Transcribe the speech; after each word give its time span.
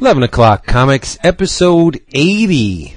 11 0.00 0.22
o'clock 0.22 0.64
comics 0.64 1.18
episode 1.24 2.00
80. 2.12 2.94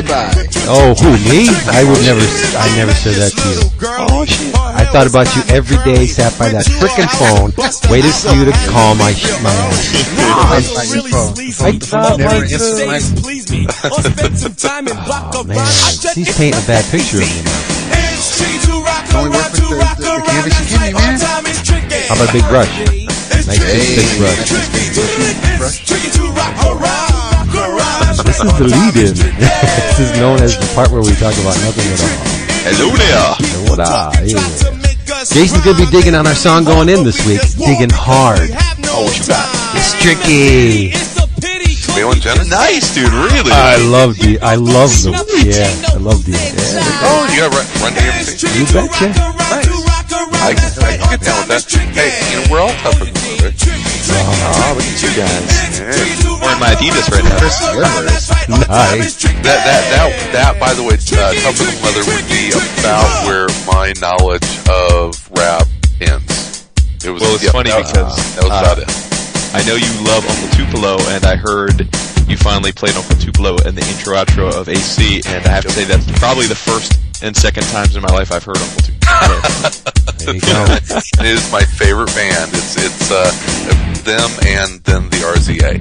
You 0.00 0.06
see 0.06 0.12
about 0.12 0.36
it? 0.36 0.48
Oh, 0.70 0.94
who, 0.96 1.10
me? 1.28 1.48
I 1.70 1.84
would 1.84 2.00
never, 2.06 2.22
I 2.56 2.66
never 2.76 2.94
said 2.94 3.16
that 3.20 3.32
to 3.36 3.44
you. 3.52 3.60
Oh 4.10 4.24
shit. 4.24 4.54
I 4.56 4.84
thought 4.88 5.06
about 5.06 5.28
you 5.36 5.42
every 5.52 5.76
day, 5.84 6.06
sat 6.06 6.32
by 6.38 6.48
that 6.50 6.64
frickin' 6.66 7.10
phone, 7.20 7.52
waited 7.90 8.14
for 8.14 8.32
you 8.34 8.44
to 8.48 8.54
call 8.72 8.94
my, 8.96 9.12
sh- 9.12 9.28
my 9.44 9.52
I 9.52 10.60
thought 10.62 10.88
phone. 11.10 11.36
I 11.60 11.78
thought 11.78 12.18
Never 12.18 12.40
like, 12.40 12.50
answered 12.52 12.86
my 12.86 12.96
uh, 12.98 13.20
Please 13.22 13.46
me. 13.50 13.66
Or 13.84 14.00
spend 14.02 14.38
some 14.38 14.54
time 14.54 14.88
and 14.88 14.96
rock 15.10 15.34
oh 15.36 15.44
around. 15.44 15.48
man, 15.48 15.58
I 15.58 15.92
said 15.94 16.14
she's 16.14 16.30
painting 16.36 16.60
a 16.60 16.66
bad 16.66 16.84
picture 16.90 17.20
of 17.20 17.28
me 17.28 17.42
now. 17.44 17.60
It's 18.10 18.38
tricky 18.38 18.58
to 18.66 18.74
rock 18.80 19.04
Only 19.14 19.30
work 19.36 19.40
around, 19.40 19.52
with 19.52 19.60
to 19.60 19.68
the- 19.68 19.80
the- 20.00 20.00
the 20.00 20.22
canvas 20.24 20.54
you 20.60 20.64
That's 20.64 20.70
give 20.70 20.80
me, 20.80 20.92
man. 20.96 21.18
time 21.20 21.44
is 21.46 21.58
tricky. 21.62 22.02
How 22.08 22.14
about 22.16 22.28
a 22.30 22.32
big 22.32 22.46
brush? 22.48 22.72
It's 23.30 23.46
Nice 23.46 23.58
tricky. 23.58 23.96
big 23.96 24.10
brush. 24.18 24.38
Tricky 24.48 26.10
to 26.18 26.24
This 28.40 28.52
is 28.52 28.58
the 28.58 28.68
lead-in. 28.72 29.14
this 29.36 30.00
is 30.00 30.10
known 30.16 30.40
as 30.40 30.56
the 30.56 30.64
part 30.74 30.90
where 30.90 31.02
we 31.02 31.12
talk 31.20 31.36
about 31.44 31.60
nothing 31.60 31.84
at 31.92 32.00
all. 32.00 32.40
Hello 32.64 32.88
there. 32.96 33.68
What 33.68 33.80
ah, 33.80 34.08
up? 34.08 34.14
Yeah. 34.24 34.40
Jason's 35.28 35.60
gonna 35.60 35.76
be 35.76 35.84
digging 35.92 36.14
on 36.14 36.26
our 36.26 36.34
song 36.34 36.64
going 36.64 36.88
in 36.88 37.04
this 37.04 37.20
week. 37.28 37.44
Digging 37.60 37.92
hard. 37.92 38.48
Oh, 38.88 39.04
what 39.04 39.12
you 39.12 39.28
got? 39.28 39.44
It's 39.76 39.92
tricky. 40.00 40.96
Feeling 41.92 42.20
Jenna? 42.20 42.44
Nice, 42.48 42.94
dude. 42.94 43.12
Really? 43.12 43.52
I 43.52 43.76
love 43.76 44.16
the. 44.16 44.40
I 44.40 44.54
love 44.54 44.88
the. 45.04 45.12
Yeah, 45.44 45.92
I 45.92 45.98
love 45.98 46.24
the. 46.24 46.32
Yeah. 46.32 46.80
oh, 47.04 47.28
you 47.28 47.44
got 47.44 47.52
run, 47.52 47.66
run 47.82 47.92
DMC. 47.92 48.56
You 48.56 48.64
betcha. 48.72 49.39
I, 50.40 50.56
I 50.56 50.96
can 50.96 51.10
get 51.12 51.20
down 51.20 51.48
with 51.48 51.52
that. 51.52 51.64
Hey, 51.92 52.10
you 52.32 52.40
know, 52.40 52.46
we're 52.50 52.62
all 52.64 52.72
tougher 52.80 53.04
than 53.04 53.14
each 53.14 53.44
other. 53.44 53.52
Oh, 54.10 54.74
look 54.74 54.84
at 54.88 55.00
you 55.04 55.12
guys. 55.14 55.44
Yeah. 55.78 55.92
Wearing 56.40 56.60
my 56.60 56.72
Adidas 56.74 57.06
right 57.12 57.22
now. 57.24 57.36
Nice. 58.66 59.20
That, 59.44 59.60
that, 59.64 59.82
that, 59.92 60.08
that, 60.32 60.52
by 60.60 60.72
the 60.74 60.82
way, 60.82 60.96
uh, 60.96 61.32
tougher 61.44 61.64
than 61.68 61.76
leather 61.84 62.04
would 62.08 62.26
be 62.28 62.50
about 62.80 63.08
where 63.28 63.48
my 63.68 63.92
knowledge 64.00 64.46
of 64.68 65.14
rap 65.36 65.66
ends. 66.00 66.68
It 67.04 67.10
was, 67.10 67.20
Well, 67.22 67.34
it's 67.34 67.44
yeah, 67.44 67.52
funny 67.52 67.70
that 67.70 67.80
was- 67.84 67.92
because, 67.92 68.16
that 68.36 68.44
was 68.44 68.52
uh, 68.52 68.60
about 68.64 68.78
it. 68.80 68.88
I 69.52 69.62
know 69.66 69.74
you 69.74 69.90
love 70.06 70.22
Uncle 70.24 70.48
Tupelo, 70.56 70.96
and 71.10 71.26
I 71.26 71.34
heard 71.34 71.80
you 72.30 72.36
finally 72.36 72.70
played 72.72 72.94
Uncle 72.94 73.16
Tupelo 73.16 73.56
in 73.66 73.74
the 73.74 73.82
intro 73.82 74.14
outro 74.14 74.52
of 74.54 74.68
AC, 74.68 75.22
and 75.26 75.44
I 75.44 75.50
have 75.50 75.64
to 75.64 75.70
say 75.70 75.84
that's 75.84 76.06
probably 76.20 76.46
the 76.46 76.54
first 76.54 76.94
and 77.22 77.36
second 77.36 77.64
times 77.74 77.96
in 77.96 78.02
my 78.02 78.08
life 78.14 78.30
I've 78.32 78.44
heard 78.44 78.58
Uncle 78.58 78.80
Tupelo. 78.82 79.40
There 80.24 80.34
you 80.34 80.40
go. 80.40 80.64
it 81.20 81.26
is 81.26 81.50
my 81.52 81.62
favorite 81.64 82.12
band. 82.14 82.50
It's 82.52 82.76
it's 82.76 83.10
uh, 83.10 83.30
them 84.04 84.30
and 84.46 84.80
then 84.84 85.08
the 85.10 85.18
RZA. 85.24 85.80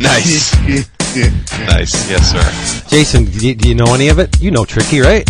nice, 0.00 0.54
nice, 1.68 2.10
yes, 2.10 2.32
sir. 2.32 2.88
Jason, 2.88 3.24
do 3.26 3.48
you, 3.48 3.54
do 3.54 3.68
you 3.68 3.74
know 3.74 3.94
any 3.94 4.08
of 4.08 4.18
it? 4.18 4.40
You 4.40 4.50
know 4.50 4.64
Tricky, 4.64 5.00
right? 5.00 5.28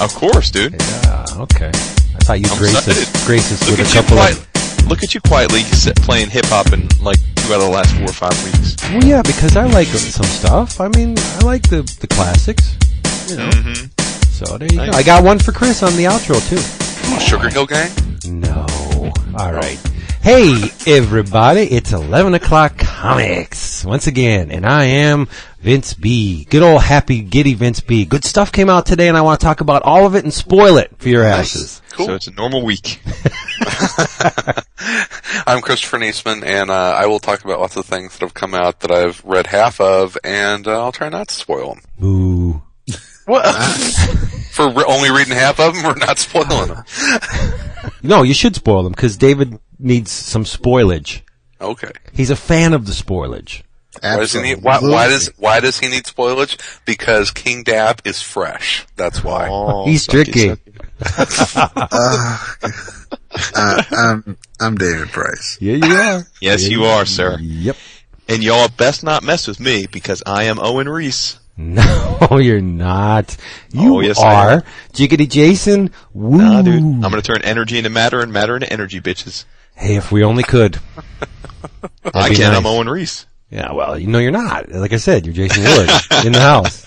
Of 0.00 0.14
course, 0.14 0.50
dude. 0.50 0.72
Yeah. 0.80 1.24
Okay. 1.38 1.68
I 1.68 2.20
thought 2.24 2.40
you'd 2.40 2.50
I'm 2.50 2.62
us, 2.62 2.86
excited. 2.88 3.26
grace 3.26 3.52
us 3.52 3.68
Look 3.68 3.78
with 3.78 3.86
a 3.86 3.88
at 3.88 3.94
you 3.94 4.00
couple 4.02 4.16
quiet. 4.16 4.36
of. 4.38 4.88
Look 4.88 5.02
at 5.02 5.14
you 5.14 5.20
quietly 5.20 5.62
playing 6.02 6.30
hip 6.30 6.46
hop 6.46 6.72
in 6.72 6.88
like 7.02 7.18
two 7.36 7.52
out 7.52 7.60
of 7.60 7.66
the 7.66 7.70
last 7.70 7.94
four 7.96 8.08
or 8.08 8.12
five 8.12 8.32
weeks. 8.44 8.76
Well, 8.90 9.04
yeah, 9.04 9.22
because 9.22 9.56
I 9.56 9.66
like 9.66 9.88
some 9.88 10.24
stuff. 10.26 10.80
I 10.80 10.88
mean, 10.88 11.16
I 11.18 11.38
like 11.44 11.68
the 11.68 11.82
the 12.00 12.06
classics. 12.06 12.76
You 13.28 13.36
know. 13.36 13.50
Mm-hmm. 13.50 13.86
So 14.30 14.56
there 14.56 14.68
you 14.70 14.78
go. 14.90 14.96
I 14.96 15.02
got 15.02 15.24
one 15.24 15.38
for 15.38 15.52
Chris 15.52 15.82
on 15.82 15.94
the 15.96 16.04
outro 16.04 16.38
too. 16.48 16.62
Sugar 17.20 17.48
Hill 17.48 17.66
Gang. 17.66 17.90
No. 18.26 18.66
All 19.38 19.52
right. 19.52 19.78
Hey, 20.22 20.70
everybody. 20.86 21.62
It's 21.62 21.92
11 21.92 22.34
o'clock 22.34 22.76
comics 22.78 23.84
once 23.84 24.06
again, 24.06 24.50
and 24.50 24.66
I 24.66 24.84
am 24.84 25.28
Vince 25.60 25.94
B. 25.94 26.44
Good 26.50 26.62
old 26.62 26.82
happy 26.82 27.20
giddy 27.20 27.54
Vince 27.54 27.80
B. 27.80 28.04
Good 28.04 28.24
stuff 28.24 28.52
came 28.52 28.68
out 28.68 28.86
today, 28.86 29.08
and 29.08 29.16
I 29.16 29.22
want 29.22 29.40
to 29.40 29.44
talk 29.44 29.60
about 29.60 29.82
all 29.82 30.06
of 30.06 30.14
it 30.14 30.24
and 30.24 30.34
spoil 30.34 30.76
it 30.76 30.92
for 30.98 31.08
your 31.08 31.24
asses. 31.24 31.80
Cool. 31.90 32.06
So 32.06 32.14
it's 32.14 32.26
a 32.26 32.32
normal 32.32 32.64
week. 32.64 33.00
I'm 35.46 35.60
Christopher 35.60 35.98
Niesman, 35.98 36.44
and 36.44 36.70
uh, 36.70 36.94
I 36.98 37.06
will 37.06 37.18
talk 37.20 37.44
about 37.44 37.60
lots 37.60 37.76
of 37.76 37.86
things 37.86 38.12
that 38.12 38.20
have 38.20 38.34
come 38.34 38.54
out 38.54 38.80
that 38.80 38.90
I've 38.90 39.24
read 39.24 39.46
half 39.46 39.80
of, 39.80 40.18
and 40.24 40.66
uh, 40.66 40.82
I'll 40.82 40.92
try 40.92 41.08
not 41.08 41.28
to 41.28 41.34
spoil 41.34 41.74
them. 41.74 41.82
Boo. 41.98 42.62
For 44.52 44.70
re- 44.70 44.84
only 44.88 45.10
reading 45.10 45.34
half 45.34 45.60
of 45.60 45.74
them, 45.74 45.86
or 45.86 45.94
not 45.94 46.18
spoiling 46.18 46.68
them. 46.68 46.84
No, 48.02 48.22
you 48.22 48.34
should 48.34 48.56
spoil 48.56 48.82
them 48.82 48.92
because 48.92 49.16
David 49.16 49.58
needs 49.78 50.10
some 50.10 50.44
spoilage. 50.44 51.22
Okay. 51.60 51.90
He's 52.12 52.30
a 52.30 52.36
fan 52.36 52.72
of 52.72 52.86
the 52.86 52.92
spoilage. 52.92 53.62
Why 54.00 54.16
does 54.16 54.32
he 54.32 54.42
need? 54.42 54.62
Why, 54.62 54.78
why 54.80 55.08
does 55.08 55.28
Why 55.38 55.60
does 55.60 55.78
he 55.78 55.88
need 55.88 56.04
spoilage? 56.04 56.58
Because 56.84 57.30
King 57.30 57.62
Dab 57.64 58.00
is 58.04 58.22
fresh. 58.22 58.86
That's 58.96 59.24
why. 59.24 59.48
Oh, 59.50 59.86
He's 59.86 60.06
tricky. 60.06 60.50
sucky. 60.50 60.58
Uh, 63.54 63.82
I'm, 63.92 64.36
I'm 64.60 64.76
David 64.76 65.08
Price. 65.08 65.58
Yeah, 65.60 65.74
you 65.74 65.94
are. 65.94 66.22
Yes, 66.40 66.68
you 66.68 66.84
are, 66.84 67.06
sir. 67.06 67.38
Yep. 67.40 67.76
And 68.28 68.42
y'all 68.42 68.68
best 68.68 69.02
not 69.04 69.22
mess 69.22 69.46
with 69.46 69.58
me 69.58 69.86
because 69.86 70.22
I 70.26 70.44
am 70.44 70.58
Owen 70.58 70.88
Reece. 70.88 71.40
No, 71.60 72.28
you're 72.40 72.60
not. 72.60 73.36
Oh, 73.76 73.82
you 73.82 73.96
Oh, 73.96 74.00
yes, 74.00 74.18
I 74.20 74.34
are. 74.34 74.50
am. 74.52 74.62
Jiggity 74.92 75.28
Jason. 75.28 75.90
Woo. 76.14 76.38
Nah, 76.38 76.62
dude. 76.62 76.80
I'm 76.82 77.00
gonna 77.00 77.20
turn 77.20 77.42
energy 77.42 77.76
into 77.78 77.90
matter 77.90 78.20
and 78.20 78.32
matter 78.32 78.54
into 78.54 78.72
energy, 78.72 79.00
bitches. 79.00 79.44
Hey, 79.74 79.96
if 79.96 80.10
we 80.12 80.22
only 80.24 80.44
could. 80.44 80.78
I 82.14 82.28
be 82.30 82.36
can. 82.36 82.48
nice. 82.52 82.56
I'm 82.58 82.66
Owen 82.66 82.88
Reece. 82.88 83.26
Yeah, 83.50 83.72
well, 83.72 83.98
you 83.98 84.06
know 84.06 84.18
you're 84.18 84.30
not. 84.30 84.70
Like 84.70 84.92
I 84.92 84.98
said, 84.98 85.26
you're 85.26 85.34
Jason 85.34 85.64
Wood 85.64 85.90
in 86.26 86.32
the 86.32 86.40
house. 86.40 86.84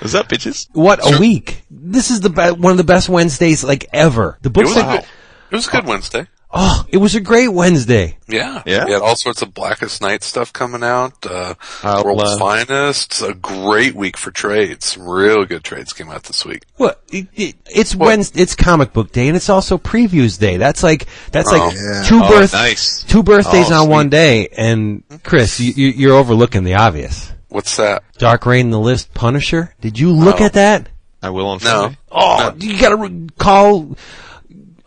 What's 0.00 0.14
up, 0.14 0.28
bitches? 0.28 0.68
What 0.72 0.98
a 1.02 1.18
week! 1.20 1.62
This 1.70 2.10
is 2.10 2.20
the 2.20 2.30
be- 2.30 2.60
one 2.60 2.72
of 2.72 2.76
the 2.78 2.84
best 2.84 3.08
Wednesdays 3.08 3.62
like 3.64 3.86
ever. 3.92 4.36
The 4.42 4.48
It 4.48 4.52
books. 4.52 4.68
was 4.74 4.76
a 4.78 4.82
good. 4.82 5.04
It 5.50 5.54
was 5.56 5.68
a 5.68 5.70
good 5.70 5.84
oh. 5.84 5.88
Wednesday. 5.88 6.26
Oh, 6.56 6.84
it 6.88 6.96
was 6.96 7.14
a 7.14 7.20
great 7.20 7.48
Wednesday. 7.48 8.16
Yeah. 8.28 8.62
Yeah? 8.66 8.86
You 8.86 8.94
had 8.94 9.02
all 9.02 9.14
sorts 9.16 9.42
of 9.42 9.54
Blackest 9.54 10.00
Night 10.02 10.22
stuff 10.24 10.52
coming 10.52 10.82
out. 10.82 11.24
Uh, 11.24 11.54
I'll, 11.82 12.04
World's 12.04 12.24
uh, 12.24 12.38
Finest. 12.38 13.22
A 13.22 13.34
great 13.34 13.94
week 13.94 14.16
for 14.16 14.30
trades. 14.30 14.86
Some 14.86 15.08
real 15.08 15.44
good 15.44 15.62
trades 15.62 15.92
came 15.92 16.08
out 16.08 16.24
this 16.24 16.44
week. 16.44 16.64
What? 16.76 17.02
It, 17.12 17.28
it, 17.34 17.54
it's 17.66 17.94
Wednesday. 17.94 18.40
It's 18.42 18.54
comic 18.54 18.92
book 18.92 19.12
day, 19.12 19.28
and 19.28 19.36
it's 19.36 19.48
also 19.48 19.78
previews 19.78 20.38
day. 20.40 20.56
That's 20.56 20.82
like 20.82 21.06
that's 21.30 21.52
Oh. 21.52 21.56
like 21.58 21.74
Yeah. 21.74 22.02
two 22.06 22.20
Oh, 22.22 22.28
birth 22.28 22.52
nice. 22.52 23.02
two 23.04 23.22
birthdays 23.22 23.70
Oh, 23.70 23.82
on 23.84 23.88
one 23.90 24.08
day. 24.08 24.48
And 24.48 25.02
Chris, 25.22 25.60
you, 25.60 25.72
you, 25.76 25.88
you're 25.88 26.16
overlooking 26.16 26.64
the 26.64 26.74
obvious. 26.74 27.32
What's 27.48 27.76
that? 27.76 28.02
Dark 28.18 28.44
Reign, 28.44 28.70
the 28.70 28.80
list, 28.80 29.14
Punisher. 29.14 29.74
Did 29.80 29.98
you 29.98 30.10
look 30.12 30.40
Oh. 30.40 30.44
at 30.46 30.54
that? 30.54 30.88
I 31.22 31.30
will 31.30 31.46
on 31.48 31.58
No. 31.64 31.80
Friday. 31.80 31.98
Oh, 32.10 32.54
you 32.58 32.78
gotta 32.78 32.96
re- 32.96 33.28
call. 33.38 33.96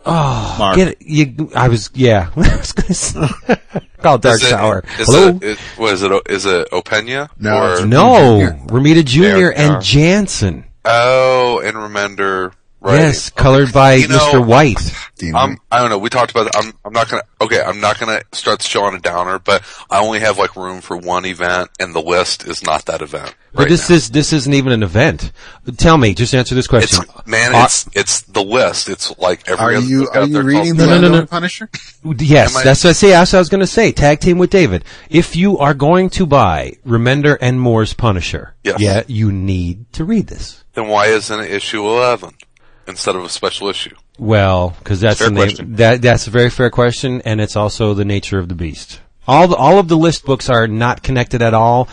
Oh, 0.06 0.56
Mark. 0.58 0.76
get 0.76 0.88
it. 0.88 1.02
You, 1.02 1.50
I 1.54 1.68
was, 1.68 1.90
yeah. 1.94 2.30
I 2.36 2.56
was 2.56 2.72
gonna 2.72 2.94
say, 2.94 3.20
call 3.98 4.18
Dark 4.18 4.36
Is 4.36 4.44
it- 4.44 4.48
Shower. 4.50 4.84
Is 4.98 5.06
Hello? 5.06 5.28
It, 5.28 5.42
it, 5.42 5.58
what 5.76 5.92
is 5.94 6.02
it? 6.02 6.12
Is 6.30 6.46
it 6.46 6.70
Opena? 6.70 7.28
No, 7.38 7.74
Or, 7.82 7.86
no, 7.86 8.40
Jr. 8.40 8.72
Romita 8.74 9.04
Jr. 9.04 9.20
There, 9.22 9.58
and. 9.58 9.82
Janson. 9.82 10.64
oh, 10.86 11.60
and 11.64 11.76
Remender. 11.76 12.52
Right. 12.80 13.00
Yes, 13.00 13.28
colored 13.28 13.74
by 13.74 13.94
You 13.94 14.08
know, 14.08 14.18
Mr. 14.18 14.46
White. 14.46 14.78
I'm, 15.34 15.58
I 15.70 15.80
don't 15.80 15.90
know. 15.90 15.98
We 15.98 16.08
talked 16.08 16.30
about. 16.30 16.48
I'm. 16.56 16.72
I'm 16.82 16.94
not 16.94 17.10
gonna. 17.10 17.24
Okay, 17.38 17.60
I'm 17.60 17.78
not 17.78 18.00
gonna 18.00 18.22
start 18.32 18.60
the 18.60 18.64
show 18.64 18.84
on 18.84 18.94
a 18.94 18.98
downer, 18.98 19.38
but 19.38 19.62
I 19.90 20.00
only 20.00 20.20
have 20.20 20.38
like 20.38 20.56
room 20.56 20.80
for 20.80 20.96
one 20.96 21.26
event, 21.26 21.70
and 21.78 21.94
the 21.94 22.00
list 22.00 22.46
is 22.46 22.62
not 22.64 22.86
that 22.86 23.02
event. 23.02 23.34
But 23.52 23.68
this 23.68 23.90
now. 23.90 23.96
is 23.96 24.10
this 24.10 24.32
isn't 24.32 24.54
even 24.54 24.72
an 24.72 24.82
event. 24.82 25.30
Tell 25.76 25.98
me, 25.98 26.14
just 26.14 26.34
answer 26.34 26.54
this 26.54 26.66
question. 26.66 27.04
It's 27.04 27.26
man. 27.26 27.54
Are- 27.54 27.64
It's 27.66 27.86
it's 27.92 28.22
the 28.22 28.42
list. 28.42 28.88
It's 28.88 29.16
like 29.18 29.46
every. 29.46 29.62
Are 29.62 29.76
other 29.76 29.86
you 29.86 30.08
are 30.08 30.24
you 30.24 30.40
reading 30.40 30.76
the 30.76 30.86
No, 30.86 31.00
no, 31.02 31.08
no, 31.08 31.20
no. 31.20 31.26
Punisher? 31.26 31.68
Yes, 32.02 32.56
I- 32.56 32.64
that's 32.64 32.82
what 32.82 32.90
I 32.90 32.94
say. 32.94 33.10
That's 33.10 33.32
what 33.34 33.38
I 33.38 33.40
was 33.42 33.50
going 33.50 33.60
to 33.60 33.66
say. 33.66 33.92
Tag 33.92 34.20
team 34.20 34.38
with 34.38 34.48
David. 34.48 34.86
If 35.10 35.36
you 35.36 35.58
are 35.58 35.74
going 35.74 36.08
to 36.10 36.24
buy 36.24 36.78
Remender 36.86 37.36
and 37.42 37.60
Moore's 37.60 37.92
Punisher, 37.92 38.54
Yes. 38.64 38.80
yeah, 38.80 39.02
you 39.06 39.30
need 39.32 39.92
to 39.92 40.04
read 40.04 40.28
this. 40.28 40.64
Then 40.72 40.88
why 40.88 41.06
isn't 41.08 41.40
it 41.40 41.50
issue 41.50 41.84
eleven 41.86 42.36
instead 42.90 43.16
of 43.16 43.24
a 43.24 43.28
special 43.28 43.68
issue? 43.68 43.94
Well, 44.18 44.76
because 44.78 45.00
that's 45.00 45.20
Fair 45.20 45.30
the 45.30 45.46
name. 45.46 45.76
That 45.76 46.02
that's 46.02 46.26
a 46.26 46.30
very 46.30 46.50
fair 46.50 46.70
question, 46.70 47.22
and 47.22 47.40
it's 47.40 47.56
also 47.56 47.94
the 47.94 48.04
nature 48.04 48.38
of 48.38 48.48
the 48.48 48.54
beast. 48.54 49.00
All 49.26 49.48
the, 49.48 49.56
all 49.56 49.78
of 49.78 49.88
the 49.88 49.96
list 49.96 50.24
books 50.24 50.50
are 50.50 50.66
not 50.66 51.02
connected 51.02 51.40
at 51.40 51.54
all. 51.54 51.88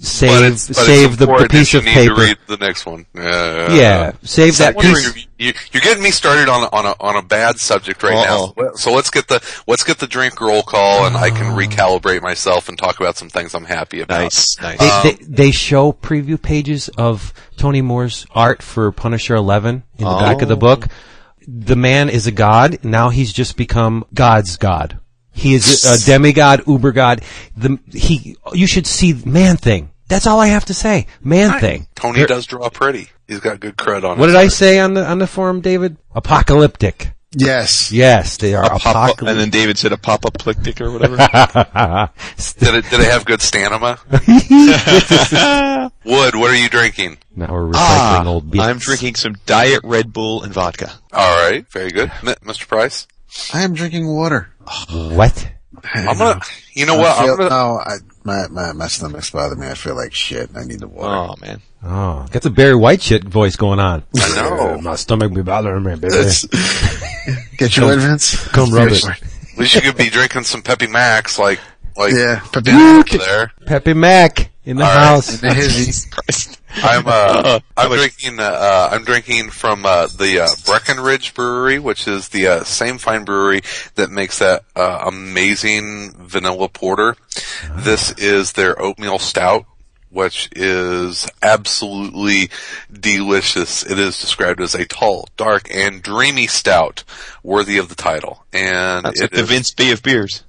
Save 0.00 0.30
But 0.30 0.52
it's, 0.52 0.68
but 0.68 0.76
save 0.76 1.16
the, 1.18 1.26
the 1.26 1.48
piece 1.50 1.74
of 1.74 1.84
you 1.84 1.88
need 1.90 1.94
paper. 1.94 2.14
to 2.14 2.20
read 2.20 2.36
the 2.46 2.56
next 2.56 2.86
one. 2.86 3.06
Yeah, 3.14 3.72
Yeah, 3.72 4.12
save 4.22 4.58
that 4.58 4.78
piece. 4.78 5.16
you- 5.16 5.22
you- 5.38 5.52
You're 5.72 5.80
getting 5.80 6.02
me 6.02 6.10
started 6.12 6.48
on 6.48 6.62
a, 6.64 6.68
on 6.72 6.86
a 6.86 6.94
on 7.00 7.16
a 7.16 7.22
bad 7.22 7.58
subject 7.58 8.02
right 8.04 8.14
Uh-oh. 8.28 8.54
now. 8.56 8.70
So 8.74 8.92
let's 8.92 9.10
get 9.10 9.26
the 9.28 9.40
let's 9.66 9.82
get 9.82 9.98
the 9.98 10.06
drink 10.06 10.40
roll 10.40 10.62
call, 10.62 11.04
and 11.06 11.16
I 11.16 11.30
Oh. 11.30 11.34
can 11.34 11.56
recalibrate 11.56 12.22
myself 12.22 12.68
and 12.68 12.78
talk 12.78 13.00
about 13.00 13.16
some 13.16 13.28
things 13.28 13.52
I'm 13.54 13.64
happy 13.64 14.00
about. 14.00 14.20
Nice, 14.22 14.60
nice. 14.60 14.78
They, 14.78 14.88
Um, 14.88 15.02
they, 15.02 15.12
they 15.46 15.50
show 15.50 15.92
preview 15.92 16.40
pages 16.40 16.88
of 16.96 17.32
Tony 17.56 17.82
Moore's 17.82 18.24
art 18.34 18.62
for 18.62 18.92
Punisher 18.92 19.34
11 19.34 19.82
in 19.98 20.04
the 20.04 20.10
back 20.18 20.42
of 20.42 20.48
the 20.48 20.54
Oh. 20.54 20.58
book. 20.58 20.86
The 21.48 21.74
man 21.76 22.08
is 22.08 22.28
a 22.28 22.32
god. 22.32 22.78
Now 22.84 23.08
he's 23.08 23.32
just 23.32 23.56
become 23.56 24.04
God's 24.14 24.56
god. 24.56 24.98
He 25.32 25.54
is 25.54 25.84
a, 25.84 25.94
a 25.94 25.98
demigod, 25.98 26.62
uber 26.66 26.92
god. 26.92 27.22
The, 27.56 27.78
he, 27.90 28.36
you 28.52 28.66
should 28.66 28.86
see 28.86 29.14
Man 29.24 29.56
Thing. 29.56 29.90
That's 30.08 30.26
all 30.26 30.40
I 30.40 30.48
have 30.48 30.66
to 30.66 30.74
say. 30.74 31.06
Man 31.22 31.58
Thing. 31.60 31.86
Tony 31.94 32.18
There- 32.18 32.26
does 32.26 32.46
draw 32.46 32.68
pretty. 32.68 33.08
He's 33.26 33.40
got 33.40 33.60
good 33.60 33.76
cred 33.76 34.04
on. 34.04 34.18
What 34.18 34.28
his 34.28 34.34
did 34.34 34.40
I 34.44 34.48
say 34.48 34.78
on 34.78 34.92
the, 34.94 35.04
on 35.06 35.18
the 35.18 35.26
forum, 35.26 35.62
David? 35.62 35.96
Apocalyptic. 36.14 37.12
Yes. 37.34 37.90
Yes, 37.90 38.36
they 38.36 38.54
are 38.54 38.64
apocalyptic. 38.64 39.26
and 39.26 39.38
then 39.38 39.48
David 39.48 39.78
said 39.78 39.92
a 39.92 39.96
pop-aplictic 39.96 40.82
or 40.82 40.90
whatever. 40.92 41.16
Did 42.58 42.74
it? 42.74 42.90
Did 42.90 43.00
it 43.00 43.10
have 43.10 43.24
good 43.24 43.40
stamina? 43.40 43.98
Wood, 46.04 46.34
what 46.34 46.50
are 46.50 46.56
you 46.56 46.68
drinking? 46.68 47.16
now 47.34 47.50
we're 47.50 47.68
recycling 47.68 47.74
ah, 47.74 48.24
old 48.26 48.50
bits. 48.50 48.62
I'm 48.62 48.76
drinking 48.76 49.14
some 49.14 49.36
Diet 49.46 49.80
Red 49.82 50.12
Bull 50.12 50.42
and 50.42 50.52
vodka. 50.52 50.92
All 51.12 51.48
right, 51.50 51.66
very 51.70 51.90
good, 51.90 52.10
M- 52.22 52.34
Mr. 52.44 52.68
Price. 52.68 53.06
I 53.54 53.62
am 53.62 53.72
drinking 53.72 54.06
water. 54.06 54.51
What? 54.90 55.48
I'm 55.94 56.18
gonna. 56.18 56.40
You 56.74 56.86
know 56.86 56.94
I 56.96 56.98
what? 56.98 57.16
feel, 57.24 57.30
I'm 57.32 57.36
gonna. 57.38 57.50
no, 57.50 57.78
I, 57.78 57.96
my, 58.24 58.48
my, 58.48 58.72
my 58.72 58.86
stomach's 58.86 59.30
bothering 59.30 59.60
me. 59.60 59.66
I 59.68 59.74
feel 59.74 59.96
like 59.96 60.12
shit. 60.14 60.50
I 60.56 60.64
need 60.64 60.80
the 60.80 60.88
water. 60.88 61.32
Oh 61.32 61.34
man. 61.40 61.60
Oh, 61.84 62.26
got 62.30 62.42
the 62.42 62.50
Barry 62.50 62.76
White 62.76 63.02
shit 63.02 63.24
voice 63.24 63.56
going 63.56 63.80
on. 63.80 64.04
I 64.16 64.34
know. 64.36 64.78
My 64.82 64.94
stomach 64.94 65.34
be 65.34 65.42
bothering 65.42 65.82
me, 65.82 65.96
baby. 65.96 66.14
It's- 66.14 66.46
Get 67.56 67.76
your 67.76 67.96
Vince. 67.96 68.46
come 68.48 68.70
rub 68.72 68.88
it. 68.92 69.04
At 69.04 69.18
least 69.58 69.74
you 69.74 69.80
could 69.80 69.96
be 69.96 70.08
drinking 70.08 70.44
some 70.44 70.62
Peppy 70.62 70.86
Max, 70.86 71.40
like 71.40 71.58
like 71.96 72.12
Yeah, 72.12 72.38
Peppy 72.52 72.70
over 72.70 73.18
there. 73.18 73.50
Peppy 73.66 73.94
Mac 73.94 74.50
in 74.64 74.76
the 74.76 74.84
All 74.84 74.88
right. 74.90 75.04
house. 75.06 75.38
The 75.40 75.52
hizzy. 75.54 76.08
I'm 76.76 77.04
uh, 77.06 77.60
I'm 77.76 77.88
much- 77.90 77.98
drinking 77.98 78.40
uh, 78.40 78.42
uh, 78.44 78.88
I'm 78.92 79.04
drinking 79.04 79.50
from 79.50 79.84
uh, 79.84 80.06
the 80.06 80.40
uh, 80.44 80.48
Breckenridge 80.66 81.34
Brewery, 81.34 81.78
which 81.78 82.06
is 82.08 82.28
the 82.30 82.46
uh, 82.46 82.64
same 82.64 82.98
fine 82.98 83.24
brewery 83.24 83.60
that 83.96 84.10
makes 84.10 84.38
that 84.38 84.64
uh, 84.76 85.04
amazing 85.06 86.14
vanilla 86.18 86.68
porter. 86.68 87.16
This 87.76 88.12
is 88.12 88.52
their 88.52 88.80
oatmeal 88.80 89.18
stout, 89.18 89.66
which 90.10 90.48
is 90.52 91.26
absolutely 91.42 92.48
delicious. 92.92 93.84
It 93.84 93.98
is 93.98 94.20
described 94.20 94.60
as 94.60 94.74
a 94.74 94.84
tall, 94.84 95.28
dark, 95.36 95.68
and 95.74 96.02
dreamy 96.02 96.46
stout, 96.46 97.04
worthy 97.42 97.78
of 97.78 97.88
the 97.88 97.94
title. 97.94 98.44
And 98.52 99.04
That's 99.04 99.20
it 99.20 99.24
like 99.24 99.30
the 99.32 99.40
is- 99.42 99.48
Vince 99.48 99.70
B 99.72 99.90
of 99.92 100.02
beers. 100.02 100.42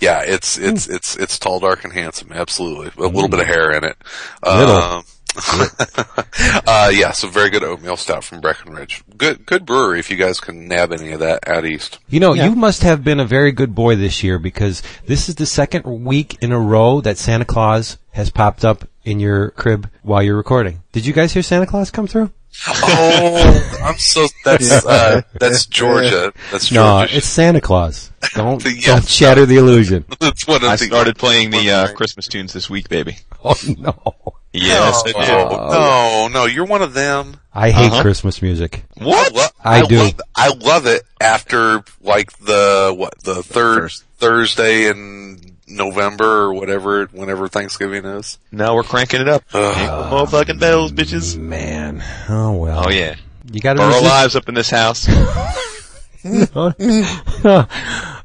yeah, 0.00 0.22
it's 0.24 0.58
it's 0.58 0.88
it's 0.88 1.16
it's 1.16 1.38
tall, 1.38 1.60
dark, 1.60 1.84
and 1.84 1.92
handsome. 1.92 2.32
Absolutely, 2.32 2.90
a 3.02 3.08
little 3.08 3.28
bit 3.28 3.40
of 3.40 3.46
hair 3.46 3.72
in 3.72 3.84
it. 3.84 3.96
Little. 4.44 4.74
Um, 4.74 5.04
uh, 6.66 6.90
yeah, 6.92 7.12
so 7.12 7.28
very 7.28 7.50
good 7.50 7.62
oatmeal 7.62 7.96
stout 7.96 8.24
from 8.24 8.40
Breckenridge. 8.40 9.02
Good 9.16 9.46
good 9.46 9.64
brewery. 9.66 9.98
If 9.98 10.10
you 10.10 10.16
guys 10.16 10.40
can 10.40 10.68
nab 10.68 10.92
any 10.92 11.12
of 11.12 11.20
that 11.20 11.46
out 11.48 11.64
east. 11.64 11.98
You 12.08 12.20
know, 12.20 12.34
you 12.34 12.54
must 12.54 12.82
have 12.82 13.04
been 13.04 13.20
a 13.20 13.24
very 13.24 13.52
good 13.52 13.74
boy 13.74 13.96
this 13.96 14.22
year 14.22 14.38
because 14.38 14.82
this 15.06 15.28
is 15.28 15.34
the 15.36 15.46
second 15.46 15.84
week 16.04 16.36
in 16.42 16.52
a 16.52 16.58
row 16.60 17.00
that 17.00 17.18
Santa 17.18 17.44
Claus 17.44 17.98
has 18.12 18.30
popped 18.30 18.64
up 18.64 18.88
in 19.04 19.20
your 19.20 19.50
crib 19.50 19.90
while 20.02 20.22
you're 20.22 20.36
recording. 20.36 20.82
Did 20.92 21.06
you 21.06 21.12
guys 21.12 21.32
hear 21.32 21.42
Santa 21.42 21.66
Claus 21.66 21.90
come 21.90 22.06
through? 22.06 22.30
Oh, 22.68 23.78
I'm 23.84 23.98
so 23.98 24.26
that's 24.44 24.86
uh, 24.86 25.20
that's 25.38 25.66
Georgia. 25.66 26.32
That's 26.50 26.72
No, 26.72 27.00
Georgia. 27.00 27.16
it's 27.18 27.26
Santa 27.26 27.60
Claus. 27.60 28.10
Don't 28.34 28.64
Yes. 28.64 28.84
don't 28.86 29.06
shatter 29.06 29.44
the 29.46 29.56
illusion. 29.58 30.04
that's 30.20 30.46
one 30.46 30.64
of 30.64 30.70
I 30.70 30.76
started 30.76 31.18
playing 31.18 31.50
the 31.50 31.70
uh, 31.70 31.92
Christmas 31.92 32.26
tunes 32.28 32.52
this 32.54 32.70
week, 32.70 32.88
baby. 32.88 33.18
Oh 33.44 33.54
no, 33.78 34.14
Yes, 34.56 35.02
I 35.06 35.12
did. 35.12 35.30
Oh, 35.30 36.28
no, 36.32 36.40
no, 36.40 36.46
you're 36.46 36.64
one 36.66 36.82
of 36.82 36.94
them. 36.94 37.36
I 37.54 37.70
hate 37.70 37.92
Uh-huh. 37.92 38.02
Christmas 38.02 38.42
music. 38.42 38.84
What? 38.98 39.32
lo- 39.34 39.46
I 39.64 39.82
do. 39.86 39.98
Love, 39.98 40.20
I 40.34 40.48
love 40.48 40.86
it 40.86 41.02
after 41.20 41.82
like 42.00 42.32
the 42.38 42.94
what 42.96 43.14
the 43.22 43.42
third 43.42 43.82
First. 43.82 44.04
Thursday 44.18 44.88
in 44.88 45.56
November 45.68 46.24
or 46.44 46.54
whatever, 46.54 47.06
whenever 47.12 47.48
Thanksgiving 47.48 48.04
is. 48.04 48.38
Now 48.52 48.74
we're 48.76 48.82
cranking 48.82 49.20
it 49.20 49.28
up. 49.28 49.42
Ain't 49.54 49.76
no 49.88 50.08
more 50.10 50.26
fucking 50.26 50.58
bells, 50.58 50.92
bitches. 50.92 51.36
Man, 51.38 52.02
oh 52.28 52.52
well. 52.52 52.84
Oh 52.86 52.90
yeah. 52.90 53.16
you 53.50 53.60
got 53.60 53.74
to 53.74 53.78
Burrow 53.80 54.00
lives 54.00 54.36
up 54.36 54.48
in 54.48 54.54
this 54.54 54.70
house. 54.70 55.06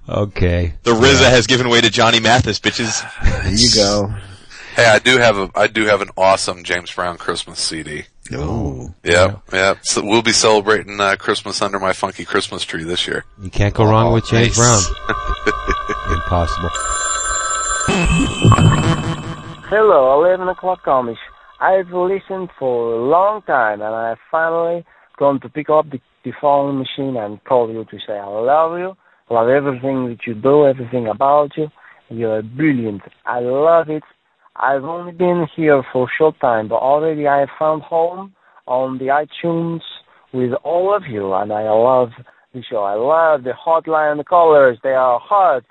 okay. 0.10 0.74
The 0.84 0.92
RZA 0.92 1.30
has 1.30 1.48
given 1.48 1.70
way 1.70 1.82
to 1.82 1.90
Johnny 1.90 2.20
Mathis, 2.20 2.60
bitches. 2.60 3.02
There 3.44 3.54
you 3.54 3.70
go. 3.76 4.14
Hey, 4.76 4.86
I 4.86 5.00
do 5.00 5.18
have 5.18 5.38
a 5.38 5.52
I 5.56 5.68
do 5.68 5.86
have 5.86 6.02
an 6.02 6.10
awesome 6.16 6.64
James 6.64 6.92
Brown 6.94 7.18
Christmas 7.18 7.60
CD. 7.60 8.06
Oh. 8.34 8.94
Yep, 9.04 9.42
yeah. 9.52 9.74
So 9.82 10.02
we'll 10.04 10.22
be 10.22 10.32
celebrating 10.32 11.00
uh, 11.00 11.16
Christmas 11.18 11.62
under 11.62 11.80
my 11.80 11.92
funky 11.92 12.24
Christmas 12.24 12.64
tree 12.64 12.84
this 12.84 13.06
year. 13.08 13.26
You 13.42 13.50
can't 13.50 13.74
go 13.74 13.84
wrong 13.84 14.14
with 14.14 14.26
James 14.28 14.58
nice. 14.58 14.88
Brown. 14.88 15.14
Impossible. 16.12 16.70
Hello, 19.70 20.24
11 20.24 20.48
o'clock 20.48 20.84
comics. 20.84 21.20
I've 21.60 21.92
listened 21.92 22.50
for 22.58 22.94
a 22.96 23.06
long 23.06 23.42
time 23.42 23.82
and 23.82 23.94
I 23.94 24.16
finally 24.30 24.86
going 25.18 25.40
to 25.42 25.50
pick 25.50 25.70
up 25.70 25.90
the, 25.90 26.00
the 26.24 26.32
phone 26.40 26.78
machine 26.78 27.18
and 27.18 27.44
call 27.44 27.72
you 27.72 27.84
to 27.86 27.98
say 28.08 28.14
I 28.14 28.26
love 28.26 28.78
you, 28.80 28.96
love 29.30 29.50
everything 29.50 30.08
that 30.08 30.26
you 30.26 30.36
do, 30.36 30.66
everything 30.66 31.08
about 31.08 31.52
you. 31.58 31.68
You're 32.10 32.42
brilliant. 32.42 33.02
I 33.26 33.40
love 33.40 33.90
it. 33.90 34.04
I've 34.62 34.84
only 34.84 35.12
been 35.12 35.48
here 35.56 35.82
for 35.92 36.04
a 36.04 36.12
short 36.20 36.40
time, 36.40 36.68
but 36.68 36.76
already 36.76 37.28
I 37.28 37.40
have 37.40 37.50
found 37.58 37.82
home 37.82 38.36
on 38.68 39.00
the 39.00 39.06
iTunes 39.06 39.82
with 40.34 40.52
all 40.64 40.96
of 40.96 41.02
you 41.10 41.34
and 41.34 41.52
I 41.52 41.64
love 41.64 42.10
the 42.54 42.62
show. 42.70 42.84
I 42.84 42.94
love 42.94 43.44
the 43.44 43.54
hotline 43.54 44.24
callers. 44.24 44.78
They 44.84 44.90
are 44.92 45.20
hot. 45.20 45.64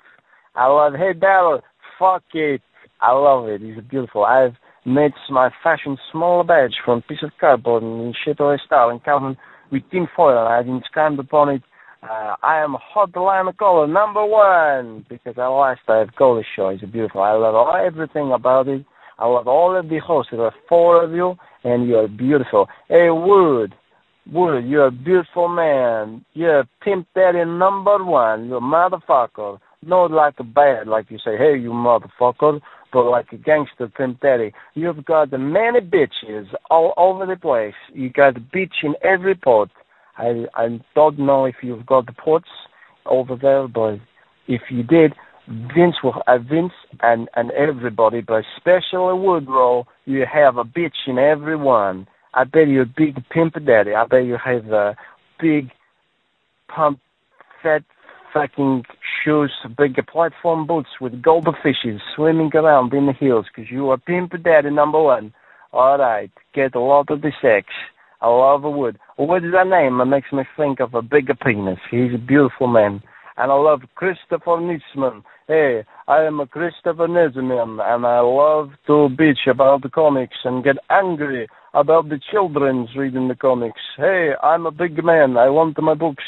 I 0.55 0.67
love 0.67 0.93
Hey 0.93 1.13
Battle. 1.13 1.61
Fuck 1.97 2.23
it. 2.33 2.61
I 2.99 3.13
love 3.13 3.47
it. 3.47 3.61
It's 3.63 3.87
beautiful. 3.87 4.25
I've 4.25 4.55
made 4.85 5.13
my 5.29 5.49
fashion 5.63 5.97
small 6.11 6.43
badge 6.43 6.75
from 6.83 7.01
piece 7.03 7.23
of 7.23 7.31
cardboard 7.39 7.83
in 7.83 8.13
Chateau 8.25 8.57
style 8.65 8.89
and 8.89 9.01
covered 9.01 9.37
with 9.71 9.83
tin 9.89 10.05
foil 10.17 10.37
and 10.37 10.49
I've 10.53 10.67
inscribed 10.67 11.17
upon 11.17 11.47
it, 11.47 11.61
uh, 12.03 12.35
I 12.41 12.63
am 12.63 12.75
hotline 12.95 13.55
caller 13.57 13.87
number 13.87 14.25
one 14.25 15.05
because 15.07 15.35
I 15.37 16.05
called 16.17 16.39
the 16.39 16.43
show. 16.55 16.69
It's 16.69 16.83
beautiful. 16.83 17.21
I 17.21 17.33
love 17.33 17.75
everything 17.85 18.31
about 18.31 18.67
it. 18.67 18.83
I 19.19 19.27
love 19.27 19.47
all 19.47 19.77
of 19.77 19.87
the 19.87 19.99
hosts. 19.99 20.31
There 20.31 20.41
are 20.41 20.53
four 20.67 21.03
of 21.03 21.11
you 21.11 21.35
and 21.63 21.87
you 21.87 21.97
are 21.97 22.07
beautiful. 22.07 22.67
Hey 22.87 23.09
Wood, 23.11 23.75
Wood, 24.31 24.65
you're 24.65 24.87
a 24.87 24.91
beautiful 24.91 25.47
man. 25.47 26.25
You're 26.33 26.65
pimp 26.83 27.07
daddy 27.13 27.45
number 27.45 28.03
one. 28.03 28.47
You're 28.47 28.57
a 28.57 28.61
motherfucker. 28.61 29.59
Not 29.83 30.11
like 30.11 30.35
a 30.39 30.43
bad, 30.43 30.87
like 30.87 31.09
you 31.09 31.17
say, 31.17 31.37
hey, 31.37 31.57
you 31.57 31.71
motherfucker, 31.71 32.61
but 32.93 33.09
like 33.09 33.31
a 33.31 33.37
gangster 33.37 33.87
pimp 33.87 34.21
daddy. 34.21 34.53
You've 34.75 35.05
got 35.05 35.31
many 35.31 35.81
bitches 35.81 36.47
all 36.69 36.93
over 36.97 37.25
the 37.25 37.35
place. 37.35 37.73
You 37.93 38.09
got 38.09 38.37
a 38.37 38.39
bitch 38.39 38.83
in 38.83 38.95
every 39.03 39.35
pot. 39.35 39.69
I 40.21 40.45
I 40.55 40.79
don't 40.95 41.19
know 41.19 41.45
if 41.45 41.55
you've 41.63 41.85
got 41.85 42.05
the 42.05 42.13
ports 42.13 42.49
over 43.05 43.35
there, 43.35 43.67
but 43.67 43.99
if 44.47 44.61
you 44.69 44.83
did, 44.83 45.13
Vince 45.47 45.95
will 46.03 46.21
uh, 46.27 46.37
Vince 46.37 46.73
and 47.01 47.27
and 47.35 47.51
everybody, 47.51 48.21
but 48.21 48.43
especially 48.55 49.17
Woodrow, 49.17 49.87
you 50.05 50.25
have 50.31 50.57
a 50.57 50.63
bitch 50.63 51.07
in 51.07 51.17
every 51.17 51.55
one. 51.55 52.07
I 52.33 52.43
bet 52.45 52.67
you're 52.67 52.83
a 52.83 52.95
big 53.03 53.15
pimp 53.29 53.55
daddy. 53.65 53.93
I 53.93 54.05
bet 54.05 54.25
you 54.25 54.37
have 54.43 54.67
a 54.71 54.95
big 55.39 55.71
pump 56.73 56.99
fat 57.61 57.83
fucking 58.33 58.83
shoes, 59.23 59.51
big 59.77 59.95
platform 60.07 60.65
boots 60.65 60.89
with 61.01 61.21
golden 61.21 61.53
fishes 61.61 61.99
swimming 62.15 62.51
around 62.53 62.93
in 62.93 63.07
the 63.07 63.13
hills 63.13 63.47
because 63.53 63.69
you 63.71 63.89
are 63.89 63.97
pimp 63.97 64.31
daddy 64.43 64.69
number 64.69 65.01
one. 65.01 65.33
All 65.73 65.97
right, 65.97 66.31
get 66.53 66.75
a 66.75 66.79
lot 66.79 67.09
of 67.09 67.21
the 67.21 67.31
sex. 67.41 67.67
I 68.21 68.27
love 68.27 68.63
a 68.63 68.69
Wood. 68.69 68.99
What 69.17 69.43
is 69.43 69.51
that 69.51 69.67
name? 69.67 69.99
It 69.99 70.05
makes 70.05 70.31
me 70.31 70.43
think 70.55 70.79
of 70.79 70.93
a 70.93 71.01
bigger 71.01 71.33
penis. 71.33 71.79
He's 71.89 72.13
a 72.13 72.19
beautiful 72.19 72.67
man. 72.67 73.01
And 73.37 73.51
I 73.51 73.55
love 73.55 73.81
Christopher 73.95 74.59
Nitzman. 74.59 75.23
Hey, 75.47 75.83
I 76.07 76.23
am 76.23 76.39
a 76.39 76.45
Christopher 76.45 77.07
Nitzman, 77.07 77.81
and 77.81 78.05
I 78.05 78.19
love 78.19 78.69
to 78.85 79.09
bitch 79.17 79.49
about 79.49 79.81
the 79.81 79.89
comics 79.89 80.37
and 80.43 80.63
get 80.63 80.75
angry 80.91 81.47
about 81.73 82.09
the 82.09 82.19
children's 82.31 82.89
reading 82.95 83.27
the 83.27 83.35
comics. 83.35 83.81
Hey, 83.97 84.33
I'm 84.43 84.67
a 84.67 84.71
big 84.71 85.03
man. 85.03 85.37
I 85.37 85.49
want 85.49 85.81
my 85.81 85.95
books 85.95 86.23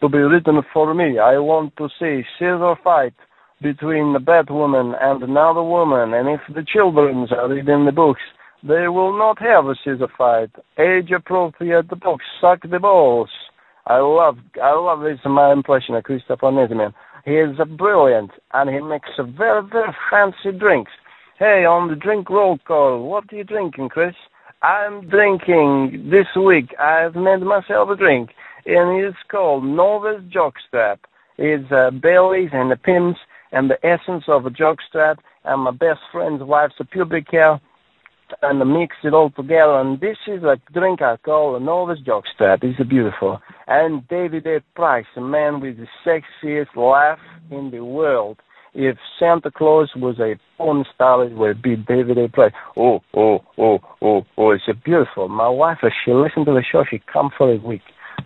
to 0.00 0.08
be 0.08 0.18
written 0.18 0.60
for 0.72 0.94
me. 0.94 1.18
I 1.18 1.38
want 1.38 1.76
to 1.78 1.88
see 1.98 2.22
Caesar 2.38 2.74
fight 2.84 3.14
between 3.60 4.12
the 4.12 4.18
Batwoman 4.18 4.94
and 5.00 5.22
another 5.22 5.62
woman, 5.62 6.14
and 6.14 6.28
if 6.28 6.40
the 6.54 6.64
children 6.64 7.26
are 7.30 7.48
reading 7.48 7.84
the 7.84 7.92
books, 7.92 8.20
they 8.62 8.88
will 8.88 9.16
not 9.16 9.40
have 9.40 9.66
a 9.66 9.74
scissor 9.74 10.08
fight. 10.16 10.50
Age-appropriate 10.78 11.88
books, 11.88 12.24
suck 12.40 12.62
the 12.68 12.78
balls. 12.78 13.30
I 13.86 13.98
love, 13.98 14.38
I 14.62 14.72
love 14.72 15.00
this 15.00 15.18
my 15.24 15.52
impression 15.52 15.94
of 15.96 16.04
Christopher 16.04 16.50
Nesman. 16.50 16.94
He 17.24 17.32
is 17.32 17.56
a 17.58 17.64
brilliant, 17.64 18.30
and 18.52 18.70
he 18.70 18.80
makes 18.80 19.08
very, 19.18 19.62
very 19.70 19.94
fancy 20.10 20.56
drinks. 20.56 20.92
Hey, 21.38 21.64
on 21.64 21.88
the 21.88 21.96
drink 21.96 22.30
roll 22.30 22.58
call, 22.58 23.08
what 23.08 23.24
are 23.32 23.36
you 23.36 23.44
drinking, 23.44 23.88
Chris? 23.88 24.14
I'm 24.62 25.08
drinking 25.08 26.10
this 26.10 26.26
week. 26.36 26.74
I've 26.78 27.16
made 27.16 27.40
myself 27.40 27.88
a 27.90 27.96
drink, 27.96 28.30
and 28.64 29.04
it's 29.04 29.16
called 29.28 29.64
Nova's 29.64 30.22
Jockstrap. 30.30 30.98
It's 31.38 31.70
uh, 31.72 31.90
Bailey's 31.90 32.50
and 32.52 32.70
the 32.70 32.76
Pimm's 32.76 33.16
and 33.50 33.70
the 33.70 33.84
essence 33.86 34.24
of 34.28 34.46
a 34.46 34.50
jockstrap 34.50 35.18
and 35.44 35.62
my 35.62 35.70
best 35.70 36.00
friend's 36.10 36.42
wife's 36.42 36.74
a 36.80 36.84
pubic 36.84 37.26
hair 37.30 37.60
and 38.42 38.58
mix 38.72 38.96
it 39.04 39.14
all 39.14 39.30
together. 39.30 39.78
And 39.78 40.00
this 40.00 40.16
is 40.26 40.42
a 40.42 40.58
drink 40.72 41.02
I 41.02 41.16
call 41.18 41.56
a 41.56 41.60
Nova's 41.60 42.00
Jockstrap. 42.00 42.62
It's 42.62 42.82
beautiful. 42.88 43.40
And 43.66 44.06
David 44.08 44.46
A. 44.46 44.60
Price, 44.74 45.06
a 45.16 45.20
man 45.20 45.60
with 45.60 45.76
the 45.78 45.86
sexiest 46.04 46.74
laugh 46.76 47.18
in 47.50 47.70
the 47.70 47.84
world. 47.84 48.38
If 48.74 48.96
Santa 49.18 49.50
Claus 49.50 49.90
was 49.94 50.18
a 50.18 50.38
porn 50.56 50.84
star, 50.94 51.24
it 51.24 51.32
would 51.34 51.60
be 51.60 51.76
David 51.76 52.16
A. 52.18 52.28
Price. 52.28 52.52
Oh, 52.76 53.00
oh, 53.14 53.44
oh, 53.58 53.80
oh, 54.00 54.24
oh, 54.38 54.50
it's 54.50 54.64
beautiful. 54.84 55.28
My 55.28 55.48
wife, 55.48 55.78
if 55.82 55.92
she 56.04 56.12
listened 56.12 56.46
to 56.46 56.52
the 56.52 56.62
show, 56.62 56.84
she 56.90 57.02
come 57.12 57.30
for 57.36 57.52
a 57.52 57.56
week. 57.56 57.82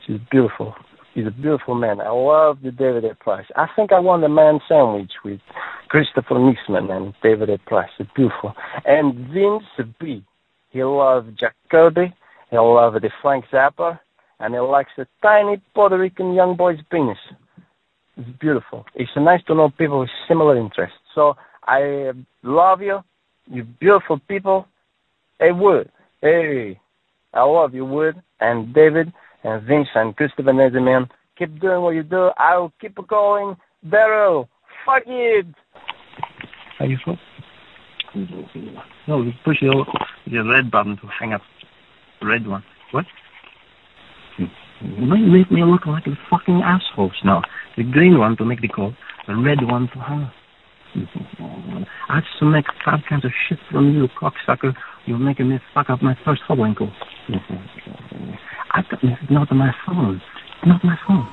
She's 0.07 0.21
beautiful. 0.31 0.75
He's 1.17 1.27
a 1.27 1.31
beautiful 1.31 1.75
man. 1.75 1.99
I 2.03 2.11
love 2.11 2.59
the 2.63 2.71
David 2.71 3.07
A. 3.07 3.15
Price. 3.15 3.47
I 3.57 3.69
think 3.75 3.91
I 3.91 3.99
want 3.99 4.23
a 4.23 4.29
man 4.29 4.61
sandwich 4.69 5.13
with 5.25 5.41
Christopher 5.89 6.35
Nisman 6.35 6.91
and 6.95 7.15
David 7.23 7.49
A. 7.49 7.57
Price. 7.57 7.89
It's 7.99 8.11
beautiful. 8.15 8.53
And 8.85 9.15
Vince 9.31 9.65
B. 9.99 10.23
He 10.69 10.85
loves 10.85 11.27
Jack 11.41 11.55
Kirby. 11.71 12.15
He 12.51 12.59
loves 12.59 13.01
the 13.01 13.09
Frank 13.23 13.47
Zappa. 13.51 13.99
And 14.41 14.53
he 14.53 14.61
likes 14.61 14.91
the 14.99 15.07
tiny 15.23 15.59
Puerto 15.75 15.99
Rican 15.99 16.35
young 16.35 16.55
boy's 16.55 16.81
penis. 16.91 17.17
It's 18.19 18.29
beautiful. 18.39 18.85
It's 18.95 19.11
nice 19.17 19.43
to 19.47 19.55
know 19.55 19.71
people 19.71 20.01
with 20.01 20.11
similar 20.29 20.59
interests. 20.59 20.99
So 21.15 21.35
I 21.67 22.13
love 22.43 22.83
you. 22.83 22.99
You 23.47 23.65
beautiful 23.65 24.21
people. 24.29 24.69
Hey, 25.41 25.53
Wood. 25.53 25.91
Hey. 26.21 26.79
I 27.33 27.43
love 27.43 27.73
you, 27.73 27.87
Wood. 27.87 28.21
And 28.39 28.75
David 28.75 29.15
Uh, 29.47 29.51
and 29.51 29.63
Vince 29.63 29.89
and 29.95 30.17
Christopher 30.17 30.51
Nesman. 30.51 31.09
Keep 31.39 31.61
doing 31.61 31.83
what 31.83 31.95
you 31.95 32.03
do. 32.03 32.31
I'll 32.37 32.73
keep 32.81 32.97
going. 33.07 33.57
Daryl, 33.87 34.49
fuck 34.85 35.03
it. 35.07 35.47
How 36.79 36.87
you 36.87 36.99
feel? 37.05 37.17
No, 39.07 39.31
push 39.45 39.61
the, 39.61 39.85
the 40.27 40.43
red 40.43 40.71
button 40.71 40.97
to 40.97 41.07
hang 41.07 41.33
up. 41.33 41.43
Red 42.23 42.47
one. 42.47 42.65
What? 42.91 43.05
You 44.39 44.49
make 45.07 45.51
me 45.51 45.63
look 45.65 45.87
like 45.87 46.07
a 46.07 46.19
fucking 46.31 46.63
asshole 46.65 47.13
now. 47.25 47.43
The 47.77 47.85
green 47.85 48.19
one 48.19 48.37
to 48.39 48.45
make 48.45 48.63
the 48.63 48.69
call, 48.69 48.95
the 49.27 49.37
red 49.37 49.59
one 49.63 49.89
to 49.89 49.99
hang 50.01 50.23
up. 50.23 50.33
I 52.09 52.21
to 52.39 52.45
make 52.47 52.65
five 52.85 53.01
kinds 53.09 53.25
of 53.25 53.31
shit 53.49 53.59
from 53.71 53.93
you, 53.93 54.09
cocksucker. 54.21 54.75
You're 55.05 55.19
making 55.19 55.51
me 55.51 55.59
fuck 55.75 55.91
up 55.91 56.03
my 56.03 56.17
first 56.25 56.43
following 56.49 56.75
call. 56.75 56.91
I 58.71 58.83
is 59.03 59.31
not 59.31 59.51
my 59.53 59.73
phone. 59.87 60.21
It's 60.57 60.67
not 60.67 60.85
my 60.85 60.97
phone. 61.07 61.27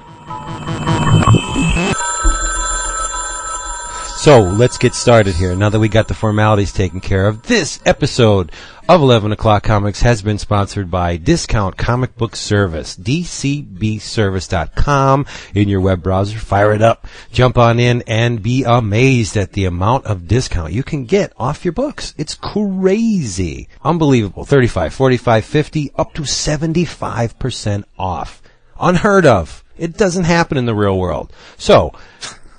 So 4.24 4.40
let's 4.40 4.78
get 4.78 4.94
started 4.94 5.36
here. 5.36 5.54
Now 5.54 5.68
that 5.68 5.82
we 5.82 5.90
got 5.90 6.08
the 6.08 6.14
formalities 6.14 6.72
taken 6.72 7.02
care 7.02 7.28
of, 7.28 7.42
this 7.42 7.82
episode 7.86 8.54
of 8.88 9.02
11 9.02 9.34
O'Clock 9.34 9.64
Comics 9.64 10.02
has 10.02 10.22
been 10.22 10.38
sponsored 10.38 10.90
by 10.90 11.18
Discount 11.18 11.76
Comic 11.76 12.16
Book 12.16 12.38
Service, 12.38 12.96
dcbservice.com 12.96 15.26
in 15.54 15.68
your 15.68 15.82
web 15.82 16.02
browser. 16.02 16.40
Fire 16.40 16.72
it 16.72 16.82
up, 16.82 17.06
jump 17.34 17.58
on 17.58 17.82
in, 17.82 18.02
and 18.08 18.42
be 18.42 18.64
amazed 18.64 19.36
at 19.36 19.52
the 19.52 19.66
amount 19.66 20.06
of 20.06 20.26
discount 20.26 20.72
you 20.72 20.84
can 20.84 21.04
get 21.04 21.34
off 21.36 21.66
your 21.66 21.74
books. 21.74 22.14
It's 22.18 22.36
crazy. 22.36 23.68
Unbelievable. 23.84 24.46
35, 24.46 24.94
45, 24.94 25.44
50, 25.44 25.92
up 25.98 26.14
to 26.14 26.22
75% 26.22 27.84
off. 28.00 28.42
Unheard 28.80 29.26
of. 29.26 29.66
It 29.78 29.98
doesn't 29.98 30.24
happen 30.24 30.58
in 30.58 30.66
the 30.66 30.74
real 30.74 30.98
world. 30.98 31.34
So, 31.58 31.92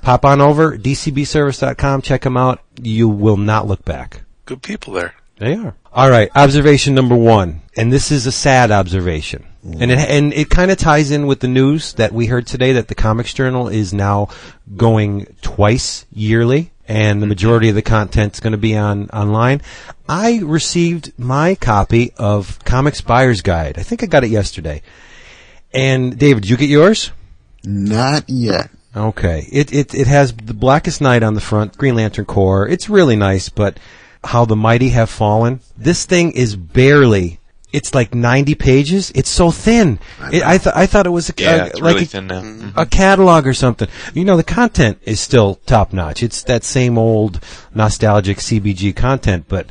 pop 0.05 0.25
on 0.25 0.41
over, 0.41 0.77
dcbservice.com, 0.77 2.03
check 2.03 2.21
them 2.21 2.37
out. 2.37 2.61
You 2.81 3.09
will 3.09 3.39
not 3.39 3.67
look 3.67 3.85
back. 3.85 4.21
Good 4.45 4.63
people 4.63 4.93
there. 4.93 5.15
They 5.39 5.55
are. 5.55 5.75
All 5.93 6.11
right, 6.11 6.31
observation 6.35 6.95
number 6.95 7.17
one, 7.17 7.63
and 7.77 7.93
this 7.93 8.13
is 8.13 8.27
a 8.27 8.33
sad 8.33 8.71
observation, 8.71 9.47
and 9.63 9.91
it 9.91 9.99
and 9.99 10.33
it 10.33 10.51
kind 10.51 10.71
of 10.71 10.79
ties 10.79 11.11
in 11.11 11.27
with 11.27 11.41
the 11.41 11.49
news 11.49 11.93
that 11.95 12.13
we 12.13 12.27
heard 12.27 12.47
today 12.47 12.73
that 12.73 12.89
the 12.89 12.95
Comics 12.95 13.33
Journal 13.33 13.69
is 13.69 13.95
now 13.95 14.29
going 14.77 15.27
twice 15.41 16.05
yearly, 16.13 16.73
and 16.87 17.23
the 17.23 17.27
majority 17.27 17.69
of 17.69 17.75
the 17.75 17.83
content's 17.83 18.41
going 18.41 18.53
to 18.53 18.59
be 18.59 18.77
on 18.77 19.09
online. 19.11 19.63
I 20.09 20.41
received 20.45 21.13
my 21.19 21.55
copy 21.55 22.13
of 22.17 22.59
Comics 22.65 23.01
Buyer's 23.01 23.43
Guide. 23.43 23.79
I 23.79 23.83
think 23.83 24.03
I 24.03 24.07
got 24.07 24.25
it 24.25 24.31
yesterday. 24.31 24.83
And 25.73 26.19
David, 26.19 26.43
did 26.43 26.51
you 26.51 26.57
get 26.57 26.69
yours? 26.69 27.11
Not 27.65 28.29
yet. 28.29 28.71
Okay. 28.97 29.49
It, 29.51 29.73
it, 29.73 29.95
it 29.95 30.07
has 30.07 30.33
the 30.33 30.55
Blackest 30.55 31.01
Night 31.01 31.23
on 31.23 31.35
the 31.35 31.41
front, 31.41 31.77
Green 31.77 31.97
Lantern 31.97 32.25
Corps. 32.25 32.69
It's 32.69 32.89
really 32.89 33.17
nice, 33.17 33.49
but 33.49 33.79
how 34.23 34.45
the 34.45 34.57
mighty 34.57 34.91
have 34.91 35.11
fallen. 35.11 35.61
This 35.77 36.05
thing 36.07 36.33
is 36.33 36.55
barely, 36.57 37.41
it's 37.73 37.93
like 37.95 38.15
90 38.15 38.55
pages. 38.55 39.11
It's 39.15 39.29
so 39.29 39.51
thin. 39.51 39.99
It, 40.33 40.43
I, 40.45 40.59
th- 40.59 40.75
I 40.77 40.87
thought 40.87 41.07
it 41.07 41.11
was 41.11 41.29
a, 41.29 41.35
Yeah, 41.37 41.55
a- 41.57 41.67
it's 41.67 41.81
like 41.81 41.93
really 41.95 42.05
a, 42.05 42.07
thin 42.07 42.27
now. 42.29 42.41
Mhm. 42.41 42.73
a 42.77 42.87
catalog 42.87 43.47
or 43.49 43.55
something. 43.55 43.89
You 44.15 44.25
know, 44.25 44.37
the 44.37 44.45
content 44.45 44.99
is 45.03 45.19
still 45.21 45.57
top 45.67 45.93
notch. 45.93 46.23
It's 46.23 46.43
that 46.45 46.63
same 46.65 46.97
old 46.97 47.41
nostalgic 47.75 48.39
CBG 48.39 48.95
content, 48.95 49.47
but 49.49 49.67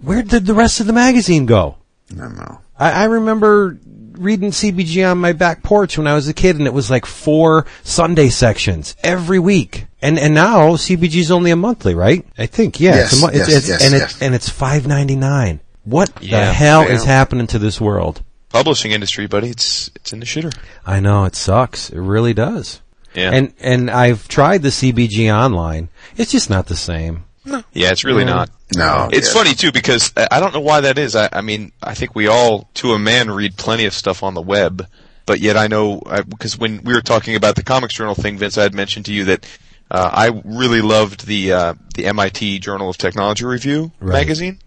where 0.00 0.22
did 0.22 0.46
the 0.46 0.54
rest 0.54 0.78
of 0.80 0.86
the 0.86 0.92
magazine 0.92 1.46
go? 1.46 1.76
I 2.12 2.14
don't 2.14 2.36
know. 2.36 2.60
I, 2.78 2.92
I 2.92 3.04
remember 3.04 3.78
reading 4.18 4.50
CBG 4.50 5.08
on 5.10 5.18
my 5.18 5.32
back 5.32 5.62
porch 5.62 5.98
when 5.98 6.06
I 6.06 6.14
was 6.14 6.28
a 6.28 6.34
kid, 6.34 6.56
and 6.56 6.66
it 6.66 6.72
was 6.72 6.90
like 6.90 7.06
four 7.06 7.66
Sunday 7.82 8.28
sections 8.28 8.96
every 9.02 9.38
week. 9.38 9.86
And 10.02 10.18
and 10.18 10.34
now 10.34 10.72
CBG's 10.76 11.30
only 11.30 11.50
a 11.50 11.56
monthly, 11.56 11.94
right? 11.94 12.24
I 12.38 12.46
think, 12.46 12.80
yeah. 12.80 12.96
Yes, 12.96 13.12
it's 13.12 13.22
a, 13.22 13.26
mo- 13.26 13.32
yes, 13.32 13.48
it's, 13.48 13.68
yes, 13.68 13.84
and 13.84 13.92
yes. 13.92 14.12
it's 14.12 14.22
and 14.22 14.34
it's 14.34 14.48
five 14.48 14.86
ninety 14.86 15.16
nine. 15.16 15.60
What 15.84 16.14
the 16.16 16.26
Yeah. 16.26 16.52
hell 16.52 16.82
is 16.82 17.04
happening 17.04 17.46
to 17.48 17.58
this 17.58 17.80
world? 17.80 18.22
Publishing 18.48 18.92
industry, 18.92 19.26
buddy, 19.26 19.50
it's 19.50 19.90
it's 19.94 20.12
in 20.12 20.20
the 20.20 20.26
shitter. 20.26 20.56
I 20.86 21.00
know 21.00 21.24
it 21.24 21.36
sucks. 21.36 21.90
It 21.90 22.00
really 22.00 22.34
does. 22.34 22.80
Yeah. 23.14 23.30
And 23.32 23.52
and 23.60 23.90
I've 23.90 24.28
tried 24.28 24.62
the 24.62 24.68
CBG 24.70 25.32
online. 25.34 25.88
It's 26.16 26.32
just 26.32 26.50
not 26.50 26.66
the 26.66 26.76
same. 26.76 27.24
Yeah, 27.72 27.90
it's 27.92 28.04
really 28.04 28.24
not. 28.24 28.50
No. 28.76 29.08
It's 29.12 29.28
yeah. 29.28 29.34
funny 29.34 29.54
too 29.54 29.72
because 29.72 30.12
I 30.16 30.28
I 30.32 30.40
don't 30.40 30.52
know 30.52 30.60
why 30.60 30.80
that 30.82 30.98
is. 30.98 31.14
I, 31.16 31.28
I 31.32 31.40
mean, 31.40 31.72
I 31.82 31.94
think 31.94 32.14
we 32.14 32.26
all, 32.26 32.68
to 32.74 32.92
a 32.92 32.98
man, 32.98 33.30
read 33.30 33.56
plenty 33.56 33.84
of 33.86 33.94
stuff 33.94 34.22
on 34.22 34.34
the 34.34 34.42
web, 34.42 34.86
but 35.24 35.40
yet 35.40 35.56
I 35.56 35.66
know 35.68 36.00
because 36.28 36.58
when 36.58 36.82
we 36.82 36.92
were 36.92 37.00
talking 37.00 37.36
about 37.36 37.56
the 37.56 37.62
Comics 37.62 37.94
Journal 37.94 38.14
thing, 38.14 38.38
Vince, 38.38 38.58
I 38.58 38.62
had 38.64 38.74
mentioned 38.74 39.06
to 39.06 39.12
you 39.12 39.24
that 39.26 39.46
uh, 39.90 40.10
I 40.12 40.40
really 40.44 40.82
loved 40.82 41.26
the 41.26 41.52
uh, 41.52 41.74
the 41.94 42.06
MIT 42.06 42.58
Journal 42.58 42.90
of 42.90 42.98
Technology 42.98 43.44
Review 43.44 43.92
Right. 44.00 44.14
magazine, 44.20 44.58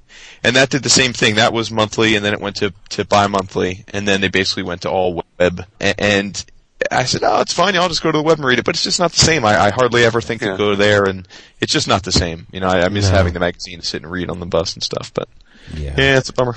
and 0.44 0.56
that 0.56 0.70
did 0.70 0.84
the 0.84 0.90
same 0.90 1.12
thing. 1.14 1.36
That 1.36 1.52
was 1.54 1.70
monthly, 1.72 2.16
and 2.16 2.24
then 2.24 2.34
it 2.34 2.40
went 2.42 2.56
to 2.58 2.74
to 2.92 3.04
bi-monthly, 3.06 3.84
and 3.90 4.08
then 4.08 4.22
they 4.22 4.30
basically 4.30 4.64
went 4.64 4.82
to 4.84 4.90
all 4.90 5.22
web. 5.40 5.66
A- 5.82 6.00
And 6.02 6.46
I 6.92 7.04
said, 7.06 7.22
"Oh, 7.24 7.42
it's 7.42 7.54
fine. 7.54 7.76
I'll 7.76 7.90
just 7.90 8.02
go 8.04 8.12
to 8.12 8.18
the 8.18 8.24
web 8.24 8.38
and 8.38 8.46
read 8.48 8.60
it." 8.60 8.66
But 8.66 8.76
it's 8.76 8.84
just 8.84 9.00
not 9.00 9.12
the 9.12 9.20
same. 9.20 9.44
I, 9.46 9.66
I 9.66 9.70
hardly 9.70 10.06
ever 10.06 10.22
think 10.22 10.42
Yeah. 10.42 10.52
to 10.52 10.58
go 10.58 10.76
there, 10.76 11.04
and 11.06 11.28
it's 11.60 11.74
just 11.74 11.88
not 11.88 12.04
the 12.04 12.12
same. 12.12 12.48
You 12.52 12.60
know, 12.62 12.68
I, 12.68 12.86
I 12.86 12.90
miss 12.90 13.10
No. 13.10 13.18
having 13.18 13.34
the 13.34 13.40
magazine 13.40 13.80
to 13.80 13.86
sit 13.86 14.02
and 14.04 14.12
read 14.12 14.30
on 14.30 14.40
the 14.40 14.46
bus 14.46 14.74
and 14.76 14.84
stuff. 14.84 15.14
But 15.14 15.28
Yeah. 15.74 15.94
yeah, 15.98 16.18
it's 16.18 16.30
a 16.30 16.34
bummer. 16.34 16.56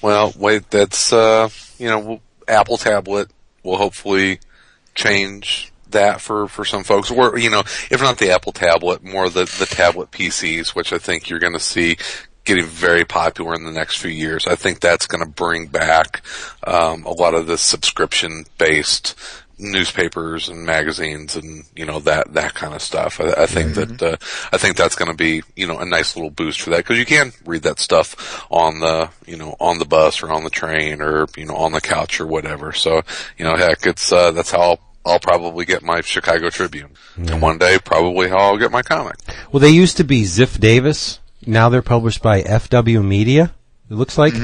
Well, 0.00 0.32
wait, 0.36 0.70
that's, 0.70 1.12
uh, 1.12 1.48
you 1.78 1.88
know, 1.88 2.20
Apple 2.46 2.76
tablet 2.78 3.30
will 3.64 3.76
hopefully 3.76 4.38
change 4.94 5.72
that 5.90 6.20
for, 6.20 6.48
for 6.48 6.64
some 6.64 6.84
folks. 6.84 7.10
Or, 7.10 7.38
you 7.38 7.50
know, 7.50 7.60
if 7.90 8.00
not 8.00 8.18
the 8.18 8.30
Apple 8.30 8.52
tablet, 8.52 9.02
more 9.02 9.28
the, 9.28 9.44
the 9.58 9.66
tablet 9.66 10.10
PCs, 10.10 10.68
which 10.74 10.92
I 10.92 10.98
think 10.98 11.28
you're 11.28 11.38
going 11.40 11.52
to 11.54 11.60
see 11.60 11.96
getting 12.44 12.64
very 12.64 13.04
popular 13.04 13.54
in 13.54 13.64
the 13.64 13.72
next 13.72 13.96
few 13.98 14.10
years. 14.10 14.46
I 14.46 14.54
think 14.54 14.80
that's 14.80 15.06
going 15.06 15.22
to 15.24 15.28
bring 15.30 15.66
back, 15.66 16.22
um, 16.66 17.04
a 17.04 17.10
lot 17.10 17.34
of 17.34 17.46
the 17.46 17.58
subscription 17.58 18.44
based 18.56 19.14
newspapers 19.58 20.48
and 20.48 20.64
magazines 20.64 21.36
and 21.36 21.64
you 21.74 21.84
know 21.84 21.98
that 22.00 22.32
that 22.34 22.54
kind 22.54 22.74
of 22.74 22.82
stuff. 22.82 23.20
I, 23.20 23.42
I 23.42 23.46
think 23.46 23.74
that 23.74 24.02
uh, 24.02 24.16
I 24.52 24.58
think 24.58 24.76
that's 24.76 24.94
going 24.94 25.10
to 25.10 25.16
be 25.16 25.42
you 25.56 25.66
know 25.66 25.78
a 25.78 25.84
nice 25.84 26.16
little 26.16 26.30
boost 26.30 26.60
for 26.60 26.70
that 26.70 26.78
because 26.78 26.98
you 26.98 27.06
can 27.06 27.32
read 27.44 27.62
that 27.62 27.78
stuff 27.78 28.46
on 28.50 28.80
the 28.80 29.10
you 29.26 29.36
know 29.36 29.56
on 29.60 29.78
the 29.78 29.84
bus 29.84 30.22
or 30.22 30.32
on 30.32 30.44
the 30.44 30.50
train 30.50 31.02
or 31.02 31.26
you 31.36 31.44
know 31.46 31.56
on 31.56 31.72
the 31.72 31.80
couch 31.80 32.20
or 32.20 32.26
whatever. 32.26 32.72
So 32.72 33.02
you 33.36 33.44
know 33.44 33.56
heck, 33.56 33.86
it's 33.86 34.12
uh, 34.12 34.32
that's 34.32 34.50
how 34.50 34.78
I'll 35.04 35.20
probably 35.20 35.64
get 35.64 35.82
my 35.82 36.00
Chicago 36.02 36.50
Tribune, 36.50 36.90
and 37.16 37.40
one 37.42 37.58
day 37.58 37.78
probably 37.82 38.30
I'll 38.30 38.58
get 38.58 38.70
my 38.70 38.82
comic. 38.82 39.16
Well, 39.50 39.60
they 39.60 39.70
used 39.70 39.96
to 39.98 40.04
be 40.04 40.22
Ziff 40.22 40.58
Davis. 40.60 41.18
Now 41.46 41.68
they're 41.68 41.82
published 41.82 42.22
by 42.22 42.42
FW 42.42 43.04
Media. 43.04 43.54
It 43.90 43.94
looks 43.94 44.18
like, 44.18 44.34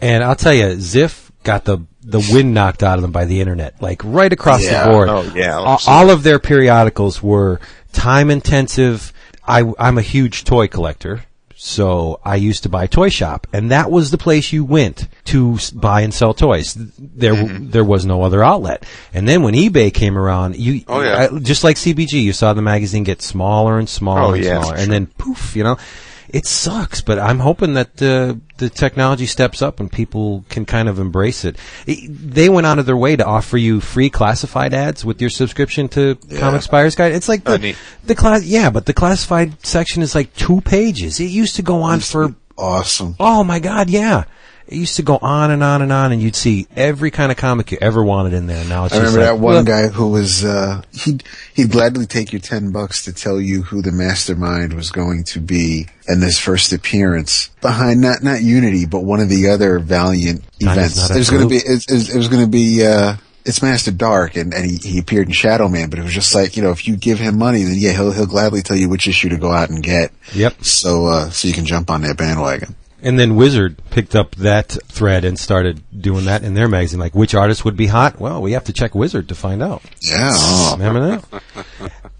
and 0.00 0.24
I'll 0.24 0.34
tell 0.34 0.54
you, 0.54 0.64
Ziff 0.76 1.27
got 1.52 1.64
the 1.64 1.78
the 2.02 2.20
wind 2.32 2.54
knocked 2.54 2.82
out 2.82 2.96
of 2.98 3.02
them 3.02 3.12
by 3.12 3.24
the 3.24 3.40
internet, 3.40 3.80
like 3.82 4.00
right 4.04 4.32
across 4.32 4.62
Yeah. 4.62 4.84
the 4.84 4.90
board. 4.92 5.08
Oh, 5.08 5.22
yeah, 5.34 5.56
all, 5.56 5.80
all 5.86 6.10
of 6.10 6.22
their 6.22 6.38
periodicals 6.38 7.22
were 7.22 7.60
time 7.92 8.30
intensive. 8.30 9.12
I, 9.46 9.58
I'm 9.78 9.98
a 9.98 10.02
huge 10.02 10.44
toy 10.44 10.68
collector. 10.68 11.24
So 11.60 12.20
I 12.24 12.36
used 12.36 12.62
to 12.62 12.68
buy 12.68 12.86
Toy 12.86 13.08
Shop, 13.08 13.46
and 13.52 13.72
that 13.72 13.90
was 13.90 14.12
the 14.12 14.16
place 14.18 14.52
you 14.52 14.64
went 14.64 15.08
to 15.24 15.58
buy 15.74 16.02
and 16.02 16.14
sell 16.14 16.32
toys. 16.32 16.74
There, 16.76 17.34
Mm-hmm. 17.34 17.70
there 17.70 17.82
was 17.84 18.04
no 18.06 18.22
other 18.22 18.44
outlet. 18.44 18.86
And 19.12 19.26
then 19.28 19.42
when 19.42 19.54
eBay 19.54 19.92
came 19.92 20.16
around, 20.16 20.54
you, 20.56 20.84
Oh, 20.86 21.00
yeah. 21.00 21.28
I- 21.32 21.38
just 21.40 21.64
like 21.64 21.76
CBG, 21.76 22.22
you 22.22 22.32
saw 22.32 22.52
the 22.52 22.62
magazine 22.62 23.02
get 23.02 23.22
smaller 23.22 23.76
and 23.80 23.88
smaller 23.88 24.20
Oh, 24.22 24.34
and 24.34 24.44
yeah, 24.44 24.60
smaller, 24.60 24.76
and 24.76 24.92
then 24.92 25.06
poof, 25.18 25.56
you 25.56 25.64
know, 25.64 25.76
it 26.28 26.46
sucks. 26.46 27.00
But 27.00 27.18
I'm 27.18 27.38
hoping 27.40 27.74
that 27.74 28.00
uh, 28.02 28.34
the 28.58 28.68
technology 28.70 29.26
steps 29.26 29.62
up 29.62 29.80
and 29.80 29.90
people 29.90 30.44
can 30.48 30.64
kind 30.66 30.88
of 30.88 30.98
embrace 30.98 31.44
it. 31.44 31.56
I- 31.86 32.06
They 32.08 32.48
went 32.48 32.66
out 32.66 32.78
of 32.78 32.86
their 32.86 32.96
way 32.96 33.16
to 33.16 33.24
offer 33.24 33.56
you 33.56 33.80
free 33.80 34.10
classified 34.10 34.74
ads 34.74 35.04
with 35.04 35.20
your 35.20 35.30
subscription 35.30 35.88
to 35.90 36.16
Comics 36.38 36.66
Buyer's 36.66 36.94
Guide. 36.94 37.12
It's 37.12 37.28
like 37.28 37.44
the, 37.44 37.58
the 38.04 38.14
class, 38.14 38.44
yeah, 38.44 38.70
but 38.70 38.86
the 38.86 38.94
classified 38.94 39.64
section 39.64 40.02
is 40.02 40.14
like 40.14 40.34
two 40.34 40.60
pages. 40.60 41.20
It 41.20 41.30
used 41.30 41.56
to 41.56 41.62
go 41.62 41.82
on 41.82 42.00
for 42.00 42.34
Awesome. 42.56 43.14
Oh 43.20 43.44
my 43.44 43.60
God, 43.60 43.88
yeah. 43.88 44.24
It 44.68 44.76
used 44.76 44.96
to 44.96 45.02
go 45.02 45.18
on 45.22 45.50
and 45.50 45.62
on 45.62 45.80
and 45.80 45.90
on, 45.90 46.12
and 46.12 46.20
you'd 46.20 46.36
see 46.36 46.66
every 46.76 47.10
kind 47.10 47.32
of 47.32 47.38
comic 47.38 47.72
you 47.72 47.78
ever 47.80 48.04
wanted 48.04 48.34
in 48.34 48.46
there. 48.46 48.62
Now 48.66 48.84
it's 48.84 48.94
just 48.94 49.02
I 49.02 49.06
remember 49.06 49.20
like, 49.20 49.38
that 49.38 49.42
one 49.42 49.54
look, 49.54 49.66
guy 49.66 49.88
who 49.88 50.10
was 50.10 50.44
uh 50.44 50.82
he'd 50.92 51.24
he'd 51.54 51.70
gladly 51.70 52.04
take 52.04 52.34
your 52.34 52.40
ten 52.42 52.70
bucks 52.70 53.06
to 53.06 53.14
tell 53.14 53.40
you 53.40 53.62
who 53.62 53.80
the 53.80 53.92
mastermind 53.92 54.74
was 54.74 54.90
going 54.90 55.24
to 55.24 55.40
be 55.40 55.86
in 56.06 56.20
this 56.20 56.38
first 56.38 56.74
appearance 56.74 57.48
behind 57.62 58.02
not 58.02 58.22
not 58.22 58.42
Unity 58.42 58.84
but 58.84 59.00
one 59.04 59.20
of 59.20 59.30
the 59.30 59.48
other 59.48 59.78
Valiant 59.78 60.44
events. 60.60 61.08
There's 61.08 61.30
going 61.30 61.44
to 61.44 61.48
be 61.48 61.56
it, 61.56 61.84
it, 61.88 62.10
it 62.10 62.16
was 62.16 62.28
going 62.28 62.44
to 62.44 62.50
be 62.50 62.84
uh 62.84 63.16
it's 63.46 63.62
Master 63.62 63.90
Darque 63.90 64.38
and, 64.38 64.52
and 64.52 64.70
he, 64.70 64.76
he 64.76 64.98
appeared 64.98 65.28
in 65.28 65.32
Shadowman, 65.32 65.88
but 65.88 65.98
it 65.98 66.02
was 66.02 66.12
just 66.12 66.34
like, 66.34 66.58
you 66.58 66.62
know, 66.62 66.72
if 66.72 66.86
you 66.86 66.98
give 66.98 67.18
him 67.18 67.38
money, 67.38 67.62
then 67.62 67.76
yeah, 67.78 67.92
he'll 67.92 68.12
he'll 68.12 68.26
gladly 68.26 68.60
tell 68.60 68.76
you 68.76 68.90
which 68.90 69.08
issue 69.08 69.30
to 69.30 69.38
go 69.38 69.50
out 69.50 69.70
and 69.70 69.82
get. 69.82 70.12
Yep. 70.34 70.62
So 70.62 71.06
uh 71.06 71.30
so 71.30 71.48
you 71.48 71.54
can 71.54 71.64
jump 71.64 71.90
on 71.90 72.02
that 72.02 72.18
bandwagon. 72.18 72.74
And 73.00 73.18
then 73.18 73.36
Wizard 73.36 73.80
picked 73.90 74.16
up 74.16 74.34
that 74.36 74.76
thread 74.86 75.24
and 75.24 75.38
started 75.38 75.82
doing 75.96 76.24
that 76.24 76.42
in 76.42 76.54
their 76.54 76.68
magazine. 76.68 76.98
Like, 76.98 77.14
which 77.14 77.34
artist 77.34 77.64
would 77.64 77.76
be 77.76 77.86
hot? 77.86 78.18
Well, 78.18 78.42
we 78.42 78.52
have 78.52 78.64
to 78.64 78.72
check 78.72 78.94
Wizard 78.94 79.28
to 79.28 79.34
find 79.34 79.62
out. 79.62 79.82
Yeah. 80.00 80.72
Remember 80.72 81.22
that? 81.22 81.42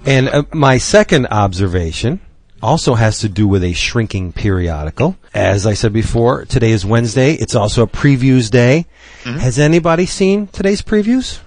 and 0.07 0.29
uh, 0.29 0.43
my 0.53 0.79
second 0.79 1.27
observation 1.27 2.21
also 2.63 2.95
has 2.95 3.21
to 3.21 3.29
do 3.29 3.47
with 3.47 3.63
a 3.65 3.73
shrinking 3.73 4.33
periodical. 4.33 5.17
As 5.35 5.67
I 5.67 5.75
said 5.75 5.93
before, 5.93 6.45
today 6.45 6.71
is 6.71 6.85
Wednesday. 6.85 7.35
It's 7.35 7.55
also 7.55 7.83
a 7.83 7.87
previews 7.89 8.51
day. 8.51 8.87
Has 9.25 9.59
anybody 9.59 10.07
seen 10.07 10.47
today's 10.47 10.83
previews? 10.83 11.41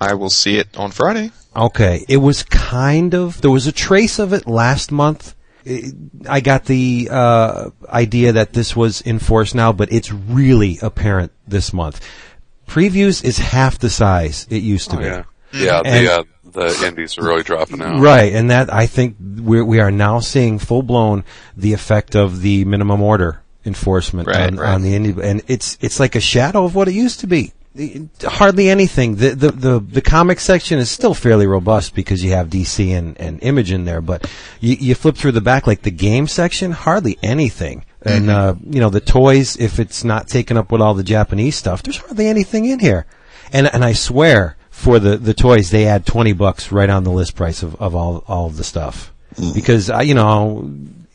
I 0.00 0.14
will 0.14 0.30
see 0.30 0.58
it 0.58 0.76
on 0.76 0.90
Friday. 0.92 1.30
Okay, 1.54 2.04
it 2.08 2.18
was 2.18 2.42
kind 2.42 3.14
of 3.14 3.40
there 3.40 3.50
was 3.50 3.66
a 3.66 3.72
trace 3.72 4.18
of 4.18 4.32
it 4.32 4.46
last 4.46 4.92
month. 4.92 5.34
I- 5.68 5.92
I 6.28 6.40
got 6.40 6.64
the 6.64 7.08
uh, 7.10 7.70
idea 7.88 8.32
that 8.32 8.52
this 8.52 8.74
was 8.76 9.00
in 9.00 9.18
force 9.18 9.54
now, 9.54 9.72
but 9.72 9.92
it's 9.92 10.12
really 10.12 10.78
apparent 10.82 11.32
this 11.46 11.72
month. 11.72 12.00
Previews 12.68 13.22
is 13.24 13.38
half 13.38 13.78
the 13.78 13.90
size 13.90 14.46
it 14.50 14.62
used 14.62 14.90
to 14.90 14.96
Oh, 14.96 15.00
be. 15.00 15.04
yeah, 15.06 15.22
yeah. 15.52 15.82
And- 15.84 16.06
The 16.06 16.12
uh, 16.12 16.22
the 16.78 16.86
indies 16.86 17.18
are 17.18 17.24
really 17.24 17.42
dropping 17.42 17.82
out. 17.82 18.00
Right, 18.00 18.32
and 18.32 18.50
that 18.50 18.72
I 18.72 18.86
think 18.86 19.16
we're, 19.20 19.64
we 19.64 19.78
are 19.80 19.90
now 19.90 20.20
seeing 20.20 20.58
full 20.58 20.82
blown 20.82 21.22
the 21.56 21.74
effect 21.74 22.16
of 22.16 22.40
the 22.40 22.64
minimum 22.64 23.02
order 23.02 23.40
enforcement 23.66 24.26
Right, 24.28 24.48
on, 24.52 24.56
right. 24.56 24.72
on 24.74 24.82
the 24.82 24.94
indie, 24.94 25.18
and 25.22 25.42
it's 25.48 25.76
it's 25.82 26.00
like 26.00 26.14
a 26.16 26.20
shadow 26.20 26.64
of 26.64 26.74
what 26.74 26.88
it 26.88 26.94
used 26.94 27.20
to 27.20 27.26
be. 27.26 27.52
Hardly 28.22 28.70
anything. 28.70 29.16
The, 29.16 29.30
the 29.30 29.50
the 29.50 29.80
the 29.80 30.00
comic 30.00 30.40
section 30.40 30.78
is 30.78 30.90
still 30.90 31.14
fairly 31.14 31.46
robust 31.46 31.94
because 31.94 32.24
you 32.24 32.30
have 32.30 32.48
DC 32.48 32.96
and, 32.96 33.20
and 33.20 33.42
Image 33.42 33.70
in 33.70 33.84
there, 33.84 34.00
but 34.00 34.30
you, 34.60 34.76
you 34.76 34.94
flip 34.94 35.16
through 35.16 35.32
the 35.32 35.40
back 35.40 35.66
like 35.66 35.82
the 35.82 35.90
game 35.90 36.26
section, 36.26 36.72
hardly 36.72 37.18
anything. 37.22 37.84
And 38.02 38.26
mm-hmm. 38.26 38.68
uh, 38.68 38.72
you 38.72 38.80
know 38.80 38.88
the 38.88 39.00
toys, 39.00 39.56
if 39.56 39.78
it's 39.78 40.04
not 40.04 40.28
taken 40.28 40.56
up 40.56 40.72
with 40.72 40.80
all 40.80 40.94
the 40.94 41.02
Japanese 41.02 41.56
stuff, 41.56 41.82
there's 41.82 41.98
hardly 41.98 42.28
anything 42.28 42.64
in 42.64 42.78
here. 42.78 43.04
And 43.52 43.66
and 43.66 43.84
I 43.84 43.92
swear 43.92 44.56
for 44.70 44.98
the, 44.98 45.16
the 45.16 45.34
toys 45.34 45.70
they 45.70 45.86
add 45.86 46.06
twenty 46.06 46.32
bucks 46.32 46.72
right 46.72 46.88
on 46.88 47.04
the 47.04 47.10
list 47.10 47.34
price 47.34 47.62
of, 47.62 47.74
of 47.76 47.94
all 47.94 48.24
all 48.26 48.46
of 48.46 48.56
the 48.56 48.64
stuff 48.64 49.12
mm. 49.34 49.54
because 49.54 49.90
I 49.90 50.02
you 50.02 50.14
know 50.14 50.70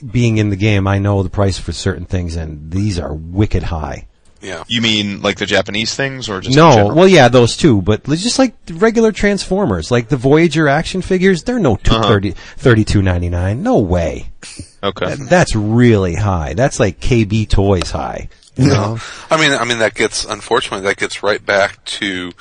being 0.06 0.38
in 0.38 0.50
the 0.50 0.56
game 0.56 0.88
I 0.88 1.00
know 1.00 1.24
the 1.24 1.30
price 1.30 1.58
for 1.58 1.72
certain 1.72 2.06
things 2.06 2.36
and 2.36 2.72
these 2.72 3.00
are 3.00 3.14
wicked 3.14 3.64
high. 3.64 4.08
Yeah. 4.42 4.64
You 4.68 4.82
mean 4.82 5.22
like 5.22 5.38
the 5.38 5.46
Japanese 5.46 5.96
things, 5.96 6.28
or 6.30 6.42
just 6.42 6.56
No, 6.56 6.94
well 6.94 7.08
yeah 7.08 7.28
those 7.28 7.56
two, 7.56 7.82
but 7.82 8.04
just 8.06 8.40
like 8.40 8.56
regular 8.72 9.12
Transformers, 9.12 9.92
like 9.92 10.10
the 10.10 10.18
Voyager 10.18 10.68
action 10.68 11.02
figures, 11.02 11.44
they're 11.44 11.60
no 11.60 11.76
two 11.76 11.94
Uh-huh. 11.96 12.08
thirty 12.08 12.32
thirty 12.32 12.84
two 12.84 13.02
ninety 13.02 13.30
nine. 13.30 13.62
No 13.64 13.78
way. 13.80 14.30
okay. 14.84 15.16
That's 15.16 15.56
really 15.56 16.16
high. 16.16 16.54
That's 16.56 16.80
like 16.80 17.00
KB 17.00 17.48
Toys 17.50 17.92
high. 17.92 18.30
You 18.58 18.68
know? 18.68 18.98
I 19.32 19.40
mean, 19.40 19.54
I 19.54 19.64
mean 19.64 19.80
that 19.80 19.94
gets 19.96 20.26
unfortunately 20.26 20.86
that 20.88 20.98
gets 20.98 21.24
right 21.24 21.44
back 21.46 21.84
to 21.86 22.32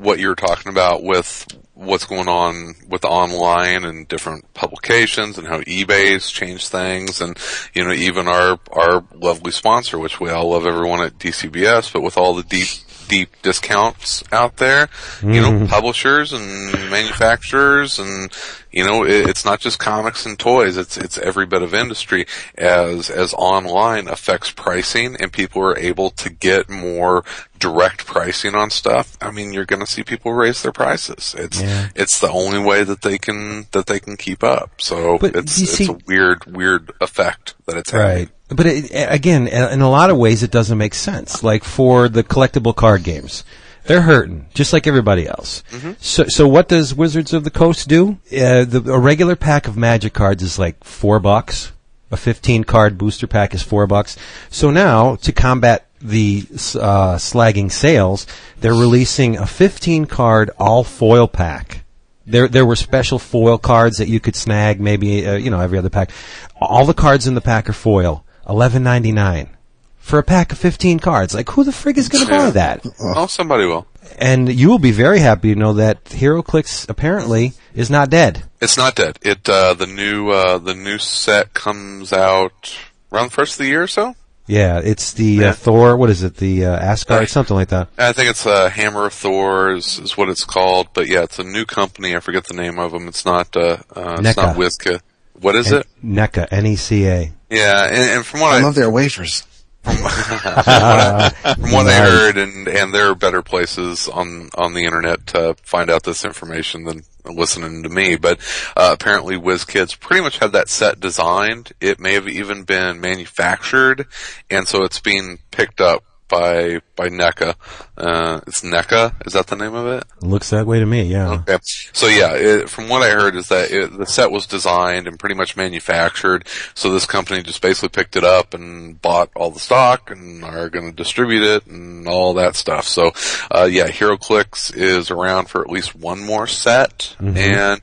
what 0.00 0.18
you're 0.18 0.34
talking 0.34 0.72
about 0.72 1.02
with 1.02 1.46
what's 1.74 2.04
going 2.04 2.28
on 2.28 2.74
with 2.88 3.04
online 3.04 3.84
and 3.84 4.06
different 4.08 4.52
publications 4.54 5.38
and 5.38 5.46
how 5.46 5.60
eBay's 5.60 6.30
changed 6.30 6.68
things 6.68 7.22
and 7.22 7.38
you 7.74 7.82
know 7.84 7.92
even 7.92 8.28
our 8.28 8.58
our 8.72 9.04
lovely 9.14 9.52
sponsor, 9.52 9.98
which 9.98 10.20
we 10.20 10.30
all 10.30 10.50
love 10.50 10.66
everyone 10.66 11.02
at 11.02 11.18
DCBS, 11.18 11.92
but 11.92 12.02
with 12.02 12.16
all 12.16 12.34
the 12.34 12.42
deep 12.42 12.68
deep 13.08 13.30
discounts 13.42 14.22
out 14.32 14.56
there, 14.58 14.88
you 15.22 15.40
know, 15.40 15.58
hmm. 15.58 15.66
publishers 15.66 16.32
and 16.32 16.72
manufacturers 16.90 17.98
and 17.98 18.32
you 18.72 18.84
know 18.84 19.04
it, 19.04 19.28
it's 19.28 19.44
not 19.44 19.60
just 19.60 19.78
comics 19.78 20.24
and 20.26 20.38
toys 20.38 20.76
it's 20.76 20.96
it's 20.96 21.18
every 21.18 21.46
bit 21.46 21.62
of 21.62 21.74
industry 21.74 22.26
as 22.56 23.10
as 23.10 23.34
online 23.34 24.06
affects 24.08 24.50
pricing 24.50 25.16
and 25.20 25.32
people 25.32 25.62
are 25.62 25.76
able 25.78 26.10
to 26.10 26.30
get 26.30 26.68
more 26.70 27.24
direct 27.58 28.06
pricing 28.06 28.54
on 28.54 28.70
stuff 28.70 29.16
i 29.20 29.30
mean 29.30 29.52
you're 29.52 29.64
going 29.66 29.80
to 29.84 29.86
see 29.90 30.02
people 30.02 30.32
raise 30.32 30.62
their 30.62 30.72
prices 30.72 31.34
it's 31.36 31.60
Yeah. 31.60 31.88
it's 31.94 32.20
the 32.20 32.30
only 32.30 32.58
way 32.60 32.84
that 32.84 33.02
they 33.02 33.18
can 33.18 33.66
that 33.72 33.86
they 33.86 34.00
can 34.00 34.16
keep 34.16 34.42
up 34.44 34.70
so 34.80 35.18
But 35.18 35.34
it's 35.36 35.52
see- 35.52 35.90
a 35.92 35.98
weird 36.06 36.44
weird 36.46 36.92
effect 37.00 37.54
that 37.66 37.76
it's 37.76 37.90
having 37.90 38.06
Right. 38.06 38.28
But 38.52 38.66
it, 38.66 38.90
again, 38.92 39.46
in 39.46 39.80
a 39.80 39.88
lot 39.88 40.10
of 40.10 40.16
ways, 40.16 40.42
it 40.42 40.50
doesn't 40.50 40.76
make 40.76 40.92
sense. 40.94 41.44
Like 41.44 41.62
for 41.62 42.08
the 42.08 42.24
collectible 42.24 42.74
card 42.74 43.04
games, 43.04 43.44
they're 43.90 44.02
hurting 44.02 44.46
just 44.54 44.72
like 44.72 44.86
everybody 44.86 45.26
else. 45.26 45.64
So, 45.98 46.24
so 46.28 46.46
what 46.46 46.68
does 46.68 46.94
Wizards 46.94 47.32
of 47.32 47.42
the 47.42 47.50
Coast 47.50 47.88
do? 47.88 48.18
Uh, 48.30 48.64
the 48.64 48.84
a 48.86 48.98
regular 48.98 49.34
pack 49.34 49.66
of 49.66 49.76
Magic 49.76 50.12
cards 50.12 50.44
is 50.44 50.60
like 50.60 50.84
four 50.84 51.18
bucks. 51.18 51.72
A 52.12 52.16
fifteen 52.16 52.62
card 52.62 52.96
booster 52.96 53.26
pack 53.26 53.52
is 53.52 53.62
four 53.62 53.88
bucks. 53.88 54.16
So 54.48 54.70
now, 54.70 55.16
to 55.16 55.32
combat 55.32 55.88
the 56.00 56.44
uh, 56.50 57.16
slagging 57.16 57.72
sales, 57.72 58.28
they're 58.60 58.72
releasing 58.72 59.36
a 59.36 59.46
fifteen 59.46 60.06
card 60.06 60.50
all 60.56 60.84
foil 60.84 61.26
pack. 61.26 61.84
There, 62.26 62.46
there 62.46 62.66
were 62.66 62.76
special 62.76 63.18
foil 63.18 63.58
cards 63.58 63.96
that 63.96 64.08
you 64.08 64.20
could 64.20 64.36
snag, 64.36 64.80
maybe 64.80 65.26
uh, 65.26 65.34
you 65.34 65.50
know 65.50 65.58
every 65.58 65.78
other 65.78 65.90
pack. 65.90 66.12
All 66.60 66.86
the 66.86 66.94
cards 66.94 67.26
in 67.26 67.34
the 67.34 67.40
pack 67.40 67.68
are 67.68 67.72
foil, 67.72 68.24
eleven 68.48 68.84
ninety 68.84 69.10
nine 69.10 69.56
for 70.00 70.18
a 70.18 70.22
pack 70.24 70.50
of 70.52 70.58
fifteen 70.58 70.98
cards. 70.98 71.34
Like, 71.34 71.48
who 71.50 71.62
the 71.64 71.70
frig 71.70 71.96
is 71.96 72.08
going 72.08 72.26
to 72.26 72.30
buy 72.30 72.50
that? 72.50 72.84
oh 73.00 73.26
somebody 73.28 73.64
will 73.66 73.86
And 74.18 74.52
you 74.52 74.68
will 74.68 74.78
be 74.80 74.90
very 74.92 75.20
happy 75.20 75.54
to 75.54 75.58
know 75.58 75.74
that 75.74 76.04
HeroClix 76.06 76.88
apparently 76.88 77.52
is 77.74 77.88
not 77.90 78.10
dead. 78.10 78.42
it's 78.60 78.76
not 78.76 78.96
dead 78.96 79.18
it 79.22 79.48
uh 79.48 79.74
the 79.74 79.86
new 79.86 80.30
uh 80.30 80.58
the 80.58 80.74
new 80.74 80.98
set 80.98 81.54
comes 81.54 82.12
out 82.12 82.76
around 83.12 83.26
the 83.30 83.30
first 83.38 83.52
of 83.54 83.58
the 83.58 83.66
year 83.66 83.82
or 83.84 83.86
so 83.86 84.14
Yeah, 84.46 84.80
it's 84.82 85.12
the 85.12 85.24
Yeah. 85.42 85.50
uh, 85.50 85.52
Thor. 85.64 85.96
What 85.96 86.10
is 86.10 86.24
it? 86.24 86.34
The 86.36 86.64
uh, 86.66 86.90
Asgard, 86.92 87.22
Uh, 87.22 87.26
something 87.26 87.54
like 87.60 87.68
that. 87.70 87.86
I 87.96 88.12
think 88.12 88.30
it's 88.30 88.46
uh, 88.46 88.68
Hammer 88.68 89.06
of 89.06 89.12
Thor 89.14 89.70
is, 89.78 90.00
is 90.00 90.16
what 90.18 90.28
it's 90.28 90.44
called, 90.44 90.88
but 90.92 91.06
yeah, 91.06 91.22
it's 91.22 91.38
a 91.38 91.44
new 91.44 91.64
company. 91.64 92.16
I 92.16 92.20
forget 92.20 92.44
the 92.50 92.54
name 92.62 92.80
of 92.84 92.90
them. 92.90 93.06
It's 93.06 93.24
not 93.24 93.54
uh, 93.56 93.78
uh 93.94 94.16
it's 94.18 94.26
NECA. 94.26 94.36
not 94.42 94.56
Wizka. 94.56 95.00
What 95.44 95.54
is 95.54 95.70
it? 95.70 95.86
NECA, 96.02 96.48
N 96.50 96.66
E 96.66 96.74
C 96.76 97.06
A. 97.06 97.30
Yeah, 97.48 97.84
and, 97.86 98.06
and 98.18 98.22
from 98.26 98.40
what 98.40 98.52
I 98.54 98.58
I, 98.58 98.62
love 98.62 98.74
their 98.74 98.90
wafers. 98.90 99.44
from 99.82 101.72
what 101.72 101.86
I 101.86 101.94
heard, 101.94 102.36
and 102.36 102.68
and 102.68 102.94
there 102.94 103.10
are 103.10 103.14
better 103.14 103.42
places 103.42 104.08
on 104.08 104.50
on 104.54 104.74
the 104.74 104.84
internet 104.84 105.26
to 105.28 105.56
find 105.62 105.90
out 105.90 106.02
this 106.02 106.24
information 106.24 106.84
than 106.84 107.02
listening 107.24 107.82
to 107.82 107.88
me. 107.88 108.16
But 108.16 108.40
uh, 108.76 108.90
apparently, 108.92 109.36
WizKids 109.36 109.98
pretty 109.98 110.22
much 110.22 110.38
had 110.38 110.52
that 110.52 110.68
set 110.68 111.00
designed. 111.00 111.72
It 111.80 111.98
may 111.98 112.14
have 112.14 112.28
even 112.28 112.64
been 112.64 113.00
manufactured, 113.00 114.06
and 114.50 114.68
so 114.68 114.84
it's 114.84 115.00
being 115.00 115.38
picked 115.50 115.80
up 115.80 116.04
by 116.30 116.80
by 116.96 117.08
NECA. 117.08 117.54
Uh, 117.96 118.40
it's 118.46 118.62
NECA. 118.62 119.26
Is 119.26 119.34
that 119.34 119.48
the 119.48 119.56
name 119.56 119.74
of 119.74 119.86
it? 119.86 120.04
Looks 120.22 120.50
that 120.50 120.66
way 120.66 120.78
to 120.80 120.86
me. 120.86 121.02
Yeah. 121.02 121.32
Okay. 121.32 121.58
So 121.92 122.06
yeah, 122.06 122.34
it, 122.34 122.70
from 122.70 122.88
what 122.88 123.02
I 123.02 123.10
heard 123.10 123.36
is 123.36 123.48
that 123.48 123.70
it, 123.70 123.98
the 123.98 124.06
set 124.06 124.30
was 124.30 124.46
designed 124.46 125.06
and 125.06 125.18
pretty 125.18 125.34
much 125.34 125.56
manufactured. 125.56 126.46
So 126.74 126.90
this 126.90 127.06
company 127.06 127.42
just 127.42 127.60
basically 127.60 127.90
picked 127.90 128.16
it 128.16 128.24
up 128.24 128.54
and 128.54 129.00
bought 129.02 129.30
all 129.34 129.50
the 129.50 129.60
stock 129.60 130.10
and 130.10 130.44
are 130.44 130.70
going 130.70 130.90
to 130.90 130.96
distribute 130.96 131.42
it 131.42 131.66
and 131.66 132.06
all 132.08 132.34
that 132.34 132.56
stuff. 132.56 132.86
So, 132.86 133.12
uh, 133.50 133.68
yeah, 133.70 133.88
HeroClix 133.88 134.74
is 134.74 135.10
around 135.10 135.48
for 135.48 135.60
at 135.60 135.70
least 135.70 135.94
one 135.94 136.24
more 136.24 136.46
set. 136.46 137.16
And, 137.38 137.80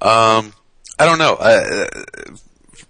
um, 0.00 0.54
I 0.98 1.06
don't 1.06 1.18
know. 1.18 1.34
Uh, 1.34 1.86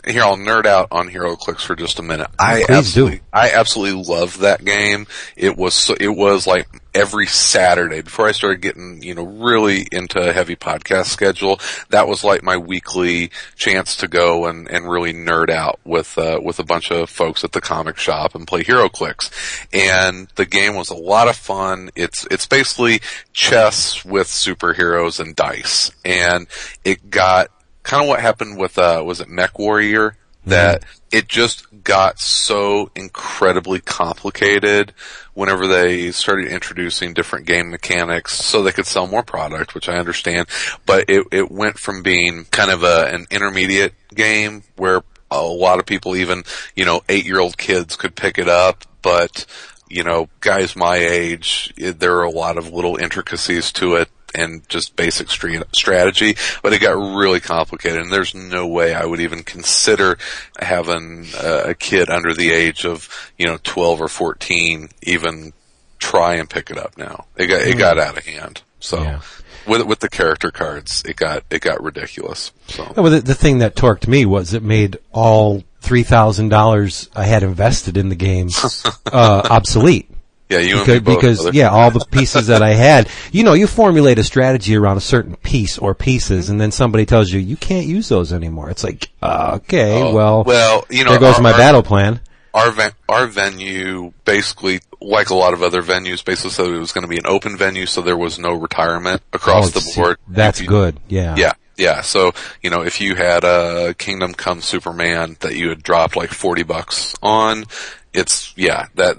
here 0.06 0.22
I'll 0.22 0.36
nerd 0.36 0.66
out 0.66 0.88
on 0.90 1.08
HeroClix 1.08 1.60
for 1.60 1.76
just 1.76 1.98
a 1.98 2.02
minute. 2.02 2.28
I 2.38 2.64
Please 2.66 2.70
absolutely, 2.70 3.16
do. 3.18 3.22
I 3.32 3.50
absolutely 3.50 4.04
love 4.04 4.38
that 4.38 4.64
game. 4.64 5.06
It 5.36 5.56
was 5.56 5.74
so, 5.74 5.94
it 5.98 6.08
was 6.08 6.46
like 6.46 6.68
every 6.94 7.26
Saturday 7.26 8.00
before 8.00 8.26
I 8.26 8.32
started 8.32 8.60
getting 8.60 9.02
you 9.02 9.14
know 9.14 9.24
really 9.24 9.86
into 9.92 10.20
a 10.20 10.32
heavy 10.32 10.56
podcast 10.56 11.06
schedule. 11.06 11.60
That 11.90 12.08
was 12.08 12.24
like 12.24 12.42
my 12.42 12.56
weekly 12.56 13.30
chance 13.56 13.96
to 13.96 14.08
go 14.08 14.46
and 14.46 14.68
and 14.70 14.90
really 14.90 15.12
nerd 15.12 15.50
out 15.50 15.80
with 15.84 16.16
uh, 16.18 16.40
with 16.42 16.58
a 16.58 16.64
bunch 16.64 16.90
of 16.90 17.10
folks 17.10 17.44
at 17.44 17.52
the 17.52 17.60
comic 17.60 17.96
shop 17.96 18.34
and 18.34 18.46
play 18.46 18.64
HeroClix. 18.64 19.30
And 19.72 20.28
the 20.36 20.46
game 20.46 20.74
was 20.74 20.90
a 20.90 20.96
lot 20.96 21.28
of 21.28 21.36
fun. 21.36 21.90
It's 21.94 22.26
it's 22.30 22.46
basically 22.46 23.00
chess 23.32 24.04
with 24.04 24.26
superheroes 24.26 25.20
and 25.20 25.36
dice, 25.36 25.90
and 26.04 26.46
it 26.84 27.10
got 27.10 27.50
kind 27.82 28.02
of 28.02 28.08
what 28.08 28.20
happened 28.20 28.58
with 28.58 28.78
uh 28.78 29.02
was 29.04 29.20
it 29.20 29.28
MechWarrior? 29.28 30.14
That 30.46 30.84
it 31.12 31.28
just 31.28 31.66
got 31.84 32.18
so 32.18 32.90
incredibly 32.96 33.78
complicated 33.78 34.94
whenever 35.34 35.66
they 35.66 36.12
started 36.12 36.48
introducing 36.48 37.12
different 37.12 37.46
game 37.46 37.70
mechanics 37.70 38.34
so 38.42 38.62
they 38.62 38.72
could 38.72 38.86
sell 38.86 39.06
more 39.06 39.22
product, 39.22 39.74
which 39.74 39.88
I 39.88 39.98
understand, 39.98 40.48
but 40.86 41.10
it 41.10 41.26
it 41.30 41.50
went 41.50 41.78
from 41.78 42.02
being 42.02 42.46
kind 42.50 42.70
of 42.70 42.82
a 42.82 43.12
an 43.12 43.26
intermediate 43.30 43.92
game 44.14 44.62
where 44.76 45.02
a 45.30 45.42
lot 45.42 45.78
of 45.78 45.86
people 45.86 46.16
even, 46.16 46.42
you 46.74 46.84
know, 46.84 47.00
8-year-old 47.08 47.56
kids 47.56 47.94
could 47.96 48.16
pick 48.16 48.38
it 48.38 48.48
up, 48.48 48.84
but 49.02 49.44
you 49.88 50.04
know, 50.04 50.28
guys 50.40 50.76
my 50.76 50.96
age, 50.96 51.74
it, 51.76 51.98
there 51.98 52.16
are 52.18 52.24
a 52.24 52.30
lot 52.30 52.56
of 52.56 52.72
little 52.72 52.96
intricacies 52.96 53.72
to 53.72 53.96
it 53.96 54.08
and 54.34 54.68
just 54.68 54.96
basic 54.96 55.28
strategy, 55.30 56.36
but 56.62 56.72
it 56.72 56.80
got 56.80 56.92
really 56.92 57.40
complicated 57.40 58.00
and 58.00 58.12
there's 58.12 58.34
no 58.34 58.66
way 58.66 58.94
I 58.94 59.04
would 59.04 59.20
even 59.20 59.42
consider 59.42 60.18
having 60.58 61.26
a, 61.42 61.70
a 61.70 61.74
kid 61.74 62.10
under 62.10 62.32
the 62.34 62.50
age 62.52 62.84
of, 62.84 63.08
you 63.38 63.46
know, 63.46 63.58
12 63.62 64.00
or 64.02 64.08
14 64.08 64.88
even 65.02 65.52
try 65.98 66.34
and 66.36 66.48
pick 66.48 66.70
it 66.70 66.78
up 66.78 66.96
now. 66.96 67.26
It 67.36 67.46
got, 67.48 67.62
it 67.62 67.78
got 67.78 67.98
out 67.98 68.16
of 68.18 68.24
hand. 68.26 68.62
So 68.78 69.02
Yeah. 69.02 69.20
with, 69.66 69.82
with 69.86 69.98
the 70.00 70.08
character 70.08 70.50
cards, 70.50 71.02
it 71.06 71.16
got, 71.16 71.44
it 71.50 71.60
got 71.60 71.82
ridiculous. 71.82 72.52
So. 72.68 72.92
Well, 72.96 73.10
the, 73.10 73.20
the 73.20 73.34
thing 73.34 73.58
that 73.58 73.76
torqued 73.76 74.06
me 74.08 74.24
was 74.26 74.54
it 74.54 74.62
made 74.62 74.98
all 75.12 75.62
three 75.82 76.02
thousand 76.02 76.50
dollars 76.50 77.08
I 77.16 77.24
had 77.24 77.42
invested 77.42 77.96
in 77.96 78.10
the 78.10 78.14
game 78.14 78.48
uh, 79.12 79.42
obsolete. 79.50 80.10
Yeah, 80.50 80.58
you 80.58 80.78
Because, 80.80 81.00
both. 81.00 81.16
because 81.16 81.42
brother. 81.42 81.56
yeah, 81.56 81.68
all 81.70 81.90
the 81.92 82.04
pieces 82.10 82.48
that 82.48 82.60
I 82.62 82.70
had, 82.74 83.08
you 83.32 83.44
know, 83.44 83.52
you 83.52 83.66
formulate 83.68 84.18
a 84.18 84.24
strategy 84.24 84.76
around 84.76 84.96
a 84.96 85.00
certain 85.00 85.36
piece 85.36 85.78
or 85.78 85.94
pieces, 85.94 86.50
and 86.50 86.60
then 86.60 86.72
somebody 86.72 87.06
tells 87.06 87.30
you 87.30 87.38
you 87.38 87.56
can't 87.56 87.86
use 87.86 88.08
those 88.08 88.32
anymore. 88.32 88.68
It's 88.68 88.82
like, 88.84 89.08
uh, 89.22 89.52
okay, 89.62 90.02
Oh, 90.02 90.12
well, 90.12 90.44
well, 90.44 90.84
you 90.90 91.04
know, 91.04 91.10
there 91.12 91.20
goes 91.20 91.36
our- 91.36 91.42
my 91.42 91.52
battle 91.52 91.82
plan. 91.84 92.20
our 92.52 92.74
our 93.08 93.26
venue 93.28 94.12
basically 94.24 94.80
like 95.00 95.30
a 95.30 95.34
lot 95.34 95.54
of 95.54 95.62
other 95.62 95.82
venues 95.82 96.24
basically 96.24 96.50
said 96.50 96.66
it 96.66 96.78
was 96.78 96.90
going 96.92 97.02
to 97.02 97.08
be 97.08 97.16
an 97.16 97.26
open 97.26 97.56
venue 97.56 97.86
so 97.86 98.02
there 98.02 98.16
was 98.18 98.38
no 98.40 98.52
retirement 98.54 99.22
across 99.32 99.68
Oh, 99.68 99.78
the 99.78 99.92
board 99.94 100.16
That's 100.28 100.60
you- 100.60 100.66
good. 100.66 100.98
Yeah. 101.08 101.36
yeah 101.38 101.52
yeah 101.78 102.00
so 102.02 102.32
you 102.60 102.68
know 102.70 102.82
if 102.82 103.00
you 103.00 103.14
had 103.14 103.44
a 103.44 103.94
kingdom 103.94 104.34
come 104.34 104.60
superman 104.60 105.36
that 105.40 105.54
you 105.56 105.68
had 105.70 105.82
dropped 105.82 106.16
like 106.16 106.30
40 106.30 106.64
bucks 106.64 107.14
on 107.22 107.64
it's 108.12 108.52
yeah 108.56 108.86
that 108.96 109.16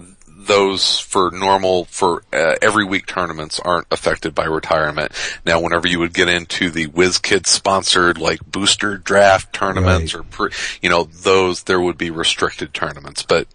those 0.47 0.99
for 0.99 1.31
normal 1.31 1.85
for 1.85 2.23
uh, 2.33 2.55
every 2.61 2.83
week 2.85 3.05
tournaments 3.05 3.59
aren't 3.59 3.87
affected 3.91 4.33
by 4.33 4.45
retirement. 4.45 5.11
Now, 5.45 5.61
whenever 5.61 5.87
you 5.87 5.99
would 5.99 6.13
get 6.13 6.27
into 6.29 6.69
the 6.69 6.87
WizKids 6.87 7.47
sponsored 7.47 8.17
like 8.17 8.39
booster 8.45 8.97
draft 8.97 9.53
tournaments 9.53 10.13
Right. 10.13 10.21
or 10.21 10.23
pre, 10.23 10.51
you 10.81 10.89
know 10.89 11.03
those 11.03 11.63
there 11.63 11.79
would 11.79 11.97
be 11.97 12.09
restricted 12.09 12.73
tournaments, 12.73 13.23
but 13.23 13.47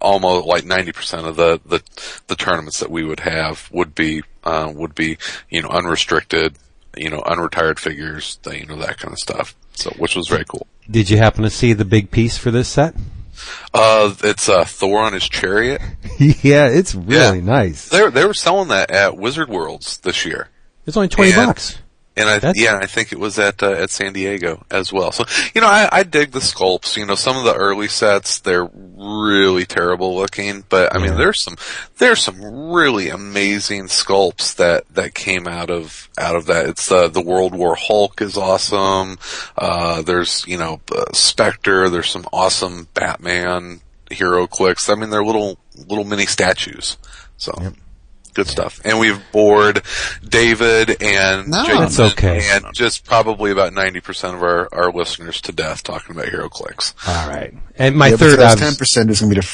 almost 0.00 0.46
like 0.46 0.64
90% 0.64 1.26
of 1.26 1.36
the, 1.36 1.60
the, 1.64 1.82
the 2.26 2.36
tournaments 2.36 2.80
that 2.80 2.90
we 2.90 3.04
would 3.04 3.20
have 3.20 3.70
would 3.72 3.94
be, 3.94 4.22
uh, 4.42 4.70
would 4.74 4.94
be, 4.94 5.16
you 5.48 5.62
know, 5.62 5.68
unrestricted, 5.70 6.56
you 6.96 7.08
know, 7.08 7.20
unretired 7.20 7.78
figures, 7.78 8.38
you 8.52 8.66
know, 8.66 8.76
that 8.76 8.98
kind 8.98 9.12
of 9.12 9.18
stuff. 9.18 9.54
So, 9.72 9.90
which 9.98 10.14
was 10.14 10.28
very 10.28 10.44
cool. 10.46 10.66
Did 10.90 11.08
you 11.08 11.16
happen 11.16 11.42
to 11.42 11.50
see 11.50 11.72
the 11.72 11.86
big 11.86 12.10
piece 12.10 12.36
for 12.36 12.50
this 12.50 12.68
set? 12.68 12.94
Uh, 13.72 14.14
it's, 14.22 14.48
uh, 14.48 14.64
Thor 14.64 15.00
on 15.02 15.12
his 15.12 15.28
chariot. 15.28 15.80
yeah, 16.18 16.68
it's 16.68 16.94
really 16.94 17.38
Yeah. 17.38 17.44
nice. 17.44 17.88
They 17.88 18.02
were, 18.02 18.10
they 18.10 18.24
were 18.24 18.34
selling 18.34 18.68
that 18.68 18.90
at 18.90 19.16
Wizard 19.16 19.48
Worlds 19.48 19.98
this 19.98 20.24
year. 20.24 20.48
It's 20.86 20.96
only 20.96 21.08
twenty 21.08 21.32
And- 21.32 21.46
bucks. 21.46 21.78
And 22.16 22.28
I, 22.28 22.34
That's- 22.38 22.56
yeah, 22.62 22.76
I 22.80 22.86
think 22.86 23.10
it 23.12 23.18
was 23.18 23.40
at 23.40 23.60
uh, 23.62 23.72
at 23.72 23.90
San 23.90 24.12
Diego 24.12 24.64
as 24.70 24.92
well. 24.92 25.10
So 25.10 25.24
you 25.52 25.60
know, 25.60 25.66
I, 25.66 25.88
I 25.90 26.02
dig 26.04 26.30
the 26.30 26.38
sculpts. 26.38 26.96
You 26.96 27.06
know, 27.06 27.16
some 27.16 27.36
of 27.36 27.42
the 27.44 27.54
early 27.54 27.88
sets 27.88 28.38
they're 28.38 28.68
really 28.72 29.64
terrible 29.66 30.14
looking, 30.14 30.64
but 30.68 30.94
I 30.94 30.98
mean, 30.98 31.10
Yeah. 31.12 31.16
there's 31.16 31.40
some 31.40 31.56
there's 31.98 32.22
some 32.22 32.70
really 32.70 33.08
amazing 33.08 33.86
sculpts 33.86 34.54
that 34.56 34.84
that 34.94 35.14
came 35.14 35.48
out 35.48 35.70
of 35.70 36.08
out 36.16 36.36
of 36.36 36.46
that. 36.46 36.66
It's 36.68 36.90
uh, 36.92 37.08
the 37.08 37.20
World 37.20 37.52
War 37.52 37.74
Hulk 37.76 38.22
is 38.22 38.36
awesome. 38.36 39.18
Uh, 39.58 40.02
there's 40.02 40.46
you 40.46 40.56
know 40.56 40.80
uh, 40.94 41.06
Spectre. 41.12 41.88
There's 41.88 42.10
some 42.10 42.26
awesome 42.32 42.86
Batman 42.94 43.80
HeroClix. 44.12 44.88
I 44.88 44.94
mean, 44.98 45.10
they're 45.10 45.24
little 45.24 45.58
little 45.88 46.04
mini 46.04 46.26
statues. 46.26 46.96
So. 47.38 47.52
Good 48.34 48.48
stuff. 48.48 48.80
And 48.84 48.98
we've 48.98 49.20
bored 49.32 49.82
David 50.28 51.00
and 51.02 51.48
No. 51.48 51.64
Jason 51.64 51.80
That's 51.80 52.00
okay. 52.00 52.40
and 52.52 52.64
just 52.74 53.04
probably 53.04 53.50
about 53.52 53.72
90% 53.72 54.34
of 54.34 54.42
our, 54.42 54.68
our 54.72 54.90
listeners 54.92 55.40
to 55.42 55.52
death 55.52 55.82
talking 55.84 56.16
about 56.16 56.28
HeroClix. 56.28 56.94
All 57.08 57.28
right. 57.30 57.54
And 57.76 57.96
my 57.96 58.08
Yeah, 58.08 58.16
third 58.16 58.36
because 58.38 58.52
obs- 58.54 58.60
ten 58.60 58.74
percent 58.74 59.10
is 59.10 59.20
going 59.20 59.32
to 59.34 59.40
be 59.40 59.40
the 59.40 59.46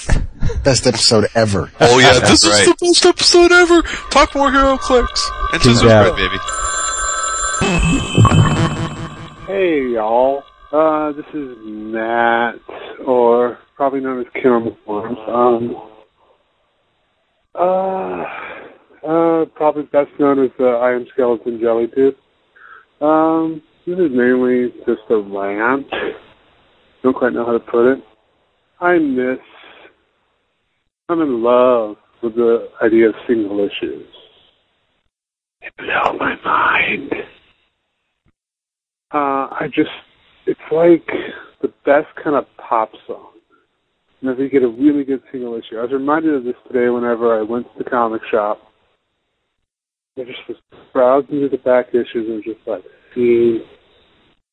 f- 0.52 0.62
best 0.64 0.86
episode 0.86 1.26
ever. 1.34 1.70
Oh 1.80 1.98
yeah, 1.98 2.18
this 2.20 2.46
right. 2.46 2.60
is 2.60 2.66
the 2.66 2.76
best 2.80 3.04
episode 3.06 3.52
ever! 3.52 3.82
Talk 4.10 4.34
more 4.34 4.48
HeroClix! 4.50 5.08
And 5.52 5.62
Keep 5.62 5.72
just 5.72 5.82
that. 5.84 6.16
Baby. 6.16 6.36
Hey 9.46 9.88
y'all, 9.94 10.42
uh, 10.72 11.12
this 11.12 11.24
is 11.34 11.56
Matt, 11.64 12.56
or 13.04 13.58
probably 13.76 14.00
known 14.00 14.20
as 14.20 14.26
Kim 14.34 14.76
on 14.86 15.14
the. 15.14 15.32
Um, 15.32 15.76
uh, 17.54 18.24
uh, 19.06 19.44
probably 19.54 19.84
best 19.84 20.10
known 20.18 20.44
as 20.44 20.50
the 20.58 20.64
Iron 20.64 21.06
Skeleton 21.12 21.58
Jellytooth. 21.58 22.16
Um, 23.00 23.62
this 23.86 23.98
is 23.98 24.10
mainly 24.12 24.70
just 24.86 25.00
a 25.10 25.16
rant. 25.16 25.86
Don't 27.02 27.16
quite 27.16 27.32
know 27.32 27.46
how 27.46 27.52
to 27.52 27.60
put 27.60 27.92
it. 27.92 28.04
I 28.80 28.98
miss, 28.98 29.38
I'm 31.08 31.20
in 31.20 31.42
love 31.42 31.96
with 32.22 32.34
the 32.34 32.68
idea 32.82 33.08
of 33.08 33.14
single 33.26 33.60
issues. 33.60 34.06
They 35.60 35.68
blow 35.78 36.16
my 36.18 36.36
mind 36.44 37.12
uh, 39.12 39.50
I 39.50 39.66
just, 39.74 39.90
it's 40.46 40.60
like 40.70 41.06
the 41.62 41.72
best 41.84 42.06
kind 42.22 42.36
of 42.36 42.44
pop 42.56 42.90
song. 43.06 43.32
Whenever 44.20 44.44
you 44.44 44.50
get 44.50 44.62
a 44.62 44.68
really 44.68 45.04
good 45.04 45.22
single 45.32 45.54
issue. 45.54 45.78
I 45.78 45.82
was 45.82 45.92
reminded 45.92 46.34
of 46.34 46.44
this 46.44 46.54
today 46.68 46.90
whenever 46.90 47.38
I 47.38 47.42
went 47.42 47.66
to 47.66 47.82
the 47.82 47.88
comic 47.88 48.20
shop. 48.30 48.58
I 50.20 50.24
just 50.24 50.48
was 50.48 50.56
browsing 50.92 51.28
through 51.28 51.48
the 51.48 51.58
back 51.58 51.88
issues 51.90 52.28
and 52.28 52.44
just 52.44 52.60
like 52.66 52.82
seeing 53.14 53.62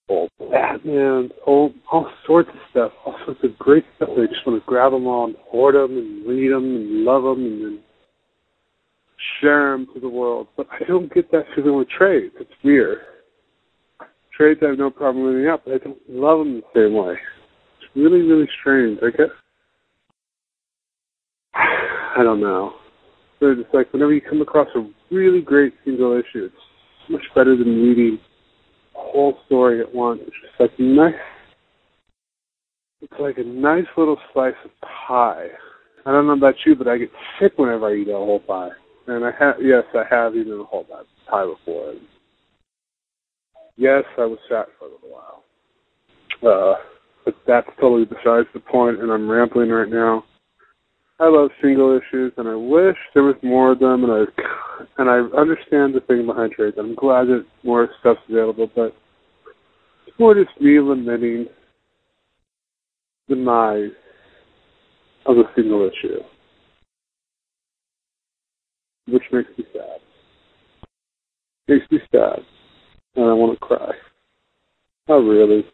old 0.10 0.30
Batman, 0.51 1.30
old, 1.45 1.73
all 1.91 2.10
sorts 2.25 2.49
of 2.49 2.60
stuff, 2.71 2.91
all 3.06 3.15
sorts 3.25 3.41
of 3.43 3.58
great 3.58 3.84
stuff. 3.97 4.10
I 4.12 4.25
just 4.27 4.45
want 4.47 4.62
to 4.62 4.65
grab 4.65 4.93
them 4.93 5.08
all 5.08 5.25
and 5.25 5.36
hoard 5.49 5.75
them 5.75 5.97
and 5.97 6.25
read 6.27 6.51
them 6.51 6.63
and 6.63 7.03
love 7.03 7.23
them 7.23 7.45
and 7.45 7.62
then 7.62 7.80
share 9.41 9.71
them 9.71 9.88
to 9.93 9.99
the 9.99 10.10
world. 10.10 10.47
But 10.56 10.67
I 10.71 10.86
don't 10.88 11.13
get 11.13 11.32
that 11.32 11.45
feeling 11.56 11.77
with 11.77 11.89
trades. 11.89 12.34
It's 12.39 12.51
weird 12.63 12.99
trades 14.38 14.60
I 14.63 14.69
have 14.69 14.77
no 14.77 14.91
problem 14.91 15.25
reading 15.25 15.49
up, 15.49 15.63
but 15.65 15.73
I 15.73 15.77
don't 15.80 15.97
love 16.08 16.39
them 16.39 16.62
the 16.62 16.63
same 16.75 16.93
way. 16.93 17.13
It's 17.13 17.95
really, 17.95 18.21
really 18.21 18.47
strange. 18.62 18.99
I 19.01 19.10
guess 19.10 19.34
I 21.56 22.23
don't 22.23 22.39
know. 22.39 22.73
So 23.39 23.52
it's 23.52 23.73
like 23.73 23.91
whenever 23.93 24.13
you 24.13 24.21
come 24.21 24.41
across 24.41 24.67
a 24.76 24.89
really 25.12 25.41
great 25.41 25.73
single 25.86 26.13
issue, 26.13 26.45
it's 26.45 26.56
much 27.10 27.23
better 27.36 27.56
than 27.56 27.82
reading 27.82 28.19
a 28.95 29.00
whole 29.00 29.38
story 29.45 29.80
at 29.80 29.93
once. 29.93 30.21
It's 30.26 30.36
just 30.41 30.60
like 30.60 30.80
nice. 30.80 31.13
It's 33.02 33.13
like 33.19 33.38
a 33.38 33.43
nice 33.43 33.86
little 33.95 34.17
slice 34.34 34.56
of 34.65 34.71
pie. 34.82 35.47
I 36.06 36.12
don't 36.12 36.26
know 36.26 36.34
about 36.34 36.56
you, 36.65 36.76
but 36.76 36.88
I 36.88 36.97
get 36.97 37.12
sick 37.39 37.54
whenever 37.58 37.88
I 37.88 37.95
eat 37.95 38.10
a 38.10 38.13
whole 38.13 38.39
pie. 38.39 38.69
And 39.08 39.23
I 39.23 39.32
have, 39.39 39.56
yes, 39.62 39.84
I 39.93 40.04
have 40.10 40.36
eaten 40.36 40.60
a 40.60 40.63
whole 40.63 40.86
pie, 40.86 41.45
before. 41.45 41.91
And 41.91 42.02
yes, 43.76 44.04
I 44.17 44.26
was 44.26 44.39
fat 44.50 44.67
for 44.80 44.86
a 44.86 44.91
little 44.91 45.10
while. 45.10 45.43
Uh, 46.41 46.76
but 47.26 47.36
that's 47.45 47.69
totally 47.80 48.06
besides 48.06 48.47
the 48.54 48.60
point, 48.60 49.02
and 49.02 49.12
I'm 49.12 49.30
rambling 49.30 49.69
right 49.69 49.89
now. 49.89 50.23
I 51.19 51.30
love 51.30 51.49
single 51.62 51.97
issues, 51.97 52.32
and 52.38 52.47
I 52.47 52.53
wish 52.53 52.95
there 53.15 53.23
was 53.23 53.36
more 53.41 53.71
of 53.71 53.80
them, 53.80 54.03
and 54.03 54.13
I 54.13 54.25
and 54.99 55.10
I 55.10 55.17
understand 55.36 55.95
the 55.95 56.01
thing 56.08 56.27
behind 56.27 56.51
trades. 56.51 56.77
I'm 56.80 56.93
glad 56.93 57.25
that 57.27 57.43
more 57.63 57.89
stuff's 57.99 58.19
available, 58.30 58.69
but 58.75 58.93
it's 60.06 60.19
more 60.19 60.36
just 60.36 60.62
me 60.62 60.80
lamenting 60.80 61.47
the 63.27 63.36
demise 63.36 63.89
of 65.25 65.38
a 65.38 65.43
single 65.56 65.89
issue, 65.89 66.19
which 69.08 69.23
makes 69.32 69.49
me 69.58 69.65
sad. 69.73 69.99
Makes 71.67 71.91
me 71.91 71.99
sad, 72.12 72.39
and 73.15 73.25
I 73.25 73.34
want 73.34 73.60
to 73.60 73.65
cry. 73.65 73.91
Oh, 75.08 75.25
really? 75.25 75.65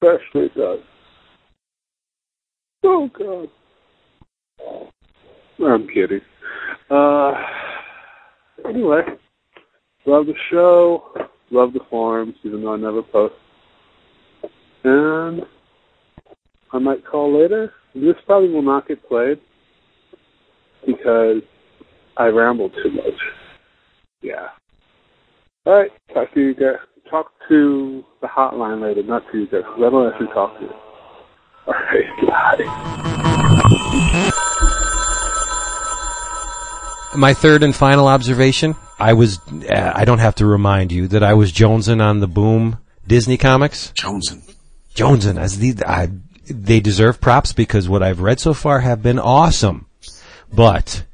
Especially 0.00 0.48
does. 0.56 0.78
Oh 2.84 3.10
God. 3.18 3.48
I'm 5.64 5.88
kidding. 5.88 6.20
Uh, 6.90 7.32
anyway, 8.68 9.00
love 10.04 10.26
the 10.26 10.34
show, 10.50 11.04
love 11.50 11.72
the 11.72 11.80
forums, 11.88 12.34
even 12.44 12.62
though 12.62 12.74
I 12.74 12.76
never 12.76 13.02
post. 13.02 13.34
And 14.84 15.42
I 16.72 16.78
might 16.78 17.06
call 17.06 17.40
later. 17.40 17.72
This 17.94 18.16
probably 18.26 18.50
will 18.50 18.62
not 18.62 18.88
get 18.88 19.06
played 19.08 19.40
because 20.84 21.40
I 22.16 22.26
rambled 22.26 22.72
too 22.82 22.90
much. 22.90 23.14
Yeah. 24.20 24.48
All 25.64 25.74
right. 25.74 25.90
Talk 26.12 26.34
to 26.34 26.40
you 26.40 26.54
guys. 26.54 26.76
Talk 27.10 27.30
to 27.48 28.02
the 28.20 28.26
hotline 28.26 28.82
later, 28.82 29.02
not 29.02 29.22
to 29.30 29.38
you 29.38 29.46
guys. 29.46 29.62
I 29.64 29.78
don't 29.78 30.12
actually 30.12 30.34
talk 30.34 30.58
to 30.58 30.64
you. 30.64 30.70
My 37.16 37.32
third 37.32 37.62
and 37.62 37.74
final 37.74 38.08
observation: 38.08 38.74
I 38.98 39.12
was. 39.12 39.38
Uh, 39.48 39.92
I 39.94 40.04
don't 40.04 40.18
have 40.18 40.34
to 40.36 40.46
remind 40.46 40.92
you 40.92 41.08
that 41.08 41.22
I 41.22 41.34
was 41.34 41.52
jonesing 41.52 42.02
on 42.02 42.20
the 42.20 42.26
boom 42.26 42.78
Disney 43.06 43.36
comics. 43.36 43.92
Joneson. 43.92 44.42
Jonesing 44.94 45.38
as 45.38 45.58
the 45.58 45.76
I, 45.86 46.10
they 46.46 46.80
deserve 46.80 47.20
props 47.20 47.52
because 47.52 47.88
what 47.88 48.02
I've 48.02 48.20
read 48.20 48.40
so 48.40 48.52
far 48.54 48.80
have 48.80 49.02
been 49.02 49.18
awesome, 49.18 49.86
but 50.52 51.04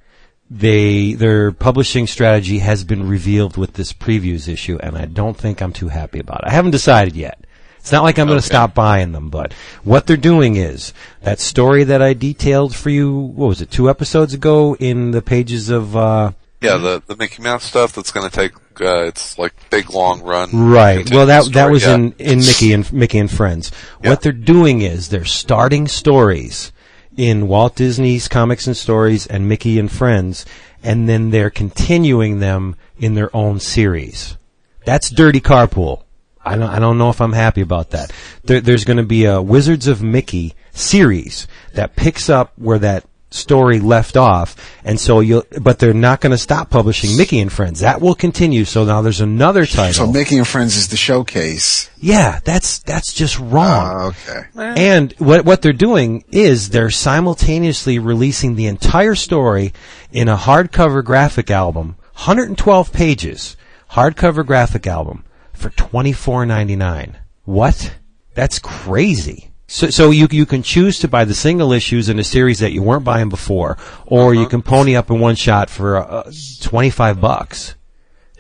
they 0.51 1.13
their 1.13 1.53
publishing 1.53 2.07
strategy 2.07 2.59
has 2.59 2.83
been 2.83 3.09
revealed 3.09 3.57
with 3.57 3.75
this 3.75 3.93
previews 3.93 4.49
issue, 4.49 4.79
and 4.83 4.97
I 4.97 5.05
don't 5.05 5.37
think 5.37 5.61
I'm 5.61 5.73
too 5.73 5.89
happy 5.89 6.19
about 6.19 6.41
it. 6.41 6.49
I 6.49 6.53
haven't 6.53 6.73
decided 6.73 7.15
yet. 7.15 7.45
It's 7.81 7.93
not 7.93 8.03
like 8.05 8.19
I'm 8.19 8.27
going 8.27 8.39
to 8.39 8.45
Okay. 8.45 8.55
stop 8.55 8.75
buying 8.75 9.13
them, 9.13 9.31
but 9.31 9.53
what 9.85 10.07
they're 10.07 10.17
doing 10.17 10.57
is 10.57 10.93
that 11.23 11.41
story 11.41 11.83
that 11.85 12.01
I 12.03 12.13
detailed 12.13 12.75
for 12.75 12.91
you. 12.91 13.11
What 13.13 13.49
was 13.49 13.61
it? 13.61 13.71
Two 13.71 13.91
episodes 13.91 14.33
ago 14.35 14.77
in 14.79 15.11
the 15.11 15.23
pages 15.23 15.71
of. 15.71 15.97
Uh, 15.97 16.33
Yeah, 16.61 16.77
the 16.77 17.03
the 17.07 17.17
Mickey 17.17 17.43
Mouse 17.43 17.65
stuff 17.65 17.93
that's 17.95 18.13
going 18.13 18.29
to 18.29 18.35
take 18.37 18.53
uh, 18.83 19.05
it's 19.05 19.39
like 19.39 19.53
big 19.71 19.91
long 19.91 20.23
run. 20.23 20.51
Right. 20.53 21.11
Well, 21.11 21.27
that 21.27 21.45
continuous 21.45 21.55
that 21.55 21.71
was 21.71 21.83
yeah. 21.85 21.95
in 21.95 22.15
in 22.19 22.39
Mickey 22.39 22.73
and 22.73 22.93
Mickey 22.93 23.19
and 23.19 23.31
Friends. 23.31 23.73
Yeah. 24.03 24.11
What 24.11 24.23
they're 24.23 24.33
doing 24.33 24.81
is 24.83 25.09
they're 25.09 25.25
starting 25.25 25.89
stories 25.89 26.73
in 27.17 27.49
Walt 27.49 27.77
Disney's 27.77 28.29
Comics 28.29 28.67
and 28.67 28.77
Stories 28.77 29.27
and 29.27 29.49
Mickey 29.49 29.79
and 29.79 29.91
Friends, 29.91 30.47
and 30.83 31.09
then 31.09 31.31
they're 31.31 31.51
continuing 31.51 32.41
them 32.41 32.77
in 32.99 33.15
their 33.15 33.35
own 33.35 33.59
series. 33.61 34.37
That's 34.85 35.11
dirty 35.11 35.41
carpool. 35.41 36.03
I 36.45 36.57
don't 36.57 36.71
I 36.71 36.79
don't 36.79 36.99
know 36.99 37.11
if 37.11 37.21
I'm 37.21 37.33
happy 37.33 37.61
about 37.61 37.91
that. 37.91 38.13
There, 38.45 38.61
there's 38.61 38.85
going 38.85 38.97
to 38.97 39.03
be 39.03 39.27
a 39.27 39.43
Wizards 39.43 39.87
of 39.87 40.03
Mickey 40.03 40.55
series 40.73 41.47
that 41.75 41.97
picks 41.97 42.31
up 42.31 42.53
where 42.57 42.79
that 42.79 43.05
story 43.31 43.79
left 43.79 44.17
off, 44.17 44.57
and 44.83 44.99
so 44.99 45.21
you'll. 45.21 45.45
But 45.61 45.79
they're 45.79 45.93
not 45.93 46.21
going 46.21 46.31
to 46.31 46.39
stop 46.39 46.71
publishing 46.71 47.17
Mickey 47.17 47.41
and 47.41 47.53
Friends. 47.53 47.81
That 47.81 48.01
will 48.01 48.15
continue. 48.15 48.65
So 48.65 48.85
now 48.85 49.03
there's 49.03 49.21
another 49.21 49.67
title. 49.67 50.07
So 50.07 50.13
Mickey 50.13 50.39
and 50.39 50.49
Friends 50.49 50.77
is 50.77 50.89
the 50.89 50.97
showcase. 50.97 51.91
Yeah, 51.99 52.41
that's 52.43 52.79
that's 52.81 53.13
just 53.13 53.39
wrong. 53.39 53.95
Oh, 53.95 54.31
okay. 54.31 54.47
And 54.57 55.13
what 55.19 55.45
what 55.45 55.61
they're 55.61 55.73
doing 55.75 56.25
is 56.31 56.71
they're 56.71 56.91
simultaneously 56.91 57.99
releasing 57.99 58.57
the 58.57 58.67
entire 58.67 59.15
story 59.15 59.75
in 60.11 60.29
a 60.29 60.37
hardcover 60.37 61.05
graphic 61.05 61.51
album, 61.51 61.97
112 62.15 62.93
pages, 62.93 63.57
hardcover 63.91 64.45
graphic 64.45 64.87
album 64.87 65.25
for 65.61 65.71
24.99. 65.71 67.15
What? 67.45 67.95
That's 68.35 68.59
crazy. 68.59 69.51
So, 69.67 69.89
so 69.91 70.11
you 70.11 70.27
you 70.33 70.47
can 70.47 70.65
choose 70.65 70.99
to 70.99 71.07
buy 71.09 71.25
the 71.25 71.35
single 71.35 71.73
issues 71.73 72.09
in 72.09 72.19
a 72.19 72.25
series 72.25 72.59
that 72.59 72.73
you 72.73 72.83
weren't 72.83 73.05
buying 73.05 73.29
before, 73.29 73.79
or 74.07 74.35
you 74.35 74.47
can 74.49 74.63
pony 74.63 74.97
up 74.97 75.11
in 75.11 75.21
one 75.21 75.37
shot 75.37 75.71
for 75.71 75.97
uh, 75.99 76.33
25 76.63 77.21
bucks 77.21 77.77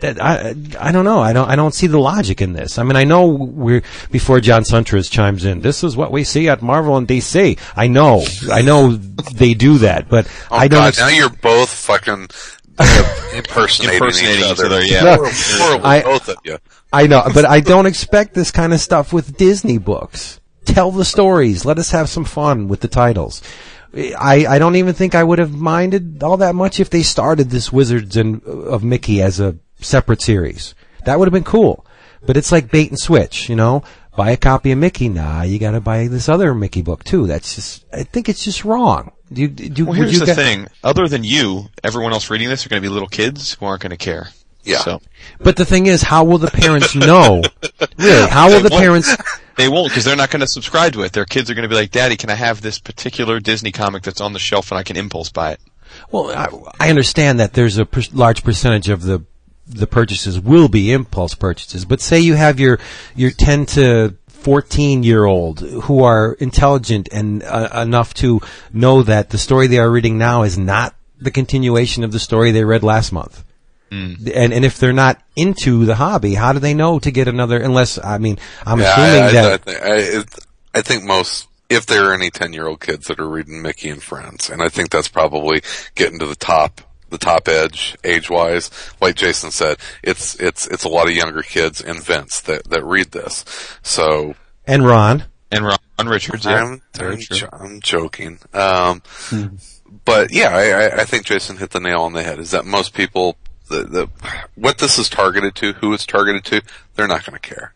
that 0.00 0.20
I 0.20 0.56
I 0.80 0.90
don't 0.90 1.04
know. 1.04 1.20
I 1.20 1.32
don't 1.32 1.48
I 1.48 1.54
don't 1.54 1.72
see 1.74 1.86
the 1.86 2.00
logic 2.00 2.42
in 2.42 2.52
this. 2.52 2.78
I 2.78 2.82
mean, 2.82 2.96
I 2.96 3.04
know 3.04 3.26
we're 3.28 3.82
before 4.10 4.40
John 4.40 4.64
Suntress 4.64 5.08
chimes 5.08 5.44
in. 5.44 5.60
This 5.60 5.84
is 5.84 5.96
what 5.96 6.10
we 6.10 6.24
see 6.24 6.48
at 6.48 6.62
Marvel 6.62 6.96
and 6.96 7.06
DC. 7.06 7.56
I 7.76 7.86
know, 7.86 8.24
I 8.50 8.62
know 8.62 8.96
they 8.96 9.54
do 9.54 9.78
that, 9.78 10.08
but 10.08 10.26
Oh 10.50 10.56
I 10.56 10.66
don't. 10.66 10.80
God! 10.80 10.88
ex- 10.88 10.98
now 10.98 11.08
you're 11.10 11.28
both 11.30 11.68
fucking 11.70 12.28
impersonating, 13.36 13.94
Impersonating 13.98 14.38
each 14.40 14.44
each 14.46 14.50
other. 14.50 14.66
other, 14.66 14.82
yeah. 14.84 15.02
No, 15.04 15.14
Horrible, 15.16 15.30
horrible, 15.34 15.86
I- 15.86 16.02
both 16.02 16.28
of 16.28 16.36
you. 16.44 16.58
I 16.92 17.06
know, 17.06 17.22
but 17.32 17.44
I 17.44 17.60
don't 17.60 17.86
expect 17.86 18.34
this 18.34 18.50
kind 18.50 18.72
of 18.72 18.80
stuff 18.80 19.12
with 19.12 19.36
Disney 19.36 19.78
books. 19.78 20.40
Tell 20.64 20.90
the 20.90 21.04
stories. 21.04 21.64
Let 21.64 21.78
us 21.78 21.90
have 21.92 22.08
some 22.08 22.24
fun 22.24 22.68
with 22.68 22.80
the 22.80 22.88
titles. 22.88 23.42
I, 23.94 24.46
I 24.48 24.58
don't 24.58 24.76
even 24.76 24.94
think 24.94 25.14
I 25.14 25.24
would 25.24 25.38
have 25.38 25.52
minded 25.52 26.22
all 26.22 26.36
that 26.38 26.54
much 26.54 26.78
if 26.78 26.90
they 26.90 27.02
started 27.02 27.50
this 27.50 27.72
Wizards 27.72 28.16
and 28.16 28.40
uh, 28.46 28.50
of 28.50 28.84
Mickey 28.84 29.20
as 29.20 29.40
a 29.40 29.56
separate 29.80 30.20
series. 30.22 30.74
That 31.04 31.18
would 31.18 31.26
have 31.26 31.32
been 31.32 31.44
cool. 31.44 31.86
But 32.24 32.36
it's 32.36 32.52
like 32.52 32.70
bait 32.70 32.90
and 32.90 32.98
switch, 32.98 33.48
you 33.48 33.56
know? 33.56 33.82
Buy 34.16 34.30
a 34.30 34.36
copy 34.36 34.70
of 34.72 34.78
Mickey. 34.78 35.08
Nah, 35.08 35.42
you 35.42 35.58
gotta 35.58 35.80
buy 35.80 36.06
this 36.08 36.28
other 36.28 36.54
Mickey 36.54 36.82
book 36.82 37.04
too. 37.04 37.26
That's 37.26 37.54
just, 37.54 37.84
I 37.92 38.02
think 38.02 38.28
it's 38.28 38.44
just 38.44 38.64
wrong. 38.64 39.12
Do 39.32 39.46
do, 39.48 39.84
Well, 39.86 39.96
would 39.96 40.08
here's 40.08 40.20
you 40.20 40.26
the 40.26 40.34
thing. 40.34 40.66
Other 40.84 41.08
than 41.08 41.24
you, 41.24 41.70
everyone 41.84 42.12
else 42.12 42.28
reading 42.30 42.48
this 42.48 42.66
are 42.66 42.68
going 42.68 42.82
to 42.82 42.86
be 42.86 42.92
little 42.92 43.08
kids 43.08 43.54
who 43.54 43.66
aren't 43.66 43.82
going 43.82 43.90
to 43.90 43.96
care. 43.96 44.28
Yeah. 44.64 44.78
So 44.78 45.00
But 45.38 45.56
the 45.56 45.64
thing 45.64 45.86
is, 45.86 46.02
how 46.02 46.24
will 46.24 46.38
the 46.38 46.50
parents 46.50 46.94
know? 46.94 47.42
Really, 47.96 48.28
how 48.28 48.48
will 48.48 48.60
They 48.60 48.68
the 48.68 48.68
won't. 48.70 48.82
parents, 48.82 49.16
they 49.56 49.68
won't 49.68 49.88
because 49.90 50.04
they're 50.04 50.16
not 50.16 50.30
going 50.30 50.40
to 50.40 50.46
subscribe 50.46 50.92
to 50.94 51.02
it. 51.02 51.12
Their 51.12 51.24
kids 51.26 51.50
are 51.50 51.54
going 51.54 51.64
to 51.64 51.68
be 51.68 51.74
like, 51.74 51.90
"Daddy, 51.90 52.16
can 52.16 52.30
I 52.30 52.34
have 52.34 52.60
this 52.62 52.78
particular 52.78 53.40
Disney 53.40 53.72
comic 53.72 54.02
that's 54.02 54.20
on 54.20 54.32
the 54.32 54.38
shelf 54.38 54.70
and 54.70 54.78
I 54.78 54.82
can 54.82 54.96
impulse 54.96 55.30
buy 55.30 55.52
it?" 55.52 55.60
Well, 56.10 56.30
I, 56.30 56.86
I 56.86 56.88
understand 56.90 57.40
that 57.40 57.52
there's 57.54 57.76
a 57.78 57.84
per- 57.84 58.02
large 58.12 58.42
percentage 58.44 58.88
of 58.88 59.02
the 59.02 59.24
the 59.66 59.86
purchases 59.86 60.40
will 60.40 60.68
be 60.68 60.92
impulse 60.92 61.34
purchases, 61.34 61.84
but 61.84 62.00
say 62.00 62.20
you 62.20 62.34
have 62.34 62.58
your 62.58 62.78
your 63.14 63.30
10 63.30 63.66
to 63.66 64.14
14 64.28 65.02
year 65.02 65.24
old 65.26 65.60
who 65.60 66.02
are 66.02 66.32
intelligent 66.34 67.08
and 67.12 67.42
uh, 67.42 67.68
enough 67.82 68.14
to 68.14 68.40
know 68.72 69.02
that 69.02 69.30
the 69.30 69.38
story 69.38 69.66
they 69.66 69.78
are 69.78 69.90
reading 69.90 70.16
now 70.16 70.42
is 70.42 70.56
not 70.56 70.94
the 71.20 71.30
continuation 71.30 72.02
of 72.04 72.12
the 72.12 72.18
story 72.18 72.50
they 72.50 72.64
read 72.64 72.82
last 72.82 73.12
month. 73.12 73.44
And 73.90 74.28
and 74.52 74.64
if 74.64 74.78
they're 74.78 74.92
not 74.92 75.20
into 75.36 75.84
the 75.84 75.96
hobby, 75.96 76.34
how 76.34 76.52
do 76.52 76.58
they 76.60 76.74
know 76.74 76.98
to 77.00 77.10
get 77.10 77.26
another? 77.28 77.60
Unless 77.60 77.98
I 78.02 78.18
mean, 78.18 78.38
I'm 78.64 78.78
Yeah, 78.80 78.92
assuming 78.92 79.22
I, 79.22 79.26
I, 79.26 79.32
that 79.32 79.52
I, 79.52 79.56
think, 79.58 79.82
I, 79.82 79.96
it, 80.20 80.38
I 80.74 80.82
think 80.82 81.04
most, 81.04 81.48
if 81.68 81.86
there 81.86 82.04
are 82.10 82.14
any 82.14 82.30
ten-year-old 82.30 82.80
kids 82.80 83.06
that 83.08 83.18
are 83.18 83.28
reading 83.28 83.62
Mickey 83.62 83.88
and 83.90 84.02
Friends, 84.02 84.48
and 84.48 84.62
I 84.62 84.68
think 84.68 84.90
that's 84.90 85.08
probably 85.08 85.62
getting 85.96 86.18
to 86.20 86.26
the 86.26 86.36
top, 86.36 86.80
the 87.08 87.18
top 87.18 87.48
edge 87.48 87.96
age-wise. 88.04 88.70
Like 89.00 89.16
Jason 89.16 89.50
said, 89.50 89.78
it's 90.04 90.34
it's 90.40 90.66
it's 90.68 90.84
a 90.84 90.88
lot 90.88 91.08
of 91.08 91.14
younger 91.16 91.42
kids 91.42 91.80
and 91.80 92.00
Vince 92.04 92.40
that 92.42 92.64
that 92.70 92.84
read 92.84 93.10
this. 93.10 93.44
So 93.82 94.34
and 94.66 94.86
Ron. 94.86 95.24
And 95.52 95.64
Ron 95.64 96.06
Richards, 96.06 96.44
yeah, 96.44 96.62
I'm 96.62 96.82
I'm, 97.00 97.16
true. 97.18 97.36
jo- 97.36 97.48
I'm 97.52 97.80
joking. 97.80 98.38
Um, 98.54 99.02
but 100.04 100.32
yeah, 100.32 100.50
I, 100.54 100.70
I- 100.70 101.00
I 101.00 101.04
think 101.04 101.26
Jason 101.26 101.56
hit 101.56 101.70
the 101.70 101.80
nail 101.80 102.02
on 102.02 102.12
the 102.12 102.22
head. 102.22 102.38
Is 102.38 102.52
that 102.52 102.64
most 102.64 102.94
people, 102.94 103.36
the, 103.70 103.84
the 103.84 104.08
what 104.54 104.78
this 104.78 104.98
is 104.98 105.08
targeted 105.08 105.54
to, 105.56 105.72
who 105.74 105.94
it's 105.94 106.04
targeted 106.06 106.44
to, 106.46 106.62
they're 106.94 107.08
not 107.08 107.24
going 107.24 107.40
to 107.40 107.48
care. 107.48 107.74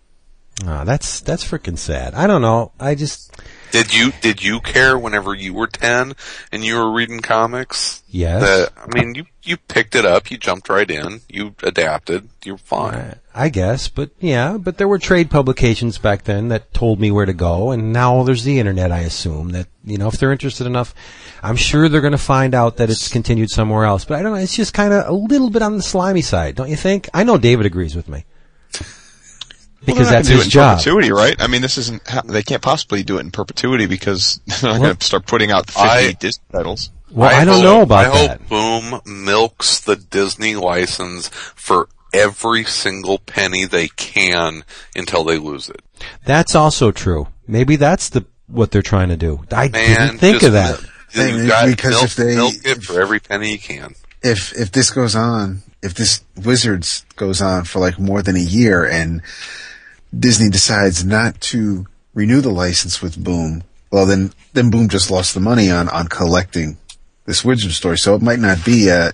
Oh, 0.65 0.85
that's 0.85 1.21
that's 1.21 1.45
freaking 1.45 1.79
sad. 1.79 2.15
I 2.15 2.27
don't 2.29 2.43
know. 2.43 2.71
I 2.79 2.95
just 2.95 3.37
Did 3.73 3.93
you 3.93 4.13
did 4.21 4.41
you 4.43 4.61
care 4.61 4.97
whenever 4.97 5.35
you 5.35 5.53
were 5.53 5.67
ten 5.67 6.13
and 6.53 6.65
you 6.65 6.77
were 6.77 6.93
reading 6.93 7.21
comics? 7.21 8.03
yes. 8.09 8.41
That 8.41 8.73
I 8.77 8.87
mean, 8.97 9.17
you 9.17 9.25
you 9.43 9.57
picked 9.57 9.97
it 9.97 10.05
up, 10.07 10.31
you 10.31 10.39
jumped 10.39 10.69
right 10.69 10.89
in, 10.89 11.23
you 11.29 11.57
adapted, 11.65 12.29
you're 12.45 12.57
fine. 12.57 13.17
I 13.35 13.49
guess, 13.49 13.89
but 13.89 14.11
yeah, 14.21 14.57
but 14.57 14.79
there 14.79 14.87
were 14.87 15.01
trade 15.01 15.29
publications 15.29 15.99
back 15.99 16.23
then 16.23 16.49
that 16.49 16.73
told 16.73 17.01
me 17.01 17.11
where 17.11 17.27
to 17.27 17.33
go, 17.33 17.73
and 17.73 17.93
now 17.93 18.23
there's 18.23 18.45
the 18.45 18.61
internet. 18.61 18.93
I 18.93 19.01
assume 19.01 19.51
that 19.51 19.67
you 19.85 19.99
know 19.99 20.07
if 20.07 20.19
they're 20.19 20.31
interested 20.31 20.69
enough, 20.69 20.95
I'm 21.45 21.57
sure 21.57 21.89
they're 21.89 22.01
going 22.01 22.13
to 22.13 22.19
find 22.19 22.55
out 22.55 22.79
that 22.79 22.91
it's 22.91 23.09
continued 23.09 23.51
somewhere 23.51 23.85
else. 23.85 24.05
But 24.05 24.19
I 24.19 24.23
don't 24.23 24.33
know. 24.33 24.39
It's 24.39 24.57
just 24.57 24.73
kind 24.75 24.93
of 24.93 25.07
a 25.09 25.13
little 25.13 25.51
bit 25.51 25.63
on 25.63 25.77
the 25.77 25.83
slimy 25.83 26.23
side, 26.23 26.55
don't 26.57 26.71
you 26.71 26.77
think? 26.77 27.09
I 27.13 27.23
know 27.25 27.37
David 27.39 27.67
agrees 27.67 27.95
with 27.95 28.09
me 28.09 28.25
because 29.85 30.09
they're 30.09 30.17
that's 30.17 30.29
gonna 30.29 30.43
his 30.43 30.49
job. 30.53 30.79
Perpetuity, 30.79 31.13
right? 31.13 31.37
I 31.39 31.47
mean, 31.47 31.63
this 31.63 31.77
isn't. 31.79 32.07
How, 32.09 32.23
they 32.23 32.43
can't 32.43 32.63
possibly 32.63 33.03
do 33.03 33.19
it 33.19 33.21
in 33.21 33.31
perpetuity 33.31 33.87
because 33.87 34.41
they're 34.47 34.71
not 34.73 34.81
Well- 34.81 34.83
going 34.89 34.97
to 34.97 35.07
start 35.07 35.27
putting 35.27 35.51
out 35.51 35.67
50 35.67 35.81
I- 35.83 36.13
Disney 36.13 36.45
titles. 36.53 36.91
Well, 37.11 37.31
I, 37.31 37.45
don't 37.45 37.57
hope- 37.57 37.63
know 37.65 37.83
about 37.83 38.07
I 38.07 38.27
that. 38.27 38.41
hope 38.41 38.49
Boom 38.49 39.25
milks 39.25 39.79
the 39.81 39.95
Disney 39.95 40.57
license 40.57 41.29
for 41.29 41.89
every 42.13 42.65
single 42.65 43.19
penny 43.19 43.67
they 43.67 43.87
can 43.89 44.65
until 44.97 45.23
they 45.23 45.39
lose 45.39 45.69
it. 45.69 45.81
That's 46.25 46.57
also 46.57 46.91
true. 46.91 47.29
Maybe 47.47 47.77
that's 47.77 48.09
the 48.09 48.25
what 48.49 48.73
they're 48.73 48.83
trying 48.83 49.11
to 49.11 49.17
do. 49.17 49.45
I 49.53 49.69
Man, 49.69 50.09
didn't 50.09 50.19
think 50.19 50.43
of 50.43 50.53
that. 50.55 50.81
Mil- 51.17 51.43
You 51.43 51.49
got 51.49 51.67
because 51.67 51.91
milk, 51.93 52.05
if 52.05 52.17
they- 52.17 52.35
milk 52.37 52.55
it 52.65 52.83
for 52.83 53.01
every 53.01 53.21
penny 53.21 53.53
you 53.53 53.59
can. 53.59 53.95
if 54.23 54.53
if 54.55 54.73
this 54.73 54.91
goes 54.91 55.15
on, 55.15 55.63
if 55.83 55.95
this 55.95 56.21
Wizards 56.37 57.05
goes 57.17 57.41
on 57.43 57.65
for 57.65 57.79
like 57.79 57.99
more 57.99 58.23
than 58.23 58.37
a 58.37 58.41
year, 58.41 58.85
and 58.85 59.23
Disney 60.17 60.49
decides 60.51 61.05
not 61.05 61.41
to 61.43 61.87
renew 62.15 62.41
the 62.41 62.51
license 62.51 63.03
with 63.03 63.23
Boom, 63.23 63.63
well 63.91 64.07
then 64.07 64.33
then 64.53 64.71
Boom 64.71 64.89
just 64.89 65.11
lost 65.11 65.35
the 65.35 65.41
money 65.41 65.71
on 65.71 65.89
on 65.89 66.09
collecting 66.09 66.79
this 67.27 67.45
Wizard 67.45 67.73
story. 67.73 67.99
So 67.99 68.15
it 68.15 68.23
might 68.23 68.39
not 68.39 68.65
be. 68.65 68.91
Uh, 68.91 69.13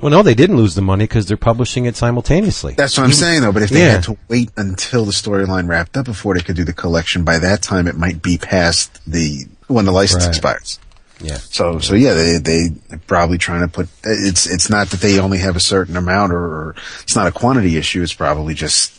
Well, 0.00 0.10
no, 0.10 0.22
they 0.22 0.34
didn't 0.34 0.58
lose 0.58 0.74
the 0.74 0.82
money 0.82 1.04
because 1.04 1.24
they're 1.26 1.38
publishing 1.38 1.86
it 1.86 1.96
simultaneously. 1.96 2.74
that's 2.76 2.96
what 2.98 3.04
I'm 3.04 3.12
saying 3.12 3.40
though. 3.42 3.52
But 3.52 3.62
if 3.62 3.70
they 3.70 3.80
Yeah. 3.80 3.92
had 3.92 4.02
to 4.04 4.16
wait 4.28 4.50
until 4.56 5.04
the 5.06 5.12
storyline 5.12 5.68
wrapped 5.68 5.96
up 5.96 6.04
before 6.04 6.34
they 6.34 6.40
could 6.42 6.56
do 6.56 6.64
the 6.64 6.74
collection, 6.74 7.24
by 7.24 7.38
that 7.38 7.62
time 7.62 7.86
it 7.88 7.96
might 7.96 8.20
be 8.22 8.36
past 8.38 9.00
the 9.06 9.46
when 9.68 9.84
the 9.86 9.92
license 9.92 10.24
Right. 10.24 10.28
expires. 10.28 10.78
Yeah. 11.20 11.36
So, 11.38 11.78
so 11.78 11.94
yeah, 11.94 12.14
they 12.14 12.38
they 12.38 12.68
are 12.90 12.98
probably 13.06 13.38
trying 13.38 13.62
to 13.62 13.68
put 13.68 13.88
it's 14.04 14.46
it's 14.46 14.68
not 14.70 14.88
that 14.90 15.00
they 15.00 15.18
only 15.18 15.38
have 15.38 15.56
a 15.56 15.60
certain 15.60 15.96
amount 15.96 16.32
or, 16.32 16.38
or 16.44 16.74
it's 17.02 17.16
not 17.16 17.26
a 17.26 17.32
quantity 17.32 17.76
issue. 17.76 18.02
It's 18.02 18.14
probably 18.14 18.54
just 18.54 18.92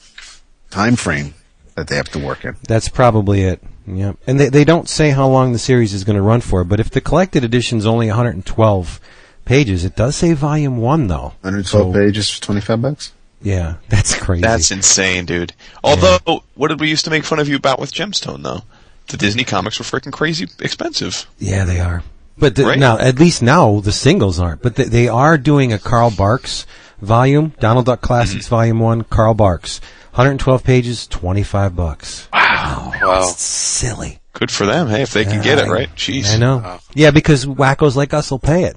time 0.69 0.95
frame 0.95 1.33
that 1.75 1.87
they 1.87 1.95
have 1.95 2.09
to 2.09 2.19
work 2.19 2.43
in. 2.43 2.55
That's 2.67 2.89
probably 2.89 3.41
it. 3.43 3.61
Yeah. 3.85 4.13
And 4.25 4.39
they, 4.39 4.49
they 4.49 4.65
don't 4.65 4.89
say 4.89 5.11
how 5.11 5.27
long 5.27 5.53
the 5.53 5.59
series 5.59 5.93
is 5.93 6.03
going 6.03 6.15
to 6.17 6.21
run 6.21 6.41
for, 6.41 6.63
but 6.63 6.79
if 6.79 6.89
the 6.89 6.99
collected 7.01 7.43
edition 7.43 7.77
is 7.77 7.85
only 7.85 8.07
112 8.07 8.99
pages, 9.45 9.85
it 9.85 9.95
does 9.95 10.15
say 10.15 10.33
volume 10.33 10.77
1 10.77 11.07
though. 11.07 11.33
112 11.41 11.65
So, 11.67 11.93
pages 11.93 12.29
for 12.29 12.41
25 12.41 12.81
bucks. 12.81 13.13
Yeah, 13.41 13.75
that's 13.89 14.17
crazy. 14.17 14.41
That's 14.41 14.71
insane, 14.71 15.25
dude. 15.25 15.53
Although, 15.83 16.41
what 16.55 16.69
did 16.69 16.79
we 16.79 16.89
used 16.89 17.05
to 17.05 17.11
make 17.11 17.23
fun 17.23 17.39
of 17.39 17.47
you 17.47 17.55
about 17.55 17.79
with 17.79 17.93
Gemstone, 17.93 18.41
though? 18.43 18.63
The 19.07 19.17
Disney 19.17 19.43
comics 19.43 19.79
were 19.79 19.85
freaking 19.85 20.11
crazy 20.13 20.47
expensive. 20.59 21.27
yeah, 21.39 21.63
they 21.65 21.79
are. 21.79 22.03
But 22.37 22.55
the, 22.55 22.65
Right. 22.65 22.77
now, 22.79 22.97
at 22.99 23.19
least 23.19 23.41
now 23.41 23.79
the 23.79 23.91
singles 23.91 24.39
aren't. 24.39 24.61
But 24.61 24.75
they, 24.75 24.83
they 24.83 25.07
are 25.07 25.37
doing 25.37 25.73
a 25.73 25.79
Carl 25.79 26.11
Barks 26.11 26.65
volume, 27.01 27.53
Donald 27.59 27.85
Duck 27.87 28.01
Classics 28.01 28.45
Mm-hmm. 28.45 28.55
Volume 28.55 28.79
1, 28.79 29.03
Carl 29.05 29.33
Barks. 29.33 29.79
112 30.11 30.63
pages, 30.63 31.07
25 31.07 31.75
bucks. 31.75 32.27
Wow. 32.33 32.91
That's 32.99 33.41
silly. 33.41 34.19
Good 34.33 34.51
for 34.51 34.65
them. 34.65 34.87
Hey, 34.87 35.01
if 35.01 35.13
they 35.13 35.25
can 35.25 35.41
get 35.43 35.57
it, 35.59 35.67
right? 35.69 35.89
Jeez. 35.95 36.33
I 36.33 36.37
know. 36.37 36.79
Yeah, 36.93 37.11
because 37.11 37.45
wackos 37.45 37.95
like 37.95 38.13
us 38.13 38.29
will 38.29 38.39
pay 38.39 38.63
it. 38.65 38.75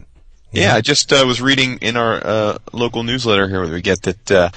Yeah, 0.53 0.75
I 0.75 0.81
just 0.81 1.12
uh, 1.12 1.25
was 1.27 1.40
reading 1.40 1.79
in 1.79 1.97
our 1.97 2.14
uh, 2.27 2.59
local 2.73 3.03
newsletter 3.03 3.47
here 3.49 3.61
where 3.62 3.71
we 3.71 3.81
get 3.83 4.03
that 4.03 4.31
uh, 4.31 4.51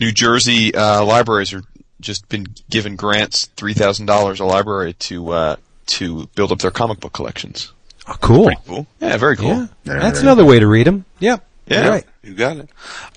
New 0.00 0.12
Jersey 0.12 0.74
uh, 0.74 1.04
libraries 1.04 1.52
are 1.52 1.62
just 2.04 2.28
been 2.28 2.46
given 2.70 2.96
grants 2.96 3.46
three 3.56 3.74
thousand 3.74 4.06
dollars 4.06 4.40
a 4.40 4.44
library 4.44 4.92
to 4.94 5.30
uh, 5.30 5.56
to 5.86 6.26
build 6.34 6.52
up 6.52 6.58
their 6.60 6.70
comic 6.70 7.00
book 7.00 7.12
collections. 7.12 7.72
Oh, 8.06 8.16
cool. 8.20 8.44
Pretty 8.46 8.60
cool. 8.66 8.86
Yeah, 9.00 9.16
very 9.16 9.36
cool. 9.36 9.48
Yeah, 9.48 9.68
that's 9.84 10.20
another 10.20 10.44
way 10.44 10.58
to 10.58 10.66
read 10.66 10.86
them. 10.86 11.04
Yep. 11.20 11.44
Yeah. 11.66 11.82
You're 11.82 11.92
right. 11.92 12.04
You 12.22 12.34
got 12.34 12.56
it. 12.58 12.68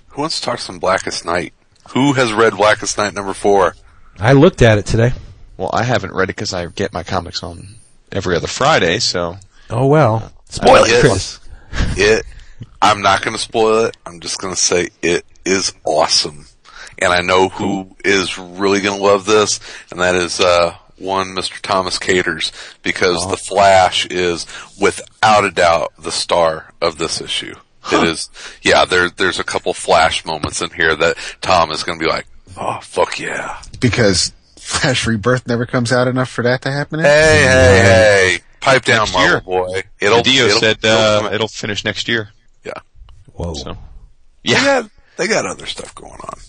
Who 0.09 0.21
wants 0.21 0.39
to 0.39 0.45
talk 0.45 0.59
some 0.59 0.79
Blackest 0.79 1.25
Night? 1.25 1.53
Who 1.89 2.13
has 2.13 2.31
read 2.33 2.53
Blackest 2.55 2.97
Night 2.97 3.13
number 3.13 3.33
four? 3.33 3.75
I 4.19 4.33
looked 4.33 4.61
at 4.61 4.77
it 4.77 4.85
today. 4.85 5.11
Well, 5.57 5.69
I 5.73 5.83
haven't 5.83 6.13
read 6.13 6.29
it 6.29 6.35
because 6.35 6.53
I 6.53 6.65
get 6.67 6.93
my 6.93 7.03
comics 7.03 7.43
on 7.43 7.75
every 8.11 8.35
other 8.35 8.47
Friday. 8.47 8.99
So 8.99 9.37
Oh 9.69 9.87
well. 9.87 10.31
Spoil 10.49 10.83
it, 10.85 11.01
Chris. 11.01 11.39
It. 11.97 12.25
I'm 12.81 13.01
not 13.01 13.21
going 13.21 13.35
to 13.35 13.41
spoil 13.41 13.85
it. 13.85 13.97
I'm 14.05 14.19
just 14.19 14.39
going 14.39 14.53
to 14.53 14.59
say 14.59 14.89
it 15.01 15.25
is 15.45 15.73
awesome, 15.83 16.45
and 16.99 17.11
I 17.13 17.21
know 17.21 17.49
who 17.49 17.95
is 18.03 18.37
really 18.37 18.81
going 18.81 18.97
to 18.97 19.03
love 19.03 19.25
this, 19.25 19.59
and 19.91 19.99
that 20.01 20.15
is 20.15 20.39
uh, 20.39 20.75
one 20.97 21.27
Mr. 21.35 21.59
Thomas 21.61 21.99
Caters 21.99 22.51
because 22.83 23.27
the 23.29 23.37
Flash 23.37 24.05
is 24.07 24.45
without 24.79 25.45
a 25.45 25.51
doubt 25.51 25.93
the 25.99 26.11
star 26.11 26.73
of 26.81 26.97
this 26.97 27.21
issue. 27.21 27.55
It 27.91 28.03
is, 28.03 28.29
yeah. 28.63 28.83
There, 28.83 29.09
there's 29.09 29.39
a 29.39 29.43
couple 29.45 29.73
Flash 29.73 30.25
moments 30.25 30.61
in 30.61 30.71
here 30.71 30.93
that 30.95 31.15
Tom 31.41 31.71
is 31.71 31.83
going 31.83 31.97
to 31.99 32.03
be 32.03 32.09
like, 32.11 32.25
"Oh 32.57 32.79
fuck 32.81 33.17
yeah!" 33.17 33.61
Because 33.79 34.33
Flash 34.57 35.07
Rebirth 35.07 35.47
never 35.47 35.65
comes 35.65 35.93
out 35.93 36.09
enough 36.09 36.29
for 36.29 36.41
that 36.43 36.63
to 36.63 36.71
happen. 36.71 36.99
Hey, 36.99 37.43
hey, 37.45 37.81
hey! 37.83 38.39
Pipe 38.59 38.83
down, 38.83 38.99
Next 39.05 39.13
Marvel 39.13 39.31
year. 39.31 39.41
boy. 39.41 39.83
It'll. 40.01 40.21
Dio 40.21 40.47
it'll- 40.47 40.59
said 40.59 40.77
it'll 40.83 40.97
uh, 41.27 41.29
it'll 41.31 41.47
finish 41.47 41.85
next 41.85 42.09
year. 42.09 42.27
yeah. 42.65 42.73
Whoa. 43.35 43.53
So 43.53 43.73
They 44.43 44.51
yeah, 44.51 44.81
got, 44.81 44.91
they 45.15 45.27
got 45.27 45.45
other 45.45 45.65
stuff 45.65 45.95
going 45.95 46.11
on. 46.11 46.39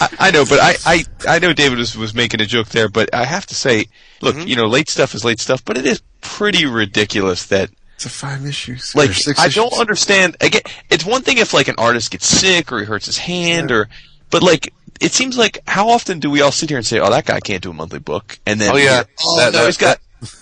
I, 0.00 0.08
I 0.18 0.30
know, 0.30 0.44
but 0.44 0.58
I, 0.60 0.74
I, 0.86 1.04
I 1.28 1.38
know 1.38 1.52
David 1.52 1.78
was, 1.78 1.96
was 1.96 2.14
making 2.14 2.40
a 2.40 2.46
joke 2.46 2.68
there, 2.68 2.88
but 2.88 3.14
I 3.14 3.24
have 3.24 3.46
to 3.46 3.54
say, 3.54 3.86
look, 4.20 4.36
Mm-hmm. 4.36 4.48
you 4.48 4.56
know, 4.56 4.66
late 4.66 4.88
stuff 4.88 5.14
is 5.14 5.24
late 5.24 5.40
stuff, 5.40 5.64
but 5.64 5.76
it 5.76 5.86
is 5.86 6.02
pretty 6.20 6.66
ridiculous 6.66 7.46
that 7.46 7.70
It's 7.96 8.06
a 8.06 8.08
five 8.10 8.44
issues. 8.46 8.94
like 8.94 9.12
six 9.12 9.38
I 9.40 9.46
issues. 9.46 9.54
don't 9.56 9.78
understand. 9.80 10.36
Again, 10.40 10.62
it's 10.90 11.04
one 11.04 11.22
thing 11.22 11.38
if 11.38 11.52
like 11.52 11.68
an 11.68 11.76
artist 11.78 12.10
gets 12.10 12.26
sick 12.26 12.70
or 12.72 12.78
he 12.80 12.84
hurts 12.84 13.06
his 13.06 13.18
hand 13.18 13.70
or, 13.72 13.88
but 14.30 14.42
like 14.42 14.72
it 15.00 15.12
seems 15.12 15.36
like 15.36 15.58
how 15.66 15.88
often 15.88 16.20
do 16.20 16.30
we 16.30 16.40
all 16.42 16.52
sit 16.52 16.68
here 16.68 16.78
and 16.78 16.86
say, 16.86 17.00
"Oh, 17.00 17.10
that 17.10 17.24
guy 17.26 17.40
can't 17.40 17.60
do 17.62 17.70
a 17.70 17.74
monthly 17.74 17.98
book," 17.98 18.38
and 18.46 18.60
then 18.60 18.70
Oh, 18.72 18.76
yeah. 18.76 19.02
oh 19.24 19.36
That- 19.36 19.52
no, 19.52 19.58
that- 19.60 19.66
he's 19.66 19.76
got. 19.76 19.98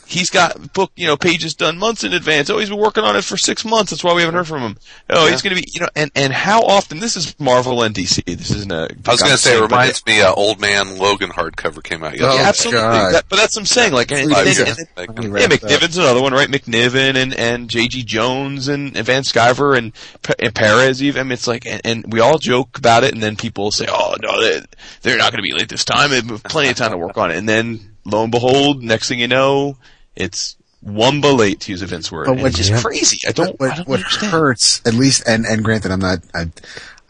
He's 0.06 0.28
got 0.28 0.72
book, 0.72 0.92
you 0.96 1.06
know, 1.06 1.16
pages 1.16 1.54
done 1.54 1.78
months 1.78 2.04
in 2.04 2.12
advance. 2.12 2.50
Oh, 2.50 2.58
he's 2.58 2.68
been 2.68 2.78
working 2.78 3.04
on 3.04 3.16
it 3.16 3.22
for 3.24 3.36
six 3.36 3.64
months. 3.64 3.90
That's 3.90 4.04
why 4.04 4.12
we 4.12 4.20
haven't 4.22 4.34
heard 4.34 4.46
from 4.48 4.60
him. 4.60 4.76
Oh, 5.08 5.26
he's 5.30 5.40
going 5.40 5.56
to 5.56 5.62
be, 5.62 5.68
you 5.72 5.80
know, 5.80 5.88
and 5.96 6.10
and 6.14 6.32
how 6.32 6.62
often? 6.62 6.98
This 6.98 7.16
is 7.16 7.38
Marvel 7.40 7.82
and 7.82 7.94
DC. 7.94 8.24
This 8.24 8.50
isn't 8.50 8.70
a. 8.72 8.88
I 9.06 9.10
was 9.10 9.20
going 9.22 9.32
to 9.32 9.38
say, 9.38 9.56
it 9.56 9.62
reminds 9.62 10.04
me, 10.04 10.20
uh, 10.20 10.32
Old 10.34 10.60
Man 10.60 10.98
Logan 10.98 11.30
hardcover 11.30 11.82
came 11.82 12.02
out 12.02 12.12
Oh, 12.12 12.14
yesterday. 12.16 12.34
yeah, 12.42 12.48
absolutely. 12.48 12.80
God. 12.80 13.14
That, 13.14 13.24
but 13.28 13.36
that's 13.36 13.56
what 13.56 13.60
I'm 13.62 13.66
saying. 13.66 13.92
Like, 13.92 14.10
and, 14.12 14.30
Five 14.30 14.46
and, 14.46 14.56
years. 14.56 14.78
and- 14.78 14.88
Like, 14.96 15.10
yeah, 15.22 15.28
wrapped. 15.28 15.52
McNiven's 15.62 15.96
another 15.96 16.20
one, 16.20 16.32
right? 16.32 16.48
McNiven 16.48 17.14
and 17.14 17.32
and 17.34 17.70
J.G. 17.70 18.02
Jones 18.02 18.68
and, 18.68 18.96
and 18.96 19.06
Van 19.06 19.22
Sciver 19.22 19.78
and, 19.78 19.92
Pe- 20.22 20.34
and 20.40 20.54
Perez. 20.54 21.02
Even 21.02 21.20
I 21.20 21.22
mean, 21.24 21.32
it's 21.32 21.46
like, 21.46 21.64
and, 21.66 21.80
and 21.84 22.12
we 22.12 22.20
all 22.20 22.38
joke 22.38 22.76
about 22.76 23.04
it, 23.04 23.14
and 23.14 23.22
then 23.22 23.36
people 23.36 23.70
say, 23.70 23.86
"Oh 23.88 24.14
no, 24.20 24.40
they, 24.40 24.60
they're 25.02 25.16
not 25.18 25.32
going 25.32 25.42
to 25.42 25.48
be 25.48 25.52
late 25.56 25.68
this 25.68 25.84
time. 25.84 26.10
They 26.10 26.20
have 26.20 26.42
plenty 26.44 26.68
of 26.70 26.76
time 26.76 26.90
to 26.90 26.98
work 26.98 27.16
on 27.16 27.30
it." 27.30 27.36
And 27.38 27.48
then 27.48 27.89
lo 28.12 28.22
and 28.22 28.32
behold, 28.32 28.82
next 28.82 29.08
thing 29.08 29.18
you 29.20 29.28
know, 29.28 29.76
it's 30.16 30.56
wumba 30.84 31.36
late 31.36 31.60
to 31.60 31.72
use 31.72 31.82
a 31.82 31.86
Vince 31.86 32.10
word. 32.10 32.26
But 32.26 32.32
And 32.32 32.42
what- 32.42 32.48
it's 32.48 32.56
just 32.58 32.70
Yeah. 32.70 32.80
crazy. 32.80 33.20
I 33.28 33.32
don't, 33.32 33.58
what, 33.60 33.72
I 33.72 33.76
don't 33.76 33.88
what 33.88 34.00
hurts, 34.00 34.80
at 34.86 34.94
least, 34.94 35.22
and, 35.26 35.44
and 35.44 35.62
granted, 35.64 35.90
I'm 35.90 36.00
not, 36.00 36.20
I, 36.34 36.50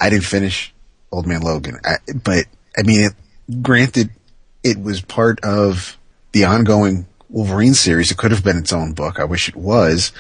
I 0.00 0.10
didn't 0.10 0.24
finish 0.24 0.72
Old 1.12 1.26
Man 1.26 1.40
Logan, 1.42 1.78
I, 1.84 1.96
but 2.24 2.46
I 2.76 2.82
mean, 2.82 3.04
it, 3.04 3.62
granted, 3.62 4.10
it 4.62 4.80
was 4.80 5.00
part 5.00 5.40
of 5.44 5.96
the 6.32 6.44
ongoing 6.44 7.06
Wolverine 7.28 7.74
series. 7.74 8.10
It 8.10 8.16
could 8.18 8.30
have 8.32 8.44
been 8.44 8.58
its 8.58 8.72
own 8.72 8.92
book. 8.92 9.18
I 9.20 9.24
wish 9.24 9.48
it 9.48 9.56
was, 9.56 10.12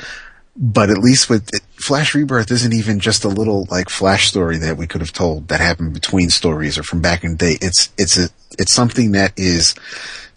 but 0.56 0.90
at 0.90 0.98
least 0.98 1.28
with 1.30 1.48
it, 1.54 1.60
Flash 1.76 2.14
Rebirth 2.14 2.50
isn't 2.50 2.72
even 2.72 3.00
just 3.00 3.24
a 3.24 3.28
little 3.28 3.66
like 3.70 3.88
Flash 3.88 4.28
story 4.28 4.58
that 4.58 4.76
we 4.76 4.86
could 4.86 5.00
have 5.00 5.12
told 5.12 5.48
that 5.48 5.60
happened 5.60 5.92
between 5.94 6.30
stories 6.30 6.76
or 6.78 6.82
from 6.82 7.00
back 7.00 7.24
in 7.24 7.32
the 7.32 7.36
day. 7.36 7.58
It's, 7.60 7.90
it's 7.98 8.18
a, 8.18 8.28
it's 8.58 8.72
something 8.72 9.12
that 9.12 9.32
is, 9.36 9.74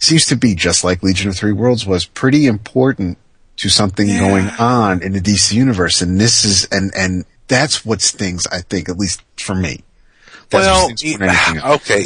seems 0.04 0.26
to 0.26 0.36
be 0.36 0.54
just 0.54 0.84
like 0.84 1.02
Legion 1.02 1.28
of 1.28 1.36
Three 1.36 1.52
Worlds 1.52 1.86
was 1.86 2.04
pretty 2.04 2.46
important 2.46 3.18
to 3.56 3.68
something 3.68 4.06
going 4.06 4.48
on 4.58 5.02
in 5.02 5.12
the 5.12 5.20
DC 5.20 5.52
universe. 5.52 6.02
And 6.02 6.20
this 6.20 6.44
is, 6.44 6.66
and, 6.70 6.92
and 6.96 7.24
that's 7.48 7.84
what 7.84 8.00
stings, 8.00 8.46
I 8.46 8.60
think, 8.60 8.88
at 8.88 8.98
least 8.98 9.22
for 9.36 9.54
me. 9.54 9.82
That's 10.50 10.66
well, 10.66 10.88
what 10.88 10.98
stings 10.98 11.18
more 11.18 11.28
than 11.28 11.36
anything 11.36 11.56
else. 11.58 11.90
okay, 11.90 12.04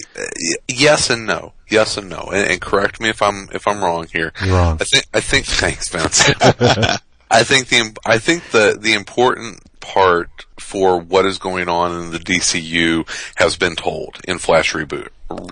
yes 0.69 1.11
and 1.11 1.27
no, 1.27 1.53
yes 1.69 1.97
and 1.97 2.09
no, 2.09 2.29
and, 2.33 2.51
and 2.51 2.61
correct 2.61 3.01
me 3.01 3.09
if 3.09 3.21
I'm 3.21 3.49
if 3.53 3.67
I'm 3.67 3.83
wrong 3.83 4.07
here. 4.13 4.33
You're 4.45 4.55
wrong. 4.55 4.79
I 4.81 4.85
think 4.85 5.07
I 5.13 5.21
think 5.21 5.47
thanks, 5.47 5.89
Vince. 5.89 6.31
I 7.31 7.43
think 7.43 7.69
the 7.69 7.97
I 8.07 8.19
think 8.19 8.51
the 8.51 8.79
the 8.81 8.95
important 8.95 9.61
part 9.81 10.47
for 10.59 11.01
what 11.01 11.27
is 11.27 11.39
going 11.39 11.69
on 11.69 12.01
in 12.01 12.11
the 12.11 12.19
DCU 12.19 13.07
has 13.37 13.57
been 13.57 13.75
told 13.75 14.21
in 14.27 14.39
Flash 14.39 14.73
reboot 14.73 15.09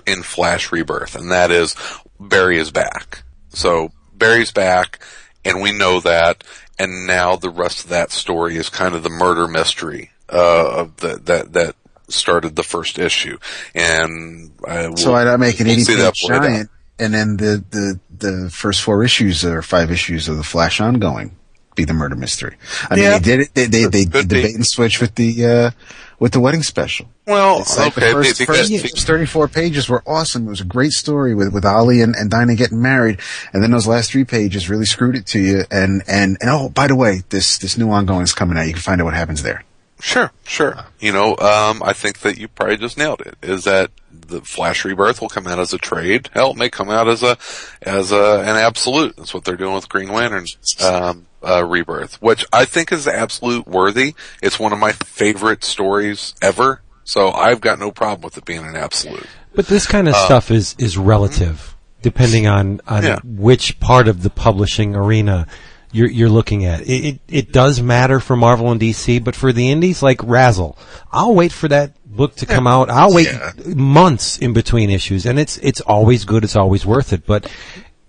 in 0.07 0.23
Flash 0.23 0.73
Rebirth, 0.73 1.15
and 1.15 1.31
that 1.31 1.51
is 1.51 1.75
Barry 2.21 2.59
is 2.59 2.71
back. 2.71 3.23
So 3.51 3.91
Barry's 4.15 4.53
back, 4.53 5.01
and 5.45 5.61
we 5.61 5.77
know 5.77 6.01
that. 6.01 6.45
And 6.79 7.07
now 7.07 7.37
the 7.37 7.51
rest 7.51 7.85
of 7.85 7.91
that 7.91 8.11
story 8.11 8.57
is 8.57 8.69
kind 8.69 8.95
of 8.95 9.03
the 9.03 9.11
murder 9.11 9.49
mystery 9.49 10.11
uh, 10.31 10.81
of 10.81 10.97
the, 10.97 11.17
that 11.25 11.53
that 11.55 11.77
started 12.09 12.55
the 12.55 12.63
first 12.63 12.99
issue, 12.99 13.39
and 13.75 14.53
I 14.67 14.89
will, 14.89 14.97
So 14.97 15.15
I'd 15.15 15.41
make 15.41 15.59
an 15.61 15.67
we'll 15.67 15.75
80 15.75 15.85
see 15.85 15.95
that 15.97 16.15
page 16.15 16.29
giant, 16.29 16.71
and 16.99 17.15
then 17.15 17.37
the, 17.37 17.65
the, 17.71 18.01
the 18.17 18.51
first 18.51 18.83
four 18.83 19.03
issues 19.03 19.45
or 19.45 19.63
five 19.63 19.91
issues 19.91 20.29
of 20.29 20.37
the 20.37 20.45
Flash 20.45 20.81
ongoing 20.81 21.37
be 21.77 21.85
the 21.85 21.95
murder 21.95 22.17
mystery. 22.17 22.57
I 22.91 22.97
mean, 22.97 23.05
they 23.05 23.19
did 23.21 23.41
it. 23.41 23.55
They 23.55 23.67
they, 23.67 23.85
they 23.85 24.05
did 24.05 24.29
the 24.29 24.43
bait 24.43 24.55
and 24.55 24.67
switch 24.67 25.01
with 25.01 25.15
the 25.15 25.45
uh, 25.45 25.71
with 26.19 26.33
the 26.33 26.41
wedding 26.41 26.63
special. 26.63 27.09
Well, 27.27 27.61
It's 27.61 27.77
like 27.77 27.97
okay, 27.97 28.09
the 28.09 28.13
first, 28.13 28.39
because, 28.39 28.71
first, 28.71 28.83
first 28.83 29.07
34 29.07 29.49
pages 29.49 29.89
were 29.89 30.03
awesome. 30.07 30.47
It 30.47 30.51
was 30.51 30.61
a 30.61 30.65
great 30.65 30.93
story 30.93 31.35
with, 31.35 31.53
with 31.53 31.65
Ollie 31.65 32.01
and, 32.01 32.15
and 32.15 32.31
Dinah 32.31 32.55
getting 32.55 32.81
married. 32.81 33.21
And 33.53 33.63
then 33.63 33.71
those 33.71 33.87
last 33.87 34.13
three 34.13 34.25
pages 34.25 34.71
really 34.71 34.87
screwed 34.87 35.17
it 35.17 35.27
to 35.29 35.41
you. 35.41 35.65
And, 35.71 36.03
and, 36.07 36.39
and 36.41 36.51
oh, 36.51 36.69
by 36.69 36.87
the 36.87 36.97
way, 36.97 37.23
this, 37.29 37.59
this 37.59 37.77
new 37.77 37.91
ongoing 37.91 38.23
is 38.23 38.33
coming 38.33 38.57
out. 38.57 38.67
You 38.67 38.73
can 38.73 38.83
find 38.83 39.01
out 39.01 39.05
what 39.05 39.15
happens 39.15 39.43
there. 39.43 39.65
Sure, 40.01 40.31
sure. 40.45 40.77
You 41.01 41.13
know, 41.13 41.37
um, 41.39 41.83
I 41.83 41.93
think 41.93 42.21
that 42.21 42.39
you 42.39 42.49
probably 42.49 42.77
just 42.77 42.99
nailed 42.99 43.23
it. 43.23 43.35
Is 43.43 43.65
that 43.65 43.91
the 44.13 44.43
Flash 44.43 44.85
Rebirth 44.85 45.21
will 45.21 45.29
come 45.31 45.47
out 45.47 45.59
as 45.59 45.73
a 45.73 45.79
trade? 45.79 46.29
Hell, 46.35 46.51
it 46.51 46.57
may 46.57 46.69
come 46.69 46.91
out 46.91 47.09
as 47.09 47.23
a 47.23 47.39
as 47.81 48.13
a 48.13 48.41
an 48.41 48.57
absolute. 48.57 49.17
That's 49.17 49.33
what 49.33 49.45
they're 49.45 49.57
doing 49.57 49.75
with 49.75 49.89
Green 49.89 50.11
Lantern 50.11 50.45
um, 50.85 51.27
uh, 51.47 51.65
Rebirth, 51.65 52.21
which 52.21 52.45
I 52.53 52.65
think 52.65 52.93
is 52.93 53.07
absolute 53.07 53.67
worthy. 53.67 54.15
It's 54.43 54.59
one 54.59 54.73
of 54.73 54.79
my 54.79 54.93
favorite 54.93 55.65
stories 55.65 56.35
ever. 56.43 56.83
So 57.05 57.31
I've 57.31 57.61
got 57.61 57.79
no 57.79 57.91
problem 57.93 58.23
with 58.23 58.37
it 58.37 58.45
being 58.45 58.67
an 58.67 58.75
absolute. 58.77 59.27
But 59.55 59.69
this 59.69 59.87
kind 59.87 60.09
of 60.09 60.17
stuff 60.17 60.51
is 60.51 60.75
is 60.79 60.99
relative, 60.99 61.77
depending 62.03 62.47
on 62.47 62.81
on 62.87 63.03
Yeah. 63.05 63.19
which 63.25 63.79
part 63.81 64.09
of 64.09 64.23
the 64.23 64.31
publishing 64.31 64.95
arena 64.97 65.47
you're 65.93 66.11
you're 66.11 66.29
looking 66.29 66.65
at. 66.65 66.81
It, 66.83 67.05
it 67.07 67.21
it 67.29 67.53
does 67.53 67.81
matter 67.81 68.19
for 68.21 68.37
Marvel 68.37 68.71
and 68.73 68.81
DC, 68.81 69.23
but 69.23 69.37
for 69.37 69.53
the 69.53 69.71
indies 69.71 70.03
like 70.03 70.21
Razzle, 70.25 70.77
I'll 71.13 71.35
wait 71.35 71.53
for 71.53 71.69
that 71.69 71.93
book 72.05 72.35
to 72.37 72.47
come 72.47 72.67
out. 72.67 72.91
I'll 72.91 73.15
wait 73.15 73.29
Yeah. 73.29 73.53
months 73.75 74.37
in 74.39 74.53
between 74.53 74.91
issues, 74.91 75.25
and 75.27 75.39
it's 75.39 75.59
it's 75.59 75.81
always 75.83 76.25
good. 76.25 76.43
It's 76.45 76.57
always 76.57 76.85
worth 76.85 77.13
it, 77.13 77.25
but. 77.25 77.51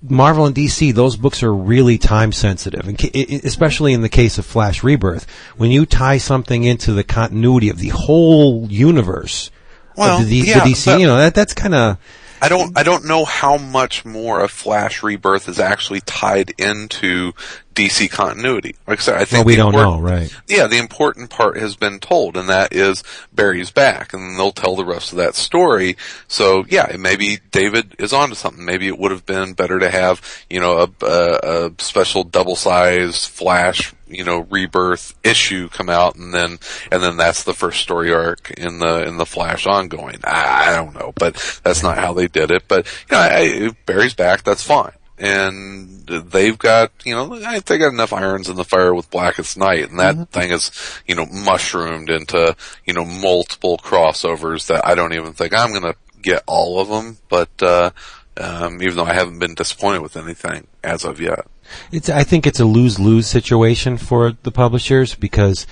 Marvel 0.10 0.46
and 0.46 0.56
DC, 0.56 0.94
those 0.94 1.16
books 1.18 1.44
are 1.44 1.54
really 1.54 1.98
time 1.98 2.32
sensitive, 2.32 2.88
and 2.88 2.98
ca- 2.98 3.12
i- 3.14 3.26
i- 3.36 3.42
especially 3.44 3.94
in 3.94 4.02
the 4.02 4.10
case 4.10 4.38
of 4.38 4.46
Flash 4.46 4.84
Rebirth. 4.84 5.26
When 5.58 5.72
you 5.72 5.86
tie 5.86 6.18
something 6.18 6.64
into 6.64 6.94
the 6.94 7.04
continuity 7.04 7.70
of 7.70 7.78
the 7.80 7.90
whole 7.90 8.68
universe, 8.70 9.52
Well, 9.96 10.20
of 10.22 10.28
the, 10.30 10.36
yeah, 10.38 10.64
the 10.64 10.72
DC, 10.72 11.00
you 11.00 11.08
know, 11.08 11.18
that 11.18 11.34
that's 11.36 11.54
kind 11.54 11.74
of 11.76 11.98
I 12.40 12.50
don't 12.50 12.78
I 12.78 12.84
don't 12.84 13.06
know 13.06 13.26
how 13.26 13.58
much 13.58 14.06
more 14.06 14.40
of 14.42 14.52
Flash 14.52 15.02
Rebirth 15.02 15.50
is 15.50 15.60
actually 15.60 16.02
tied 16.02 16.54
into 16.60 17.34
DC 17.78 18.10
continuity. 18.10 18.76
Like 18.88 19.00
I 19.00 19.02
said, 19.02 19.16
I 19.18 19.26
think 19.26 19.46
well, 19.46 19.46
we 19.46 19.56
don't 19.56 19.72
know, 19.72 20.00
right? 20.00 20.36
Yeah, 20.48 20.66
the 20.66 20.80
important 20.80 21.30
part 21.30 21.58
has 21.60 21.76
been 21.76 22.00
told, 22.00 22.36
and 22.36 22.50
that 22.50 22.74
is 22.74 23.04
Barry's 23.32 23.70
back, 23.70 24.14
and 24.14 24.38
they'll 24.38 24.52
tell 24.52 24.76
the 24.76 24.84
rest 24.84 25.12
of 25.12 25.20
that 25.20 25.36
story. 25.36 25.96
So 26.28 26.66
yeah, 26.68 26.96
maybe 26.98 27.38
David 27.52 27.96
is 28.00 28.14
onto 28.14 28.34
something. 28.34 28.66
Maybe 28.66 28.88
it 28.88 28.98
would 28.98 29.12
have 29.12 29.28
been 29.28 29.54
better 29.54 29.78
to 29.78 29.92
have 29.92 30.22
you 30.50 30.60
know 30.60 30.80
a, 30.80 31.06
a, 31.06 31.68
a 31.68 31.72
special 31.78 32.24
double 32.24 32.56
size 32.56 33.26
Flash 33.28 33.94
you 34.08 34.24
know 34.24 34.40
rebirth 34.50 35.14
issue 35.24 35.70
come 35.70 35.90
out, 35.90 36.16
and 36.16 36.34
then 36.34 36.58
and 36.92 37.04
then 37.04 37.16
that's 37.16 37.44
the 37.44 37.54
first 37.54 37.82
story 37.82 38.12
arc 38.12 38.50
in 38.58 38.80
the 38.80 39.04
in 39.08 39.18
the 39.18 39.26
Flash 39.26 39.68
ongoing. 39.68 40.18
I, 40.24 40.72
I 40.72 40.76
don't 40.76 40.96
know, 40.96 41.14
but 41.16 41.36
that's 41.64 41.84
not 41.84 42.00
how 42.00 42.14
they 42.14 42.28
did 42.28 42.50
it. 42.50 42.64
But 42.68 42.88
you 43.10 43.16
know, 43.16 43.22
I, 43.22 43.76
Barry's 43.86 44.16
back. 44.16 44.44
That's 44.44 44.64
fine 44.64 44.94
and 45.18 46.06
they've 46.08 46.58
got 46.58 46.92
you 47.04 47.14
know 47.14 47.38
they 47.40 47.78
got 47.78 47.94
enough 47.94 48.14
irons 48.14 48.50
in 48.50 48.56
the 48.56 48.64
fire 48.64 48.94
with 48.94 49.10
Blackest 49.10 49.58
Night, 49.58 49.90
and 49.90 50.00
that 50.00 50.16
Mm-hmm. 50.16 50.24
thing 50.26 50.52
is 50.52 50.72
you 51.08 51.16
know 51.16 51.26
mushroomed 51.26 52.10
into 52.10 52.56
you 52.86 52.94
know 52.94 53.06
multiple 53.06 53.78
crossovers 53.78 54.68
that 54.68 54.86
I 54.86 54.96
don't 54.96 55.14
even 55.14 55.34
think 55.34 55.54
I'm 55.54 55.74
gonna 55.74 55.96
get 56.22 56.44
all 56.48 56.80
of 56.80 56.88
them, 56.90 57.18
but 57.30 57.50
uh, 57.62 57.92
um, 58.38 58.82
even 58.82 58.96
though 58.98 59.06
I 59.06 59.14
haven't 59.14 59.40
been 59.40 59.56
disappointed 59.56 60.02
with 60.02 60.18
anything 60.18 60.68
as 60.84 61.04
of 61.06 61.20
yet. 61.20 61.48
It's 61.92 62.10
I 62.10 62.24
think 62.24 62.46
it's 62.48 62.60
a 62.60 62.66
lose 62.66 63.00
lose 63.00 63.28
situation 63.28 63.98
for 63.98 64.34
the 64.44 64.52
publishers 64.52 65.16
because 65.16 65.66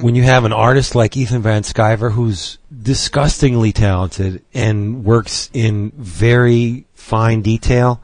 when 0.00 0.14
you 0.16 0.22
have 0.24 0.44
an 0.44 0.52
artist 0.52 0.94
like 0.94 1.16
Ethan 1.16 1.42
Van 1.42 1.62
Sciver 1.62 2.10
who's 2.10 2.58
disgustingly 2.82 3.72
talented 3.72 4.42
and 4.52 5.04
works 5.04 5.48
in 5.52 5.92
very 5.96 6.86
fine 6.94 7.40
detail, 7.42 8.00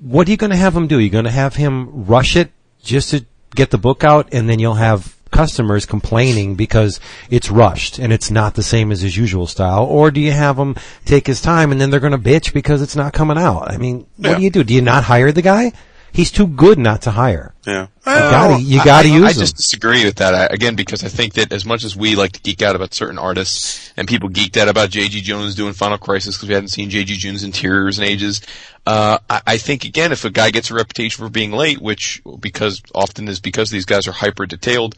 what 0.00 0.28
are 0.28 0.30
you 0.30 0.36
going 0.36 0.50
to 0.50 0.56
have 0.56 0.76
him 0.76 0.86
do? 0.86 0.98
You're 0.98 1.10
going 1.10 1.24
to 1.24 1.30
have 1.30 1.56
him 1.56 2.06
rush 2.06 2.36
it 2.36 2.50
just 2.82 3.10
to 3.10 3.24
get 3.54 3.70
the 3.70 3.78
book 3.78 4.04
out, 4.04 4.28
and 4.32 4.48
then 4.48 4.58
you'll 4.58 4.74
have 4.74 5.14
customers 5.30 5.86
complaining 5.86 6.54
because 6.54 7.00
it's 7.30 7.50
rushed 7.50 7.98
and 7.98 8.12
it's 8.12 8.30
not 8.30 8.54
the 8.54 8.62
same 8.62 8.92
as 8.92 9.00
his 9.02 9.16
usual 9.16 9.46
style, 9.46 9.84
or 9.84 10.10
do 10.10 10.20
you 10.20 10.30
have 10.32 10.56
him 10.56 10.76
take 11.04 11.26
his 11.26 11.40
time 11.40 11.72
and 11.72 11.80
then 11.80 11.90
they're 11.90 12.00
going 12.00 12.12
to 12.12 12.18
bitch 12.18 12.52
because 12.54 12.80
it's 12.80 12.96
not 12.96 13.12
coming 13.12 13.36
out? 13.36 13.70
I 13.70 13.76
mean, 13.76 14.06
what 14.16 14.30
Yeah. 14.30 14.36
do 14.36 14.42
you 14.42 14.50
do? 14.50 14.64
Do 14.64 14.72
you 14.74 14.82
not 14.82 15.04
hire 15.04 15.32
the 15.32 15.42
guy? 15.42 15.72
He's 16.16 16.30
too 16.30 16.46
good 16.46 16.78
not 16.78 17.02
to 17.02 17.10
hire. 17.10 17.52
Yeah. 17.66 17.82
You 17.82 17.88
gotta, 18.04 18.62
you 18.62 18.82
gotta 18.82 19.08
I, 19.08 19.12
use 19.12 19.24
I 19.24 19.32
him. 19.32 19.38
just 19.38 19.56
disagree 19.56 20.02
with 20.06 20.14
that 20.16 20.34
I, 20.34 20.46
again 20.46 20.74
because 20.74 21.04
I 21.04 21.08
think 21.08 21.34
that 21.34 21.52
as 21.52 21.66
much 21.66 21.84
as 21.84 21.94
we 21.94 22.16
like 22.16 22.32
to 22.32 22.40
geek 22.40 22.62
out 22.62 22.74
about 22.74 22.94
certain 22.94 23.18
artists 23.18 23.92
and 23.98 24.08
people 24.08 24.30
geeked 24.30 24.56
out 24.56 24.68
about 24.68 24.88
J.G. 24.88 25.20
Jones 25.20 25.54
doing 25.54 25.74
Final 25.74 25.98
Crisis 25.98 26.34
because 26.34 26.48
we 26.48 26.54
hadn't 26.54 26.70
seen 26.70 26.88
J.G. 26.88 27.16
Jones 27.16 27.44
interiors 27.44 27.98
in 27.98 28.04
ages, 28.04 28.40
uh, 28.86 29.18
I, 29.28 29.42
I 29.46 29.58
think 29.58 29.84
again 29.84 30.10
if 30.10 30.24
a 30.24 30.30
guy 30.30 30.50
gets 30.50 30.70
a 30.70 30.74
reputation 30.74 31.22
for 31.22 31.28
being 31.28 31.52
late, 31.52 31.82
which 31.82 32.22
because 32.40 32.80
often 32.94 33.28
is 33.28 33.40
because 33.40 33.70
these 33.70 33.84
guys 33.84 34.08
are 34.08 34.12
hyper 34.12 34.46
detailed, 34.46 34.94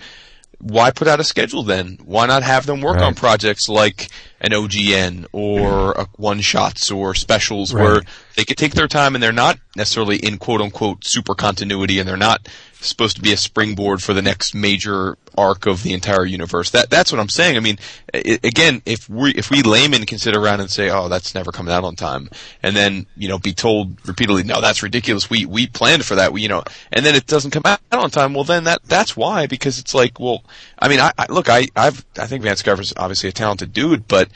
why 0.60 0.90
put 0.90 1.06
out 1.08 1.20
a 1.20 1.24
schedule 1.24 1.62
then? 1.62 1.98
Why 2.04 2.26
not 2.26 2.42
have 2.42 2.66
them 2.66 2.80
work 2.80 2.96
Right. 2.96 3.04
on 3.04 3.14
projects 3.14 3.68
like 3.68 4.08
an 4.40 4.52
OGN 4.52 5.26
or 5.32 5.92
a 5.92 6.06
one 6.16 6.40
shots 6.40 6.90
or 6.90 7.14
specials 7.14 7.72
Right. 7.72 7.82
where 7.82 8.02
they 8.36 8.44
could 8.44 8.56
take 8.56 8.74
their 8.74 8.88
time 8.88 9.14
and 9.14 9.22
they're 9.22 9.32
not 9.32 9.58
necessarily 9.76 10.16
in 10.16 10.38
quote 10.38 10.60
unquote 10.60 11.04
super 11.06 11.34
continuity 11.34 11.98
and 12.00 12.08
they're 12.08 12.16
not 12.16 12.48
supposed 12.80 13.16
to 13.16 13.22
be 13.22 13.32
a 13.32 13.36
springboard 13.36 14.02
for 14.02 14.14
the 14.14 14.22
next 14.22 14.54
major 14.54 15.16
arc 15.36 15.66
of 15.66 15.82
the 15.82 15.92
entire 15.92 16.24
universe. 16.24 16.70
That 16.70 16.90
that's 16.90 17.12
what 17.12 17.20
I'm 17.20 17.28
saying. 17.28 17.56
I 17.56 17.60
mean, 17.60 17.78
again, 18.14 18.82
if 18.86 19.08
we 19.08 19.32
if 19.32 19.50
we 19.50 19.62
laymen 19.62 20.06
can 20.06 20.18
sit 20.18 20.36
around 20.36 20.60
and 20.60 20.70
say, 20.70 20.90
"Oh, 20.90 21.08
that's 21.08 21.34
never 21.34 21.52
coming 21.52 21.72
out 21.72 21.84
on 21.84 21.96
time," 21.96 22.30
and 22.62 22.74
then 22.76 23.06
you 23.16 23.28
know 23.28 23.38
be 23.38 23.52
told 23.52 23.96
repeatedly, 24.06 24.42
"No, 24.42 24.60
that's 24.60 24.82
ridiculous. 24.82 25.30
We 25.30 25.46
we 25.46 25.66
planned 25.66 26.04
for 26.04 26.14
that." 26.16 26.32
We 26.32 26.42
you 26.42 26.48
know, 26.48 26.64
and 26.92 27.04
then 27.04 27.14
it 27.14 27.26
doesn't 27.26 27.50
come 27.50 27.62
out 27.64 27.80
on 27.92 28.10
time. 28.10 28.34
Well, 28.34 28.44
then 28.44 28.64
that 28.64 28.82
that's 28.84 29.16
why 29.16 29.46
because 29.46 29.78
it's 29.78 29.94
like, 29.94 30.20
well, 30.20 30.44
I 30.78 30.88
mean, 30.88 31.00
I, 31.00 31.12
I 31.18 31.26
look, 31.28 31.48
I 31.48 31.68
I've 31.76 32.04
I 32.18 32.26
think 32.26 32.42
Van 32.42 32.56
Sciver's 32.56 32.92
obviously 32.96 33.28
a 33.28 33.32
talented 33.32 33.72
dude, 33.72 34.08
but 34.08 34.28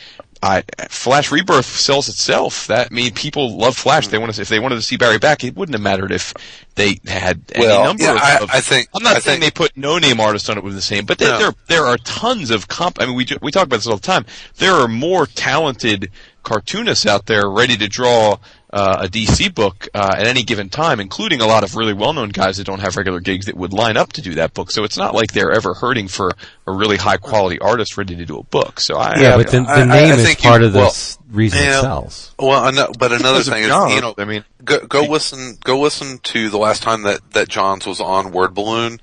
I 0.42 0.64
Flash 0.88 1.30
Rebirth 1.30 1.66
sells 1.66 2.08
itself. 2.08 2.66
That 2.66 2.88
I 2.90 2.94
mean, 2.94 3.14
people 3.14 3.56
love 3.56 3.76
Flash. 3.76 4.08
They 4.08 4.18
want 4.18 4.34
to 4.34 4.42
if 4.42 4.48
they 4.48 4.58
wanted 4.58 4.74
to 4.76 4.82
see 4.82 4.96
Barry 4.96 5.18
back, 5.18 5.44
it 5.44 5.54
wouldn't 5.54 5.74
have 5.74 5.82
mattered 5.82 6.10
if 6.10 6.34
they 6.74 6.98
had 7.06 7.42
any 7.54 7.64
Well, 7.66 7.84
number 7.84 8.02
yeah, 8.02 8.38
of, 8.42 8.50
I- 8.50 8.56
I 8.56 8.60
think- 8.60 8.88
I'm 8.94 9.02
not 9.04 9.16
I 9.16 9.20
saying 9.20 9.40
think- 9.40 9.54
they 9.54 9.56
put 9.56 9.76
no 9.76 9.98
name 9.98 10.18
artists 10.18 10.48
on 10.48 10.58
it 10.58 10.64
with 10.64 10.74
the 10.74 10.82
same, 10.82 11.04
but 11.04 11.18
there 11.18 11.30
No. 11.32 11.38
there 11.38 11.52
there 11.68 11.86
are 11.86 11.96
tons 11.98 12.50
of 12.50 12.66
comp. 12.66 13.00
I 13.00 13.06
mean, 13.06 13.14
we 13.14 13.26
we 13.40 13.52
talk 13.52 13.64
about 13.64 13.76
this 13.76 13.86
all 13.86 13.96
the 13.96 14.02
time. 14.02 14.26
There 14.58 14.74
are 14.74 14.88
more 14.88 15.26
talented 15.26 16.10
cartoonists 16.42 17.06
out 17.06 17.26
there 17.26 17.48
ready 17.48 17.76
to 17.76 17.86
draw 17.88 18.38
uh, 18.72 19.02
a 19.04 19.08
DC 19.08 19.54
book 19.54 19.88
uh, 19.94 20.14
at 20.18 20.26
any 20.26 20.42
given 20.42 20.68
time, 20.70 20.98
including 21.00 21.40
a 21.42 21.46
lot 21.46 21.62
of 21.62 21.76
really 21.76 21.92
well-known 21.92 22.30
guys 22.30 22.56
that 22.56 22.64
don't 22.64 22.80
have 22.80 22.96
regular 22.96 23.20
gigs 23.20 23.46
that 23.46 23.54
would 23.56 23.72
line 23.72 23.96
up 23.98 24.12
to 24.14 24.22
do 24.22 24.34
that 24.36 24.54
book. 24.54 24.70
So 24.70 24.82
it's 24.84 24.96
not 24.96 25.14
like 25.14 25.32
they're 25.32 25.52
ever 25.52 25.74
hurting 25.74 26.08
for 26.08 26.30
a 26.66 26.72
really 26.72 26.96
high-quality 26.96 27.58
artist 27.58 27.98
ready 27.98 28.16
to 28.16 28.24
do 28.24 28.38
a 28.38 28.42
book. 28.44 28.80
So 28.80 28.96
I 28.96 29.20
yeah, 29.20 29.34
I- 29.34 29.36
but 29.36 29.50
the, 29.50 29.60
the 29.60 29.68
I- 29.68 29.80
I- 29.82 29.84
name 29.84 30.12
I 30.12 30.16
is 30.16 30.24
think 30.24 30.42
you- 30.42 30.48
part 30.50 30.62
of 30.62 30.72
this. 30.72 30.80
well, 30.80 30.86
s- 30.88 31.18
reason 31.32 31.62
yeah. 31.62 31.78
it 31.78 31.80
sells. 31.80 32.34
Well, 32.38 32.64
ano- 32.64 32.92
but 32.98 33.12
another 33.12 33.42
thing 33.42 33.62
is, 33.64 33.68
you 33.68 34.00
know, 34.00 34.14
I 34.16 34.24
mean, 34.24 34.44
go, 34.64 34.86
go 34.86 35.02
listen, 35.02 35.56
go 35.64 35.80
listen 35.80 36.18
to 36.18 36.50
the 36.50 36.58
last 36.58 36.82
time 36.82 37.02
that, 37.02 37.20
that 37.32 37.48
Johns 37.48 37.86
was 37.86 38.00
on 38.00 38.32
Word 38.32 38.54
Balloon, 38.54 39.00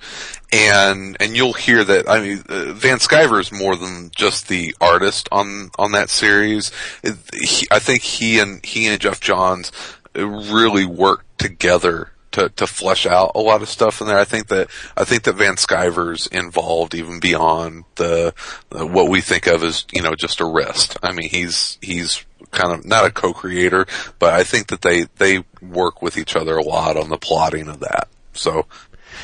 and, 0.53 1.17
and 1.19 1.35
you'll 1.35 1.53
hear 1.53 1.83
that, 1.83 2.09
I 2.09 2.19
mean, 2.21 2.43
uh, 2.47 2.73
Van 2.73 2.97
Sciver 2.97 3.39
is 3.39 3.51
more 3.51 3.75
than 3.75 4.11
just 4.15 4.47
the 4.47 4.75
artist 4.79 5.27
on, 5.31 5.71
on 5.77 5.91
that 5.93 6.09
series. 6.09 6.71
It- 7.03 7.17
he, 7.33 7.67
I 7.71 7.79
think 7.79 8.01
he 8.01 8.39
and, 8.39 8.63
he 8.65 8.87
and 8.87 8.99
Geoff 9.01 9.19
Johns 9.19 9.71
really 10.15 10.85
worked 10.85 11.39
together 11.39 12.11
to, 12.39 12.49
to 12.49 12.67
flesh 12.67 13.05
out 13.05 13.31
a 13.35 13.39
lot 13.39 13.61
of 13.61 13.69
stuff 13.69 14.01
in 14.01 14.07
there. 14.07 14.17
I 14.17 14.25
think 14.25 14.47
that, 14.47 14.69
I 14.97 15.03
think 15.03 15.23
that 15.23 15.35
Van 15.35 15.57
Sciver's 15.57 16.27
involved 16.27 16.95
even 16.95 17.19
beyond 17.19 17.83
the, 17.95 18.33
the, 18.69 18.85
what 18.85 19.09
we 19.09 19.21
think 19.21 19.47
of 19.47 19.63
as, 19.63 19.85
you 19.91 20.01
know, 20.01 20.15
just 20.15 20.39
a 20.39 20.45
wrist. 20.45 20.97
I 21.03 21.11
mean, 21.11 21.29
he's, 21.29 21.77
he's 21.81 22.25
kind 22.51 22.73
of, 22.73 22.85
not 22.85 23.05
a 23.05 23.11
co-creator, 23.11 23.85
but 24.17 24.33
I 24.33 24.43
think 24.43 24.67
that 24.67 24.81
they, 24.81 25.05
they 25.17 25.43
work 25.61 26.01
with 26.01 26.17
each 26.17 26.35
other 26.35 26.57
a 26.57 26.63
lot 26.63 26.97
on 26.97 27.09
the 27.09 27.17
plotting 27.17 27.67
of 27.67 27.81
that. 27.81 28.07
So, 28.33 28.65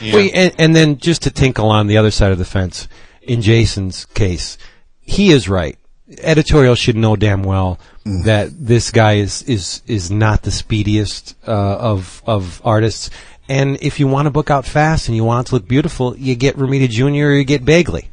Well, 0.01 0.30
and, 0.34 0.53
and 0.57 0.76
then 0.76 0.97
just 0.97 1.24
to 1.24 1.32
tinkle 1.32 1.70
on 1.70 1.88
the 1.88 1.97
other 1.97 2.11
side 2.11 2.32
of 2.32 2.38
the 2.38 2.45
fence, 2.45 2.88
in 3.22 3.41
Jason's 3.41 4.05
case, 4.05 4.57
he 5.01 5.32
is 5.32 5.47
right. 5.47 5.78
Editorial 6.20 6.76
should 6.76 6.95
know 6.95 7.16
damn 7.16 7.43
well 7.43 7.80
that 8.03 8.49
this 8.51 8.91
guy 8.91 9.14
is 9.14 9.41
is 9.43 9.82
is 9.88 10.12
not 10.12 10.43
the 10.43 10.51
speediest 10.51 11.36
uh, 11.47 11.51
of 11.51 12.22
of 12.28 12.62
artists. 12.64 13.10
And 13.49 13.78
if 13.82 13.99
you 13.99 14.08
want 14.08 14.28
to 14.28 14.32
book 14.32 14.49
out 14.51 14.66
fast 14.66 15.08
and 15.08 15.16
you 15.16 15.24
want 15.24 15.47
it 15.47 15.49
to 15.49 15.56
look 15.56 15.68
beautiful, 15.68 16.16
you 16.18 16.36
get 16.36 16.58
Romita 16.58 16.89
Jr. 16.89 17.06
or 17.06 17.36
you 17.36 17.43
get 17.43 17.66
Bagley. 17.66 18.10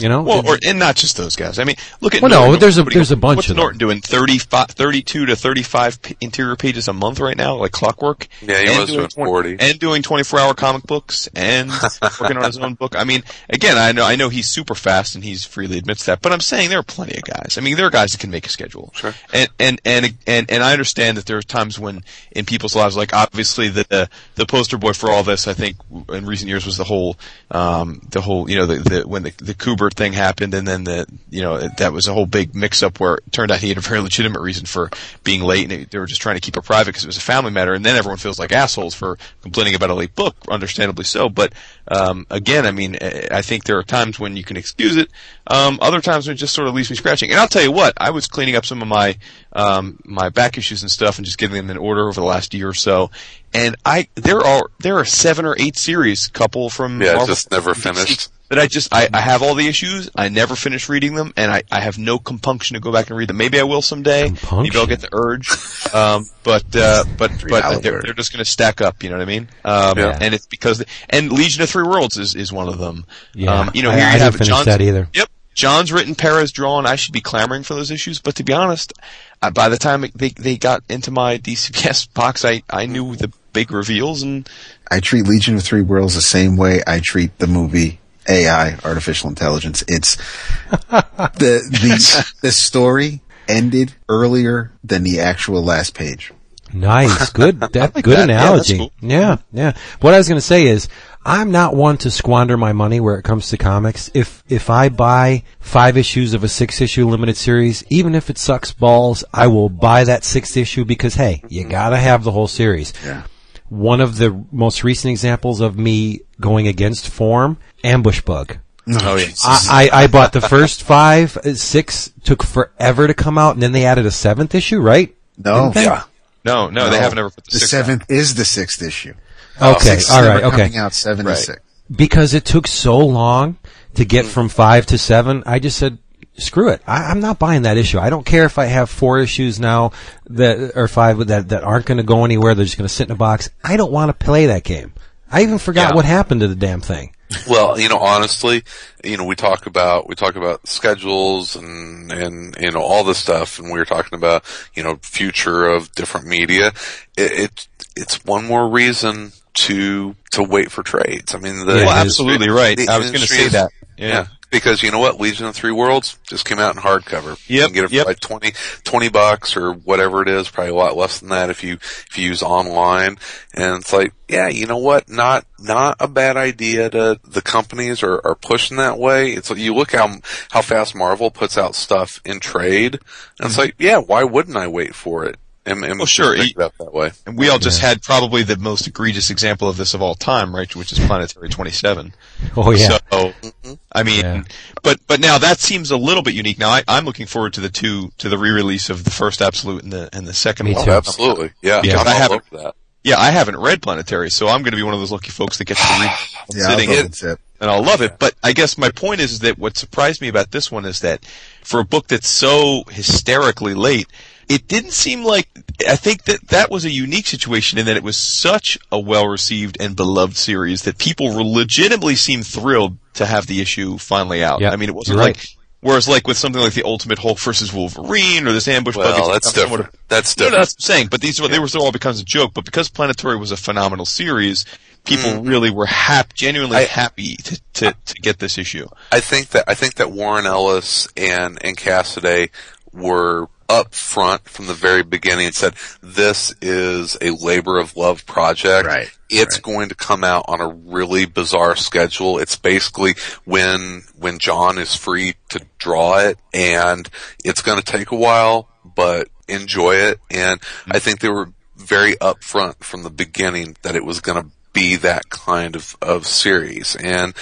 You 0.00 0.08
know, 0.10 0.22
Well, 0.22 0.46
or 0.46 0.58
and 0.64 0.78
not 0.78 0.94
just 0.96 1.16
those 1.16 1.36
guys. 1.36 1.58
I 1.58 1.64
mean, 1.64 1.76
look 2.00 2.14
at 2.14 2.20
Well, 2.22 2.30
no, 2.30 2.56
there's 2.56 2.76
a- 2.78 2.84
What 2.84 2.92
do 2.92 2.98
there's 2.98 3.10
a 3.12 3.16
bunch 3.16 3.36
what's 3.36 3.48
of 3.48 3.56
them. 3.56 3.62
Norton 3.62 3.78
doing 3.78 4.00
35, 4.00 4.68
32 4.68 5.26
to 5.26 5.36
thirty 5.36 5.62
five 5.62 6.02
p- 6.02 6.16
interior 6.20 6.54
pages 6.56 6.86
a 6.88 6.92
month 6.92 7.18
right 7.18 7.36
now, 7.36 7.54
like 7.56 7.72
clockwork. 7.72 8.28
Yeah, 8.42 8.60
he 8.60 8.66
And 8.68 8.78
was 8.80 8.90
doing 8.90 9.08
40. 9.08 9.56
and 9.58 9.78
doing 9.78 10.02
twenty 10.02 10.22
four 10.24 10.38
hour 10.38 10.52
comic 10.54 10.82
books 10.82 11.28
and 11.34 11.70
working 12.20 12.36
on 12.36 12.44
his 12.44 12.58
own 12.58 12.74
book. 12.74 12.94
I 12.96 13.04
mean, 13.04 13.22
again, 13.48 13.78
I 13.78 13.92
know 13.92 14.04
I 14.04 14.16
know 14.16 14.28
he's 14.28 14.48
super 14.48 14.74
fast 14.74 15.14
and 15.14 15.24
he's 15.24 15.44
freely 15.44 15.78
admits 15.78 16.04
that, 16.06 16.20
but 16.20 16.32
I'm 16.32 16.40
saying 16.40 16.68
there 16.68 16.78
are 16.80 16.82
plenty 16.82 17.16
of 17.16 17.22
guys. 17.24 17.56
I 17.56 17.62
mean, 17.62 17.76
there 17.76 17.86
are 17.86 17.90
guys 17.90 18.12
that 18.12 18.18
can 18.20 18.30
make 18.30 18.44
a 18.46 18.50
schedule. 18.50 18.92
Sure. 18.94 19.14
And 19.32 19.48
and 19.58 19.80
and 19.84 20.14
and 20.26 20.50
and 20.50 20.62
I 20.62 20.72
understand 20.72 21.16
that 21.16 21.24
there 21.26 21.38
are 21.38 21.42
times 21.42 21.78
when 21.78 22.04
in 22.32 22.44
people's 22.44 22.76
lives, 22.76 22.96
like 22.96 23.14
obviously 23.14 23.68
the 23.68 23.86
the, 23.88 24.10
the 24.34 24.46
poster 24.46 24.76
boy 24.76 24.92
for 24.92 25.10
all 25.10 25.22
this, 25.22 25.48
I 25.48 25.54
think 25.54 25.76
in 26.10 26.26
recent 26.26 26.48
years 26.48 26.66
was 26.66 26.76
the 26.76 26.84
whole 26.84 27.16
um 27.50 28.00
the 28.10 28.20
whole 28.20 28.50
you 28.50 28.56
know 28.56 28.66
the, 28.66 28.76
the 28.76 29.08
when 29.08 29.22
the 29.22 29.32
the 29.38 29.54
Thing 29.94 30.12
happened 30.12 30.54
and 30.54 30.66
then 30.66 30.84
the 30.84 31.06
you 31.30 31.42
know 31.42 31.68
that 31.68 31.92
was 31.92 32.06
a 32.08 32.12
whole 32.12 32.26
big 32.26 32.54
mix 32.54 32.82
up 32.82 33.00
where 33.00 33.16
it 33.16 33.32
turned 33.32 33.50
out 33.50 33.58
he 33.58 33.68
had 33.68 33.78
a 33.78 33.80
very 33.80 34.00
legitimate 34.00 34.40
reason 34.40 34.66
for 34.66 34.90
being 35.24 35.42
late 35.42 35.70
and 35.70 35.86
they 35.90 35.98
were 35.98 36.06
just 36.06 36.20
trying 36.20 36.36
to 36.36 36.40
keep 36.40 36.56
it 36.56 36.64
private 36.64 36.90
because 36.90 37.04
it 37.04 37.08
was 37.08 37.16
a 37.16 37.20
family 37.20 37.50
matter 37.50 37.74
and 37.74 37.84
then 37.84 37.96
everyone 37.96 38.18
feels 38.18 38.38
like 38.38 38.52
assholes 38.52 38.94
for 38.94 39.18
complaining 39.42 39.74
about 39.74 39.90
a 39.90 39.94
late 39.94 40.14
book, 40.14 40.36
understandably 40.48 41.04
so. 41.04 41.28
But 41.28 41.52
um 41.88 42.26
again, 42.30 42.66
I 42.66 42.70
mean, 42.70 42.96
I 43.00 43.28
I 43.30 43.42
think 43.42 43.64
there 43.64 43.78
are 43.78 43.82
times 43.82 44.18
when 44.18 44.36
you 44.36 44.44
can 44.44 44.56
excuse 44.56 44.96
it. 44.96 45.10
Um, 45.46 45.78
other 45.80 46.00
times 46.00 46.26
when 46.26 46.34
it 46.34 46.38
just 46.38 46.54
sort 46.54 46.68
of 46.68 46.74
leaves 46.74 46.90
me 46.90 46.96
scratching. 46.96 47.30
And 47.30 47.38
I'll 47.38 47.48
tell 47.48 47.62
you 47.62 47.70
what, 47.70 47.94
I 47.98 48.10
was 48.10 48.26
cleaning 48.26 48.56
up 48.56 48.64
some 48.64 48.82
of 48.82 48.88
my 48.88 49.16
um, 49.52 49.98
my 50.04 50.28
back 50.28 50.58
issues 50.58 50.82
and 50.82 50.90
stuff 50.90 51.18
and 51.18 51.24
just 51.24 51.38
getting 51.38 51.54
them 51.56 51.70
in 51.70 51.76
order 51.76 52.08
over 52.08 52.20
the 52.20 52.26
last 52.26 52.54
year 52.54 52.68
or 52.68 52.74
so. 52.74 53.10
And 53.54 53.76
I 53.84 54.08
there 54.14 54.40
are 54.40 54.70
there 54.80 54.98
are 54.98 55.04
seven 55.04 55.44
or 55.44 55.54
eight 55.58 55.76
series, 55.76 56.28
couple 56.28 56.68
from 56.70 57.00
Yeah, 57.00 57.12
Marvel 57.12 57.26
just 57.26 57.50
never 57.50 57.74
finished. 57.74 58.30
That 58.48 58.60
I 58.60 58.68
just 58.68 58.94
I, 58.94 59.08
I 59.12 59.20
have 59.20 59.42
all 59.42 59.54
the 59.54 59.66
issues. 59.66 60.08
I 60.14 60.28
never 60.28 60.54
finish 60.54 60.88
reading 60.88 61.14
them, 61.14 61.32
and 61.36 61.50
I, 61.50 61.64
I 61.70 61.80
have 61.80 61.98
no 61.98 62.18
compunction 62.18 62.74
to 62.74 62.80
go 62.80 62.92
back 62.92 63.10
and 63.10 63.18
read 63.18 63.28
them. 63.28 63.36
Maybe 63.36 63.58
I 63.58 63.64
will 63.64 63.82
someday. 63.82 64.30
Maybe 64.52 64.78
I'll 64.78 64.86
get 64.86 65.00
the 65.00 65.08
urge. 65.12 65.50
Um, 65.92 66.26
but 66.44 66.64
uh, 66.76 67.04
but 67.16 67.32
but 67.48 67.82
they're, 67.82 68.02
they're 68.02 68.12
just 68.12 68.32
going 68.32 68.44
to 68.44 68.50
stack 68.50 68.80
up. 68.80 69.02
You 69.02 69.10
know 69.10 69.16
what 69.16 69.22
I 69.22 69.26
mean? 69.26 69.48
Um, 69.64 69.98
Yeah. 69.98 70.18
And 70.20 70.32
it's 70.34 70.46
because 70.46 70.84
and 71.10 71.32
Legion 71.32 71.62
of 71.62 71.70
Three 71.70 71.84
Worlds 71.84 72.16
is, 72.16 72.34
is 72.34 72.52
one 72.52 72.68
of 72.68 72.78
them. 72.78 73.04
Yeah. 73.34 73.52
Um, 73.52 73.70
you 73.74 73.82
know, 73.82 73.90
here 73.90 74.04
I 74.04 74.06
you 74.06 74.12
didn't 74.12 74.22
have 74.22 74.34
finish 74.34 74.48
Johns, 74.48 74.66
that 74.66 74.80
either. 74.80 75.08
Yep. 75.12 75.28
Johns 75.54 75.90
written, 75.90 76.14
Perez 76.14 76.52
drawn. 76.52 76.86
I 76.86 76.96
should 76.96 77.14
be 77.14 77.22
clamoring 77.22 77.62
for 77.62 77.74
those 77.74 77.90
issues, 77.90 78.20
but 78.20 78.36
to 78.36 78.44
be 78.44 78.52
honest, 78.52 78.92
uh, 79.40 79.50
by 79.50 79.68
the 79.68 79.78
time 79.78 80.04
they 80.14 80.28
they 80.28 80.56
got 80.56 80.84
into 80.88 81.10
my 81.10 81.38
DCBS 81.38 82.12
box, 82.14 82.44
I 82.44 82.62
I 82.70 82.86
knew 82.86 83.16
the 83.16 83.32
big 83.52 83.72
reveals 83.72 84.22
and 84.22 84.48
I 84.90 85.00
treat 85.00 85.26
Legion 85.26 85.56
of 85.56 85.62
Three 85.62 85.80
Worlds 85.80 86.14
the 86.14 86.20
same 86.20 86.56
way 86.56 86.82
I 86.86 87.00
treat 87.00 87.38
the 87.38 87.46
movie 87.46 88.00
AI, 88.28 88.76
artificial 88.84 89.28
intelligence. 89.28 89.84
It's 89.88 90.16
the 90.90 91.62
the 91.70 92.34
the 92.42 92.52
story 92.52 93.22
ended 93.48 93.94
earlier 94.08 94.72
than 94.82 95.02
the 95.02 95.20
actual 95.20 95.62
last 95.62 95.94
page. 95.94 96.32
Nice, 96.72 97.30
good, 97.30 97.60
that, 97.72 97.94
like 97.94 98.04
good 98.04 98.18
that. 98.18 98.28
Yeah, 98.28 98.42
analogy. 98.42 98.78
cool. 98.78 98.92
Yeah, 99.00 99.36
yeah. 99.52 99.76
What 100.00 100.14
I 100.14 100.18
was 100.18 100.28
going 100.28 100.38
to 100.38 100.46
say 100.46 100.66
is, 100.66 100.88
I'm 101.24 101.50
not 101.50 101.74
one 101.74 101.96
to 101.98 102.10
squander 102.10 102.56
my 102.56 102.72
money 102.72 103.00
where 103.00 103.18
it 103.18 103.22
comes 103.22 103.48
to 103.50 103.56
comics. 103.56 104.10
If 104.14 104.42
if 104.48 104.68
I 104.70 104.88
buy 104.88 105.42
five 105.58 105.96
issues 105.96 106.34
of 106.34 106.44
a 106.44 106.48
six 106.48 106.80
issue 106.80 107.08
limited 107.08 107.36
series, 107.36 107.84
even 107.88 108.14
if 108.14 108.30
it 108.30 108.38
sucks 108.38 108.72
balls, 108.72 109.24
I 109.32 109.46
will 109.46 109.68
buy 109.68 110.04
that 110.04 110.24
sixth 110.24 110.56
issue 110.56 110.84
because 110.84 111.14
hey, 111.14 111.42
you 111.48 111.64
gotta 111.64 111.96
have 111.96 112.24
the 112.24 112.32
whole 112.32 112.48
series. 112.48 112.92
Yeah. 113.04 113.24
One 113.68 114.00
of 114.00 114.16
the 114.18 114.44
most 114.52 114.84
recent 114.84 115.10
examples 115.10 115.60
of 115.60 115.76
me 115.78 116.20
going 116.40 116.66
against 116.68 117.08
form, 117.08 117.58
Ambush 117.82 118.20
Bug. 118.22 118.58
oh 118.88 119.16
yeah, 119.16 119.26
I, 119.44 119.90
I, 119.92 120.02
I 120.02 120.06
bought 120.06 120.32
the 120.32 120.40
first 120.40 120.82
five, 120.84 121.36
uh, 121.38 121.54
six 121.54 122.12
took 122.22 122.42
forever 122.44 123.06
to 123.08 123.14
come 123.14 123.36
out, 123.38 123.54
and 123.54 123.62
then 123.62 123.72
they 123.72 123.84
added 123.84 124.06
a 124.06 124.10
seventh 124.12 124.54
issue, 124.54 124.80
right? 124.80 125.14
No, 125.36 125.72
yeah. 125.74 126.04
no, 126.44 126.70
no, 126.70 126.88
they 126.90 126.98
haven't 126.98 127.18
ever 127.18 127.30
put 127.30 127.44
the, 127.44 127.50
The 127.50 127.58
sixth 127.58 127.74
out. 127.74 127.78
seventh 127.86 128.10
is 128.10 128.34
the 128.36 128.44
sixth 128.44 128.80
issue. 128.82 129.14
Okay, 129.60 129.78
Six 129.80 130.04
is 130.04 130.10
all 130.10 130.22
never 130.22 130.34
right, 130.34 130.44
okay. 130.44 130.56
Coming 130.64 130.76
out 130.78 130.92
seven 130.94 131.26
Right. 131.26 131.36
to 131.36 131.42
six. 131.42 131.60
because 131.94 132.34
it 132.34 132.44
took 132.44 132.66
so 132.68 132.96
long 132.98 133.56
to 133.94 134.04
get 134.04 134.24
from 134.26 134.48
five 134.48 134.86
to 134.86 134.98
seven, 134.98 135.42
I 135.46 135.58
just 135.58 135.78
said, 135.78 135.98
screw 136.38 136.70
it. 136.70 136.82
I, 136.86 137.04
I'm 137.10 137.20
not 137.20 137.38
buying 137.38 137.62
that 137.62 137.76
issue. 137.76 137.98
I 137.98 138.10
don't 138.10 138.26
care 138.26 138.44
if 138.44 138.58
I 138.58 138.66
have 138.66 138.90
four 138.90 139.18
issues 139.18 139.58
now 139.60 139.92
that, 140.28 140.72
or 140.76 140.88
five 140.88 141.18
that, 141.28 141.48
that 141.50 141.64
aren't 141.64 141.86
going 141.86 141.98
to 141.98 142.04
go 142.04 142.24
anywhere. 142.24 142.54
They're 142.54 142.64
just 142.64 142.76
going 142.78 142.88
to 142.88 142.92
sit 142.94 143.08
in 143.08 143.12
a 143.12 143.16
box. 143.16 143.50
I 143.64 143.76
don't 143.76 143.92
want 143.92 144.08
to 144.18 144.24
play 144.24 144.46
that 144.46 144.64
game. 144.64 144.92
I 145.30 145.42
even 145.42 145.58
forgot 145.58 145.90
Yeah. 145.90 145.96
what 145.96 146.04
happened 146.04 146.40
to 146.42 146.48
the 146.48 146.54
damn 146.54 146.80
thing. 146.80 147.12
Well, 147.48 147.78
you 147.80 147.88
know, 147.88 147.98
honestly, 147.98 148.62
you 149.02 149.16
know, 149.16 149.24
we 149.24 149.34
talk 149.34 149.66
about 149.66 150.08
we 150.08 150.14
talk 150.14 150.36
about 150.36 150.68
schedules 150.68 151.56
and 151.56 152.12
and 152.12 152.56
you 152.60 152.70
know 152.70 152.80
all 152.80 153.02
this 153.02 153.18
stuff, 153.18 153.58
and 153.58 153.66
we 153.72 153.78
were 153.80 153.84
talking 153.84 154.16
about 154.16 154.44
you 154.74 154.84
know 154.84 155.00
future 155.02 155.64
of 155.66 155.90
different 155.96 156.28
media. 156.28 156.68
It, 157.16 157.32
it 157.32 157.68
it's 157.96 158.24
one 158.24 158.44
more 158.46 158.68
reason 158.68 159.32
to 159.54 160.14
to 160.30 160.42
wait 160.44 160.70
for 160.70 160.84
trades. 160.84 161.34
I 161.34 161.38
mean, 161.38 161.66
the 161.66 161.78
Yeah, 161.78 161.86
Well, 161.86 161.96
it 161.96 162.06
is. 162.06 162.12
absolutely 162.12 162.48
right. 162.48 162.76
the 162.76 162.88
I 162.88 162.98
was 162.98 163.10
going 163.10 163.22
to 163.22 163.26
say 163.26 163.48
that. 163.48 163.70
Yeah. 163.98 164.06
Yeah. 164.08 164.26
Because 164.50 164.82
you 164.82 164.90
know 164.90 164.98
what? 164.98 165.20
Legion 165.20 165.46
of 165.46 165.54
Three 165.54 165.72
Worlds 165.72 166.18
just 166.28 166.44
came 166.44 166.58
out 166.58 166.76
in 166.76 166.80
hardcover. 166.80 167.38
You 167.48 167.58
Yep, 167.58 167.66
can 167.66 167.74
get 167.74 167.84
it 167.84 167.88
for 167.88 167.94
yep. 167.94 168.06
like 168.06 168.20
20, 168.20 168.52
20 168.84 169.08
bucks 169.08 169.56
or 169.56 169.72
whatever 169.72 170.22
it 170.22 170.28
is, 170.28 170.48
probably 170.48 170.70
a 170.70 170.74
lot 170.76 170.96
less 170.96 171.18
than 171.18 171.30
that 171.30 171.50
if 171.50 171.64
you, 171.64 171.74
if 171.74 172.16
you 172.16 172.28
use 172.28 172.42
online. 172.42 173.18
And 173.54 173.80
it's 173.80 173.92
like, 173.92 174.12
yeah, 174.28 174.48
you 174.48 174.66
know 174.66 174.78
what? 174.78 175.08
Not, 175.08 175.46
not 175.58 175.96
a 175.98 176.08
bad 176.08 176.36
idea 176.36 176.88
to, 176.90 177.18
the 177.24 177.42
companies 177.42 178.02
are, 178.02 178.24
are 178.24 178.36
pushing 178.36 178.76
that 178.76 178.98
way. 178.98 179.32
It's 179.32 179.50
like, 179.50 179.58
you 179.58 179.74
look 179.74 179.92
how, 179.92 180.16
how 180.50 180.62
fast 180.62 180.94
Marvel 180.94 181.30
puts 181.30 181.58
out 181.58 181.74
stuff 181.74 182.20
in 182.24 182.38
trade. 182.40 182.94
And 182.94 183.46
it's 183.46 183.52
mm-hmm. 183.52 183.60
like, 183.60 183.74
yeah, 183.78 183.98
why 183.98 184.24
wouldn't 184.24 184.56
I 184.56 184.68
wait 184.68 184.94
for 184.94 185.24
it? 185.24 185.38
And, 185.66 185.84
and 185.84 185.98
Well, 185.98 186.06
sure, 186.06 186.36
Think 186.36 186.50
you- 186.50 186.54
about 186.56 186.78
that 186.78 186.94
way. 186.94 187.10
And 187.26 187.36
we 187.36 187.48
all 187.48 187.58
just 187.58 187.80
had 187.80 188.00
probably 188.02 188.44
the 188.44 188.56
most 188.56 188.86
egregious 188.86 189.30
example 189.30 189.68
of 189.68 189.76
this 189.76 189.94
of 189.94 190.00
all 190.00 190.14
time, 190.14 190.54
right? 190.54 190.74
Which 190.76 190.92
is 190.92 190.98
Planetary 191.00 191.48
27. 191.48 192.14
Oh 192.56 192.70
yeah. 192.70 192.86
So, 192.88 192.98
mm-hmm. 193.10 193.72
I 193.92 194.02
mean, 194.04 194.20
Yeah. 194.24 194.42
but 194.82 195.00
but 195.08 195.18
now 195.20 195.38
that 195.38 195.58
seems 195.58 195.90
a 195.90 195.96
little 195.96 196.22
bit 196.22 196.34
unique. 196.34 196.58
Now 196.58 196.68
I, 196.70 196.84
I'm 196.86 197.04
looking 197.04 197.26
forward 197.26 197.52
to 197.54 197.60
the 197.60 197.68
two 197.68 198.12
to 198.18 198.28
the 198.28 198.38
re-release 198.38 198.90
of 198.90 199.02
the 199.04 199.10
first 199.10 199.42
Absolute 199.42 199.82
and 199.82 199.92
the 199.92 200.08
and 200.12 200.26
the 200.26 200.32
second 200.34 200.66
Me 200.66 200.74
one. 200.74 200.84
too. 200.84 200.90
Absolutely. 200.92 201.50
Yeah. 201.62 201.80
Because 201.82 202.00
I'm 202.00 202.06
I 202.08 202.10
haven't- 202.12 202.44
over 202.52 202.62
that. 202.62 202.74
Yeah, 203.02 203.20
I 203.20 203.30
haven't 203.30 203.56
read 203.56 203.82
Planetary, 203.82 204.30
so 204.32 204.48
I'm 204.48 204.62
going 204.62 204.72
to 204.72 204.76
be 204.76 204.82
one 204.82 204.92
of 204.92 204.98
those 204.98 205.12
lucky 205.12 205.30
folks 205.30 205.58
that 205.58 205.66
gets 205.66 205.80
to 205.80 206.00
read 206.00 206.10
Yeah, 206.56 206.70
sitting 206.70 206.88
go 206.90 206.96
in 206.96 207.02
with 207.04 207.14
Zip. 207.14 207.40
and 207.60 207.70
I'll 207.70 207.84
love 207.84 208.02
it. 208.02 208.18
But 208.18 208.34
I 208.42 208.52
guess 208.52 208.76
my 208.76 208.90
point 208.90 209.20
is, 209.20 209.30
is 209.30 209.38
that 209.40 209.58
what 209.58 209.76
surprised 209.76 210.20
me 210.20 210.26
about 210.26 210.50
this 210.50 210.72
one 210.72 210.84
is 210.84 210.98
that 211.00 211.24
for 211.62 211.78
a 211.78 211.84
book 211.84 212.08
that's 212.08 212.26
so 212.28 212.82
hysterically 212.90 213.74
late, 213.74 214.08
it 214.48 214.68
didn't 214.68 214.92
seem 214.92 215.24
like 215.24 215.48
I 215.88 215.96
think 215.96 216.24
that 216.24 216.48
that 216.48 216.70
was 216.70 216.84
a 216.84 216.90
unique 216.90 217.26
situation 217.26 217.78
in 217.78 217.86
that 217.86 217.96
it 217.96 218.02
was 218.02 218.16
such 218.16 218.78
a 218.92 218.98
well 218.98 219.26
received 219.26 219.76
and 219.80 219.96
beloved 219.96 220.36
series 220.36 220.82
that 220.82 220.98
people 220.98 221.26
legitimately 221.52 222.14
seemed 222.16 222.46
thrilled 222.46 222.98
to 223.14 223.26
have 223.26 223.46
the 223.46 223.60
issue 223.60 223.98
finally 223.98 224.42
out. 224.42 224.60
Yeah, 224.60 224.70
I 224.70 224.76
mean, 224.76 224.88
it 224.88 224.94
wasn't 224.94 225.16
you're 225.16 225.24
like. 225.24 225.36
right. 225.36 225.52
Whereas, 225.80 226.08
like 226.08 226.26
with 226.26 226.36
something 226.36 226.60
like 226.60 226.72
the 226.72 226.82
Ultimate 226.84 227.18
Hulk 227.18 227.38
versus 227.38 227.72
Wolverine 227.72 228.48
or 228.48 228.52
this 228.52 228.66
ambush 228.66 228.96
bug, 228.96 229.04
Well, 229.04 229.34
it's 229.36 229.46
that's 229.46 229.54
become 229.54 229.68
somewhat 229.68 229.76
different. 229.76 230.08
That's 230.08 230.36
no, 230.36 230.44
no, 230.44 230.50
different. 230.50 230.60
that's 230.60 230.74
what 230.74 230.78
I'm 230.78 230.96
saying. 230.96 231.08
But 231.10 231.20
these 231.20 231.40
were, 231.40 231.48
they 231.48 231.58
were 231.60 231.68
all 231.78 231.92
becomes 231.92 232.18
a 232.18 232.24
joke. 232.24 232.54
But 232.54 232.64
because 232.64 232.88
Planetary 232.88 233.36
was 233.36 233.52
a 233.52 233.56
phenomenal 233.56 234.06
series, 234.06 234.64
people 235.04 235.30
mm. 235.30 235.48
really 235.48 235.70
were 235.70 235.86
hap- 235.86 236.34
genuinely 236.34 236.78
I- 236.78 236.84
happy 236.84 237.36
to, 237.36 237.60
to, 237.74 237.94
to 238.04 238.14
get 238.14 238.38
this 238.38 238.58
issue. 238.58 238.88
I 239.12 239.20
think 239.20 239.50
that 239.50 239.64
I 239.68 239.74
think 239.74 239.94
that 239.96 240.10
Warren 240.10 240.46
Ellis 240.46 241.08
and 241.16 241.58
and 241.62 241.76
Cassaday 241.76 242.50
were 242.92 243.48
up 243.68 243.94
front 243.94 244.48
from 244.48 244.66
the 244.66 244.74
very 244.74 245.02
beginning 245.02 245.46
and 245.46 245.54
said 245.54 245.74
this 246.00 246.54
is 246.60 247.16
a 247.20 247.30
labor 247.30 247.78
of 247.78 247.96
love 247.96 248.26
project. 248.26 248.86
Right, 248.86 249.10
It's 249.30 249.56
right. 249.56 249.62
going 249.62 249.88
to 249.88 249.94
come 249.94 250.24
out 250.24 250.44
on 250.48 250.60
a 250.60 250.68
really 250.68 251.26
bizarre 251.26 251.76
schedule. 251.76 252.38
It's 252.38 252.56
basically 252.56 253.14
when 253.44 254.02
when 254.18 254.38
John 254.38 254.78
is 254.78 254.94
free 254.94 255.34
to 255.50 255.64
draw 255.78 256.18
it 256.18 256.38
and 256.52 257.08
it's 257.44 257.62
going 257.62 257.78
to 257.78 257.84
take 257.84 258.10
a 258.10 258.16
while, 258.16 258.68
but 258.84 259.28
enjoy 259.48 259.96
it. 259.96 260.20
And 260.30 260.62
hmm. 260.84 260.92
I 260.92 260.98
think 260.98 261.20
they 261.20 261.28
were 261.28 261.50
very 261.76 262.14
upfront 262.16 262.82
from 262.82 263.02
the 263.02 263.10
beginning 263.10 263.76
that 263.82 263.96
it 263.96 264.04
was 264.04 264.20
going 264.20 264.42
to 264.42 264.50
be 264.72 264.96
that 264.96 265.28
kind 265.30 265.76
of, 265.76 265.96
of 266.02 266.26
series. 266.26 266.96
And 266.96 267.34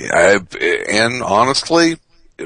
I, 0.00 0.40
and 0.90 1.22
honestly, 1.22 1.96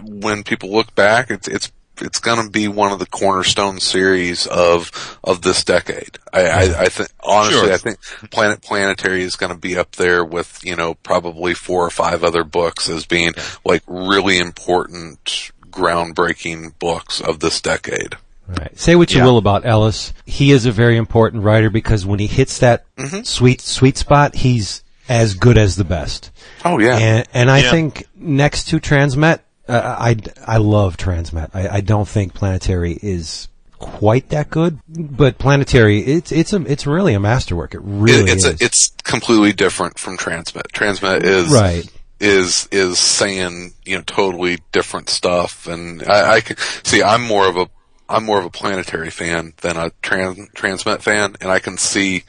when 0.02 0.42
people 0.44 0.70
look 0.70 0.94
back, 0.94 1.30
it's, 1.30 1.48
it's, 1.48 1.72
it's 2.00 2.20
going 2.20 2.42
to 2.44 2.50
be 2.50 2.68
one 2.68 2.92
of 2.92 2.98
the 2.98 3.06
cornerstone 3.06 3.80
series 3.80 4.46
of 4.46 5.18
of 5.24 5.42
this 5.42 5.64
decade. 5.64 6.18
I, 6.32 6.40
I, 6.46 6.60
I 6.82 6.88
think 6.88 7.08
honestly, 7.22 7.60
Sure. 7.60 7.72
I 7.72 7.76
think 7.76 7.98
Planet 8.30 8.62
Planetary 8.62 9.22
is 9.22 9.36
going 9.36 9.52
to 9.52 9.58
be 9.58 9.76
up 9.76 9.92
there 9.92 10.24
with 10.24 10.58
you 10.64 10.76
know 10.76 10.94
probably 10.94 11.54
four 11.54 11.84
or 11.84 11.90
five 11.90 12.24
other 12.24 12.44
books 12.44 12.88
as 12.88 13.06
being 13.06 13.32
like 13.64 13.82
really 13.86 14.38
important, 14.38 15.50
groundbreaking 15.70 16.78
books 16.78 17.20
of 17.20 17.40
this 17.40 17.60
decade. 17.60 18.16
Right. 18.46 18.78
Say 18.78 18.94
what 18.96 19.12
you 19.12 19.18
Yeah. 19.18 19.26
will 19.26 19.36
about 19.38 19.66
Ellis. 19.66 20.14
He 20.24 20.52
is 20.52 20.64
a 20.64 20.72
very 20.72 20.96
important 20.96 21.42
writer 21.42 21.68
because 21.68 22.06
when 22.06 22.18
he 22.18 22.26
hits 22.26 22.58
that 22.58 22.84
Mm-hmm. 22.96 23.22
sweet 23.22 23.60
sweet 23.60 23.96
spot, 23.98 24.34
he's 24.36 24.82
as 25.08 25.34
good 25.34 25.56
as 25.58 25.76
the 25.76 25.84
best. 25.84 26.30
Oh 26.64 26.78
yeah, 26.78 26.96
And 26.96 27.28
and 27.34 27.50
I 27.50 27.58
Yeah. 27.60 27.70
think 27.70 28.06
next 28.16 28.68
to 28.68 28.80
Transmet, 28.80 29.40
Uh, 29.68 29.96
I, 29.98 30.16
I 30.46 30.56
love 30.58 30.96
Transmet. 30.96 31.50
I, 31.54 31.68
I 31.68 31.80
don't 31.80 32.08
think 32.08 32.34
Planetary 32.34 32.98
is 33.02 33.48
quite 33.78 34.30
that 34.30 34.50
good, 34.50 34.78
but 34.88 35.38
Planetary 35.38 36.00
it's 36.00 36.32
it's 36.32 36.52
a 36.52 36.60
it's 36.62 36.86
really 36.86 37.14
a 37.14 37.20
masterwork. 37.20 37.74
It 37.74 37.80
really 37.82 38.30
It- 38.30 38.36
it's 38.38 38.44
is. 38.44 38.60
a, 38.60 38.64
it's 38.64 38.88
completely 39.04 39.52
different 39.52 39.98
from 39.98 40.16
Transmet. 40.16 40.68
Transmet 40.72 41.22
is 41.22 41.52
right. 41.52 41.86
is 42.18 42.68
is 42.72 42.98
saying 42.98 43.74
you 43.84 43.96
know 43.96 44.02
totally 44.06 44.58
different 44.72 45.08
stuff, 45.10 45.66
and 45.68 46.02
I, 46.04 46.36
I 46.36 46.40
can 46.40 46.56
see 46.82 47.02
I'm 47.02 47.22
more 47.22 47.46
of 47.46 47.56
a 47.56 47.68
I'm 48.08 48.24
more 48.24 48.38
of 48.38 48.46
a 48.46 48.50
planetary 48.50 49.10
fan 49.10 49.52
than 49.60 49.76
a 49.76 49.90
trans, 50.02 50.38
transmet 50.56 51.02
fan, 51.02 51.36
and 51.42 51.50
I 51.52 51.58
can 51.58 51.76
see 51.76 52.24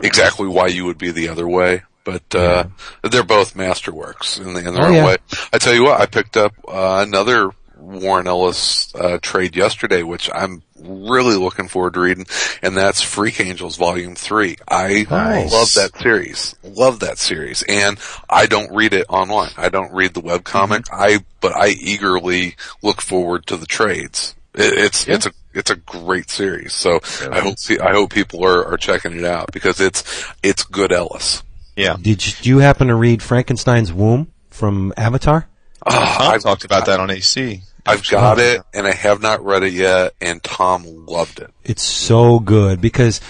exactly 0.00 0.46
why 0.46 0.68
you 0.68 0.84
would 0.84 0.96
be 0.98 1.10
the 1.10 1.28
other 1.28 1.48
way. 1.48 1.82
But 2.04 2.34
uh, 2.34 2.64
they're 3.02 3.22
both 3.24 3.54
masterworks 3.54 4.38
in, 4.38 4.52
the, 4.54 4.60
in 4.60 4.74
their 4.74 4.84
Oh, 4.84 4.88
own 4.88 4.94
yeah. 4.94 5.06
way. 5.06 5.16
I 5.52 5.58
tell 5.58 5.74
you 5.74 5.84
what, 5.84 6.00
I 6.00 6.06
picked 6.06 6.36
up 6.36 6.52
uh, 6.68 7.02
another 7.06 7.50
Warren 7.78 8.26
Ellis 8.26 8.94
uh, 8.94 9.18
trade 9.20 9.56
yesterday, 9.56 10.02
which 10.02 10.30
I'm 10.32 10.62
really 10.82 11.34
looking 11.36 11.68
forward 11.68 11.94
to 11.94 12.00
reading, 12.00 12.26
and 12.62 12.76
that's 12.76 13.00
Freak 13.02 13.40
Angels 13.40 13.76
Volume 13.76 14.14
Three. 14.14 14.56
I 14.68 15.06
Nice. 15.10 15.52
love 15.52 15.72
that 15.74 15.98
series, 16.00 16.54
love 16.62 17.00
that 17.00 17.18
series, 17.18 17.62
and 17.68 17.98
I 18.28 18.46
don't 18.46 18.74
read 18.74 18.92
it 18.94 19.06
online. 19.08 19.50
I 19.56 19.70
don't 19.70 19.92
read 19.92 20.14
the 20.14 20.20
web 20.20 20.44
comic. 20.44 20.84
I 20.92 21.24
but 21.40 21.54
I 21.56 21.68
eagerly 21.68 22.56
look 22.82 23.00
forward 23.02 23.46
to 23.46 23.56
the 23.56 23.66
trades. 23.66 24.34
It, 24.54 24.72
it's 24.78 25.08
it's 25.08 25.26
a 25.26 25.32
it's 25.52 25.70
a 25.70 25.76
great 25.76 26.30
series. 26.30 26.72
So 26.74 27.00
I 27.30 27.40
hope 27.40 27.56
pe- 27.66 27.78
I 27.78 27.92
hope 27.92 28.12
people 28.12 28.44
are, 28.44 28.64
are 28.72 28.76
checking 28.78 29.16
it 29.18 29.24
out 29.24 29.52
because 29.52 29.80
it's 29.80 30.24
it's 30.42 30.64
good 30.64 30.92
Ellis. 30.92 31.42
Yeah. 31.76 31.96
Did 32.00 32.26
you, 32.26 32.32
do 32.42 32.48
you 32.48 32.58
happen 32.58 32.88
to 32.88 32.94
read 32.94 33.22
Frankenstein's 33.22 33.92
Womb 33.92 34.32
from 34.50 34.92
Avatar? 34.96 35.48
Tom 35.88 36.32
I've, 36.34 36.42
talked 36.42 36.64
about 36.64 36.86
that 36.86 37.00
on 37.00 37.10
AC. 37.10 37.60
I've 37.86 38.08
got 38.08 38.38
it, 38.38 38.62
and 38.72 38.86
I 38.86 38.92
have 38.92 39.20
not 39.20 39.44
read 39.44 39.62
it 39.62 39.74
yet. 39.74 40.14
And 40.20 40.42
Tom 40.42 41.06
loved 41.06 41.40
it. 41.40 41.50
It's 41.64 41.82
so 41.82 42.38
good 42.38 42.80
because 42.80 43.20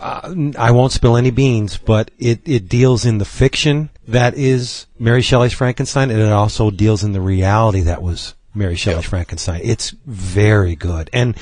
uh, 0.00 0.34
I 0.58 0.72
won't 0.72 0.92
spill 0.92 1.16
any 1.16 1.30
beans, 1.30 1.76
but 1.76 2.10
it, 2.18 2.40
it 2.46 2.68
deals 2.68 3.04
in 3.04 3.18
the 3.18 3.24
fiction 3.24 3.90
that 4.08 4.34
is 4.34 4.86
Mary 4.98 5.22
Shelley's 5.22 5.52
Frankenstein, 5.52 6.10
and 6.10 6.20
it 6.20 6.32
also 6.32 6.70
deals 6.70 7.04
in 7.04 7.12
the 7.12 7.20
reality 7.20 7.82
that 7.82 8.02
was 8.02 8.34
Mary 8.54 8.74
Shelley's 8.74 9.04
Frankenstein. 9.04 9.60
It's 9.62 9.90
very 10.06 10.74
good. 10.74 11.10
And 11.12 11.36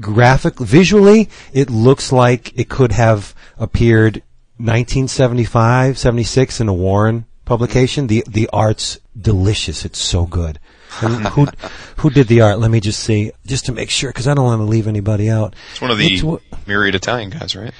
graphic, 0.00 0.58
visually, 0.58 1.28
it 1.52 1.70
looks 1.70 2.10
like 2.10 2.58
it 2.58 2.68
could 2.68 2.92
have 2.92 3.34
appeared 3.58 4.22
1975, 4.58 5.98
76 5.98 6.60
in 6.60 6.68
a 6.68 6.74
Warren 6.74 7.24
publication. 7.44 8.06
The, 8.06 8.24
the 8.28 8.48
art's 8.52 8.98
delicious. 9.20 9.84
It's 9.84 9.98
so 9.98 10.26
good. 10.26 10.58
And 11.00 11.26
who, 11.28 11.46
who 11.98 12.10
did 12.10 12.28
the 12.28 12.40
art? 12.42 12.58
Let 12.58 12.70
me 12.70 12.80
just 12.80 13.00
see, 13.00 13.32
just 13.46 13.66
to 13.66 13.72
make 13.72 13.90
sure, 13.90 14.10
because 14.10 14.26
I 14.28 14.34
don't 14.34 14.44
want 14.44 14.60
to 14.60 14.64
leave 14.64 14.86
anybody 14.88 15.30
out. 15.30 15.54
It's 15.72 15.80
one 15.80 15.90
of 15.90 16.00
It's 16.00 16.20
the 16.20 16.26
wha- 16.26 16.38
myriad 16.66 16.94
Italian 16.94 17.30
guys, 17.30 17.54
right? 17.56 17.72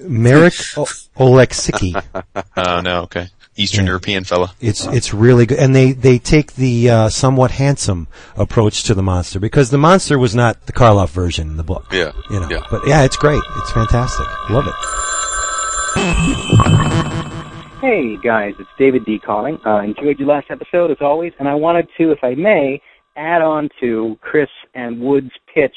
Marek 0.00 0.54
o- 0.76 0.84
Oleksicki. 1.16 2.02
Oh, 2.56 2.80
no, 2.80 3.02
okay. 3.02 3.28
Eastern 3.56 3.84
Yeah. 3.84 3.90
European 3.90 4.24
fella. 4.24 4.52
It's 4.60 4.84
it's 4.86 5.14
really 5.14 5.46
good, 5.46 5.58
and 5.58 5.76
they 5.76 5.92
they 5.92 6.18
take 6.18 6.54
the 6.54 6.90
uh, 6.90 7.08
somewhat 7.08 7.52
handsome 7.52 8.08
approach 8.36 8.82
to 8.84 8.94
the 8.94 9.02
monster 9.02 9.38
because 9.38 9.70
the 9.70 9.78
monster 9.78 10.18
was 10.18 10.34
not 10.34 10.66
the 10.66 10.72
Karloff 10.72 11.10
version 11.10 11.48
in 11.50 11.56
the 11.56 11.62
book. 11.62 11.86
Yeah, 11.92 12.10
you 12.30 12.40
know. 12.40 12.48
yeah. 12.50 12.64
But 12.70 12.86
yeah, 12.88 13.02
it's 13.04 13.16
great. 13.16 13.40
It's 13.58 13.70
fantastic. 13.70 14.26
Love 14.50 14.66
it. 14.66 14.74
Hey 17.80 18.16
guys, 18.22 18.54
it's 18.58 18.68
David 18.78 19.04
D 19.04 19.20
calling. 19.24 19.58
Uh, 19.64 19.82
enjoyed 19.82 20.18
your 20.18 20.28
last 20.28 20.46
episode 20.50 20.90
as 20.90 20.96
always, 21.00 21.32
and 21.38 21.48
I 21.48 21.54
wanted 21.54 21.86
to, 21.98 22.10
if 22.10 22.18
I 22.22 22.34
may, 22.34 22.80
add 23.16 23.42
on 23.42 23.68
to 23.80 24.18
Chris 24.20 24.48
and 24.74 25.00
Wood's 25.00 25.30
pitch 25.54 25.76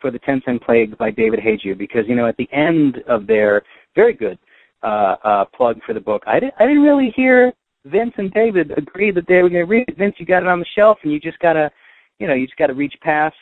for 0.00 0.10
the 0.10 0.20
Ten 0.20 0.40
Cent 0.44 0.62
Plague 0.62 0.96
by 0.98 1.10
David 1.10 1.40
Hajdu 1.40 1.76
because 1.76 2.04
you 2.06 2.14
know 2.14 2.26
at 2.28 2.36
the 2.36 2.48
end 2.52 2.98
of 3.08 3.26
their 3.26 3.62
very 3.96 4.12
good 4.12 4.38
uh, 4.82 5.16
uh, 5.24 5.44
plug 5.46 5.80
for 5.84 5.94
the 5.94 6.00
book, 6.00 6.22
I 6.26 6.38
didn't 6.38 6.54
I 6.60 6.66
didn't 6.66 6.82
really 6.82 7.12
hear 7.16 7.52
Vince 7.86 8.12
and 8.18 8.32
David 8.32 8.70
agree 8.76 9.10
that 9.10 9.26
they 9.26 9.42
were 9.42 9.50
going 9.50 9.66
to 9.66 9.70
read 9.70 9.88
it. 9.88 9.98
Vince, 9.98 10.14
you 10.18 10.26
got 10.26 10.42
it 10.42 10.48
on 10.48 10.60
the 10.60 10.66
shelf, 10.76 10.98
and 11.02 11.12
you 11.12 11.18
just 11.18 11.38
gotta, 11.40 11.70
you 12.18 12.28
know, 12.28 12.34
you 12.34 12.46
just 12.46 12.58
gotta 12.58 12.74
reach 12.74 12.94
past 13.02 13.36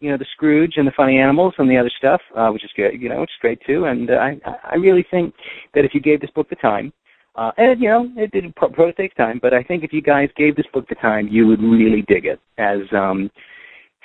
you 0.00 0.10
know, 0.10 0.18
the 0.18 0.26
Scrooge 0.32 0.74
and 0.76 0.86
the 0.86 0.92
funny 0.96 1.18
animals 1.18 1.54
and 1.58 1.70
the 1.70 1.76
other 1.76 1.90
stuff, 1.96 2.20
uh, 2.36 2.48
which 2.48 2.64
is 2.64 2.70
good, 2.76 3.00
you 3.00 3.08
know, 3.08 3.20
which 3.20 3.30
is 3.30 3.40
great 3.40 3.60
too. 3.66 3.86
And 3.86 4.10
uh, 4.10 4.14
I, 4.14 4.38
I 4.72 4.74
really 4.74 5.06
think 5.10 5.34
that 5.74 5.84
if 5.84 5.94
you 5.94 6.00
gave 6.00 6.20
this 6.20 6.30
book 6.30 6.48
the 6.48 6.56
time, 6.56 6.92
uh, 7.36 7.50
and 7.56 7.80
you 7.80 7.88
know, 7.88 8.08
it 8.16 8.30
did 8.30 8.54
pro- 8.54 8.92
takes 8.92 9.14
time, 9.16 9.38
but 9.42 9.52
I 9.52 9.62
think 9.62 9.82
if 9.82 9.92
you 9.92 10.02
guys 10.02 10.28
gave 10.36 10.54
this 10.56 10.66
book 10.72 10.86
the 10.88 10.94
time, 10.96 11.28
you 11.28 11.46
would 11.46 11.60
really 11.60 12.02
dig 12.06 12.26
it 12.26 12.38
as 12.58 12.80
um, 12.92 13.30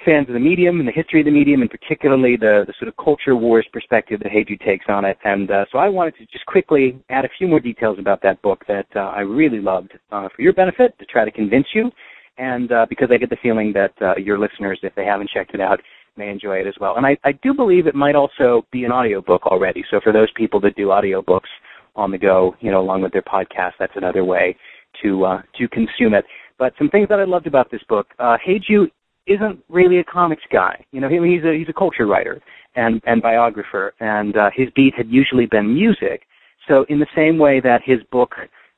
fans 0.05 0.27
of 0.27 0.33
the 0.33 0.39
medium 0.39 0.79
and 0.79 0.87
the 0.87 0.93
history 0.93 1.21
of 1.21 1.25
the 1.25 1.31
medium, 1.31 1.61
and 1.61 1.69
particularly 1.69 2.37
the, 2.37 2.63
the 2.65 2.73
sort 2.79 2.87
of 2.87 2.95
culture 3.03 3.35
wars 3.35 3.67
perspective 3.71 4.19
that 4.21 4.31
Hajdu 4.31 4.59
takes 4.65 4.85
on 4.87 5.05
it. 5.05 5.17
And 5.23 5.51
uh, 5.51 5.65
so 5.71 5.77
I 5.77 5.89
wanted 5.89 6.15
to 6.17 6.25
just 6.25 6.45
quickly 6.45 6.99
add 7.09 7.25
a 7.25 7.29
few 7.37 7.47
more 7.47 7.59
details 7.59 7.97
about 7.99 8.21
that 8.23 8.41
book 8.41 8.63
that 8.67 8.87
uh, 8.95 8.99
I 8.99 9.19
really 9.21 9.59
loved 9.59 9.91
uh, 10.11 10.29
for 10.35 10.41
your 10.41 10.53
benefit 10.53 10.97
to 10.99 11.05
try 11.05 11.25
to 11.25 11.31
convince 11.31 11.67
you, 11.73 11.91
and 12.39 12.71
uh, 12.71 12.85
because 12.89 13.09
I 13.11 13.17
get 13.17 13.29
the 13.29 13.37
feeling 13.43 13.73
that 13.73 13.93
uh, 14.01 14.15
your 14.17 14.39
listeners, 14.39 14.79
if 14.81 14.95
they 14.95 15.05
haven't 15.05 15.29
checked 15.29 15.53
it 15.53 15.61
out, 15.61 15.79
may 16.17 16.29
enjoy 16.29 16.55
it 16.57 16.67
as 16.67 16.73
well. 16.79 16.95
And 16.97 17.05
I, 17.05 17.17
I 17.23 17.33
do 17.43 17.53
believe 17.53 17.85
it 17.85 17.95
might 17.95 18.15
also 18.15 18.65
be 18.71 18.85
an 18.85 18.91
audiobook 18.91 19.45
already. 19.45 19.83
So 19.91 19.99
for 20.03 20.11
those 20.11 20.29
people 20.35 20.59
that 20.61 20.75
do 20.75 20.87
audiobooks 20.87 21.49
on 21.95 22.11
the 22.11 22.17
go, 22.17 22.55
you 22.61 22.71
know, 22.71 22.79
along 22.79 23.01
with 23.01 23.11
their 23.11 23.21
podcast, 23.21 23.73
that's 23.77 23.93
another 23.95 24.23
way 24.23 24.55
to 25.03 25.25
uh, 25.25 25.41
to 25.57 25.67
consume 25.67 26.13
it. 26.13 26.25
But 26.57 26.73
some 26.77 26.89
things 26.89 27.07
that 27.09 27.19
I 27.19 27.25
loved 27.25 27.47
about 27.47 27.69
this 27.71 27.81
book, 27.87 28.07
uh, 28.19 28.37
Hajdu 28.45 28.87
isn't 29.27 29.59
really 29.69 29.99
a 29.99 30.03
comics 30.03 30.43
guy. 30.51 30.83
You 30.91 31.01
know, 31.01 31.09
he, 31.09 31.15
he's 31.15 31.43
a 31.43 31.57
he's 31.57 31.69
a 31.69 31.73
culture 31.73 32.07
writer 32.07 32.41
and 32.75 33.01
and 33.05 33.21
biographer, 33.21 33.93
and 33.99 34.35
uh, 34.37 34.49
his 34.55 34.67
beat 34.75 34.93
had 34.95 35.07
usually 35.09 35.45
been 35.45 35.73
music. 35.73 36.23
So 36.67 36.85
in 36.89 36.99
the 36.99 37.07
same 37.15 37.37
way 37.37 37.59
that 37.61 37.81
his 37.83 37.99
book, 38.11 38.35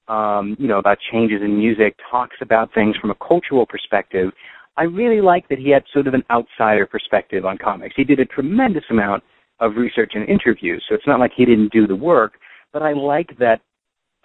um, 0.07 0.55
you 0.59 0.67
know, 0.67 0.79
about 0.79 0.97
changes 1.11 1.41
in 1.41 1.57
music 1.57 1.95
talks 2.09 2.35
about 2.41 2.73
things 2.73 2.95
from 2.97 3.11
a 3.11 3.15
cultural 3.15 3.65
perspective, 3.65 4.31
I 4.77 4.83
really 4.83 5.21
like 5.21 5.47
that 5.49 5.59
he 5.59 5.69
had 5.69 5.83
sort 5.93 6.07
of 6.07 6.13
an 6.13 6.23
outsider 6.29 6.85
perspective 6.85 7.45
on 7.45 7.57
comics. 7.57 7.95
He 7.95 8.03
did 8.03 8.19
a 8.19 8.25
tremendous 8.25 8.83
amount 8.89 9.23
of 9.59 9.75
research 9.75 10.13
and 10.15 10.27
interviews, 10.27 10.83
so 10.87 10.95
it's 10.95 11.07
not 11.07 11.19
like 11.19 11.31
he 11.35 11.45
didn't 11.45 11.71
do 11.71 11.87
the 11.87 11.95
work, 11.95 12.33
but 12.73 12.81
I 12.81 12.93
like 12.93 13.37
that 13.39 13.61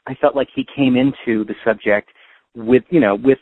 I 0.06 0.14
felt 0.14 0.36
like 0.36 0.48
he 0.54 0.64
came 0.76 0.96
into 0.96 1.44
the 1.44 1.54
subject 1.64 2.10
with, 2.54 2.84
you 2.90 3.00
know, 3.00 3.16
with 3.16 3.38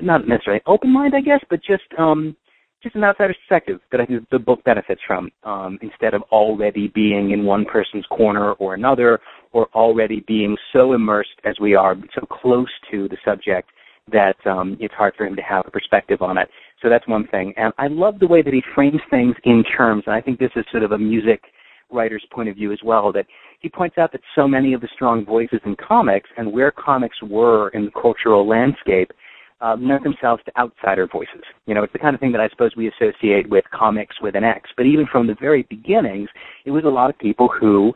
not 0.00 0.26
necessarily 0.28 0.62
open 0.66 0.92
mind, 0.92 1.14
I 1.16 1.20
guess, 1.20 1.40
but 1.50 1.60
just 1.62 1.82
um 1.98 2.36
just 2.82 2.94
an 2.94 3.04
outsider 3.04 3.34
perspective 3.34 3.80
that 3.90 4.00
I 4.00 4.06
think 4.06 4.28
the 4.30 4.38
book 4.38 4.62
benefits 4.64 5.00
from, 5.06 5.30
um, 5.44 5.78
instead 5.82 6.14
of 6.14 6.22
already 6.30 6.88
being 6.94 7.32
in 7.32 7.44
one 7.44 7.64
person's 7.64 8.06
corner 8.06 8.52
or 8.52 8.74
another, 8.74 9.18
or 9.56 9.68
already 9.74 10.22
being 10.28 10.54
so 10.70 10.92
immersed 10.92 11.40
as 11.46 11.58
we 11.58 11.74
are, 11.74 11.96
so 12.14 12.26
close 12.26 12.68
to 12.90 13.08
the 13.08 13.16
subject 13.24 13.70
that 14.12 14.36
um, 14.44 14.76
it's 14.80 14.92
hard 14.92 15.14
for 15.16 15.24
him 15.24 15.34
to 15.34 15.40
have 15.40 15.64
a 15.66 15.70
perspective 15.70 16.20
on 16.20 16.36
it. 16.36 16.46
So 16.82 16.90
that's 16.90 17.08
one 17.08 17.26
thing. 17.28 17.54
And 17.56 17.72
I 17.78 17.86
love 17.86 18.18
the 18.18 18.26
way 18.26 18.42
that 18.42 18.52
he 18.52 18.62
frames 18.74 19.00
things 19.08 19.34
in 19.44 19.64
terms, 19.74 20.02
and 20.06 20.14
I 20.14 20.20
think 20.20 20.38
this 20.38 20.50
is 20.56 20.64
sort 20.70 20.82
of 20.82 20.92
a 20.92 20.98
music 20.98 21.40
writer's 21.90 22.22
point 22.30 22.50
of 22.50 22.54
view 22.54 22.70
as 22.70 22.80
well, 22.84 23.10
that 23.12 23.24
he 23.60 23.70
points 23.70 23.96
out 23.96 24.12
that 24.12 24.20
so 24.34 24.46
many 24.46 24.74
of 24.74 24.82
the 24.82 24.88
strong 24.94 25.24
voices 25.24 25.60
in 25.64 25.74
comics 25.76 26.28
and 26.36 26.52
where 26.52 26.70
comics 26.70 27.16
were 27.22 27.70
in 27.70 27.86
the 27.86 27.92
cultural 27.98 28.46
landscape 28.46 29.10
uh, 29.62 29.74
lent 29.80 30.02
themselves 30.02 30.42
to 30.44 30.52
outsider 30.58 31.08
voices. 31.10 31.42
You 31.64 31.74
know, 31.74 31.82
it's 31.82 31.92
the 31.94 31.98
kind 31.98 32.14
of 32.14 32.20
thing 32.20 32.32
that 32.32 32.42
I 32.42 32.48
suppose 32.50 32.72
we 32.76 32.90
associate 32.90 33.48
with 33.48 33.64
comics 33.72 34.16
with 34.20 34.34
an 34.36 34.44
X. 34.44 34.68
But 34.76 34.84
even 34.84 35.06
from 35.10 35.26
the 35.26 35.36
very 35.40 35.62
beginnings, 35.70 36.28
it 36.66 36.72
was 36.72 36.84
a 36.84 36.88
lot 36.88 37.08
of 37.08 37.18
people 37.18 37.48
who 37.48 37.94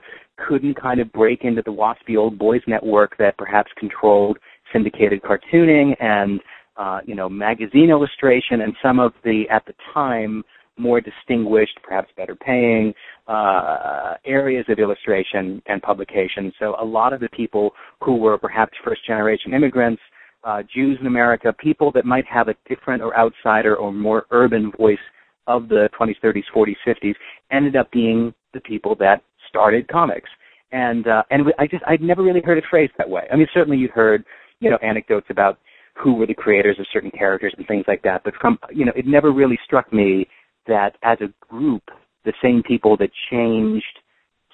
couldn't 0.49 0.81
kind 0.81 1.01
of 1.01 1.13
break 1.13 1.45
into 1.45 1.63
the 1.63 1.71
waspy 1.71 2.17
old 2.17 2.39
boys 2.39 2.63
network 2.67 3.17
that 3.19 3.37
perhaps 3.39 3.71
controlled 3.79 4.39
syndicated 4.73 5.21
cartooning 5.23 5.95
and 6.01 6.41
uh, 6.77 7.01
you 7.05 7.15
know 7.15 7.29
magazine 7.29 7.91
illustration 7.91 8.63
and 8.63 8.75
some 8.83 8.99
of 8.99 9.13
the 9.25 9.45
at 9.51 9.65
the 9.67 9.75
time 9.93 10.43
more 10.81 11.01
distinguished, 11.01 11.79
perhaps 11.83 12.09
better 12.17 12.35
paying 12.35 12.93
uh, 13.29 14.15
areas 14.25 14.65
of 14.69 14.79
illustration 14.79 15.63
and 15.67 15.83
publication. 15.83 16.53
So 16.59 16.75
a 16.81 16.85
lot 16.85 17.13
of 17.13 17.21
the 17.21 17.29
people 17.29 17.73
who 18.03 18.17
were 18.17 18.39
perhaps 18.39 18.73
first 18.85 19.07
generation 19.07 19.55
immigrants, 19.55 20.01
uh, 20.43 20.63
Jews 20.75 20.97
in 21.01 21.07
America, 21.07 21.53
people 21.53 21.93
that 21.93 22.05
might 22.05 22.25
have 22.27 22.49
a 22.49 22.55
different 22.69 23.03
or 23.03 23.17
outsider 23.17 23.77
or 23.77 23.93
more 23.93 24.25
urban 24.31 24.73
voice 24.79 24.99
of 25.47 25.69
the 25.69 25.89
20s, 25.99 26.15
30s, 26.25 26.45
40s, 26.55 26.77
50s, 26.87 27.15
ended 27.53 27.77
up 27.77 27.91
being 27.91 28.33
the 28.55 28.61
people 28.61 28.95
that 28.97 29.23
started 29.51 29.87
comics. 29.89 30.31
And 30.73 31.07
uh, 31.07 31.25
and 31.31 31.43
I 31.59 31.67
just 31.67 31.83
I'd 31.87 32.01
never 32.01 32.23
really 32.23 32.41
heard 32.41 32.57
it 32.57 32.65
phrased 32.71 32.93
that 32.97 33.11
way. 33.11 33.27
I 33.31 33.37
mean, 33.37 33.49
certainly 33.53 33.77
you 33.77 33.89
heard 33.93 34.25
you 34.61 34.71
know 34.71 34.79
anecdotes 34.83 35.27
about 35.29 35.59
who 36.03 36.15
were 36.15 36.27
the 36.27 36.35
creators 36.35 36.77
of 36.79 36.87
certain 36.93 37.11
characters 37.11 37.53
and 37.59 37.67
things 37.67 37.85
like 37.89 38.03
that, 38.03 38.23
but 38.25 38.35
from 38.41 38.59
you 38.73 38.87
know 38.87 38.93
it 38.97 39.07
never 39.07 39.33
really 39.33 39.59
struck 39.65 39.93
me 39.93 40.29
that 40.69 40.93
as 41.03 41.19
a 41.21 41.33
group, 41.53 41.83
the 42.25 42.33
same 42.43 42.63
people 42.63 42.97
that 42.99 43.11
changed 43.31 43.99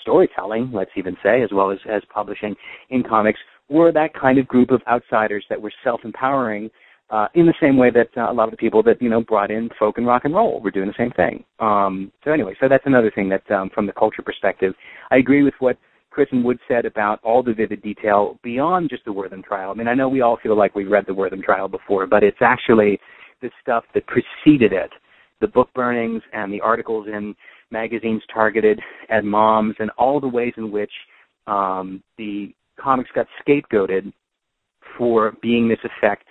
storytelling, 0.00 0.70
let's 0.72 0.90
even 0.96 1.16
say, 1.22 1.42
as 1.42 1.50
well 1.52 1.70
as, 1.70 1.78
as 1.90 2.02
publishing 2.14 2.54
in 2.90 3.02
comics, 3.02 3.40
were 3.68 3.92
that 3.92 4.14
kind 4.14 4.38
of 4.38 4.46
group 4.46 4.70
of 4.70 4.80
outsiders 4.88 5.44
that 5.50 5.60
were 5.60 5.72
self-empowering 5.82 6.70
Uh, 7.08 7.28
in 7.34 7.46
the 7.46 7.54
same 7.60 7.76
way 7.76 7.88
that 7.88 8.08
uh, 8.16 8.32
a 8.32 8.34
lot 8.34 8.48
of 8.48 8.50
the 8.50 8.56
people 8.56 8.82
that 8.82 9.00
you 9.00 9.08
know 9.08 9.20
brought 9.20 9.48
in 9.48 9.68
folk 9.78 9.96
and 9.96 10.08
rock 10.08 10.24
and 10.24 10.34
roll 10.34 10.60
were 10.60 10.72
doing 10.72 10.88
the 10.88 10.94
same 10.98 11.12
thing. 11.12 11.44
Um, 11.60 12.10
so 12.24 12.32
anyway, 12.32 12.56
so 12.60 12.68
that's 12.68 12.84
another 12.84 13.12
thing 13.14 13.28
that 13.28 13.48
um, 13.48 13.70
from 13.72 13.86
the 13.86 13.92
culture 13.92 14.22
perspective, 14.22 14.74
I 15.12 15.18
agree 15.18 15.44
with 15.44 15.54
what 15.60 15.78
Chris 16.10 16.26
and 16.32 16.44
Wood 16.44 16.58
said 16.66 16.84
about 16.84 17.20
all 17.22 17.44
the 17.44 17.52
vivid 17.52 17.80
detail 17.82 18.40
beyond 18.42 18.90
just 18.90 19.04
the 19.04 19.12
Wertham 19.12 19.44
trial. 19.44 19.70
I 19.70 19.74
mean, 19.74 19.86
I 19.86 19.94
know 19.94 20.08
we 20.08 20.22
all 20.22 20.38
feel 20.42 20.56
like 20.58 20.74
we've 20.74 20.90
read 20.90 21.04
the 21.06 21.12
Wertham 21.12 21.44
trial 21.44 21.68
before, 21.68 22.06
but 22.06 22.24
it's 22.24 22.40
actually 22.40 22.98
the 23.40 23.50
stuff 23.62 23.84
that 23.94 24.04
preceded 24.06 24.72
it, 24.72 24.90
the 25.40 25.46
book 25.46 25.68
burnings 25.74 26.22
and 26.32 26.52
the 26.52 26.60
articles 26.60 27.06
in 27.06 27.36
magazines 27.70 28.22
targeted 28.32 28.80
at 29.10 29.24
moms, 29.24 29.76
and 29.78 29.90
all 29.98 30.18
the 30.18 30.26
ways 30.26 30.54
in 30.56 30.72
which 30.72 30.92
um, 31.46 32.02
the 32.18 32.52
comics 32.80 33.10
got 33.14 33.26
scapegoated 33.46 34.12
for 34.96 35.34
being 35.42 35.68
this 35.68 35.78
effect 35.84 36.24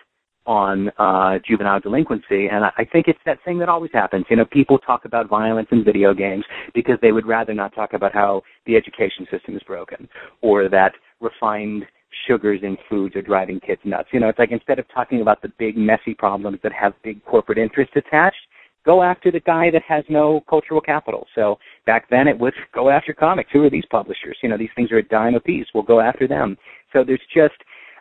on 0.45 0.89
uh, 0.97 1.39
juvenile 1.47 1.79
delinquency. 1.79 2.47
And 2.51 2.65
I, 2.65 2.71
I 2.77 2.85
think 2.85 3.07
it's 3.07 3.19
that 3.25 3.39
thing 3.43 3.57
that 3.59 3.69
always 3.69 3.91
happens. 3.93 4.25
You 4.29 4.37
know, 4.37 4.45
people 4.45 4.77
talk 4.77 5.05
about 5.05 5.27
violence 5.27 5.67
in 5.71 5.83
video 5.83 6.13
games 6.13 6.45
because 6.73 6.97
they 7.01 7.11
would 7.11 7.25
rather 7.25 7.53
not 7.53 7.73
talk 7.73 7.93
about 7.93 8.13
how 8.13 8.41
the 8.65 8.75
education 8.75 9.27
system 9.31 9.55
is 9.55 9.63
broken 9.63 10.07
or 10.41 10.69
that 10.69 10.93
refined 11.19 11.83
sugars 12.27 12.61
in 12.63 12.77
foods 12.89 13.15
are 13.15 13.21
driving 13.21 13.59
kids 13.59 13.81
nuts. 13.83 14.09
You 14.11 14.19
know, 14.19 14.29
it's 14.29 14.39
like 14.39 14.51
instead 14.51 14.79
of 14.79 14.85
talking 14.93 15.21
about 15.21 15.41
the 15.41 15.51
big 15.57 15.77
messy 15.77 16.13
problems 16.13 16.59
that 16.63 16.71
have 16.71 16.93
big 17.03 17.23
corporate 17.25 17.57
interests 17.57 17.93
attached, 17.95 18.37
go 18.85 19.01
after 19.01 19.31
the 19.31 19.39
guy 19.39 19.71
that 19.71 19.81
has 19.87 20.03
no 20.09 20.41
cultural 20.49 20.79
capital. 20.79 21.25
So 21.35 21.57
back 21.85 22.07
then 22.09 22.27
it 22.27 22.37
was 22.37 22.53
go 22.73 22.89
after 22.89 23.13
comics. 23.13 23.49
Who 23.51 23.63
are 23.63 23.69
these 23.69 23.85
publishers? 23.89 24.37
You 24.41 24.49
know, 24.49 24.57
these 24.57 24.69
things 24.75 24.91
are 24.91 24.97
a 24.97 25.03
dime 25.03 25.35
a 25.35 25.39
piece. 25.39 25.65
We'll 25.73 25.83
go 25.83 25.99
after 25.99 26.27
them. 26.27 26.57
So 26.93 27.03
there's 27.03 27.19
just, 27.33 27.55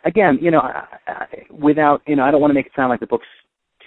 again, 0.05 0.37
you 0.41 0.51
know, 0.51 0.59
I, 0.59 0.85
I, 1.07 1.25
without, 1.49 2.01
you 2.07 2.15
know, 2.15 2.23
I 2.23 2.31
don't 2.31 2.41
want 2.41 2.51
to 2.51 2.55
make 2.55 2.67
it 2.67 2.71
sound 2.75 2.89
like 2.89 2.99
the 2.99 3.07
book's 3.07 3.27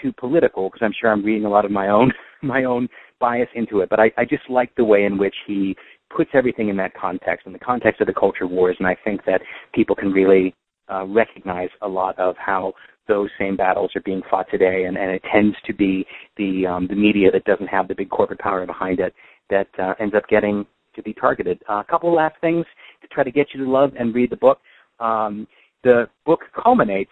too 0.03 0.13
political 0.19 0.69
because 0.69 0.85
I'm 0.85 0.95
sure 1.01 1.11
I'm 1.11 1.25
reading 1.25 1.45
a 1.45 1.51
lot 1.51 1.65
of 1.65 1.71
my 1.71 1.89
own, 1.89 2.13
my 2.43 2.65
own 2.65 2.89
bias 3.21 3.49
into 3.55 3.81
it. 3.81 3.89
But 3.89 4.01
I, 4.01 4.11
I 4.17 4.25
just 4.25 4.49
like 4.49 4.75
the 4.77 4.85
way 4.85 5.05
in 5.05 5.19
which 5.19 5.35
he 5.47 5.77
puts 6.15 6.31
everything 6.35 6.69
in 6.69 6.77
that 6.77 6.95
context, 6.95 7.47
in 7.47 7.53
the 7.53 7.59
context 7.59 8.01
of 8.01 8.07
the 8.07 8.15
culture 8.15 8.47
wars, 8.47 8.77
and 8.79 8.89
I 8.89 8.97
think 9.05 9.25
that 9.27 9.41
people 9.75 9.95
can 9.95 10.11
really 10.11 10.55
uh, 10.91 11.05
recognize 11.07 11.69
a 11.83 11.89
lot 11.89 12.19
of 12.19 12.35
how 12.39 12.73
those 13.09 13.29
same 13.39 13.57
battles 13.57 13.91
are 13.95 14.03
being 14.03 14.23
fought 14.31 14.47
today, 14.51 14.85
and, 14.87 14.97
and 14.97 15.11
it 15.11 15.23
tends 15.33 15.57
to 15.67 15.75
be 15.75 16.07
the 16.37 16.67
um, 16.67 16.87
the 16.89 16.95
media 16.95 17.31
that 17.31 17.45
doesn't 17.45 17.67
have 17.67 17.89
the 17.89 17.95
big 17.95 18.11
corporate 18.11 18.39
power 18.39 18.65
behind 18.67 19.01
it 19.01 19.15
that 19.51 19.69
uh, 19.79 19.95
ends 19.99 20.15
up 20.15 20.27
getting 20.29 20.67
to 20.95 21.03
be 21.03 21.15
targeted. 21.15 21.63
Uh, 21.69 21.81
a 21.81 21.85
couple 21.85 22.09
of 22.09 22.15
last 22.15 22.35
things 22.41 22.65
to 23.01 23.09
try 23.09 23.25
to 23.25 23.31
get 23.31 23.49
you 23.55 23.65
to 23.65 23.71
love 23.71 23.93
and 23.99 24.15
read 24.15 24.31
the 24.31 24.37
book. 24.37 24.59
Um, 25.01 25.47
the 25.85 26.09
book 26.27 26.41
culminates 26.63 27.11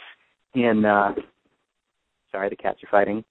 in. 0.54 0.84
Uh, 0.84 1.14
sorry, 2.32 2.48
the 2.48 2.56
cats 2.56 2.78
are 2.82 2.88
fighting. 2.90 3.24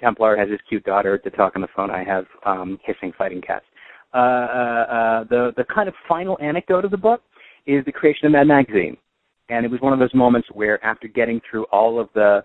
Templar 0.00 0.36
has 0.36 0.48
his 0.48 0.60
cute 0.68 0.84
daughter 0.84 1.18
to 1.18 1.30
talk 1.30 1.54
on 1.56 1.62
the 1.62 1.68
phone. 1.76 1.90
I 1.90 2.04
have 2.04 2.24
um, 2.46 2.78
hissing 2.84 3.12
fighting 3.16 3.40
cats. 3.40 3.64
Uh, 4.12 4.16
uh, 4.16 4.20
uh, 4.20 5.24
the 5.24 5.52
the 5.56 5.64
kind 5.72 5.88
of 5.88 5.94
final 6.08 6.36
anecdote 6.40 6.84
of 6.84 6.90
the 6.90 6.96
book 6.96 7.22
is 7.66 7.84
the 7.84 7.92
creation 7.92 8.26
of 8.26 8.32
Mad 8.32 8.48
Magazine, 8.48 8.96
and 9.48 9.64
it 9.64 9.70
was 9.70 9.80
one 9.80 9.92
of 9.92 9.98
those 9.98 10.14
moments 10.14 10.48
where, 10.52 10.82
after 10.84 11.06
getting 11.06 11.40
through 11.48 11.64
all 11.70 12.00
of 12.00 12.08
the 12.14 12.42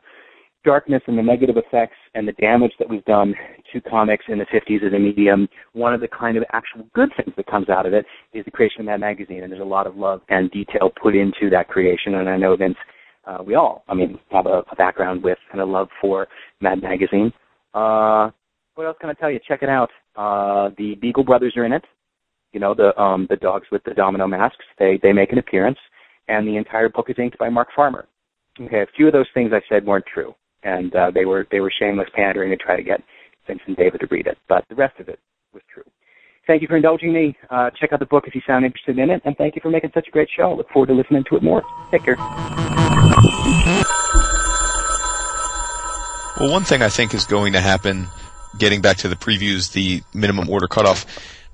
darkness 0.66 1.01
and 1.07 1.18
the 1.18 1.24
negative 1.24 1.55
effects 1.57 1.95
and 2.16 2.28
the 2.28 2.34
damage 2.34 2.72
that 2.80 2.89
was 2.89 2.99
done 3.07 3.34
to 3.72 3.80
comics 3.82 4.26
in 4.28 4.38
the 4.38 4.45
50s 4.45 4.86
as 4.86 4.93
a 4.93 4.99
medium, 4.99 5.47
one 5.74 5.93
of 5.93 6.01
the 6.01 6.07
kind 6.07 6.36
of 6.36 6.43
actual 6.51 6.86
good 6.93 7.09
things 7.16 7.34
that 7.38 7.47
comes 7.47 7.70
out 7.70 7.86
of 7.86 7.93
it 7.93 8.05
is 8.34 8.43
the 8.43 8.51
creation 8.51 8.82
of 8.82 8.88
Mad 8.88 8.99
Magazine, 8.99 9.43
and 9.43 9.51
there's 9.51 9.61
a 9.61 9.66
lot 9.66 9.88
of 9.88 9.95
love 9.95 10.22
and 10.30 10.51
detail 10.51 10.91
put 11.01 11.16
into 11.16 11.49
that 11.51 11.70
creation, 11.70 12.16
and 12.16 12.28
I 12.28 12.38
know 12.38 12.55
Vince, 12.55 12.78
uh, 13.26 13.38
we 13.45 13.55
all, 13.55 13.84
I 13.88 13.93
mean, 13.93 14.20
have 14.32 14.45
a, 14.45 14.63
a 14.72 14.76
background 14.76 15.24
with 15.24 15.38
and 15.51 15.61
a 15.61 15.66
love 15.66 15.88
for 16.01 16.28
Mad 16.61 16.82
Magazine. 16.82 17.32
Uh, 17.74 18.30
what 18.76 18.86
else 18.86 18.97
can 18.99 19.09
I 19.09 19.13
tell 19.13 19.32
you? 19.32 19.39
Check 19.47 19.63
it 19.63 19.70
out. 19.70 19.89
Uh, 20.16 20.70
the 20.78 20.95
Beagle 21.01 21.24
brothers 21.24 21.53
are 21.57 21.66
in 21.66 21.74
it. 21.74 21.84
You 22.51 22.59
know, 22.59 22.74
the 22.74 22.97
um, 23.01 23.28
the 23.30 23.36
dogs 23.36 23.68
with 23.72 23.84
the 23.84 23.93
domino 23.93 24.28
masks. 24.28 24.63
They 24.80 24.97
they 25.03 25.11
make 25.11 25.32
an 25.32 25.39
appearance, 25.39 25.78
and 26.30 26.47
the 26.47 26.55
entire 26.55 26.88
book 26.88 27.09
is 27.09 27.18
inked 27.20 27.38
by 27.38 27.49
Mark 27.49 27.68
Farmer. 27.76 28.07
Okay, 28.61 28.82
a 28.82 28.88
few 28.95 29.07
of 29.07 29.13
those 29.13 29.28
things 29.34 29.51
I 29.53 29.61
said 29.68 29.86
weren't 29.86 30.05
true, 30.05 30.34
and 30.66 30.93
uh, 30.95 31.11
they 31.11 31.24
were 31.24 31.47
they 31.51 31.61
were 31.61 31.72
shameless 31.80 32.09
pandering 32.13 32.49
to 32.49 32.57
try 32.57 32.76
to 32.76 32.84
get 32.84 33.01
Vince 33.47 33.61
and 33.68 33.78
David 33.78 34.01
to 34.01 34.07
read 34.11 34.28
it. 34.28 34.38
But 34.49 34.66
the 34.68 34.76
rest 34.76 34.99
of 34.99 35.07
it 35.07 35.20
was 35.53 35.63
true. 35.74 35.84
Thank 36.47 36.61
you 36.61 36.68
for 36.68 36.76
indulging 36.76 37.13
me. 37.13 37.38
Uh, 37.49 37.70
check 37.80 37.93
out 37.93 37.99
the 37.99 38.05
book 38.05 38.26
if 38.28 38.36
you 38.36 38.41
sound 38.45 38.66
interested 38.66 38.99
in 38.99 39.09
it, 39.09 39.22
and 39.26 39.36
thank 39.38 39.55
you 39.55 39.61
for 39.61 39.70
making 39.70 39.91
such 39.93 40.07
a 40.07 40.11
great 40.11 40.30
show. 40.36 40.53
Look 40.53 40.70
forward 40.70 40.88
to 40.88 40.93
listening 40.93 41.24
to 41.30 41.38
it 41.38 41.43
more. 41.43 41.63
Take 41.89 42.03
care. 42.03 42.18
Well, 46.39 46.51
one 46.51 46.63
thing 46.63 46.82
I 46.82 46.89
think 46.89 47.13
is 47.13 47.26
going 47.26 47.53
to 47.53 47.61
happen, 47.61 48.07
getting 48.57 48.82
back 48.82 48.97
to 48.97 49.07
the 49.07 49.16
previews, 49.16 49.72
the 49.72 50.01
minimum 50.13 50.49
order 50.49 50.68
cutoff, 50.68 51.05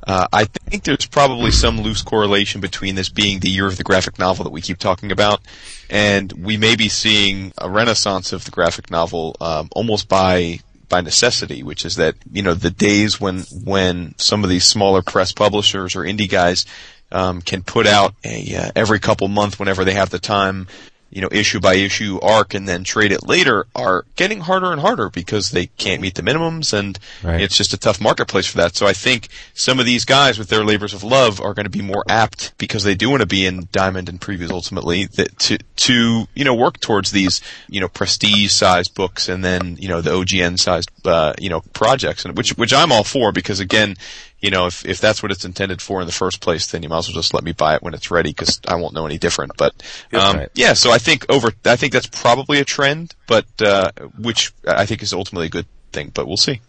uh, 0.07 0.27
I 0.33 0.45
think 0.45 0.83
there's 0.83 1.05
probably 1.05 1.51
some 1.51 1.81
loose 1.81 2.01
correlation 2.01 2.61
between 2.61 2.95
this 2.95 3.09
being 3.09 3.39
the 3.39 3.49
year 3.49 3.67
of 3.67 3.77
the 3.77 3.83
graphic 3.83 4.17
novel 4.17 4.43
that 4.43 4.51
we 4.51 4.61
keep 4.61 4.77
talking 4.77 5.11
about, 5.11 5.41
and 5.89 6.31
we 6.31 6.57
may 6.57 6.75
be 6.75 6.89
seeing 6.89 7.53
a 7.57 7.69
renaissance 7.69 8.33
of 8.33 8.45
the 8.45 8.51
graphic 8.51 8.89
novel 8.89 9.35
um, 9.39 9.69
almost 9.73 10.09
by 10.09 10.59
by 10.89 11.01
necessity, 11.01 11.63
which 11.63 11.85
is 11.85 11.95
that 11.95 12.15
you 12.31 12.41
know 12.41 12.53
the 12.53 12.71
days 12.71 13.19
when 13.19 13.41
when 13.63 14.15
some 14.17 14.43
of 14.43 14.49
these 14.49 14.65
smaller 14.65 15.01
press 15.01 15.31
publishers 15.31 15.95
or 15.95 16.01
indie 16.01 16.29
guys 16.29 16.65
um, 17.11 17.41
can 17.41 17.61
put 17.61 17.85
out 17.85 18.15
a 18.23 18.55
uh, 18.55 18.71
every 18.75 18.99
couple 18.99 19.27
month 19.27 19.59
whenever 19.59 19.83
they 19.83 19.93
have 19.93 20.09
the 20.09 20.19
time 20.19 20.67
you 21.11 21.21
know, 21.21 21.29
issue 21.31 21.59
by 21.59 21.75
issue 21.75 22.19
arc 22.21 22.53
and 22.53 22.67
then 22.67 22.83
trade 22.83 23.11
it 23.11 23.27
later 23.27 23.67
are 23.75 24.05
getting 24.15 24.39
harder 24.39 24.71
and 24.71 24.81
harder 24.81 25.09
because 25.09 25.51
they 25.51 25.67
can't 25.67 26.01
meet 26.01 26.15
the 26.15 26.21
minimums 26.21 26.71
and 26.77 26.97
Right. 27.21 27.41
it's 27.41 27.55
just 27.57 27.73
a 27.73 27.77
tough 27.77 27.99
marketplace 28.01 28.45
for 28.47 28.57
that. 28.57 28.75
So 28.75 28.87
I 28.87 28.93
think 28.93 29.27
some 29.53 29.79
of 29.79 29.85
these 29.85 30.05
guys 30.05 30.39
with 30.39 30.49
their 30.49 30.63
labors 30.63 30.93
of 30.93 31.03
love 31.03 31.41
are 31.41 31.53
going 31.53 31.65
to 31.65 31.69
be 31.69 31.81
more 31.81 32.03
apt 32.09 32.53
because 32.57 32.83
they 32.83 32.95
do 32.95 33.09
want 33.09 33.21
to 33.21 33.27
be 33.27 33.45
in 33.45 33.67
Diamond 33.71 34.09
and 34.09 34.19
previews 34.19 34.49
ultimately 34.51 35.05
that 35.05 35.37
to, 35.39 35.57
to, 35.75 36.27
you 36.33 36.43
know, 36.45 36.55
work 36.55 36.79
towards 36.79 37.11
these, 37.11 37.41
you 37.67 37.79
know, 37.81 37.87
prestige 37.89 38.51
sized 38.51 38.95
books 38.95 39.27
and 39.29 39.43
then, 39.43 39.75
you 39.77 39.87
know, 39.89 40.01
the 40.01 40.11
OGN 40.11 40.57
sized, 40.59 40.89
uh, 41.05 41.33
you 41.39 41.49
know, 41.49 41.61
projects 41.73 42.25
and 42.25 42.37
which, 42.37 42.51
which 42.57 42.73
I'm 42.73 42.91
all 42.91 43.03
for 43.03 43.31
because 43.31 43.59
again, 43.59 43.95
you 44.41 44.49
know, 44.49 44.65
if, 44.65 44.85
if 44.85 44.99
that's 44.99 45.21
what 45.21 45.31
it's 45.31 45.45
intended 45.45 45.81
for 45.81 46.01
in 46.01 46.07
the 46.07 46.11
first 46.13 46.41
place, 46.41 46.67
then 46.67 46.81
you 46.83 46.89
might 46.89 46.97
as 46.99 47.07
well 47.07 47.15
just 47.15 47.33
let 47.33 47.43
me 47.43 47.51
buy 47.51 47.75
it 47.75 47.83
when 47.83 47.93
it's 47.93 48.09
ready 48.11 48.31
because 48.31 48.59
I 48.67 48.75
won't 48.75 48.93
know 48.93 49.05
any 49.05 49.17
different. 49.17 49.51
But 49.57 49.73
um, 50.13 50.37
Right. 50.37 50.49
yeah, 50.55 50.73
so 50.73 50.91
I 50.91 50.97
think 50.97 51.25
over, 51.29 51.51
I 51.65 51.75
think 51.75 51.93
that's 51.93 52.07
probably 52.07 52.59
a 52.59 52.65
trend, 52.65 53.13
but 53.27 53.45
uh, 53.61 53.91
which 54.17 54.51
I 54.67 54.85
think 54.85 55.03
is 55.03 55.13
ultimately 55.13 55.47
a 55.47 55.51
good 55.51 55.67
thing. 55.93 56.11
But 56.13 56.27
we'll 56.27 56.37
see. 56.37 56.61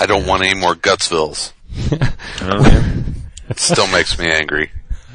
I 0.00 0.06
don't 0.06 0.26
want 0.26 0.42
any 0.42 0.58
more 0.58 0.74
Gutsvilles. 0.74 1.52
It 3.48 3.58
still 3.58 3.86
makes 3.88 4.18
me 4.18 4.30
angry. 4.30 4.70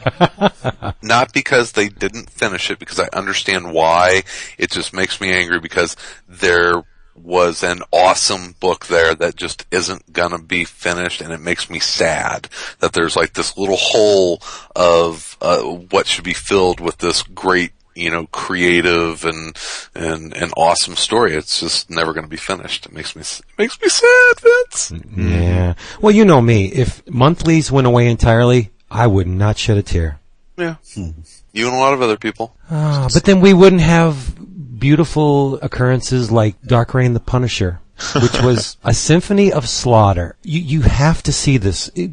Not 1.02 1.34
because 1.34 1.72
they 1.72 1.90
didn't 1.90 2.30
finish 2.30 2.70
it, 2.70 2.78
because 2.78 3.00
I 3.00 3.08
understand 3.14 3.74
why. 3.74 4.24
It 4.58 4.70
just 4.72 4.94
makes 4.94 5.20
me 5.20 5.32
angry 5.32 5.60
because 5.60 5.96
there 6.28 6.84
was 7.18 7.64
an 7.64 7.82
awesome 7.92 8.56
book 8.60 8.88
there 8.88 9.16
that 9.16 9.36
just 9.36 9.66
isn't 9.72 10.14
gonna 10.14 10.42
be 10.42 10.64
finished, 10.64 11.22
and 11.22 11.32
it 11.34 11.42
makes 11.42 11.70
me 11.70 11.80
sad 11.80 12.48
that 12.80 12.94
there's 12.94 13.16
like 13.16 13.34
this 13.34 13.58
little 13.58 13.78
hole 13.78 14.42
of 14.76 15.38
uh, 15.42 15.62
what 15.62 16.08
should 16.08 16.24
be 16.24 16.34
filled 16.34 16.80
with 16.80 16.98
this 17.00 17.24
great, 17.24 17.72
you 17.96 18.10
know, 18.10 18.28
creative 18.28 19.26
and 19.26 19.58
and 19.96 20.36
and 20.36 20.54
awesome 20.56 20.96
story. 20.96 21.34
It's 21.34 21.60
just 21.60 21.90
never 21.90 22.14
gonna 22.14 22.28
be 22.28 22.38
finished. 22.38 22.86
It 22.86 22.94
makes 22.94 23.16
me 23.16 23.22
it 23.22 23.42
makes 23.58 23.82
me 23.82 23.90
sad, 23.90 24.40
Vince. 24.40 24.94
Yeah. 25.16 25.74
Well, 26.02 26.14
you 26.16 26.26
know 26.26 26.42
me. 26.42 26.68
If 26.68 27.08
monthlies 27.10 27.72
went 27.72 27.88
away 27.88 28.08
entirely, 28.08 28.72
I 28.90 29.08
would 29.08 29.28
not 29.28 29.58
shed 29.58 29.78
a 29.78 29.84
tear. 29.84 30.20
Yeah. 30.58 30.76
You 30.96 31.68
and 31.68 31.76
a 31.76 31.80
lot 31.80 31.94
of 31.94 32.02
other 32.02 32.18
people. 32.18 32.56
Ah, 32.70 33.08
but 33.14 33.24
then 33.24 33.42
we 33.42 33.54
wouldn't 33.54 33.82
have 33.82 34.36
beautiful 34.78 35.56
occurrences 35.62 36.32
like 36.32 36.62
Dark 36.62 36.94
Reign 36.94 37.14
the 37.14 37.20
Punisher, 37.20 37.80
which 38.22 38.42
was 38.42 38.78
a 38.84 38.94
symphony 38.94 39.52
of 39.52 39.68
slaughter. 39.68 40.36
You 40.44 40.62
you 40.62 40.82
have 40.82 41.24
to 41.24 41.32
see 41.32 41.58
this. 41.58 41.90
It- 41.96 42.12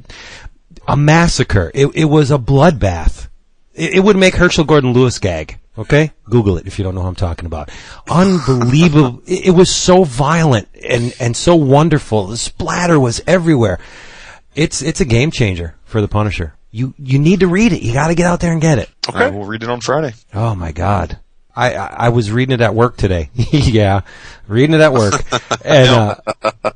a 0.87 0.97
massacre. 0.97 1.71
It, 1.75 1.87
it 1.95 2.05
was 2.07 2.31
a 2.31 2.39
bloodbath. 2.39 3.29
It, 3.75 3.95
it 3.95 4.01
would 4.01 4.17
make 4.17 4.35
Herschell 4.35 4.65
Gordon 4.65 4.93
Lewis 4.93 5.19
gag. 5.19 5.59
Okay? 5.77 6.13
Google 6.25 6.59
it 6.59 6.67
if 6.67 6.79
you 6.79 6.85
don't 6.85 6.95
know 6.95 7.01
what 7.01 7.09
I'm 7.09 7.15
talking 7.15 7.47
about. 7.47 7.71
Unbelievable. 8.09 9.23
it, 9.27 9.47
it 9.47 9.51
was 9.51 9.75
so 9.75 10.05
violent 10.05 10.69
and, 10.89 11.15
and 11.19 11.37
so 11.37 11.57
wonderful. 11.57 12.29
The 12.29 12.37
splatter 12.37 12.99
was 13.01 13.21
everywhere. 13.27 13.81
It's, 14.55 14.83
it's 14.83 15.01
a 15.01 15.05
game 15.05 15.31
changer 15.31 15.75
for 15.85 16.01
the 16.01 16.09
Punisher. 16.09 16.55
You, 16.71 16.95
you 16.99 17.19
need 17.19 17.41
to 17.41 17.49
read 17.49 17.73
it. 17.73 17.83
You 17.83 17.93
gotta 17.93 18.15
get 18.15 18.27
out 18.27 18.41
there 18.41 18.53
and 18.53 18.61
get 18.61 18.79
it. 18.79 18.91
All 19.09 19.15
right, 19.15 19.33
we'll 19.33 19.47
read 19.47 19.63
it 19.63 19.69
on 19.69 19.81
Friday. 19.81 20.15
Oh 20.33 20.55
my 20.55 20.73
God. 20.73 21.19
I, 21.57 21.75
I, 21.75 21.87
I 21.87 22.09
was 22.09 22.31
reading 22.31 22.55
it 22.55 22.61
at 22.61 22.75
work 22.75 22.97
today. 22.97 23.31
yeah. 23.35 24.01
Reading 24.49 24.75
it 24.75 24.81
at 24.81 24.93
work. 24.93 25.15
and, 25.65 25.89
uh, 25.89 26.17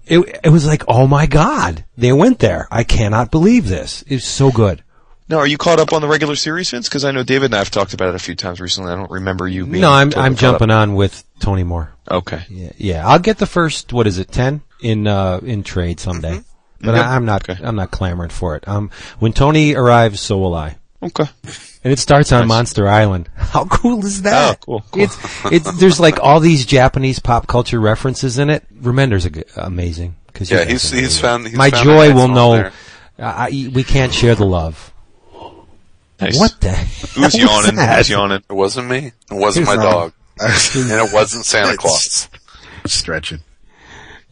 it, 0.06 0.40
it 0.44 0.50
was 0.50 0.66
like, 0.66 0.84
oh 0.88 1.06
my 1.06 1.26
God. 1.26 1.84
They 1.96 2.12
went 2.12 2.38
there. 2.38 2.68
I 2.70 2.84
cannot 2.84 3.30
believe 3.30 3.68
this. 3.68 4.04
It's 4.06 4.26
so 4.26 4.50
good. 4.50 4.82
Now, 5.30 5.38
are 5.38 5.46
you 5.46 5.58
caught 5.58 5.78
up 5.78 5.92
on 5.92 6.00
the 6.00 6.08
regular 6.08 6.36
series, 6.36 6.70
Vince? 6.70 6.88
Because 6.88 7.04
I 7.04 7.10
know 7.10 7.22
David 7.22 7.46
and 7.46 7.56
I 7.56 7.58
have 7.58 7.70
talked 7.70 7.92
about 7.92 8.08
it 8.08 8.14
a 8.14 8.18
few 8.18 8.34
times 8.34 8.60
recently. 8.62 8.92
I 8.92 8.96
don't 8.96 9.10
remember 9.10 9.46
you 9.46 9.66
being. 9.66 9.82
No, 9.82 9.92
I'm 9.92 10.08
totally 10.08 10.24
I'm 10.26 10.36
jumping 10.36 10.70
on 10.70 10.94
with 10.94 11.22
Tony 11.38 11.64
Moore. 11.64 11.92
Okay. 12.10 12.44
Yeah, 12.48 12.72
yeah. 12.78 13.06
I'll 13.06 13.18
get 13.18 13.36
the 13.36 13.44
first. 13.44 13.92
What 13.92 14.06
is 14.06 14.18
it? 14.18 14.32
Ten 14.32 14.62
in 14.80 15.06
uh, 15.06 15.40
in 15.42 15.64
trade 15.64 16.00
someday. 16.00 16.40
But 16.80 16.94
Okay. 16.94 17.00
I, 17.00 17.14
I'm 17.14 17.26
not. 17.26 17.46
Okay. 17.48 17.62
I'm 17.62 17.76
not 17.76 17.90
clamoring 17.90 18.30
for 18.30 18.56
it. 18.56 18.66
Um, 18.66 18.90
when 19.18 19.34
Tony 19.34 19.74
arrives, 19.74 20.20
so 20.20 20.38
will 20.38 20.54
I. 20.54 20.77
Okay. 21.02 21.24
And 21.84 21.92
it 21.92 21.98
starts 22.00 22.32
on 22.32 22.40
Nice. 22.40 22.48
Monster 22.48 22.88
Island. 22.88 23.28
How 23.36 23.64
cool 23.66 24.04
is 24.04 24.22
that? 24.22 24.58
Oh, 24.66 24.80
cool, 24.80 24.84
cool. 24.90 25.02
It's 25.04 25.16
it's 25.52 25.78
there's 25.78 26.00
like 26.00 26.18
all 26.20 26.40
these 26.40 26.66
Japanese 26.66 27.18
pop 27.20 27.46
culture 27.46 27.78
references 27.80 28.38
in 28.38 28.50
it. 28.50 28.64
Remender's 28.82 29.24
a 29.24 29.30
g 29.30 29.44
amazing 29.56 30.16
because 30.26 30.50
Yeah, 30.50 30.64
he's 30.64 30.90
he's 30.90 31.20
found. 31.20 31.46
He's 31.46 31.56
my 31.56 31.70
found 31.70 31.84
joy 31.84 32.08
nice 32.08 32.14
will 32.16 32.28
know. 32.28 32.52
there. 32.56 32.72
I, 33.20 33.70
we 33.72 33.84
can't 33.84 34.12
share 34.12 34.34
the 34.34 34.44
love. 34.46 34.92
Nice. 36.20 36.38
What 36.38 36.60
the? 36.60 36.70
Who's 36.72 37.14
hell 37.14 37.22
was 37.24 37.34
yawning? 37.36 37.76
that? 37.76 37.98
Who's 37.98 38.10
yawning? 38.10 38.42
It 38.50 38.52
wasn't 38.52 38.88
me. 38.88 38.98
It 39.06 39.12
wasn't 39.30 39.66
my 39.66 39.74
It's 39.74 39.82
dog, 39.82 40.12
and 40.40 40.90
it 41.08 41.12
wasn't 41.14 41.44
Santa 41.44 41.76
Claus. 41.76 42.28
Stretching. 42.86 43.38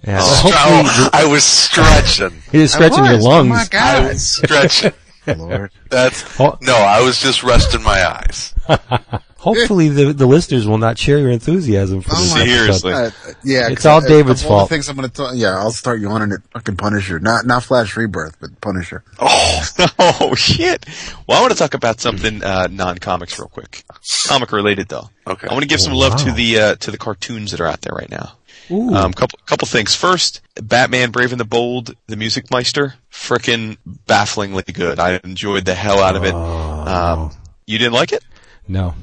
Yeah, 0.04 0.18
Oh, 0.20 0.50
hopefully 0.50 1.10
I 1.12 1.26
was 1.26 1.42
stretching. 1.44 2.42
it 2.52 2.60
is 2.60 2.72
stretching 2.72 3.04
your 3.04 3.14
was. 3.16 3.24
Oh 3.26 3.28
lungs. 3.28 3.48
my 3.50 3.66
I 3.72 4.08
was 4.08 4.26
stretching. 4.26 4.92
Lord. 5.26 5.70
That's 5.90 6.24
Oh. 6.40 6.56
no. 6.60 6.74
I 6.76 7.00
was 7.02 7.20
just 7.20 7.42
resting 7.42 7.82
my 7.82 8.06
eyes. 8.08 8.54
Hopefully 9.46 9.88
the 9.88 10.12
the 10.12 10.26
listeners 10.26 10.66
will 10.66 10.78
not 10.78 10.98
share 10.98 11.18
your 11.18 11.30
enthusiasm 11.30 12.00
for 12.00 12.10
Oh 12.12 12.20
this 12.20 12.34
my 12.34 12.44
Seriously. 12.44 12.92
Uh, 12.92 13.10
yeah, 13.44 13.68
it's 13.70 13.86
all 13.86 13.98
uh, 13.98 14.08
David's 14.08 14.42
of 14.42 14.50
all 14.50 14.58
fault. 14.58 14.68
The 14.68 14.74
things 14.74 14.88
I'm 14.88 14.96
gonna 14.96 15.08
talk. 15.08 15.34
Yeah, 15.36 15.56
I'll 15.56 15.70
start 15.70 16.00
you 16.00 16.08
yawning 16.08 16.32
at 16.32 16.40
fucking 16.50 16.76
Punisher. 16.76 17.20
Not 17.20 17.46
not 17.46 17.62
Flash 17.62 17.96
Rebirth, 17.96 18.36
but 18.40 18.60
Punisher. 18.60 19.04
Oh 19.20 20.34
shit! 20.36 20.84
Well, 21.28 21.38
I 21.38 21.40
want 21.40 21.52
to 21.52 21.58
talk 21.58 21.74
about 21.74 22.00
something 22.00 22.42
uh, 22.42 22.66
non-comics 22.70 23.38
real 23.38 23.46
quick, 23.46 23.84
comic 24.26 24.50
related 24.50 24.88
though. 24.88 25.10
Okay. 25.28 25.46
I 25.46 25.52
want 25.52 25.62
to 25.62 25.68
give 25.68 25.80
some 25.80 25.92
Oh, 25.92 25.98
love 25.98 26.16
to 26.24 26.32
the 26.32 26.58
uh, 26.58 26.74
to 26.76 26.90
the 26.90 26.98
cartoons 26.98 27.52
that 27.52 27.60
are 27.60 27.66
out 27.66 27.82
there 27.82 27.94
right 27.94 28.10
now. 28.10 28.32
Ooh. 28.72 28.92
Um, 28.94 29.12
couple 29.12 29.38
couple 29.46 29.68
things. 29.68 29.94
First, 29.94 30.40
Batman: 30.60 31.12
Brave 31.12 31.30
and 31.30 31.40
the 31.40 31.44
Bold, 31.44 31.94
the 32.08 32.16
Music 32.16 32.50
Meister, 32.50 32.94
frickin' 33.12 33.76
bafflingly 34.08 34.64
good. 34.72 34.98
I 34.98 35.20
enjoyed 35.22 35.66
the 35.66 35.74
hell 35.74 36.00
out 36.00 36.16
of 36.16 36.24
it. 36.24 36.34
Um, 36.34 37.30
you 37.64 37.78
didn't 37.78 37.94
like 37.94 38.12
it? 38.12 38.24
no. 38.66 38.94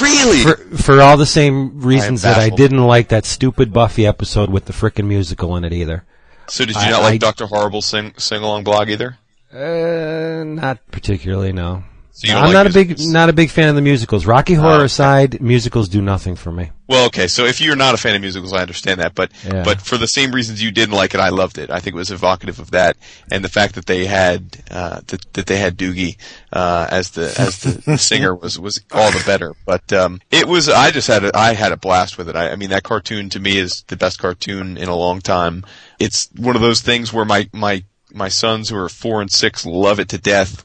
Really? 0.00 0.42
For 0.42 0.56
for 0.76 1.00
all 1.00 1.16
the 1.16 1.26
same 1.26 1.80
reasons 1.80 2.22
that 2.22 2.38
I 2.38 2.50
didn't 2.50 2.84
like 2.86 3.08
that 3.08 3.24
stupid 3.24 3.72
Buffy 3.72 4.06
episode 4.06 4.50
with 4.50 4.66
the 4.66 4.72
frickin' 4.72 5.06
musical 5.06 5.56
in 5.56 5.64
it 5.64 5.72
either. 5.72 6.04
so 6.48 6.64
did 6.64 6.76
you 6.76 6.82
I- 6.82 6.90
not 6.90 7.02
like 7.02 7.14
I- 7.14 7.18
Doctor 7.18 7.46
Horrible 7.46 7.82
sing 7.82 8.14
sing 8.16 8.42
along 8.42 8.64
blog 8.64 8.88
either? 8.90 9.18
Uh, 9.52 10.44
not 10.44 10.78
particularly. 10.90 11.52
No. 11.52 11.84
So 12.14 12.30
I'm 12.30 12.44
like 12.44 12.52
not 12.52 12.66
a 12.66 12.72
big 12.72 12.98
not 13.00 13.30
a 13.30 13.32
big 13.32 13.48
fan 13.48 13.70
of 13.70 13.74
the 13.74 13.80
musicals. 13.80 14.26
Rocky 14.26 14.52
Horror 14.52 14.76
okay. 14.76 14.84
aside, 14.84 15.40
musicals 15.40 15.88
do 15.88 16.02
nothing 16.02 16.36
for 16.36 16.52
me. 16.52 16.70
Well, 16.86 17.06
okay. 17.06 17.26
So 17.26 17.46
if 17.46 17.58
you're 17.62 17.74
not 17.74 17.94
a 17.94 17.96
fan 17.96 18.14
of 18.14 18.20
musicals, 18.20 18.52
I 18.52 18.60
understand 18.60 19.00
that. 19.00 19.14
But 19.14 19.32
Yeah. 19.42 19.62
but 19.64 19.80
for 19.80 19.96
the 19.96 20.06
same 20.06 20.30
reasons 20.30 20.62
you 20.62 20.70
didn't 20.70 20.94
like 20.94 21.14
it, 21.14 21.20
I 21.20 21.30
loved 21.30 21.56
it. 21.56 21.70
I 21.70 21.80
think 21.80 21.94
it 21.94 21.96
was 21.96 22.10
evocative 22.10 22.58
of 22.58 22.72
that, 22.72 22.98
and 23.30 23.42
the 23.42 23.48
fact 23.48 23.76
that 23.76 23.86
they 23.86 24.04
had 24.04 24.62
uh, 24.70 25.00
that, 25.06 25.32
that 25.32 25.46
they 25.46 25.56
had 25.56 25.78
Doogie 25.78 26.18
uh, 26.52 26.86
as 26.90 27.12
the 27.12 27.34
as 27.38 27.60
the 27.60 27.96
singer 27.98 28.34
was 28.34 28.58
was 28.58 28.82
all 28.92 29.10
the 29.10 29.22
better. 29.24 29.54
But 29.64 29.90
um, 29.94 30.20
it 30.30 30.46
was. 30.46 30.68
I 30.68 30.90
just 30.90 31.08
had 31.08 31.24
a, 31.24 31.34
I 31.34 31.54
had 31.54 31.72
a 31.72 31.78
blast 31.78 32.18
with 32.18 32.28
it. 32.28 32.36
I, 32.36 32.50
I 32.50 32.56
mean, 32.56 32.70
that 32.70 32.82
cartoon 32.82 33.30
to 33.30 33.40
me 33.40 33.56
is 33.56 33.84
the 33.88 33.96
best 33.96 34.18
cartoon 34.18 34.76
in 34.76 34.90
a 34.90 34.96
long 34.96 35.22
time. 35.22 35.64
It's 35.98 36.28
one 36.36 36.56
of 36.56 36.62
those 36.62 36.82
things 36.82 37.10
where 37.10 37.24
my 37.24 37.48
my 37.54 37.84
my 38.12 38.28
sons 38.28 38.68
who 38.68 38.76
are 38.76 38.90
four 38.90 39.20
and 39.22 39.30
six 39.30 39.64
love 39.64 39.98
it 39.98 40.10
to 40.10 40.18
death. 40.18 40.62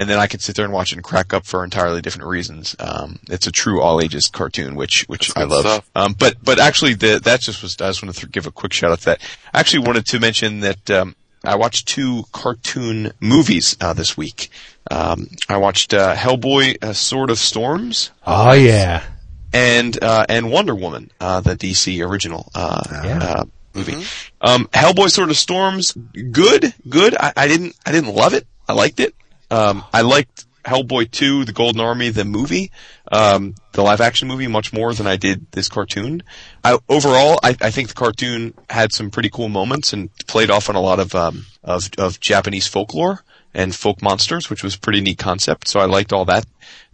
And 0.00 0.10
then 0.10 0.18
I 0.18 0.26
can 0.26 0.40
sit 0.40 0.56
there 0.56 0.64
and 0.64 0.74
watch 0.74 0.90
it 0.90 0.96
and 0.96 1.04
crack 1.04 1.32
up 1.32 1.46
for 1.46 1.62
entirely 1.62 2.00
different 2.02 2.26
reasons. 2.28 2.74
Um, 2.80 3.20
it's 3.30 3.46
a 3.46 3.52
true 3.52 3.80
all 3.80 4.00
ages 4.00 4.26
cartoon, 4.28 4.74
which 4.74 5.04
which 5.04 5.28
That's 5.28 5.38
I 5.38 5.44
love. 5.44 5.60
stuff. 5.60 5.90
Um, 5.94 6.14
but 6.18 6.36
but 6.42 6.58
actually, 6.58 6.94
the, 6.94 7.20
that 7.22 7.40
just 7.40 7.62
was. 7.62 7.80
I 7.80 7.88
just 7.90 8.02
want 8.02 8.12
to 8.14 8.20
th- 8.22 8.32
give 8.32 8.46
a 8.46 8.50
quick 8.50 8.72
shout 8.72 8.90
out 8.90 8.98
to 9.00 9.04
that. 9.06 9.20
I 9.52 9.60
actually 9.60 9.86
wanted 9.86 10.06
to 10.06 10.18
mention 10.18 10.60
that 10.60 10.90
um, 10.90 11.14
I 11.44 11.54
watched 11.54 11.86
two 11.86 12.24
cartoon 12.32 13.12
movies 13.20 13.76
uh, 13.80 13.92
this 13.92 14.16
week. 14.16 14.50
Um, 14.90 15.28
I 15.48 15.58
watched 15.58 15.94
uh, 15.94 16.16
Hellboy: 16.16 16.82
uh, 16.82 16.92
Sword 16.92 17.30
of 17.30 17.38
Storms 17.38 18.10
Oh 18.26 18.52
yeah. 18.52 19.04
and 19.52 19.96
uh, 20.02 20.26
and 20.28 20.50
Wonder 20.50 20.74
Woman, 20.74 21.12
uh, 21.20 21.40
the 21.40 21.54
DC 21.56 22.04
original 22.04 22.50
uh, 22.54 22.82
Yeah. 23.04 23.18
uh, 23.22 23.44
movie. 23.74 24.04
Um, 24.40 24.66
Hellboy: 24.72 25.08
Sword 25.10 25.30
of 25.30 25.36
Storms, 25.36 25.92
good, 26.32 26.74
good. 26.88 27.14
I, 27.16 27.32
I 27.36 27.46
didn't 27.46 27.76
I 27.86 27.92
didn't 27.92 28.12
love 28.14 28.34
it. 28.34 28.46
I 28.68 28.72
liked 28.72 28.98
it. 28.98 29.14
Um, 29.54 29.84
I 29.92 30.00
liked 30.00 30.46
Hellboy 30.64 31.10
2, 31.10 31.44
The 31.44 31.52
Golden 31.52 31.80
Army, 31.80 32.08
the 32.08 32.24
movie, 32.24 32.72
um, 33.12 33.54
the 33.72 33.82
live 33.82 34.00
action 34.00 34.26
movie, 34.26 34.46
much 34.46 34.72
more 34.72 34.92
than 34.94 35.06
I 35.06 35.16
did 35.16 35.46
this 35.52 35.68
cartoon. 35.68 36.22
I, 36.64 36.78
overall, 36.88 37.38
I, 37.42 37.56
I 37.60 37.70
think 37.70 37.88
the 37.88 37.94
cartoon 37.94 38.54
had 38.68 38.92
some 38.92 39.10
pretty 39.10 39.28
cool 39.28 39.48
moments 39.48 39.92
and 39.92 40.10
played 40.26 40.50
off 40.50 40.68
on 40.68 40.74
a 40.74 40.80
lot 40.80 40.98
of 40.98 41.14
um, 41.14 41.46
of, 41.62 41.88
of 41.98 42.18
Japanese 42.18 42.66
folklore 42.66 43.22
and 43.52 43.74
folk 43.74 44.02
monsters, 44.02 44.50
which 44.50 44.64
was 44.64 44.74
a 44.74 44.78
pretty 44.78 45.00
neat 45.00 45.18
concept. 45.18 45.68
So 45.68 45.78
I 45.78 45.84
liked 45.84 46.12
all 46.12 46.24
that. 46.24 46.44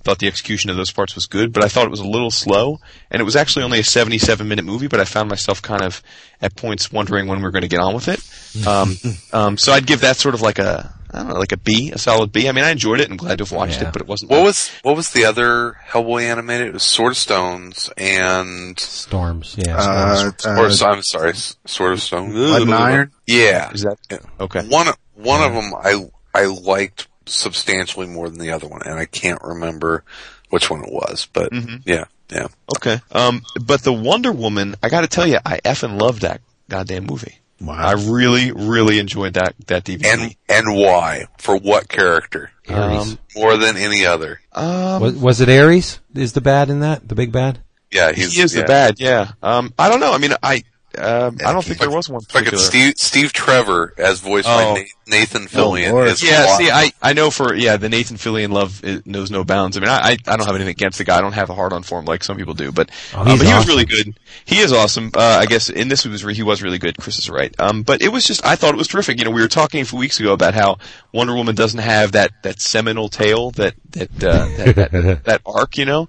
Thought 0.03 0.19
the 0.19 0.27
execution 0.27 0.69
of 0.71 0.77
those 0.77 0.91
parts 0.91 1.15
was 1.15 1.27
good, 1.27 1.53
but 1.53 1.65
I 1.65 1.69
thought 1.69 1.85
it 1.85 1.91
was 1.91 2.01
a 2.01 2.07
little 2.07 2.31
slow. 2.31 2.81
And 3.11 3.21
it 3.21 3.25
was 3.25 3.37
actually 3.37 3.65
only 3.65 3.81
a 3.81 3.85
77 3.85 4.47
minute 4.47 4.65
movie, 4.65 4.89
but 4.89 5.01
I 5.01 5.05
found 5.05 5.31
myself 5.31 5.63
kind 5.63 5.83
of 5.83 6.03
at 6.43 6.57
points 6.57 6.93
wondering 6.93 7.27
when 7.27 7.39
we 7.39 7.45
were 7.45 7.51
going 7.51 7.63
to 7.63 7.69
get 7.69 7.81
on 7.81 7.95
with 7.95 8.09
it. 8.09 8.67
Um, 8.67 8.97
um, 9.33 9.59
so 9.59 9.73
I'd 9.73 9.87
give 9.87 10.01
that 10.01 10.17
sort 10.17 10.35
of 10.35 10.43
like 10.43 10.59
a, 10.59 10.95
I 11.13 11.19
don't 11.19 11.29
know, 11.29 11.35
like 11.39 11.53
a 11.53 11.57
B, 11.57 11.91
a 11.93 11.99
solid 11.99 12.31
B. 12.33 12.49
I 12.49 12.53
mean, 12.53 12.65
I 12.65 12.71
enjoyed 12.71 13.01
it 13.01 13.11
and 13.11 13.19
glad 13.19 13.39
to 13.39 13.45
have 13.45 13.53
watched 13.53 13.81
Yeah. 13.81 13.89
it, 13.89 13.93
but 13.93 14.03
it 14.03 14.09
wasn't. 14.09 14.31
What 14.31 14.43
was 14.45 14.71
what 14.83 14.97
was 14.97 15.11
the 15.11 15.25
other 15.25 15.77
Hellboy 15.89 16.23
animated? 16.23 16.69
It 16.69 16.73
was 16.75 16.83
Sword 16.85 17.13
of 17.13 17.17
Stones 17.19 17.91
and 17.97 18.79
Storms. 18.79 19.55
Yeah. 19.59 19.77
Uh, 19.77 20.15
storms. 20.17 20.47
uh, 20.47 20.63
or 20.63 20.67
s- 20.67 20.83
I'm 20.83 21.03
sorry, 21.03 21.33
Sword 21.67 21.93
of 21.95 22.03
Stone. 22.03 22.33
Blood 22.33 22.63
and 22.63 22.75
Iron. 22.75 23.11
Yeah, 23.27 23.71
Is 23.73 23.83
that 23.83 23.97
okay? 24.41 24.61
one 24.69 24.87
one 25.15 25.43
of 25.43 25.53
them 25.53 25.73
I 25.75 26.09
I 26.35 26.45
liked 26.47 27.09
substantially 27.27 28.07
more 28.07 28.29
than 28.29 28.39
the 28.39 28.51
other 28.53 28.69
one, 28.69 28.83
and 28.85 28.99
I 28.99 29.05
can't 29.07 29.41
remember 29.43 30.05
which 30.51 30.69
one 30.71 30.83
it 30.85 30.93
was, 30.93 31.29
but 31.33 31.53
Mhm. 31.53 31.83
yeah, 31.85 32.05
yeah. 32.31 32.47
Okay. 32.77 33.01
Um, 33.13 33.43
but 33.61 33.83
the 33.83 33.93
Wonder 33.93 34.33
Woman, 34.33 34.75
I 34.83 34.89
got 34.89 35.03
to 35.03 35.07
tell 35.07 35.27
you, 35.27 35.39
I 35.45 35.59
effing 35.65 36.01
loved 36.01 36.23
that 36.23 36.41
goddamn 36.69 37.07
movie. 37.07 37.39
Wow. 37.61 37.75
I 37.75 37.93
really, 37.93 38.53
really 38.53 38.99
enjoyed 38.99 39.35
that 39.35 39.55
that 39.67 39.85
DVD. 39.85 40.05
And 40.07 40.37
and 40.49 40.75
why? 40.77 41.27
For 41.39 41.57
what 41.57 41.89
character? 41.89 42.51
Ares. 42.69 43.13
um, 43.13 43.19
More 43.37 43.57
than 43.57 43.77
any 43.77 44.07
other. 44.07 44.41
um, 44.53 45.03
was, 45.03 45.15
was 45.17 45.41
it 45.41 45.49
Ares? 45.49 46.01
Is 46.15 46.33
the 46.33 46.41
bad 46.41 46.71
in 46.71 46.81
that? 46.81 47.07
The 47.09 47.15
big 47.15 47.33
bad? 47.33 47.61
Yeah, 47.91 48.13
he's 48.13 48.33
he 48.35 48.41
is 48.43 48.55
yeah. 48.55 48.63
the 48.63 48.67
bad, 48.69 49.01
yeah. 49.01 49.33
Um, 49.43 49.75
I 49.79 49.89
don't 49.89 49.99
know. 50.01 50.13
I 50.13 50.19
mean, 50.19 50.31
I, 50.43 50.63
um, 50.97 51.39
I 51.45 51.53
don't 51.53 51.65
think 51.65 51.81
there 51.81 51.91
was 51.91 52.09
one 52.09 52.21
Fucking 52.21 52.45
particular. 52.51 52.63
Steve 52.65 52.95
Steve 52.97 53.33
Trevor 53.33 53.93
as 53.99 54.21
voiced 54.21 54.47
Oh. 54.49 54.57
by 54.75 54.81
Na- 54.81 54.87
Nathan 55.11 55.43
Fillion. 55.47 55.93
Lord. 55.93 56.09
is 56.09 56.23
Yeah, 56.23 56.55
a 56.55 56.57
see, 56.57 56.71
I, 56.71 56.93
I 57.03 57.13
know 57.13 57.31
for 57.31 57.55
yeah 57.55 57.77
the 57.77 57.89
Nathan 57.89 58.17
Fillion 58.17 58.51
love 58.51 58.83
is, 58.85 59.05
knows 59.07 59.31
no 59.31 59.45
bounds. 59.45 59.77
I 59.77 59.81
mean, 59.81 59.89
I, 59.91 59.99
I 59.99 60.17
I 60.27 60.37
don't 60.37 60.47
have 60.47 60.55
anything 60.55 60.71
against 60.71 60.99
the 60.99 61.05
guy. 61.05 61.19
I 61.19 61.21
don't 61.21 61.33
have 61.33 61.51
a 61.51 61.55
hard 61.55 61.73
on 61.73 61.83
for 61.83 61.99
him 61.99 62.05
like 62.07 62.25
some 62.25 62.37
people 62.37 62.55
do, 62.55 62.73
but 62.73 62.91
Oh, 63.15 63.21
uh, 63.21 63.25
he's 63.27 63.39
but 63.41 63.47
he 63.49 63.55
was 63.55 63.69
really 63.69 63.85
good. 63.85 64.19
He 64.45 64.59
is 64.59 64.73
awesome. 64.73 65.11
Uh, 65.15 65.39
I 65.41 65.47
guess 65.47 65.69
in 65.69 65.89
this 65.89 66.03
he 66.05 66.09
was 66.09 66.23
he 66.23 66.43
was 66.43 66.63
really 66.63 66.79
good. 66.79 66.97
Chris 66.99 67.19
is 67.19 67.29
right. 67.29 67.55
Um, 67.61 67.83
but 67.83 68.01
it 68.03 68.09
was 68.09 68.25
just 68.27 68.45
I 68.47 68.57
thought 68.57 68.75
it 68.75 68.79
was 68.79 68.89
terrific. 68.89 69.19
You 69.19 69.25
know, 69.25 69.31
we 69.31 69.41
were 69.43 69.49
talking 69.49 69.81
a 69.81 69.85
few 69.85 69.99
weeks 69.99 70.19
ago 70.21 70.33
about 70.33 70.55
how 70.55 70.79
Wonder 71.13 71.35
Woman 71.35 71.55
doesn't 71.55 71.81
have 71.81 72.13
that 72.13 72.31
that 72.43 72.61
seminal 72.61 73.09
tale 73.09 73.51
that 73.53 73.75
that 73.91 74.11
uh, 74.25 74.47
that, 74.57 74.91
that, 74.93 75.25
that 75.25 75.41
arc. 75.45 75.77
You 75.77 75.85
know, 75.87 76.01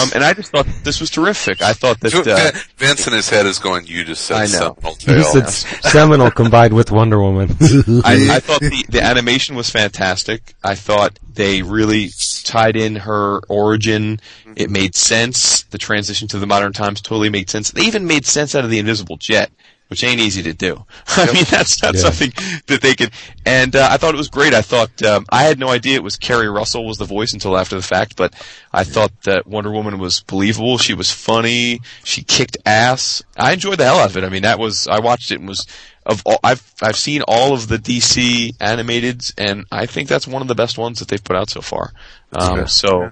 um, 0.00 0.10
and 0.14 0.22
I 0.22 0.34
just 0.34 0.50
thought 0.52 0.66
this 0.84 1.00
was 1.00 1.10
terrific. 1.10 1.62
I 1.62 1.72
thought 1.72 2.00
that. 2.00 2.12
Uh, 2.14 2.50
Vince 2.76 3.06
in 3.06 3.12
his 3.14 3.28
head 3.30 3.46
is 3.46 3.58
going. 3.58 3.86
You 3.86 4.04
just 4.04 4.24
said 4.26 4.36
I 4.36 4.42
know. 4.46 4.76
Seminole 4.76 4.94
He 4.96 5.06
Tale. 5.06 5.22
said 5.24 5.48
Seminole 5.48 6.30
combined 6.30 6.74
with 6.74 6.90
Wonder 6.90 7.20
Woman. 7.20 7.48
I, 8.04 8.28
I 8.36 8.40
thought 8.42 8.60
the, 8.60 8.84
the 8.88 9.02
animation 9.02 9.56
was 9.56 9.70
fantastic. 9.70 10.54
I 10.62 10.74
thought 10.74 11.18
they 11.32 11.62
really 11.62 12.10
tied 12.44 12.76
in 12.76 12.96
her 12.96 13.40
origin. 13.48 14.20
It 14.56 14.70
made 14.70 14.94
sense. 14.94 15.62
The 15.64 15.78
transition 15.78 16.28
to 16.28 16.38
the 16.38 16.46
modern 16.46 16.72
times 16.72 17.00
totally 17.00 17.30
made 17.30 17.48
sense. 17.48 17.70
They 17.70 17.82
even 17.82 18.06
made 18.06 18.26
sense 18.26 18.54
out 18.54 18.64
of 18.64 18.70
the 18.70 18.78
invisible 18.78 19.16
jet, 19.16 19.50
which 19.88 20.02
ain't 20.04 20.20
easy 20.20 20.42
to 20.42 20.52
do. 20.54 20.84
I 21.08 21.32
mean, 21.32 21.44
that's 21.50 21.82
not 21.82 21.94
Yeah. 21.94 22.00
something 22.00 22.32
that 22.66 22.80
they 22.80 22.94
could. 22.94 23.10
And 23.44 23.76
uh, 23.76 23.88
I 23.90 23.96
thought 23.98 24.14
it 24.14 24.18
was 24.18 24.28
great. 24.28 24.54
I 24.54 24.62
thought 24.62 25.02
um, 25.02 25.26
I 25.30 25.42
had 25.42 25.58
no 25.58 25.68
idea 25.68 25.96
it 25.96 26.02
was 26.02 26.16
Keri 26.16 26.48
Russell 26.48 26.86
was 26.86 26.96
the 26.98 27.04
voice 27.04 27.32
until 27.32 27.56
after 27.58 27.76
the 27.76 27.82
fact, 27.82 28.16
but 28.16 28.32
I 28.72 28.84
thought 28.84 29.12
that 29.24 29.46
Wonder 29.46 29.70
Woman 29.70 29.98
was 29.98 30.20
believable. 30.22 30.78
She 30.78 30.94
was 30.94 31.10
funny. 31.10 31.80
She 32.04 32.22
kicked 32.22 32.56
ass. 32.64 33.22
I 33.36 33.52
enjoyed 33.52 33.78
the 33.78 33.84
hell 33.84 33.98
out 33.98 34.10
of 34.10 34.16
it. 34.16 34.24
I 34.24 34.28
mean, 34.30 34.42
that 34.42 34.58
was 34.58 34.86
I 34.88 35.00
watched 35.00 35.30
it 35.30 35.40
and 35.40 35.48
was 35.48 35.66
of 36.04 36.22
all, 36.26 36.38
I've 36.42 36.72
I've 36.82 36.96
seen 36.96 37.22
all 37.28 37.52
of 37.52 37.68
the 37.68 37.76
DC 37.76 38.56
animated, 38.60 39.22
and 39.38 39.64
I 39.70 39.86
think 39.86 40.08
that's 40.08 40.26
one 40.26 40.42
of 40.42 40.48
the 40.48 40.54
best 40.54 40.76
ones 40.76 40.98
that 40.98 41.06
they've 41.08 41.22
put 41.22 41.36
out 41.36 41.48
so 41.50 41.60
far. 41.60 41.92
Um, 42.32 42.66
so 42.66 43.10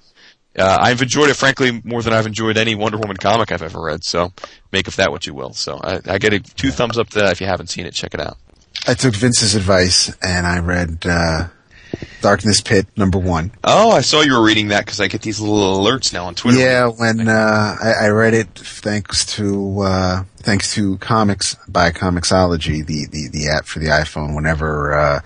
uh, 0.57 0.79
I've 0.81 1.03
enjoyed 1.03 1.31
it, 1.31 1.35
frankly, 1.35 1.81
more 1.85 2.03
than 2.03 2.13
I've 2.13 2.27
enjoyed 2.27 2.57
any 2.57 2.75
Wonder 2.75 2.99
Woman 2.99 3.17
comic 3.17 3.53
I've 3.53 3.63
ever 3.63 3.81
read. 3.81 4.05
So 4.05 4.33
make 4.73 4.89
of 4.89 4.97
that 4.97 5.11
what 5.11 5.27
you 5.27 5.35
will. 5.35 5.53
So 5.53 5.79
I, 5.83 6.01
I 6.07 6.19
get 6.19 6.33
a 6.33 6.41
two 6.41 6.71
thumbs 6.71 6.99
up 6.99 7.09
to 7.11 7.21
that. 7.21 7.33
If 7.33 7.41
you 7.41 7.47
haven't 7.47 7.69
seen 7.69 7.87
it, 7.87 7.95
check 7.95 8.15
it 8.15 8.21
out. 8.21 8.37
I 8.87 8.95
took 8.95 9.15
Vince's 9.15 9.55
advice 9.55 10.15
and 10.23 10.47
I 10.47 10.59
read 10.59 11.05
uh, 11.05 11.49
Darkness 12.21 12.61
Pitt 12.61 12.87
number 12.97 13.19
one. 13.19 13.53
Oh, 13.63 13.91
I 13.91 14.01
saw 14.01 14.23
you 14.23 14.33
were 14.33 14.45
reading 14.45 14.69
that 14.69 14.87
because 14.87 15.01
I 15.01 15.09
get 15.09 15.23
these 15.23 15.41
little 15.41 15.79
alerts 15.79 16.13
now 16.13 16.27
on 16.27 16.35
Twitter. 16.35 16.59
Yeah, 16.59 16.89
when 16.89 17.29
uh, 17.29 17.77
I, 17.83 18.07
I 18.07 18.09
read 18.09 18.35
it 18.35 18.49
thanks 18.55 19.25
to 19.37 19.81
uh, 19.81 20.25
thanks 20.39 20.75
to 20.75 20.99
Comics 20.99 21.57
by 21.69 21.91
Comixology, 21.91 22.85
the, 22.85 23.07
the, 23.07 23.29
the 23.29 23.49
app 23.51 23.67
for 23.67 23.79
the 23.79 23.87
iPhone. 23.87 24.35
Whenever 24.35 24.95
uh, 24.95 25.21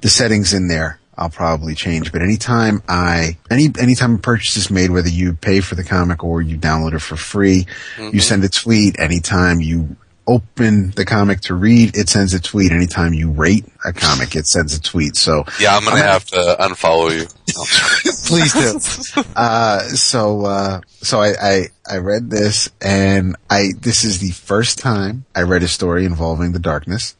the 0.00 0.08
settings 0.08 0.52
in 0.52 0.68
there, 0.68 1.00
I'll 1.16 1.30
probably 1.30 1.74
change. 1.74 2.12
But 2.12 2.22
anytime 2.22 2.82
I 2.88 3.38
any 3.50 3.70
anytime 3.78 4.16
a 4.16 4.18
purchase 4.18 4.56
is 4.56 4.70
made, 4.70 4.90
whether 4.90 5.08
you 5.08 5.34
pay 5.34 5.60
for 5.60 5.74
the 5.74 5.84
comic 5.84 6.22
or 6.22 6.42
you 6.42 6.58
download 6.58 6.94
it 6.94 7.00
for 7.00 7.16
free, 7.16 7.66
you 7.98 8.20
send 8.20 8.44
a 8.44 8.48
tweet. 8.48 8.98
Anytime 8.98 9.60
you 9.60 9.96
open 10.26 10.90
the 10.90 11.04
comic 11.04 11.40
to 11.40 11.54
read, 11.54 11.96
it 11.96 12.08
sends 12.08 12.34
a 12.34 12.40
tweet. 12.40 12.72
Anytime 12.72 13.14
you 13.14 13.30
rate 13.30 13.64
a 13.84 13.92
comic, 13.92 14.34
it 14.34 14.46
sends 14.46 14.76
a 14.76 14.80
tweet. 14.80 15.16
So 15.16 15.44
Yeah, 15.60 15.76
I'm 15.76 15.84
gonna 15.84 16.02
have 16.02 16.24
to 16.26 16.56
unfollow 16.60 17.12
you. 17.16 17.26
please 18.26 18.52
do. 18.52 19.22
Uh, 19.36 19.80
so, 19.80 20.44
uh, 20.44 20.80
so 21.00 21.20
I, 21.20 21.32
I, 21.40 21.66
I 21.88 21.96
read 21.98 22.28
this 22.30 22.68
and 22.80 23.36
I, 23.48 23.68
this 23.80 24.04
is 24.04 24.18
the 24.18 24.32
first 24.32 24.78
time 24.78 25.24
I 25.34 25.42
read 25.42 25.62
a 25.62 25.68
story 25.68 26.04
involving 26.04 26.52
the 26.52 26.58
darkness. 26.58 27.16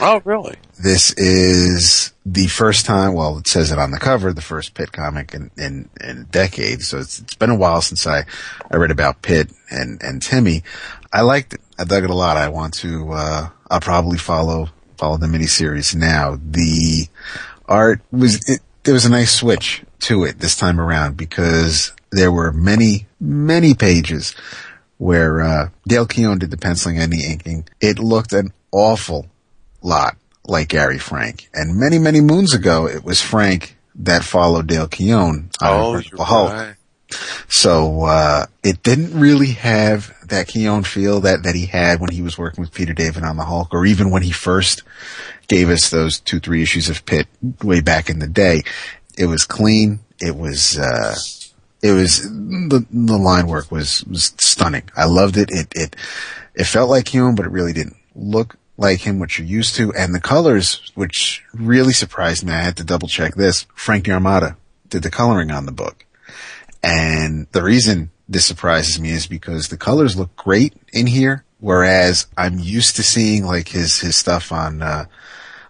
Oh, 0.00 0.22
really? 0.24 0.56
This 0.82 1.12
is 1.14 2.12
the 2.24 2.46
first 2.46 2.86
time, 2.86 3.12
well, 3.12 3.38
it 3.38 3.46
says 3.46 3.70
it 3.70 3.78
on 3.78 3.90
the 3.90 3.98
cover, 3.98 4.32
the 4.32 4.40
first 4.40 4.74
Pitt 4.74 4.92
comic 4.92 5.34
in, 5.34 5.50
in, 5.58 5.88
in 6.02 6.24
decades. 6.30 6.88
So 6.88 6.98
it's, 6.98 7.18
it's 7.20 7.34
been 7.34 7.50
a 7.50 7.56
while 7.56 7.82
since 7.82 8.06
I, 8.06 8.24
I 8.70 8.76
read 8.76 8.90
about 8.90 9.22
Pitt 9.22 9.50
and, 9.70 10.02
and 10.02 10.22
Timmy. 10.22 10.62
I 11.12 11.22
liked 11.22 11.54
it. 11.54 11.60
I 11.78 11.84
dug 11.84 12.04
it 12.04 12.10
a 12.10 12.14
lot. 12.14 12.36
I 12.36 12.48
want 12.48 12.74
to, 12.74 13.10
uh, 13.12 13.48
I'll 13.70 13.80
probably 13.80 14.18
follow, 14.18 14.68
follow 14.96 15.16
the 15.16 15.26
miniseries 15.26 15.94
now. 15.94 16.38
The 16.42 17.08
art 17.66 18.00
was, 18.10 18.48
it, 18.48 18.60
there 18.84 18.94
was 18.94 19.06
a 19.06 19.10
nice 19.10 19.34
switch 19.34 19.82
to 20.00 20.24
it 20.24 20.38
this 20.38 20.56
time 20.56 20.80
around 20.80 21.16
because 21.16 21.92
there 22.10 22.32
were 22.32 22.52
many, 22.52 23.06
many 23.20 23.74
pages 23.74 24.34
where, 24.96 25.42
uh, 25.42 25.68
Dale 25.86 26.06
Keown 26.06 26.38
did 26.38 26.50
the 26.50 26.56
penciling 26.56 26.98
and 26.98 27.12
the 27.12 27.24
inking. 27.24 27.66
It 27.80 27.98
looked 27.98 28.32
an 28.32 28.52
awful 28.72 29.26
lot 29.82 30.16
like 30.44 30.68
Gary 30.68 30.98
Frank. 30.98 31.48
And 31.54 31.78
many, 31.78 31.98
many 31.98 32.20
moons 32.20 32.54
ago, 32.54 32.86
it 32.86 33.04
was 33.04 33.20
Frank 33.20 33.76
that 33.96 34.24
followed 34.24 34.66
Dale 34.66 34.88
Keown 34.88 35.50
on 35.60 35.68
Oh, 35.68 35.94
Incredible 35.94 36.18
you're 36.18 36.26
Hulk. 36.26 36.50
right. 36.52 36.74
So 37.48 38.04
uh, 38.04 38.46
it 38.62 38.82
didn't 38.82 39.18
really 39.18 39.52
have 39.52 40.14
that 40.28 40.46
Keown 40.46 40.84
feel 40.84 41.20
that 41.22 41.42
that 41.42 41.56
he 41.56 41.66
had 41.66 42.00
when 42.00 42.10
he 42.10 42.22
was 42.22 42.38
working 42.38 42.62
with 42.62 42.72
Peter 42.72 42.92
David 42.92 43.24
on 43.24 43.36
the 43.36 43.44
Hulk, 43.44 43.74
or 43.74 43.84
even 43.84 44.10
when 44.10 44.22
he 44.22 44.30
first 44.30 44.84
gave 45.48 45.68
us 45.70 45.90
those 45.90 46.20
two 46.20 46.38
three 46.38 46.62
issues 46.62 46.88
of 46.88 47.04
Pitt 47.06 47.26
way 47.64 47.80
back 47.80 48.08
in 48.10 48.20
the 48.20 48.28
day. 48.28 48.62
It 49.18 49.26
was 49.26 49.44
clean. 49.44 49.98
It 50.20 50.36
was. 50.36 50.78
Uh, 50.78 51.16
it 51.82 51.92
was 51.92 52.22
the 52.22 52.86
the 52.92 53.18
line 53.18 53.48
work 53.48 53.72
was 53.72 54.04
was 54.04 54.32
stunning. 54.38 54.88
I 54.96 55.06
loved 55.06 55.36
it. 55.36 55.50
It 55.50 55.72
it 55.74 55.96
it 56.54 56.64
felt 56.64 56.90
like 56.90 57.06
Keown, 57.06 57.34
but 57.34 57.44
it 57.46 57.50
really 57.52 57.72
didn't 57.72 57.96
look 58.14 58.54
like 58.80 59.00
him, 59.00 59.18
which 59.18 59.38
you're 59.38 59.46
used 59.46 59.76
to. 59.76 59.92
And 59.92 60.14
the 60.14 60.20
colors, 60.20 60.90
which 60.94 61.44
really 61.52 61.92
surprised 61.92 62.44
me. 62.44 62.52
I 62.52 62.62
had 62.62 62.78
to 62.78 62.84
double 62.84 63.08
check 63.08 63.34
this. 63.34 63.66
Frank 63.74 64.04
D'Armata 64.04 64.56
did 64.88 65.02
the 65.02 65.10
coloring 65.10 65.50
on 65.50 65.66
the 65.66 65.72
book. 65.72 66.06
And 66.82 67.46
the 67.52 67.62
reason 67.62 68.10
this 68.26 68.46
surprises 68.46 68.98
me 68.98 69.10
is 69.10 69.26
because 69.26 69.68
the 69.68 69.76
colors 69.76 70.16
look 70.16 70.34
great 70.34 70.72
in 70.94 71.06
here, 71.06 71.44
whereas 71.58 72.26
I'm 72.38 72.58
used 72.58 72.96
to 72.96 73.02
seeing 73.02 73.44
like 73.44 73.68
his, 73.68 74.00
his 74.00 74.16
stuff 74.16 74.50
on, 74.50 74.80
uh, 74.80 75.04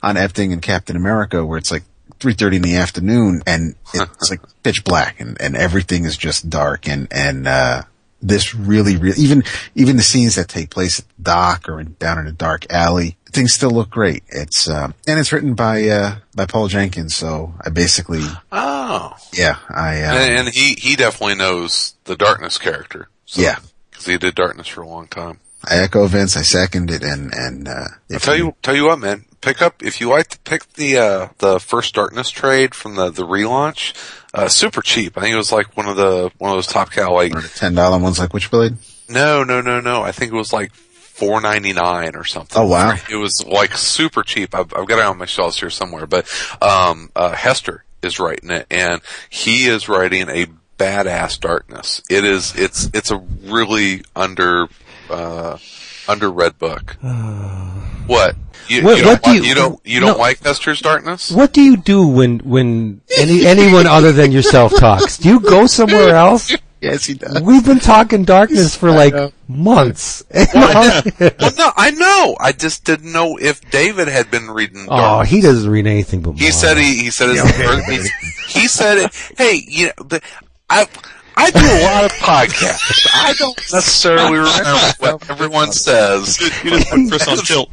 on 0.02 0.14
Epting 0.14 0.52
and 0.52 0.62
Captain 0.62 0.94
America 0.94 1.44
where 1.44 1.58
it's 1.58 1.72
like 1.72 1.82
3.30 2.20 2.56
in 2.56 2.62
the 2.62 2.76
afternoon 2.76 3.42
and 3.44 3.74
it's 3.92 4.30
like 4.30 4.40
pitch 4.62 4.84
black 4.84 5.20
and, 5.20 5.40
and 5.40 5.56
everything 5.56 6.04
is 6.04 6.16
just 6.16 6.48
dark 6.48 6.86
and, 6.86 7.08
and, 7.10 7.48
uh, 7.48 7.82
this 8.22 8.54
really, 8.54 8.96
really, 8.96 9.20
even, 9.20 9.42
even 9.74 9.96
the 9.96 10.02
scenes 10.02 10.34
that 10.36 10.48
take 10.48 10.70
place 10.70 11.00
at 11.00 11.06
the 11.16 11.22
dock 11.22 11.68
or 11.68 11.80
in, 11.80 11.96
down 11.98 12.18
in 12.18 12.26
a 12.26 12.32
dark 12.32 12.66
alley, 12.70 13.16
things 13.32 13.54
still 13.54 13.70
look 13.70 13.90
great. 13.90 14.22
It's, 14.28 14.68
um, 14.68 14.94
and 15.06 15.18
it's 15.18 15.32
written 15.32 15.54
by, 15.54 15.88
uh, 15.88 16.16
by 16.34 16.46
Paul 16.46 16.68
Jenkins. 16.68 17.14
So 17.14 17.54
I 17.64 17.70
basically, 17.70 18.24
Oh, 18.52 19.14
yeah, 19.32 19.56
I, 19.68 20.02
uh, 20.02 20.14
and, 20.14 20.38
and 20.40 20.48
he 20.48 20.74
he 20.74 20.96
definitely 20.96 21.36
knows 21.36 21.94
the 22.04 22.16
darkness 22.16 22.58
character. 22.58 23.08
So, 23.26 23.40
Yeah. 23.42 23.58
because 23.90 24.06
he 24.06 24.18
did 24.18 24.34
darkness 24.34 24.66
for 24.66 24.82
a 24.82 24.88
long 24.88 25.06
time. 25.06 25.38
I 25.64 25.76
echo 25.76 26.06
Vince. 26.06 26.36
I 26.36 26.42
second 26.42 26.90
it, 26.90 27.02
and 27.04 27.32
and 27.34 27.68
uh, 27.68 27.72
I'll 27.72 28.16
if 28.16 28.22
tell 28.24 28.34
you, 28.36 28.54
tell 28.62 28.74
you 28.74 28.86
what, 28.86 28.98
man. 28.98 29.26
Pick 29.42 29.60
up 29.62 29.82
if 29.82 30.00
you 30.00 30.08
like 30.08 30.28
to 30.28 30.38
pick 30.40 30.72
the 30.72 30.96
uh, 30.98 31.28
the 31.38 31.60
first 31.60 31.94
darkness 31.94 32.30
trade 32.30 32.74
from 32.74 32.96
the 32.96 33.10
the 33.10 33.26
relaunch. 33.26 33.92
Uh, 34.32 34.48
super 34.48 34.80
cheap. 34.82 35.18
I 35.18 35.22
think 35.22 35.34
it 35.34 35.38
was 35.38 35.52
like 35.52 35.76
one 35.76 35.88
of 35.88 35.96
the 35.96 36.30
one 36.38 36.50
of 36.50 36.56
those 36.56 36.66
top 36.66 36.90
cow 36.90 37.14
like 37.14 37.32
ten 37.54 37.74
dollar 37.74 37.98
ones 37.98 38.18
like 38.18 38.30
Witchblade. 38.30 38.76
no 39.08 39.42
no 39.42 39.60
no 39.60 39.80
no. 39.80 40.02
I 40.02 40.12
think 40.12 40.32
it 40.32 40.36
was 40.36 40.52
like 40.52 40.72
four 40.72 41.40
ninety 41.40 41.72
nine 41.72 42.14
or 42.14 42.24
something. 42.24 42.62
Oh, 42.62 42.66
wow. 42.66 42.96
It 43.10 43.16
was 43.16 43.44
like 43.44 43.74
super 43.74 44.22
cheap. 44.22 44.54
I've, 44.54 44.72
I've 44.74 44.86
got 44.86 44.98
it 44.98 45.04
on 45.04 45.18
my 45.18 45.26
shelves 45.26 45.58
here 45.58 45.70
somewhere. 45.70 46.06
But 46.06 46.28
um, 46.62 47.10
uh, 47.16 47.34
Hester 47.34 47.84
is 48.02 48.18
writing 48.20 48.50
it, 48.50 48.66
and 48.70 49.00
he 49.28 49.66
is 49.66 49.88
writing 49.88 50.28
a 50.28 50.46
badass 50.78 51.38
darkness. 51.38 52.02
It 52.08 52.24
is 52.24 52.54
it's 52.56 52.88
it's 52.94 53.10
a 53.10 53.18
really 53.44 54.02
under 54.16 54.68
uh, 55.10 55.58
underread 56.14 56.58
book. 56.58 56.96
Uh, 57.04 57.86
what? 58.06 58.34
You, 58.68 58.82
What- 58.82 58.98
you 58.98 59.04
what 59.06 59.22
don't 59.22 59.34
do 59.34 59.40
like, 59.40 59.48
you- 59.48 59.54
don't 59.54 59.80
you 59.84 60.00
don't 60.00 60.16
no. 60.16 60.18
like 60.18 60.42
Hester's 60.42 60.80
darkness? 60.80 61.30
What 61.30 61.52
do 61.52 61.60
you 61.62 61.76
do 61.76 62.06
when 62.08 62.38
when 62.40 63.00
any 63.16 63.46
anyone 63.46 63.86
other 63.86 64.10
than 64.12 64.32
yourself 64.32 64.74
talks? 64.76 65.16
Do 65.18 65.28
you 65.28 65.40
go 65.40 65.66
somewhere 65.66 66.14
else? 66.16 66.54
Yes, 66.82 67.04
he 67.04 67.12
does. 67.12 67.42
We've 67.42 67.62
been 67.62 67.78
talking 67.78 68.24
darkness 68.24 68.74
for 68.74 68.90
like 68.90 69.12
months. 69.46 70.24
well, 70.54 71.52
no, 71.58 71.70
I 71.76 71.90
know. 71.90 72.38
I 72.40 72.52
just 72.52 72.84
didn't 72.86 73.12
know 73.12 73.36
if 73.36 73.60
David 73.70 74.08
had 74.08 74.30
been 74.30 74.46
reading. 74.50 74.86
oh, 74.88 74.96
Darkness. 74.96 75.30
he 75.30 75.40
doesn't 75.42 75.70
read 75.70 75.86
anything 75.86 76.22
but. 76.22 76.38
He 76.38 76.44
Marvel. 76.44 76.58
said 76.58 76.78
he 76.78 77.02
he 77.02 77.10
said 77.10 77.28
his 77.28 77.36
Yeah, 77.36 77.80
he, 77.90 78.60
he 78.60 78.66
said 78.66 78.96
it. 78.96 79.14
Hey, 79.36 79.62
you 79.68 79.88
know, 79.88 80.04
the, 80.06 80.22
I 80.70 80.86
I 81.36 81.50
do 81.50 81.58
a 81.60 81.82
lot 81.84 82.04
of 82.04 82.12
podcasts. 82.12 83.08
I 83.12 83.32
don't 83.38 83.56
necessarily 83.72 84.38
remember 84.38 84.92
what 84.98 85.30
everyone 85.30 85.72
says. 85.72 86.38
You 86.40 86.70
just 86.70 86.90
put 86.90 87.08
Chris 87.08 87.28
on 87.28 87.36
tilt. 87.38 87.70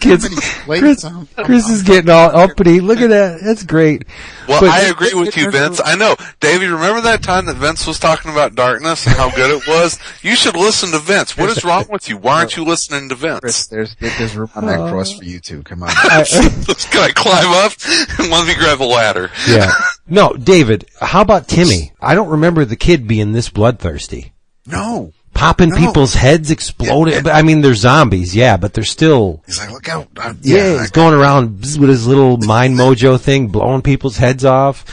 Kids, 0.00 0.26
Chris, 0.64 1.06
Chris 1.44 1.68
is 1.70 1.82
getting 1.82 2.10
all 2.10 2.34
uppity. 2.34 2.80
Look 2.80 2.98
at 3.00 3.10
that. 3.10 3.40
That's 3.44 3.62
great. 3.62 4.04
Well, 4.48 4.60
But- 4.60 4.70
I 4.70 4.80
agree 4.80 5.14
with 5.14 5.36
you, 5.36 5.48
Vince. 5.50 5.80
I 5.84 5.94
know, 5.94 6.16
Davey, 6.40 6.66
Remember 6.66 7.00
that 7.02 7.22
time 7.22 7.46
that 7.46 7.56
Vince 7.56 7.86
was 7.86 8.00
talking 8.00 8.32
about 8.32 8.56
darkness 8.56 9.06
and 9.06 9.14
how 9.14 9.30
good 9.30 9.50
it 9.52 9.68
was? 9.68 10.00
You 10.22 10.34
should 10.34 10.56
listen 10.56 10.90
to 10.90 10.98
Vince. 10.98 11.36
What 11.36 11.50
is 11.50 11.62
wrong 11.64 11.84
with 11.88 12.08
you? 12.08 12.16
Why 12.16 12.38
aren't 12.38 12.56
you 12.56 12.64
listening 12.64 13.10
to 13.10 13.14
Chris, 13.14 13.40
Vince? 13.40 13.66
there's 13.68 13.96
there's 14.18 14.36
room 14.36 14.50
on 14.56 14.66
that 14.66 14.90
cross 14.90 15.12
for 15.16 15.24
you 15.24 15.38
too. 15.38 15.62
Come 15.62 15.84
on. 15.84 15.90
Can 15.94 17.00
I 17.00 17.12
climb 17.14 17.52
up 17.64 17.72
and 18.18 18.30
let 18.30 18.46
me 18.48 18.54
grab 18.54 18.80
a 18.80 18.84
ladder? 18.84 19.30
Yeah. 19.46 19.70
No, 20.06 20.32
David, 20.34 20.86
how 21.00 21.20
about 21.22 21.48
Timmy? 21.48 21.92
I 22.00 22.14
don't 22.14 22.28
remember 22.30 22.64
the 22.64 22.76
kid 22.76 23.06
being 23.06 23.32
this 23.32 23.48
bloodthirsty. 23.48 24.32
no, 24.66 25.12
Popping 25.34 25.70
No. 25.70 25.76
people's 25.78 26.12
heads, 26.14 26.50
exploding. 26.50 27.14
Yeah, 27.14 27.22
yeah. 27.24 27.32
I 27.32 27.40
mean, 27.40 27.62
they're 27.62 27.74
zombies, 27.74 28.36
yeah, 28.36 28.58
but 28.58 28.74
they're 28.74 28.84
still. 28.84 29.42
he's 29.46 29.58
like, 29.58 29.70
look 29.70 29.88
out. 29.88 30.08
Uh, 30.16 30.34
Yeah, 30.42 30.56
yeah, 30.74 30.80
he's 30.80 30.90
going 30.90 31.14
around 31.14 31.60
with 31.60 31.88
his 31.88 32.06
little 32.06 32.36
mind 32.36 32.74
mojo 32.78 33.18
thing, 33.18 33.48
blowing 33.48 33.80
people's 33.80 34.18
heads 34.18 34.44
off. 34.44 34.84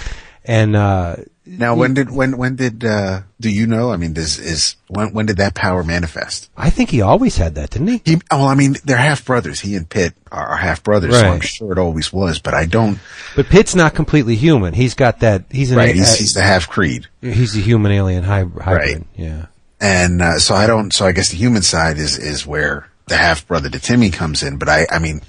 And, 0.45 0.77
uh, 0.77 1.17
now 1.57 1.75
when 1.75 1.93
did 1.93 2.11
when 2.11 2.37
when 2.37 2.55
did 2.55 2.85
uh 2.85 3.21
do 3.41 3.49
you 3.49 3.65
know? 3.67 3.91
I 3.91 3.97
mean, 3.97 4.13
this 4.13 4.37
is 4.37 4.75
when 4.87 5.13
when 5.13 5.25
did 5.25 5.37
that 5.37 5.55
power 5.55 5.83
manifest? 5.83 6.49
I 6.55 6.69
think 6.69 6.89
he 6.91 7.01
always 7.01 7.37
had 7.37 7.55
that, 7.55 7.71
didn't 7.71 7.87
he? 7.87 8.01
He 8.05 8.21
well, 8.31 8.45
I 8.45 8.55
mean, 8.55 8.75
they're 8.85 8.97
half 8.97 9.25
brothers. 9.25 9.59
He 9.59 9.75
and 9.75 9.87
Pitt 9.89 10.13
are, 10.31 10.55
half 10.57 10.83
brothers, 10.83 11.17
so 11.17 11.25
I'm 11.25 11.41
sure 11.41 11.71
it 11.71 11.77
always 11.79 12.13
was. 12.13 12.39
But 12.39 12.53
I 12.53 12.65
don't. 12.65 12.99
But 13.35 13.47
Pitt's 13.47 13.73
not 13.75 13.95
completely 13.95 14.35
human. 14.35 14.73
He's 14.73 14.93
got 14.93 15.21
that, 15.21 15.45
he's 15.49 15.71
an, 15.71 15.77
Right, 15.77 15.95
he's, 15.95 16.13
a- 16.13 16.17
he's 16.17 16.33
the 16.33 16.41
half 16.43 16.69
creed. 16.69 17.07
he's 17.21 17.55
a 17.57 17.61
human 17.61 17.91
alien 17.91 18.23
hy- 18.23 18.43
hybrid. 18.43 18.55
Right. 18.65 19.03
Yeah. 19.15 19.45
And 19.81 20.21
uh, 20.21 20.39
so 20.39 20.53
I 20.55 20.67
don't. 20.67 20.93
So 20.93 21.05
I 21.05 21.13
guess 21.13 21.29
the 21.29 21.37
human 21.37 21.61
side 21.61 21.97
is 21.97 22.17
is 22.17 22.45
where 22.45 22.89
the 23.07 23.15
half 23.17 23.47
brother 23.47 23.69
to 23.69 23.79
Timmy 23.79 24.09
comes 24.11 24.43
in. 24.43 24.57
But 24.57 24.67
I, 24.69 24.85
I 24.91 24.99
mean, 24.99 25.21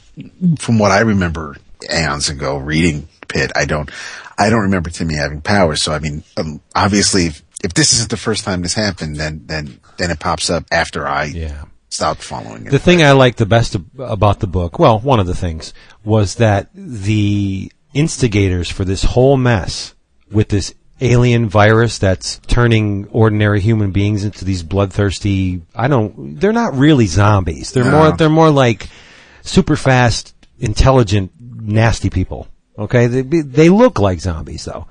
from 0.59 0.79
what 0.79 0.91
I 0.91 1.01
remember 1.01 1.57
aeons 1.91 2.29
ago 2.29 2.57
reading 2.59 3.09
Pitt, 3.31 3.51
I 3.57 3.65
don't, 3.65 3.91
I 4.37 4.51
don't 4.51 4.63
remember 4.63 4.91
Timmy 4.91 5.15
having 5.17 5.41
powers. 5.41 5.83
So 5.83 5.93
I 5.93 5.99
mean, 5.99 6.23
um, 6.37 6.61
obviously, 6.75 7.27
if, 7.27 7.43
if 7.65 7.73
this 7.73 7.95
isn't 7.95 8.11
the 8.11 8.17
first 8.19 8.45
time 8.45 8.61
this 8.63 8.75
happened, 8.75 9.17
then 9.17 9.43
then 9.47 9.81
then 9.97 10.11
it 10.11 10.21
pops 10.21 10.51
up 10.51 10.65
after 10.71 11.07
I 11.07 11.25
Yeah. 11.25 11.65
stopped 11.89 12.23
following 12.23 12.67
it. 12.67 12.71
The 12.71 12.79
thing 12.79 13.03
I 13.03 13.13
liked 13.13 13.39
the 13.39 13.47
best 13.47 13.77
about 13.99 14.41
the 14.41 14.47
book, 14.47 14.79
well, 14.79 14.99
one 14.99 15.21
of 15.21 15.27
the 15.27 15.35
things, 15.35 15.73
was 16.05 16.35
that 16.37 16.69
the 16.75 17.71
instigators 17.95 18.71
for 18.71 18.85
this 18.85 19.03
whole 19.03 19.37
mess 19.37 19.95
with 20.31 20.49
this 20.49 20.75
alien 21.03 21.49
virus 21.49 21.99
that's 21.99 22.39
turning 22.47 23.09
ordinary 23.11 23.59
human 23.61 23.91
beings 23.91 24.23
into 24.23 24.45
these 24.45 24.63
bloodthirsty, 24.63 25.63
I 25.75 25.89
don't, 25.89 26.39
they're 26.39 26.53
not 26.53 26.75
really 26.75 27.07
zombies. 27.07 27.73
They're 27.73 27.91
more 27.91 28.13
they're 28.17 28.29
more 28.29 28.51
like 28.51 28.89
super 29.43 29.77
fast, 29.77 30.35
intelligent, 30.59 31.33
nasty 31.41 32.11
people. 32.11 32.49
Okay, 32.81 33.09
they 33.09 33.23
they 33.43 33.69
look 33.69 33.99
like 33.99 34.21
zombies 34.21 34.65
though. 34.65 34.87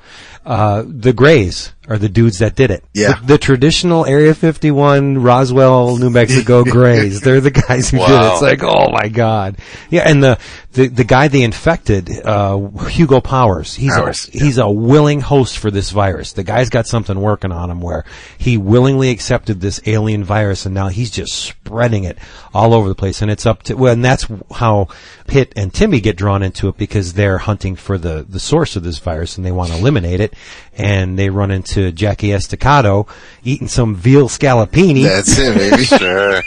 Uh, 0.45 0.83
the 0.87 1.13
Greys 1.13 1.73
are 1.87 1.97
the 1.97 2.09
dudes 2.09 2.39
that 2.39 2.55
did 2.55 2.71
it. 2.71 2.83
Yeah. 2.93 3.19
the, 3.19 3.27
the 3.27 3.37
traditional 3.37 4.05
Area 4.05 4.33
51 4.33 5.17
Roswell, 5.17 5.97
New 5.97 6.09
Mexico 6.09 6.63
Greys. 6.65 7.21
They're 7.21 7.41
the 7.41 7.51
guys 7.51 7.89
who 7.89 7.97
did 7.97 8.09
it. 8.09 8.31
It's 8.33 8.41
like, 8.41 8.63
oh 8.63 8.89
my 8.91 9.09
god, 9.09 9.57
yeah. 9.89 10.03
And 10.05 10.23
the 10.23 10.39
the, 10.71 10.87
the 10.87 11.03
guy 11.03 11.27
they 11.29 11.41
infected, 11.41 12.09
uh, 12.23 12.59
Hugo 12.87 13.21
Powers. 13.21 13.73
He's 13.75 13.95
Powers, 13.95 14.29
a, 14.29 14.31
he's 14.31 14.57
a 14.59 14.69
willing 14.69 15.19
host 15.19 15.57
for 15.57 15.71
this 15.71 15.89
virus. 15.89 16.33
The 16.33 16.43
guy's 16.43 16.69
got 16.69 16.85
something 16.85 17.19
working 17.19 17.51
on 17.51 17.71
him 17.71 17.81
where 17.81 18.05
he 18.37 18.57
willingly 18.57 19.09
accepted 19.09 19.61
this 19.61 19.81
alien 19.87 20.23
virus 20.23 20.67
and 20.67 20.75
now 20.75 20.89
he's 20.89 21.09
just 21.09 21.33
spreading 21.33 22.03
it 22.03 22.19
all 22.53 22.75
over 22.75 22.87
the 22.87 22.93
place. 22.93 23.23
And 23.23 23.31
it's 23.31 23.47
up 23.47 23.63
to, 23.63 23.73
well, 23.75 23.93
and 23.93 24.05
that's 24.05 24.27
how 24.53 24.89
Pitt 25.25 25.53
and 25.55 25.73
Timmy 25.73 26.01
get 26.01 26.15
drawn 26.15 26.43
into 26.43 26.67
it 26.69 26.77
because 26.77 27.13
they're 27.13 27.39
hunting 27.39 27.75
for 27.75 27.97
the, 27.97 28.23
the 28.29 28.39
source 28.39 28.75
of 28.75 28.83
this 28.83 28.99
virus 28.99 29.37
and 29.37 29.45
they 29.45 29.51
want 29.51 29.71
to 29.71 29.77
eliminate 29.77 30.19
it. 30.19 30.28
And 30.77 31.19
they 31.19 31.29
run 31.29 31.51
into 31.51 31.91
Jackie 31.91 32.31
Estacado 32.31 33.05
eating 33.43 33.67
some 33.67 33.95
veal 33.95 34.29
scallopini. 34.29 35.03
That's 35.03 35.37
it, 35.37 35.55
baby. 35.57 35.83
Sure. 35.89 36.41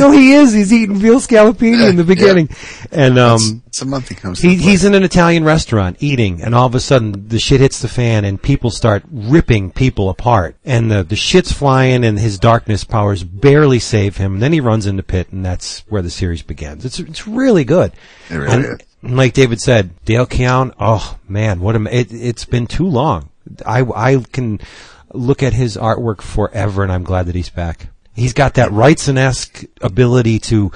no, 0.00 0.10
he 0.10 0.32
is. 0.32 0.52
He's 0.52 0.72
eating 0.72 0.96
veal 0.96 1.20
scallopini 1.20 1.88
in 1.88 1.96
the 1.96 2.02
Yeah. 2.02 2.06
beginning. 2.06 2.48
And, 2.90 3.18
um, 3.18 3.61
it's 3.72 3.80
a 3.80 3.86
month 3.86 4.10
he 4.10 4.14
comes. 4.14 4.38
he, 4.38 4.54
to 4.54 4.62
he's 4.62 4.84
in 4.84 4.94
an 4.94 5.02
Italian 5.02 5.44
restaurant 5.44 5.96
eating, 6.00 6.42
and 6.42 6.54
all 6.54 6.66
of 6.66 6.74
a 6.74 6.80
sudden 6.80 7.28
the 7.28 7.38
shit 7.38 7.62
hits 7.62 7.80
the 7.80 7.88
fan, 7.88 8.22
and 8.22 8.40
people 8.40 8.70
start 8.70 9.02
ripping 9.10 9.70
people 9.70 10.10
apart, 10.10 10.56
and 10.62 10.90
the 10.90 11.02
the 11.02 11.16
shit's 11.16 11.52
flying, 11.52 12.04
and 12.04 12.18
his 12.18 12.38
darkness 12.38 12.84
powers 12.84 13.24
barely 13.24 13.78
save 13.78 14.18
him. 14.18 14.34
And 14.34 14.42
then 14.42 14.52
he 14.52 14.60
runs 14.60 14.84
into 14.84 15.02
Pitt, 15.02 15.32
and 15.32 15.42
that's 15.42 15.86
where 15.88 16.02
the 16.02 16.10
series 16.10 16.42
begins. 16.42 16.84
It's 16.84 16.98
it's 16.98 17.26
really 17.26 17.64
good. 17.64 17.92
It 18.28 18.34
really 18.34 18.52
and, 18.52 18.64
is. 18.82 18.86
Like 19.10 19.32
David 19.32 19.58
said, 19.58 20.04
Dale 20.04 20.26
Keown. 20.26 20.74
Oh 20.78 21.18
man, 21.26 21.60
what 21.60 21.74
a 21.74 21.98
it, 21.98 22.12
it's 22.12 22.44
been 22.44 22.66
too 22.66 22.86
long. 22.86 23.30
I 23.64 23.80
I 23.80 24.18
can 24.32 24.60
look 25.14 25.42
at 25.42 25.54
his 25.54 25.78
artwork 25.78 26.20
forever, 26.20 26.82
and 26.82 26.92
I'm 26.92 27.04
glad 27.04 27.24
that 27.24 27.34
he's 27.34 27.48
back. 27.48 27.88
He's 28.14 28.34
got 28.34 28.54
that 28.54 28.70
Wrightson-esque 28.70 29.64
ability 29.80 30.38
to 30.40 30.70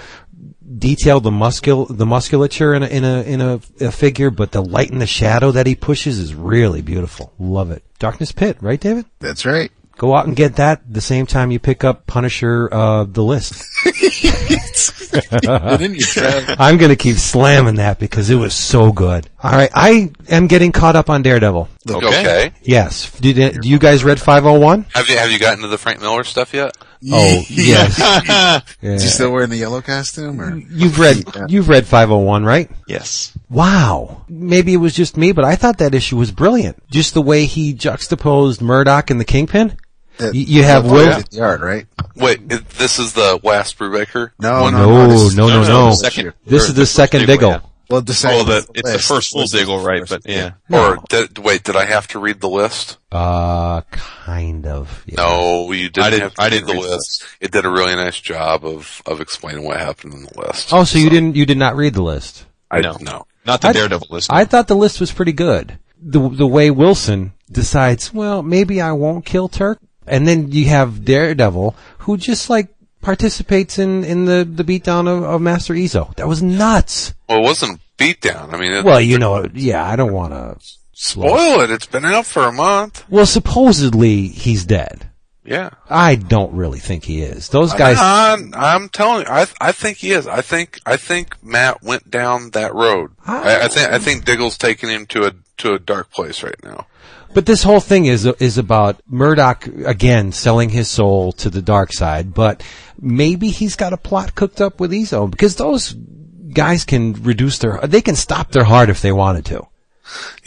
detail 0.77 1.21
the 1.21 1.31
muscul 1.31 1.87
the 1.87 2.07
musculature 2.07 2.75
in 2.75 2.83
a 2.83 2.87
in 2.87 3.05
a 3.05 3.23
in 3.23 3.41
a, 3.41 3.61
a 3.81 3.93
figure, 3.93 4.31
but 4.31 4.53
the 4.53 4.63
light 4.63 4.91
and 4.91 5.01
the 5.01 5.07
shadow 5.07 5.51
that 5.53 5.67
he 5.67 5.75
pushes 5.75 6.19
is 6.19 6.35
really 6.35 6.83
beautiful. 6.83 7.33
Love 7.39 7.71
it. 7.71 7.83
Darkness 7.99 8.33
Pitt, 8.33 8.59
right, 8.61 8.81
David? 8.81 9.07
That's 9.21 9.47
right. 9.47 9.71
Go 9.97 10.15
out 10.15 10.27
and 10.27 10.37
get 10.37 10.57
that 10.57 10.93
the 10.93 11.01
same 11.01 11.25
time 11.25 11.51
you 11.51 11.59
pick 11.59 11.83
up 11.83 12.07
Punisher, 12.07 12.69
uh, 12.71 13.05
the 13.05 13.23
list. 13.23 13.65
Didn't 13.85 15.95
you, 15.95 16.03
Trev? 16.03 16.57
I'm 16.59 16.77
gonna 16.77 16.97
keep 16.97 17.17
slamming 17.17 17.77
that 17.77 17.99
because 17.99 18.29
it 18.29 18.35
was 18.35 18.55
so 18.55 18.93
good. 18.93 19.27
All 19.43 19.53
right, 19.53 19.71
I 19.75 20.13
am 20.29 20.49
getting 20.49 20.71
caught 20.71 20.97
up 20.97 21.09
on 21.09 21.23
Daredevil. 21.23 21.67
Okay. 21.89 22.53
Yes. 22.63 23.11
Did, 23.21 23.63
do 23.63 23.69
you 23.69 23.79
guys 23.79 24.05
read 24.05 24.21
501? 24.21 24.85
Have 24.95 25.09
you 25.09 25.17
have 25.17 25.31
you 25.31 25.39
gotten 25.39 25.63
to 25.63 25.69
the 25.69 25.79
Frank 25.79 26.01
Miller 26.01 26.25
stuff 26.25 26.53
yet? 26.53 26.77
Oh, 27.13 27.43
yes. 27.49 27.99
Yeah. 28.83 28.93
Is 28.93 29.03
he 29.03 29.09
still 29.09 29.33
wearing 29.33 29.51
the 29.51 29.57
yellow 29.57 29.81
costume? 29.81 30.41
Or 30.41 30.57
You've 30.57 30.99
read 30.99 31.25
Yeah. 31.35 31.47
you've 31.49 31.69
read 31.69 31.87
501, 31.87 32.45
right? 32.45 32.71
Yes. 32.87 33.37
Wow. 33.51 34.25
Maybe 34.29 34.73
it 34.75 34.79
was 34.79 34.95
just 34.95 35.17
me, 35.17 35.33
but 35.33 35.45
I 35.45 35.57
thought 35.57 35.79
that 35.79 35.95
issue 35.95 36.17
was 36.17 36.31
brilliant. 36.33 36.83
Just 36.91 37.15
the 37.15 37.23
way 37.23 37.45
he 37.47 37.73
juxtaposed 37.73 38.61
Murdock 38.61 39.11
and 39.11 39.21
the 39.21 39.25
Kingpin. 39.25 39.77
You, 40.19 40.31
you 40.33 40.63
have 40.63 40.91
Will. 40.91 41.05
yeah, 41.05 41.23
the 41.31 41.41
art, 41.43 41.61
right? 41.61 41.87
Wait, 42.15 42.49
this 42.49 42.99
is 42.99 43.13
the 43.13 43.39
West 43.43 43.79
Brubaker. 43.79 44.31
No, 44.39 44.63
one? 44.63 44.73
no, 44.73 44.87
No, 44.89 45.09
this 45.09 45.21
is- 45.23 45.37
no, 45.37 45.49
no, 45.49 45.63
no. 45.63 45.93
Second. 45.93 46.33
This 46.47 46.65
is 46.69 46.75
the 46.75 46.83
first 46.83 46.95
second 46.95 47.27
diggle. 47.27 47.61
Yeah. 47.89 47.95
Well, 47.95 48.03
the 48.03 48.15
second. 48.15 48.47
Well, 48.49 48.63
the, 48.63 48.71
it's 48.75 48.93
the 48.93 48.99
first 48.99 49.33
full 49.33 49.43
List 49.43 49.55
diggle, 49.55 49.81
right? 49.85 50.01
first- 50.09 50.25
But 50.25 50.31
yeah. 50.31 50.53
Or 50.71 50.99
did, 51.09 51.39
wait, 51.39 51.63
did 51.65 51.77
I 51.77 51.85
have 51.85 52.09
to 52.09 52.19
read 52.19 52.41
the 52.41 52.49
list? 52.49 52.99
Uh, 53.13 53.81
kind 53.91 54.67
of. 54.67 55.03
Yeah. 55.07 55.15
No, 55.19 55.73
you 55.73 55.89
didn't 55.89 56.05
I 56.07 56.11
didn't- 56.11 56.23
have 56.23 56.35
to 56.35 56.41
I 56.43 56.45
read 56.47 56.51
didn't 56.51 56.67
the 56.67 56.73
read 56.75 56.83
the 56.85 56.89
list. 56.89 57.25
It 57.41 57.51
did 57.53 57.65
a 57.65 57.71
really 57.71 57.95
nice 57.95 58.21
job 58.21 58.65
of 58.65 59.03
of 59.07 59.21
explaining 59.21 59.65
what 59.65 59.79
happened 59.79 60.15
in 60.15 60.23
the 60.25 60.41
list. 60.41 60.73
Oh, 60.73 60.85
so 60.85 60.99
you 60.99 61.11
didn't, 61.11 61.37
you 61.37 61.47
did 61.47 61.59
not 61.59 61.77
read 61.77 61.95
the 61.95 62.03
list. 62.03 62.47
I 62.71 62.81
No. 62.81 62.97
no. 63.01 63.27
Not 63.47 63.61
the 63.61 63.69
I- 63.69 63.73
Daredevil 63.73 64.09
list. 64.11 64.33
I 64.33 64.45
thought 64.45 64.67
the 64.69 64.75
list 64.77 65.01
was 65.01 65.13
pretty 65.13 65.33
good. 65.33 65.79
The, 66.03 66.29
the 66.29 66.47
way 66.47 66.71
Wilson 66.71 67.33
decides, 67.51 68.13
well, 68.13 68.43
maybe 68.43 68.81
I 68.81 68.93
won't 68.93 69.25
kill 69.25 69.49
Turk. 69.49 69.79
And 70.09 70.27
then 70.29 70.53
you 70.53 70.67
have 70.67 71.05
Daredevil, 71.05 71.75
who 71.99 72.17
just 72.17 72.49
like 72.51 72.69
participates 73.07 73.79
in, 73.79 74.03
in 74.03 74.25
the, 74.25 74.45
the 74.45 74.65
beatdown 74.65 75.07
of, 75.07 75.23
of 75.23 75.41
Master 75.41 75.75
Izo. 75.75 76.13
That 76.17 76.27
was 76.27 76.43
nuts. 76.43 77.15
Well, 77.29 77.39
it 77.39 77.43
wasn't 77.43 77.81
beatdown. 77.97 78.53
I 78.53 78.59
mean, 78.59 78.73
it, 78.73 78.85
Well, 78.85 79.01
you 79.01 79.17
know, 79.17 79.47
yeah, 79.55 79.89
I 79.89 79.95
don't 79.95 80.13
want 80.13 80.33
to 80.33 80.57
spoil 80.93 81.61
it. 81.61 81.71
It's 81.71 81.87
been 81.87 82.05
out 82.05 82.27
for 82.27 82.43
a 82.43 82.53
month. 82.53 83.05
Well, 83.09 83.25
supposedly 83.25 84.27
he's 84.27 84.65
dead. 84.65 85.09
Yeah. 85.45 85.71
I 85.89 86.17
don't 86.17 86.53
really 86.55 86.81
think 86.81 87.05
he 87.05 87.23
is. 87.23 87.49
Those 87.49 87.73
guys. 87.75 87.97
I'm, 88.01 88.53
I'm 88.57 88.89
telling 88.89 89.21
you, 89.25 89.33
I 89.33 89.47
I 89.61 89.71
think 89.71 89.99
he 89.99 90.11
is. 90.11 90.27
I 90.27 90.41
think 90.41 90.81
I 90.85 90.97
think 90.97 91.41
Matt 91.45 91.85
went 91.85 92.11
down 92.11 92.51
that 92.51 92.75
road. 92.75 93.13
Ah. 93.25 93.45
I, 93.45 93.67
I 93.67 93.69
think 93.69 93.93
I 93.93 93.99
think 94.01 94.25
Diggle's 94.25 94.59
taking 94.59 94.89
him 94.89 95.07
to 95.07 95.27
a 95.27 95.33
to 95.59 95.75
a 95.75 95.79
dark 95.79 96.11
place 96.11 96.43
right 96.43 96.61
now. 96.65 96.89
But 97.37 97.45
this 97.45 97.63
whole 97.65 97.81
thing 97.81 98.07
is 98.07 98.25
is 98.25 98.57
about 98.57 98.97
Murdock 99.07 99.67
again 99.85 100.33
selling 100.33 100.71
his 100.71 100.89
soul 100.89 101.33
to 101.33 101.51
the 101.51 101.61
dark 101.61 101.93
side. 101.93 102.33
But 102.33 102.63
maybe 102.99 103.51
he's 103.51 103.77
got 103.77 103.93
a 103.93 103.99
plot 103.99 104.35
cooked 104.35 104.63
up 104.63 104.81
with 104.81 104.91
Izo 104.91 105.31
because 105.31 105.57
those 105.57 105.93
guys 105.93 106.87
can 106.87 107.13
reduce 107.23 107.59
their. 107.59 107.79
They 107.83 108.01
can 108.01 108.17
stop 108.17 108.53
their 108.53 108.65
heart 108.65 108.89
if 108.89 109.03
they 109.03 109.13
wanted 109.13 109.45
to. 109.53 109.67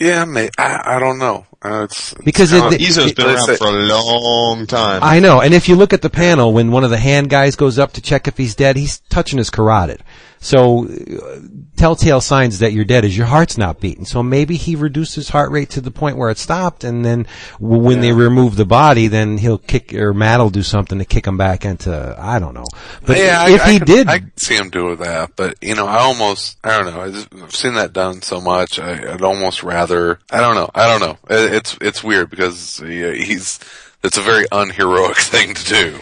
Yeah, 0.00 0.24
may, 0.24 0.50
I 0.58 0.96
I 0.96 0.98
don't 0.98 1.18
know. 1.20 1.46
Uh, 1.64 1.84
it's 1.84 2.12
Because 2.24 2.50
it's 2.52 2.58
it- 2.64 2.70
kinda- 2.70 2.84
it- 2.84 2.88
Izo's 2.88 3.12
been 3.12 3.26
they 3.28 3.34
around 3.34 3.46
say- 3.46 3.56
for 3.56 3.68
a 3.68 3.70
long 3.86 4.66
time. 4.66 5.00
I 5.04 5.20
know. 5.20 5.40
And 5.40 5.54
if 5.54 5.68
you 5.68 5.76
look 5.76 5.92
at 5.92 6.02
the 6.02 6.10
panel 6.10 6.52
when 6.52 6.72
one 6.72 6.82
of 6.82 6.90
the 6.90 6.96
hand 6.98 7.30
guys 7.30 7.54
goes 7.54 7.78
up 7.78 7.92
to 7.92 8.00
check 8.00 8.26
if 8.26 8.36
he's 8.36 8.56
dead, 8.56 8.76
he's 8.76 8.98
touching 9.10 9.38
his 9.38 9.50
carotid. 9.50 10.02
So, 10.40 10.86
uh, 10.88 11.40
telltale 11.76 12.20
signs 12.20 12.58
that 12.58 12.72
you're 12.72 12.84
dead 12.84 13.04
is 13.04 13.16
your 13.16 13.26
heart's 13.26 13.56
not 13.56 13.80
beating. 13.80 14.04
So 14.04 14.22
maybe 14.22 14.56
he 14.56 14.74
reduced 14.74 15.14
his 15.14 15.30
heart 15.30 15.50
rate 15.50 15.70
to 15.70 15.80
the 15.80 15.90
point 15.90 16.16
where 16.16 16.30
it 16.30 16.38
stopped, 16.38 16.84
and 16.84 17.04
then 17.04 17.26
when 17.58 18.00
they 18.00 18.12
remove 18.12 18.56
the 18.56 18.66
body, 18.66 19.06
then 19.06 19.38
he'll 19.38 19.58
kick 19.58 19.94
or 19.94 20.12
Matt 20.12 20.40
will 20.40 20.50
do 20.50 20.62
something 20.62 20.98
to 20.98 21.04
kick 21.04 21.26
him 21.26 21.36
back 21.36 21.64
into 21.64 22.16
I 22.18 22.38
don't 22.38 22.54
know. 22.54 22.66
But 23.06 23.18
yeah, 23.18 23.48
if 23.48 23.60
I, 23.62 23.64
I 23.64 23.72
he 23.72 23.78
did, 23.78 24.08
I 24.08 24.22
see 24.36 24.56
him 24.56 24.70
do 24.70 24.96
that. 24.96 25.36
But 25.36 25.56
you 25.62 25.74
know, 25.74 25.86
I 25.86 25.98
almost, 26.00 26.58
I 26.64 26.78
don't 26.78 26.94
know. 26.94 27.00
I 27.00 27.10
just, 27.10 27.34
I've 27.34 27.54
seen 27.54 27.74
that 27.74 27.92
done 27.92 28.22
so 28.22 28.40
much. 28.40 28.78
I, 28.78 29.12
I'd 29.14 29.22
almost 29.22 29.62
rather, 29.62 30.18
I 30.30 30.40
don't 30.40 30.54
know. 30.54 30.70
I 30.74 30.86
don't 30.86 31.00
know. 31.00 31.18
It, 31.34 31.54
it's 31.54 31.78
it's 31.80 32.04
weird 32.04 32.30
because 32.30 32.80
yeah, 32.80 33.12
he's. 33.12 33.58
It's 34.02 34.16
a 34.16 34.22
very 34.22 34.46
unheroic 34.50 35.16
thing 35.18 35.54
to 35.54 35.64
do. 35.64 35.98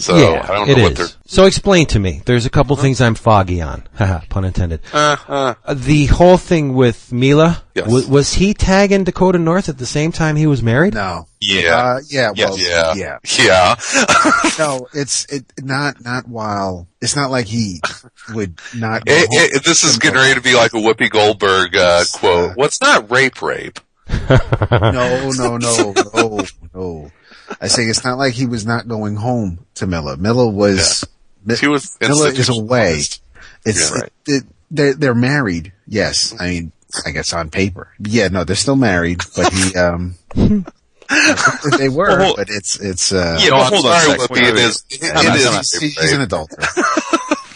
So 0.00 0.16
yeah, 0.16 0.46
I 0.48 0.54
don't 0.54 0.70
it 0.70 0.76
know 0.78 0.82
what 0.84 0.92
is. 0.92 0.98
they're. 0.98 1.18
So 1.26 1.44
explain 1.44 1.84
to 1.88 1.98
me. 1.98 2.22
There's 2.24 2.46
a 2.46 2.50
couple 2.50 2.74
things 2.76 2.98
I'm 3.02 3.14
foggy 3.14 3.60
on. 3.60 3.82
Pun 4.30 4.44
intended. 4.46 4.80
Uh, 4.90 5.16
uh, 5.28 5.54
Uh, 5.66 5.74
the 5.74 6.06
whole 6.06 6.38
thing 6.38 6.72
with 6.72 7.12
Milla, 7.12 7.62
Yes. 7.74 7.88
wa- 7.88 8.08
was 8.08 8.32
he 8.34 8.54
tagging 8.54 9.04
Dakota 9.04 9.38
North 9.38 9.68
at 9.68 9.76
the 9.76 9.84
same 9.84 10.10
time 10.10 10.36
he 10.36 10.46
was 10.46 10.62
married? 10.62 10.94
No. 10.94 11.26
yeah. 11.42 11.76
Uh, 11.76 12.00
yeah. 12.08 12.32
Yes. 12.34 12.48
Well, 12.48 12.58
yeah, 12.58 12.94
yeah. 12.94 13.18
yeah. 13.44 13.74
No, 14.58 14.86
it's 14.94 15.26
it 15.26 15.44
not 15.60 16.02
not 16.02 16.26
while. 16.28 16.88
It's 17.02 17.16
not 17.16 17.30
like 17.30 17.46
he 17.46 17.80
would 18.32 18.60
not. 18.74 19.04
go 19.04 19.12
It- 19.12 19.28
it- 19.56 19.64
this 19.64 19.84
is 19.84 19.98
getting 19.98 20.18
ready 20.18 20.34
to 20.36 20.40
be 20.40 20.54
like 20.54 20.72
a 20.72 20.78
Whoopi 20.78 21.10
Goldberg 21.10 21.76
uh, 21.76 22.04
quote. 22.14 22.56
What's 22.56 22.80
not 22.80 23.10
rape? 23.10 23.42
Rape. 23.42 23.78
no, 24.08 25.30
no, 25.30 25.56
no, 25.58 25.92
no, 26.14 26.44
no. 26.74 27.10
I 27.62 27.68
say 27.68 27.84
it's 27.84 28.04
not 28.04 28.18
like 28.18 28.34
he 28.34 28.44
was 28.46 28.66
not 28.66 28.88
going 28.88 29.16
home 29.16 29.64
to 29.76 29.86
Milla. 29.86 30.16
Milla 30.18 30.48
was. 30.48 31.04
Mi- 31.44 31.56
He 31.56 31.68
was 31.68 31.96
Milla 32.00 32.12
is 32.12 32.18
away. 32.20 32.28
institutionalized. 32.30 33.20
It's 33.64 33.90
Yeah. 33.90 34.02
it, 34.04 34.12
it, 34.26 34.44
they're 34.70 34.94
they're 34.94 35.14
married. 35.14 35.72
Yes, 35.86 36.34
I 36.38 36.48
mean 36.48 36.72
I 37.06 37.10
guess 37.12 37.32
on 37.32 37.50
paper. 37.50 37.88
Yeah, 38.00 38.28
no, 38.28 38.44
they're 38.44 38.56
still 38.56 38.76
married, 38.76 39.20
but 39.36 39.52
he 39.52 39.74
um. 39.76 40.16
they 41.78 41.88
were, 41.88 42.18
Well, 42.18 42.34
but 42.36 42.48
it's 42.50 42.80
it's 42.80 43.12
uh. 43.12 43.38
Yeah, 43.40 43.50
No, 43.50 43.58
but 43.58 43.72
hold 43.72 43.86
on 43.86 43.92
a 43.92 44.00
sorry, 44.00 44.18
sec. 44.18 44.30
Whoopi, 44.30 44.36
it 44.48 44.54
wait, 44.54 44.64
is. 44.64 44.84
It, 44.90 45.02
I'm 45.14 45.26
it 45.26 45.44
not- 45.44 45.60
is 45.60 45.72
he's, 45.72 46.00
he's 46.00 46.12
an 46.12 46.20
rape. 46.20 46.30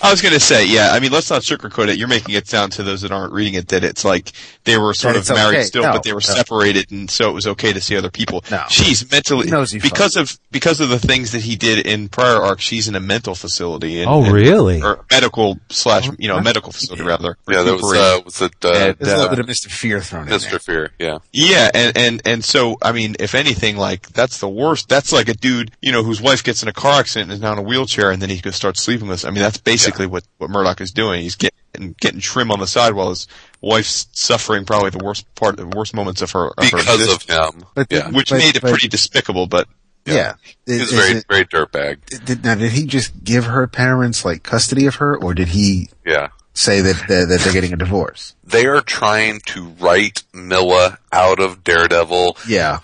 Adulterer. 0.06 0.08
I 0.08 0.12
was 0.12 0.22
going 0.22 0.34
to 0.34 0.40
say, 0.40 0.66
yeah. 0.66 0.90
I 0.92 1.00
mean, 1.00 1.12
let's 1.12 1.30
not 1.30 1.42
sugarcoat 1.42 1.88
it. 1.88 1.98
You're 1.98 2.08
making 2.08 2.34
it 2.34 2.46
sound 2.48 2.72
to 2.72 2.82
those 2.82 3.02
that 3.02 3.12
aren't 3.12 3.32
reading 3.32 3.54
it 3.54 3.68
that 3.68 3.84
it's 3.84 4.04
like 4.04 4.32
they 4.64 4.78
were 4.78 4.94
sort 4.94 5.16
of 5.16 5.20
it's 5.22 5.30
married 5.30 5.56
okay. 5.58 5.62
still, 5.64 5.82
No, 5.82 5.92
but 5.92 6.02
they 6.02 6.12
were 6.12 6.16
no. 6.26 6.34
separated, 6.34 6.90
and 6.90 7.10
so 7.10 7.28
it 7.30 7.32
was 7.32 7.46
okay 7.46 7.72
to 7.72 7.80
see 7.80 7.96
other 7.96 8.10
people. 8.10 8.44
No. 8.50 8.64
she's 8.68 9.08
mentally 9.10 9.44
He 9.46 9.50
knows 9.50 9.72
because 9.72 10.16
of 10.16 10.38
because 10.50 10.80
of 10.80 10.88
the 10.88 10.98
things 10.98 11.32
that 11.32 11.42
he 11.42 11.56
did 11.56 11.86
in 11.86 12.08
prior 12.08 12.36
arcs. 12.42 12.62
She's 12.62 12.88
in 12.88 12.94
a 12.94 13.00
mental 13.00 13.34
facility. 13.34 14.00
And, 14.00 14.10
Oh, 14.10 14.24
and- 14.24 14.32
really? 14.32 14.82
or 14.82 15.04
medical 15.10 15.58
slash 15.68 16.08
you 16.18 16.28
know 16.28 16.40
medical 16.40 16.72
facility 16.72 17.02
rather. 17.04 17.36
Yeah, 17.48 17.62
that 17.62 17.74
was 17.74 17.96
uh, 17.96 18.20
was 18.24 18.40
it 18.42 18.52
uh, 18.64 18.68
And, 18.72 18.96
There's 18.98 19.12
a 19.12 19.16
little 19.16 19.26
uh, 19.26 19.30
bit 19.30 19.38
of 19.40 19.46
Mr. 19.46 19.68
Fear 19.70 20.00
thrown 20.00 20.28
in 20.28 20.34
Mr. 20.34 20.60
Fear? 20.60 20.90
Yeah. 20.98 21.18
Yeah, 21.32 21.70
and, 21.74 21.96
and 21.96 22.22
and 22.24 22.44
so 22.44 22.76
I 22.82 22.92
mean, 22.92 23.16
if 23.20 23.34
anything, 23.34 23.76
like 23.76 24.08
that's 24.08 24.38
the 24.40 24.48
worst. 24.48 24.88
That's 24.88 25.12
like 25.12 25.28
a 25.28 25.34
dude, 25.34 25.70
you 25.80 25.92
know, 25.92 26.02
whose 26.02 26.20
wife 26.20 26.42
gets 26.44 26.62
in 26.62 26.68
a 26.68 26.72
car 26.72 27.00
accident 27.00 27.30
and 27.30 27.36
is 27.36 27.40
now 27.40 27.52
in 27.52 27.58
a 27.58 27.62
wheelchair, 27.62 28.10
and 28.10 28.20
then 28.20 28.30
he 28.30 28.40
can 28.40 28.52
start 28.52 28.76
sleeping 28.76 29.08
with. 29.08 29.20
us. 29.20 29.24
I 29.24 29.30
mean, 29.30 29.42
that's 29.42 29.58
basically 29.58 29.95
what 30.04 30.24
what 30.36 30.50
Murdock 30.50 30.82
is 30.82 30.90
doing. 30.92 31.22
He's 31.22 31.36
getting 31.36 31.94
getting 31.98 32.20
trim 32.20 32.50
on 32.50 32.60
the 32.60 32.66
side 32.66 32.92
while 32.92 33.08
his 33.08 33.26
wife's 33.62 34.06
suffering 34.12 34.66
probably 34.66 34.90
the 34.90 35.02
worst 35.02 35.32
part, 35.34 35.56
the 35.56 35.66
worst 35.66 35.94
moments 35.94 36.20
of 36.20 36.30
her 36.32 36.48
of 36.48 36.64
her 36.70 36.76
because 36.76 37.14
of 37.14 37.22
him. 37.22 37.64
But 37.74 37.86
yeah. 37.90 38.10
which 38.10 38.28
but- 38.28 38.38
made 38.38 38.56
it 38.56 38.62
but- 38.62 38.70
pretty 38.72 38.88
despicable. 38.88 39.46
But 39.46 39.66
Yeah. 40.04 40.34
Is- 40.66 40.90
He's 40.90 40.92
very, 40.92 41.12
it- 41.18 41.24
very 41.28 41.44
dirtbag. 41.46 42.24
did, 42.26 42.44
now, 42.44 42.54
did 42.56 42.72
he 42.72 42.84
just 42.86 43.24
give 43.24 43.46
her 43.46 43.66
parents 43.66 44.24
like 44.24 44.42
custody 44.42 44.84
of 44.86 44.96
her, 44.96 45.16
or 45.16 45.32
did 45.34 45.48
he 45.48 45.88
Yeah. 46.06 46.28
say 46.54 46.80
that 46.82 47.08
that, 47.08 47.28
that 47.28 47.40
they're 47.40 47.52
getting 47.52 47.72
a 47.72 47.76
divorce? 47.76 48.34
They 48.44 48.66
are 48.66 48.80
trying 48.82 49.40
to 49.46 49.64
write 49.80 50.22
Milla 50.32 50.98
out 51.12 51.40
of 51.40 51.64
Daredevil 51.64 52.36
Yeah. 52.48 52.80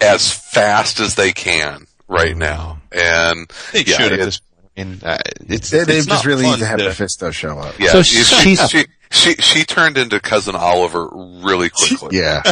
as 0.00 0.30
fast 0.32 0.98
as 1.00 1.14
they 1.14 1.32
can 1.32 1.86
right 2.08 2.36
now. 2.36 2.80
And 2.92 3.50
they 3.72 3.84
yeah, 3.84 3.96
should 3.96 4.12
at 4.12 4.18
this 4.20 4.38
point. 4.40 4.50
I 4.53 4.53
mean, 4.76 5.00
uh, 5.02 5.18
it's 5.48 5.70
They, 5.70 5.84
they 5.84 5.98
it's 5.98 6.06
just 6.06 6.24
not 6.24 6.24
really 6.26 6.42
fun 6.44 6.52
need 6.54 6.58
to 6.60 6.66
have 6.66 6.78
to- 6.78 6.84
Mephisto 6.86 7.30
show 7.30 7.58
up. 7.58 7.78
yeah, 7.78 7.92
So 7.92 8.02
she, 8.02 8.22
she's- 8.22 8.70
she, 8.70 8.84
she 9.10 9.34
she 9.34 9.64
turned 9.64 9.96
into 9.98 10.18
cousin 10.20 10.56
Oliver 10.56 11.08
really 11.12 11.70
quickly. 11.70 12.18
Yeah. 12.18 12.42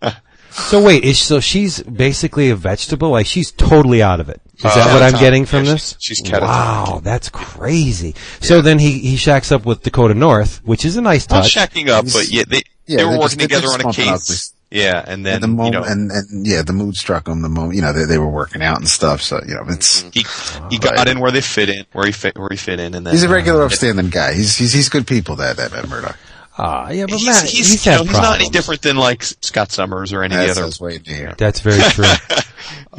So 0.54 0.82
wait, 0.84 1.02
is, 1.02 1.18
so 1.18 1.40
she's 1.40 1.82
basically 1.82 2.50
a 2.50 2.54
vegetable? 2.56 3.08
Like 3.08 3.24
she's 3.24 3.50
totally 3.52 4.02
out 4.02 4.20
of 4.20 4.28
it. 4.28 4.38
Is 4.58 4.66
Uh, 4.66 4.74
that 4.74 4.92
what 4.92 5.02
I'm 5.02 5.18
getting 5.18 5.46
from 5.46 5.64
Yeah, 5.64 5.72
this? 5.72 5.96
she's- 5.98 6.18
she's 6.18 6.22
catatonic. 6.30 6.40
Wow, 6.42 7.00
that's 7.02 7.30
crazy. 7.30 8.14
So 8.42 8.60
then 8.60 8.78
he 8.78 8.98
he 8.98 9.16
shacks 9.16 9.50
up 9.50 9.64
with 9.64 9.82
Dakota 9.82 10.12
North, 10.12 10.60
which 10.62 10.84
is 10.84 10.98
a 10.98 11.00
nice 11.00 11.24
touch. 11.26 11.56
Not 11.56 11.68
touch. 11.70 11.70
shacking 11.74 11.88
up, 11.88 12.04
but 12.12 12.28
yeah, 12.30 12.42
they 12.46 12.60
Yeah, 12.86 12.98
they 12.98 13.04
were 13.06 13.12
working 13.12 13.38
just- 13.38 13.40
together 13.40 13.68
on 13.68 13.80
a 13.80 13.84
bumping 13.84 14.08
up 14.08 14.14
case. 14.16 14.51
This- 14.72 14.82
Yeah, 14.82 15.04
and 15.06 15.24
then 15.24 15.42
And 15.44 15.58
the 15.58 15.64
you 15.64 15.70
know 15.70 15.82
and, 15.84 16.10
and 16.10 16.46
yeah, 16.46 16.62
the 16.62 16.72
mood 16.72 16.96
struck 16.96 17.28
him. 17.28 17.42
The 17.42 17.48
moment, 17.48 17.74
you 17.76 17.82
know, 17.82 17.92
they, 17.92 18.04
they 18.04 18.18
were 18.18 18.28
working 18.30 18.62
out 18.62 18.78
and 18.78 18.88
stuff. 18.88 19.22
So 19.22 19.40
you 19.46 19.54
know, 19.54 19.64
it's 19.68 20.00
he 20.12 20.24
he 20.70 20.78
got 20.78 21.08
in 21.08 21.20
where 21.20 21.30
they 21.30 21.40
fit 21.40 21.68
in, 21.68 21.84
where 21.92 22.06
he 22.06 22.12
fit 22.12 22.38
where 22.38 22.48
he 22.50 22.56
fit 22.56 22.80
in, 22.80 22.94
and 22.94 23.06
then 23.06 23.12
he's 23.12 23.22
a 23.24 23.28
regular 23.28 23.64
upstanding 23.64 24.10
guy. 24.10 24.34
He's 24.34 24.56
he's 24.56 24.72
he's 24.72 24.88
good 24.88 25.06
people. 25.06 25.36
That 25.36 25.56
that 25.58 25.72
Matt 25.72 25.88
Murdock. 25.88 26.16
Ah, 26.58 26.90
yeah, 26.90 27.06
but 27.06 27.14
he's, 27.18 27.24
Matt, 27.26 27.42
he's, 27.44 27.70
he's, 27.70 27.86
you 27.86 27.92
know, 27.92 28.02
he's 28.04 28.12
not 28.12 28.38
any 28.38 28.50
different 28.50 28.82
than 28.82 28.96
like 28.96 29.22
Scott 29.22 29.72
Summers 29.72 30.12
or 30.12 30.22
any 30.22 30.34
That's, 30.36 30.50
other. 30.52 30.64
that's 30.64 30.78
way 30.78 30.98
near. 31.06 31.32
That's 31.38 31.60
very 31.60 31.80
true. 31.90 32.04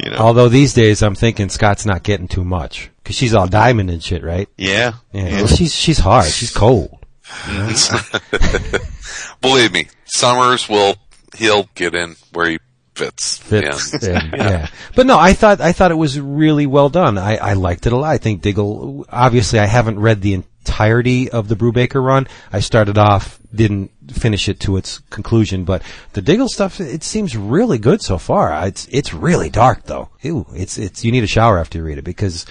You 0.02 0.10
know, 0.10 0.16
Although 0.16 0.48
these 0.48 0.74
days 0.74 1.02
I'm 1.04 1.14
thinking 1.14 1.48
Scott's 1.48 1.86
not 1.86 2.02
getting 2.02 2.26
too 2.26 2.42
much 2.44 2.90
because 3.02 3.14
she's 3.14 3.32
all 3.32 3.46
diamond 3.46 3.90
and 3.90 4.02
shit, 4.02 4.24
right? 4.24 4.48
yeah, 4.56 4.94
Yeah, 5.12 5.22
yeah. 5.28 5.36
well, 5.36 5.46
she's 5.46 5.72
she's 5.72 5.98
hard. 5.98 6.26
She's 6.26 6.52
cold. 6.52 6.98
Believe 9.40 9.72
me, 9.72 9.88
Summers 10.04 10.68
will 10.68 10.96
he'll 11.36 11.68
get 11.74 11.94
in 11.94 12.16
where 12.32 12.48
he 12.50 12.58
fits. 12.94 13.38
Fits. 13.38 13.92
And- 13.92 14.02
Yeah, 14.32 14.36
yeah. 14.36 14.68
But 14.94 15.06
no, 15.06 15.18
I 15.18 15.32
thought 15.32 15.60
I 15.60 15.72
thought 15.72 15.90
it 15.90 15.96
was 15.96 16.18
really 16.20 16.66
well 16.66 16.88
done. 16.88 17.18
I, 17.18 17.36
I 17.36 17.52
liked 17.54 17.86
it 17.86 17.92
a 17.92 17.96
lot. 17.96 18.10
I 18.10 18.18
think 18.18 18.42
Diggle. 18.42 19.06
Obviously, 19.10 19.58
I 19.58 19.66
haven't 19.66 19.98
read 19.98 20.20
the 20.22 20.34
entirety 20.34 21.30
of 21.30 21.48
the 21.48 21.56
Brubaker 21.56 22.02
run. 22.04 22.26
I 22.52 22.60
started 22.60 22.96
off, 22.98 23.38
didn't 23.54 23.90
finish 24.12 24.48
it 24.48 24.60
to 24.60 24.76
its 24.76 24.98
conclusion, 25.10 25.64
but 25.64 25.82
the 26.12 26.22
Diggle 26.22 26.48
stuff 26.48 26.80
it 26.80 27.02
seems 27.02 27.36
really 27.36 27.78
good 27.78 28.00
so 28.02 28.16
far. 28.18 28.66
It's 28.66 28.86
it's 28.90 29.12
really 29.12 29.50
dark 29.50 29.84
though. 29.84 30.10
Ew, 30.22 30.46
it's 30.54 30.78
it's 30.78 31.04
you 31.04 31.10
need 31.12 31.24
a 31.24 31.28
shower 31.28 31.58
after 31.58 31.78
you 31.78 31.84
read 31.84 31.98
it 31.98 32.02
because. 32.04 32.46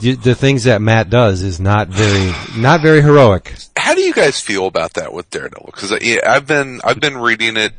The, 0.00 0.14
the 0.14 0.34
things 0.34 0.64
that 0.64 0.80
Matt 0.80 1.10
does 1.10 1.42
is 1.42 1.60
not 1.60 1.88
very, 1.88 2.32
not 2.56 2.80
very 2.80 3.02
heroic. 3.02 3.54
How 3.76 3.94
do 3.94 4.00
you 4.00 4.12
guys 4.12 4.40
feel 4.40 4.66
about 4.66 4.94
that 4.94 5.12
with 5.12 5.28
Daredevil? 5.30 5.66
Because 5.66 5.92
I've 5.92 6.46
been 6.46 6.80
I've 6.82 6.98
been 6.98 7.18
reading 7.18 7.56
it 7.56 7.72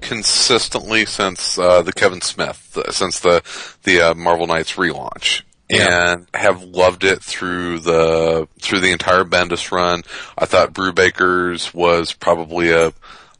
consistently 0.00 1.06
since 1.06 1.58
uh, 1.58 1.82
the 1.82 1.92
Kevin 1.92 2.20
Smith, 2.20 2.76
uh, 2.76 2.90
since 2.90 3.20
the 3.20 3.42
the 3.84 4.00
uh, 4.00 4.14
Marvel 4.14 4.46
Knights 4.46 4.74
relaunch, 4.74 5.42
and 5.70 6.26
have 6.34 6.62
loved 6.62 7.04
it 7.04 7.22
through 7.22 7.80
the 7.80 8.48
through 8.60 8.80
the 8.80 8.92
entire 8.92 9.24
Bendis 9.24 9.70
run. 9.72 10.02
I 10.36 10.46
thought 10.46 10.74
Brubaker's 10.74 11.72
was 11.72 12.12
probably 12.12 12.70
a 12.70 12.92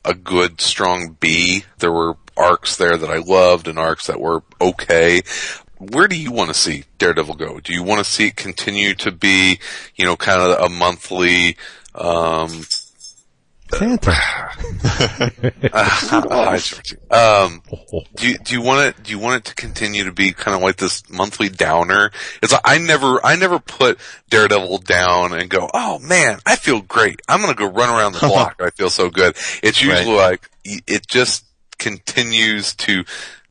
a 0.05 0.15
good 0.15 0.61
strong 0.61 1.16
B. 1.20 1.65
There 1.79 1.93
were 1.93 2.16
arcs 2.37 2.77
there 2.77 2.97
that 2.97 3.11
I 3.11 3.19
loved 3.19 3.69
and 3.69 3.79
arcs 3.79 4.07
that 4.07 4.20
were 4.20 4.43
okay. 4.61 5.23
Where 5.79 6.09
do 6.09 6.16
you 6.16 6.31
want 6.31 6.49
to 6.49 6.55
see 6.55 6.85
Daredevil 6.99 7.35
go? 7.35 7.61
Do 7.61 7.73
you 7.73 7.83
want 7.83 8.05
to 8.05 8.11
see 8.11 8.29
it 8.29 8.37
continue 8.37 8.95
to 8.95 9.11
be, 9.11 9.59
you 9.97 10.05
know, 10.05 10.16
kind 10.16 10.41
of 10.41 10.65
a 10.65 10.69
monthly, 10.69 11.57
um, 11.95 12.62
Santa. 13.77 14.12
Georgie. 16.69 16.97
Um, 17.11 17.62
do 18.16 18.28
you, 18.28 18.39
do 18.39 18.55
you 18.55 18.62
want 18.62 18.86
it? 18.86 19.03
Do 19.03 19.11
you 19.11 19.19
want 19.19 19.36
it 19.36 19.44
to 19.47 19.55
continue 19.55 20.05
to 20.05 20.12
be 20.12 20.32
kind 20.32 20.57
of 20.57 20.62
like 20.62 20.77
this 20.77 21.09
monthly 21.11 21.49
downer? 21.49 22.11
It's 22.43 22.53
like 22.53 22.62
I 22.65 22.78
never, 22.78 23.24
I 23.24 23.36
never 23.36 23.59
put 23.59 23.99
Daredevil 24.31 24.78
down 24.78 25.32
and 25.32 25.49
go, 25.49 25.69
oh 25.73 25.99
man, 26.01 26.40
I 26.47 26.57
feel 26.57 26.82
great. 26.82 27.20
I'm 27.28 27.40
gonna 27.40 27.55
go 27.55 27.66
run 27.66 27.89
around 27.89 28.12
the 28.12 28.20
block. 28.20 28.57
I 28.61 28.70
feel 28.70 28.90
so 28.90 29.11
good. 29.11 29.36
It's 29.62 29.82
usually 29.82 30.16
like 30.16 30.49
it 30.65 31.07
just 31.07 31.44
continues 31.78 32.74
to 32.77 33.05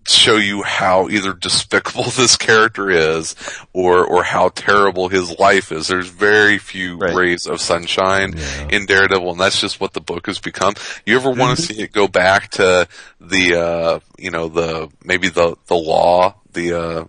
show 0.07 0.36
you 0.38 0.64
how 0.64 1.07
either 1.10 1.34
despicable 1.34 2.03
this 2.15 2.36
character 2.38 2.90
is 2.90 3.36
or 3.73 4.03
or 4.06 4.23
how 4.23 4.49
terrible 4.49 5.10
his 5.10 5.38
life 5.40 5.72
is. 5.72 5.88
There's 5.88 6.07
very 6.10 6.57
few 6.57 6.98
Right. 6.98 7.14
rays 7.15 7.45
of 7.48 7.61
sunshine 7.61 8.36
in 8.72 8.86
Daredevil 8.86 9.32
and 9.32 9.40
that's 9.40 9.61
just 9.61 9.80
what 9.80 9.94
the 9.94 10.02
book 10.02 10.26
has 10.28 10.40
become. 10.40 10.73
You 11.06 11.15
ever 11.18 11.30
want 11.32 11.57
to 11.57 11.64
see 11.64 11.82
it 11.82 11.91
go 11.91 12.07
back 12.07 12.49
to 12.52 12.88
the 13.19 13.56
uh 13.56 13.99
you 14.18 14.32
know 14.32 14.48
the 14.48 14.90
maybe 15.03 15.30
the 15.30 15.56
the 15.68 15.76
law, 15.76 16.36
the 16.53 16.73
uh 16.73 17.06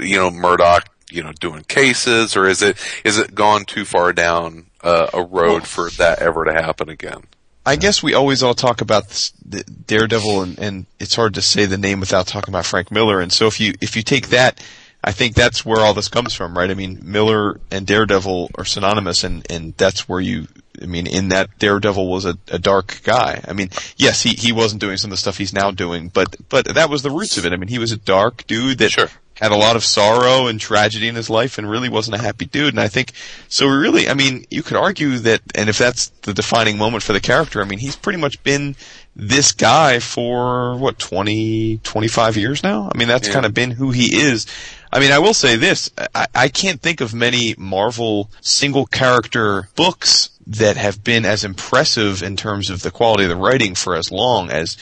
you 0.00 0.16
know 0.16 0.30
Murdock, 0.30 0.88
you 1.10 1.22
know 1.22 1.32
doing 1.32 1.62
cases 1.64 2.36
or 2.36 2.46
is 2.46 2.62
it 2.62 2.78
is 3.04 3.18
it 3.18 3.34
gone 3.34 3.64
too 3.66 3.84
far 3.84 4.12
down 4.14 4.66
uh, 4.82 5.08
a 5.12 5.22
road 5.22 5.66
for 5.66 5.90
that 5.90 6.20
ever 6.20 6.44
to 6.46 6.52
happen 6.52 6.88
again? 6.88 7.22
I 7.64 7.76
guess 7.76 8.02
we 8.02 8.14
always 8.14 8.42
all 8.42 8.54
talk 8.54 8.80
about 8.80 9.08
this, 9.08 9.30
Daredevil, 9.30 10.42
and, 10.42 10.58
and 10.58 10.86
it's 10.98 11.14
hard 11.14 11.34
to 11.34 11.42
say 11.42 11.64
the 11.64 11.78
name 11.78 12.00
without 12.00 12.26
talking 12.26 12.52
about 12.52 12.66
Frank 12.66 12.90
Miller. 12.90 13.20
And 13.20 13.32
so 13.32 13.46
if 13.46 13.60
you 13.60 13.74
if 13.80 13.94
you 13.94 14.02
take 14.02 14.28
that, 14.30 14.60
I 15.04 15.12
think 15.12 15.34
that's 15.34 15.64
where 15.64 15.80
all 15.80 15.94
this 15.94 16.08
comes 16.08 16.34
from, 16.34 16.56
right? 16.56 16.70
I 16.70 16.74
mean, 16.74 17.00
Miller 17.02 17.60
and 17.70 17.86
Daredevil 17.86 18.50
are 18.56 18.64
synonymous, 18.64 19.22
and 19.22 19.46
and 19.50 19.74
that's 19.76 20.08
where 20.08 20.20
you. 20.20 20.48
I 20.82 20.86
mean, 20.86 21.06
in 21.06 21.28
that 21.28 21.58
Daredevil 21.58 22.08
was 22.10 22.24
a, 22.24 22.36
a 22.48 22.58
dark 22.58 23.00
guy. 23.04 23.42
I 23.46 23.52
mean, 23.52 23.70
yes, 23.96 24.22
he 24.22 24.30
he 24.30 24.52
wasn't 24.52 24.80
doing 24.80 24.96
some 24.96 25.08
of 25.08 25.12
the 25.12 25.16
stuff 25.18 25.38
he's 25.38 25.52
now 25.52 25.70
doing, 25.70 26.08
but 26.08 26.36
but 26.48 26.66
that 26.74 26.90
was 26.90 27.02
the 27.02 27.10
roots 27.10 27.36
of 27.38 27.46
it. 27.46 27.52
I 27.52 27.56
mean, 27.56 27.68
he 27.68 27.78
was 27.78 27.92
a 27.92 27.96
dark 27.96 28.46
dude 28.46 28.78
that 28.78 28.90
Sure. 28.90 29.08
had 29.40 29.52
a 29.52 29.56
lot 29.56 29.76
of 29.76 29.84
sorrow 29.84 30.46
and 30.46 30.60
tragedy 30.60 31.08
in 31.08 31.14
his 31.14 31.30
life 31.30 31.56
and 31.58 31.68
really 31.70 31.88
wasn't 31.88 32.16
a 32.16 32.22
happy 32.22 32.44
dude. 32.44 32.74
And 32.74 32.80
I 32.80 32.88
think, 32.88 33.12
so 33.48 33.66
we 33.68 33.74
really, 33.76 34.08
I 34.08 34.14
mean, 34.14 34.44
you 34.50 34.62
could 34.62 34.76
argue 34.76 35.18
that, 35.20 35.40
and 35.54 35.68
if 35.68 35.78
that's 35.78 36.08
the 36.22 36.34
defining 36.34 36.76
moment 36.78 37.02
for 37.02 37.12
the 37.12 37.20
character, 37.20 37.60
I 37.62 37.64
mean, 37.64 37.78
he's 37.80 37.96
pretty 37.96 38.18
much 38.18 38.42
been 38.44 38.76
this 39.16 39.52
guy 39.52 39.98
for, 39.98 40.76
what, 40.76 40.98
20, 40.98 41.78
25 41.78 42.36
years 42.36 42.62
now? 42.62 42.90
I 42.94 42.96
mean, 42.98 43.08
that's 43.08 43.28
Yeah. 43.28 43.34
kind 43.34 43.46
of 43.46 43.52
been 43.54 43.72
who 43.72 43.90
he 43.90 44.14
is. 44.14 44.46
I 44.92 45.00
mean, 45.00 45.10
I 45.12 45.18
will 45.18 45.34
say 45.34 45.56
this, 45.56 45.90
I, 46.14 46.26
I 46.34 46.48
can't 46.48 46.80
think 46.80 47.00
of 47.00 47.14
many 47.14 47.54
Marvel 47.58 48.30
single 48.42 48.84
character 48.86 49.68
books 49.74 50.28
that 50.46 50.76
have 50.76 51.04
been 51.04 51.24
as 51.24 51.44
impressive 51.44 52.22
in 52.22 52.36
terms 52.36 52.70
of 52.70 52.82
the 52.82 52.90
quality 52.90 53.24
of 53.24 53.30
the 53.30 53.36
writing 53.36 53.74
for 53.74 53.94
as 53.94 54.10
long 54.10 54.50
as 54.50 54.76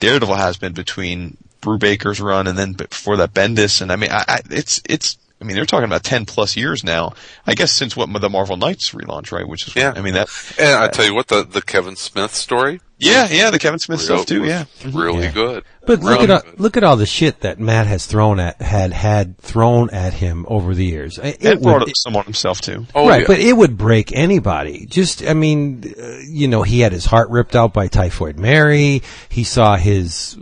Daredevil 0.00 0.34
has 0.34 0.56
been 0.56 0.72
between 0.72 1.36
Brubaker's 1.60 2.20
run 2.20 2.46
and 2.46 2.58
then 2.58 2.72
before 2.72 3.16
that 3.16 3.32
Bendis 3.32 3.80
and 3.80 3.90
I 3.90 3.96
mean 3.96 4.10
I, 4.10 4.24
I 4.28 4.40
it's 4.50 4.82
it's 4.88 5.16
I 5.40 5.44
mean 5.44 5.56
they're 5.56 5.66
talking 5.66 5.86
about 5.86 6.04
ten 6.04 6.26
plus 6.26 6.56
years 6.56 6.84
now. 6.84 7.14
I 7.46 7.54
guess 7.54 7.72
since 7.72 7.96
what 7.96 8.12
the 8.20 8.30
Marvel 8.30 8.56
Knights 8.56 8.90
relaunch, 8.90 9.32
right? 9.32 9.46
Which 9.46 9.66
is 9.68 9.76
Yeah. 9.76 9.92
I 9.94 10.00
mean 10.00 10.14
that 10.14 10.28
And 10.58 10.74
I 10.74 10.88
tell 10.88 11.04
you 11.04 11.14
what, 11.14 11.28
the 11.28 11.44
the 11.44 11.62
Kevin 11.62 11.96
Smith 11.96 12.34
story, 12.34 12.80
yeah 12.98 13.28
yeah 13.30 13.50
the 13.50 13.58
Kevin 13.58 13.78
Smith 13.78 13.98
real- 14.08 14.18
stuff 14.18 14.26
too 14.26 14.44
yeah 14.44 14.64
really 14.86 15.24
Yeah. 15.24 15.30
good. 15.32 15.64
But 15.86 16.00
look 16.00 16.20
at 16.22 16.30
all, 16.30 16.40
good. 16.40 16.60
look 16.60 16.76
at 16.78 16.82
all 16.84 16.96
the 16.96 17.04
shit 17.04 17.40
that 17.40 17.60
Matt 17.60 17.86
has 17.86 18.06
thrown 18.06 18.40
at 18.40 18.62
had 18.62 18.94
had 18.94 19.36
thrown 19.36 19.90
at 19.90 20.14
him 20.14 20.46
over 20.48 20.74
the 20.74 20.84
years. 20.86 21.18
It 21.18 21.44
and 21.44 21.60
brought 21.60 21.80
would- 21.80 21.90
up 21.90 21.96
someone 21.96 22.24
himself 22.24 22.62
too. 22.62 22.86
Oh, 22.94 23.06
right, 23.06 23.20
yeah. 23.20 23.26
but 23.26 23.38
it 23.38 23.52
would 23.54 23.76
break 23.76 24.10
anybody. 24.16 24.86
Just, 24.86 25.22
I 25.26 25.34
mean, 25.34 25.84
uh, 26.02 26.20
you 26.26 26.48
know, 26.48 26.62
he 26.62 26.80
had 26.80 26.92
his 26.92 27.04
heart 27.04 27.28
ripped 27.28 27.54
out 27.54 27.74
by 27.74 27.88
Typhoid 27.88 28.38
Mary. 28.38 29.02
He 29.28 29.44
saw 29.44 29.76
his, 29.76 30.38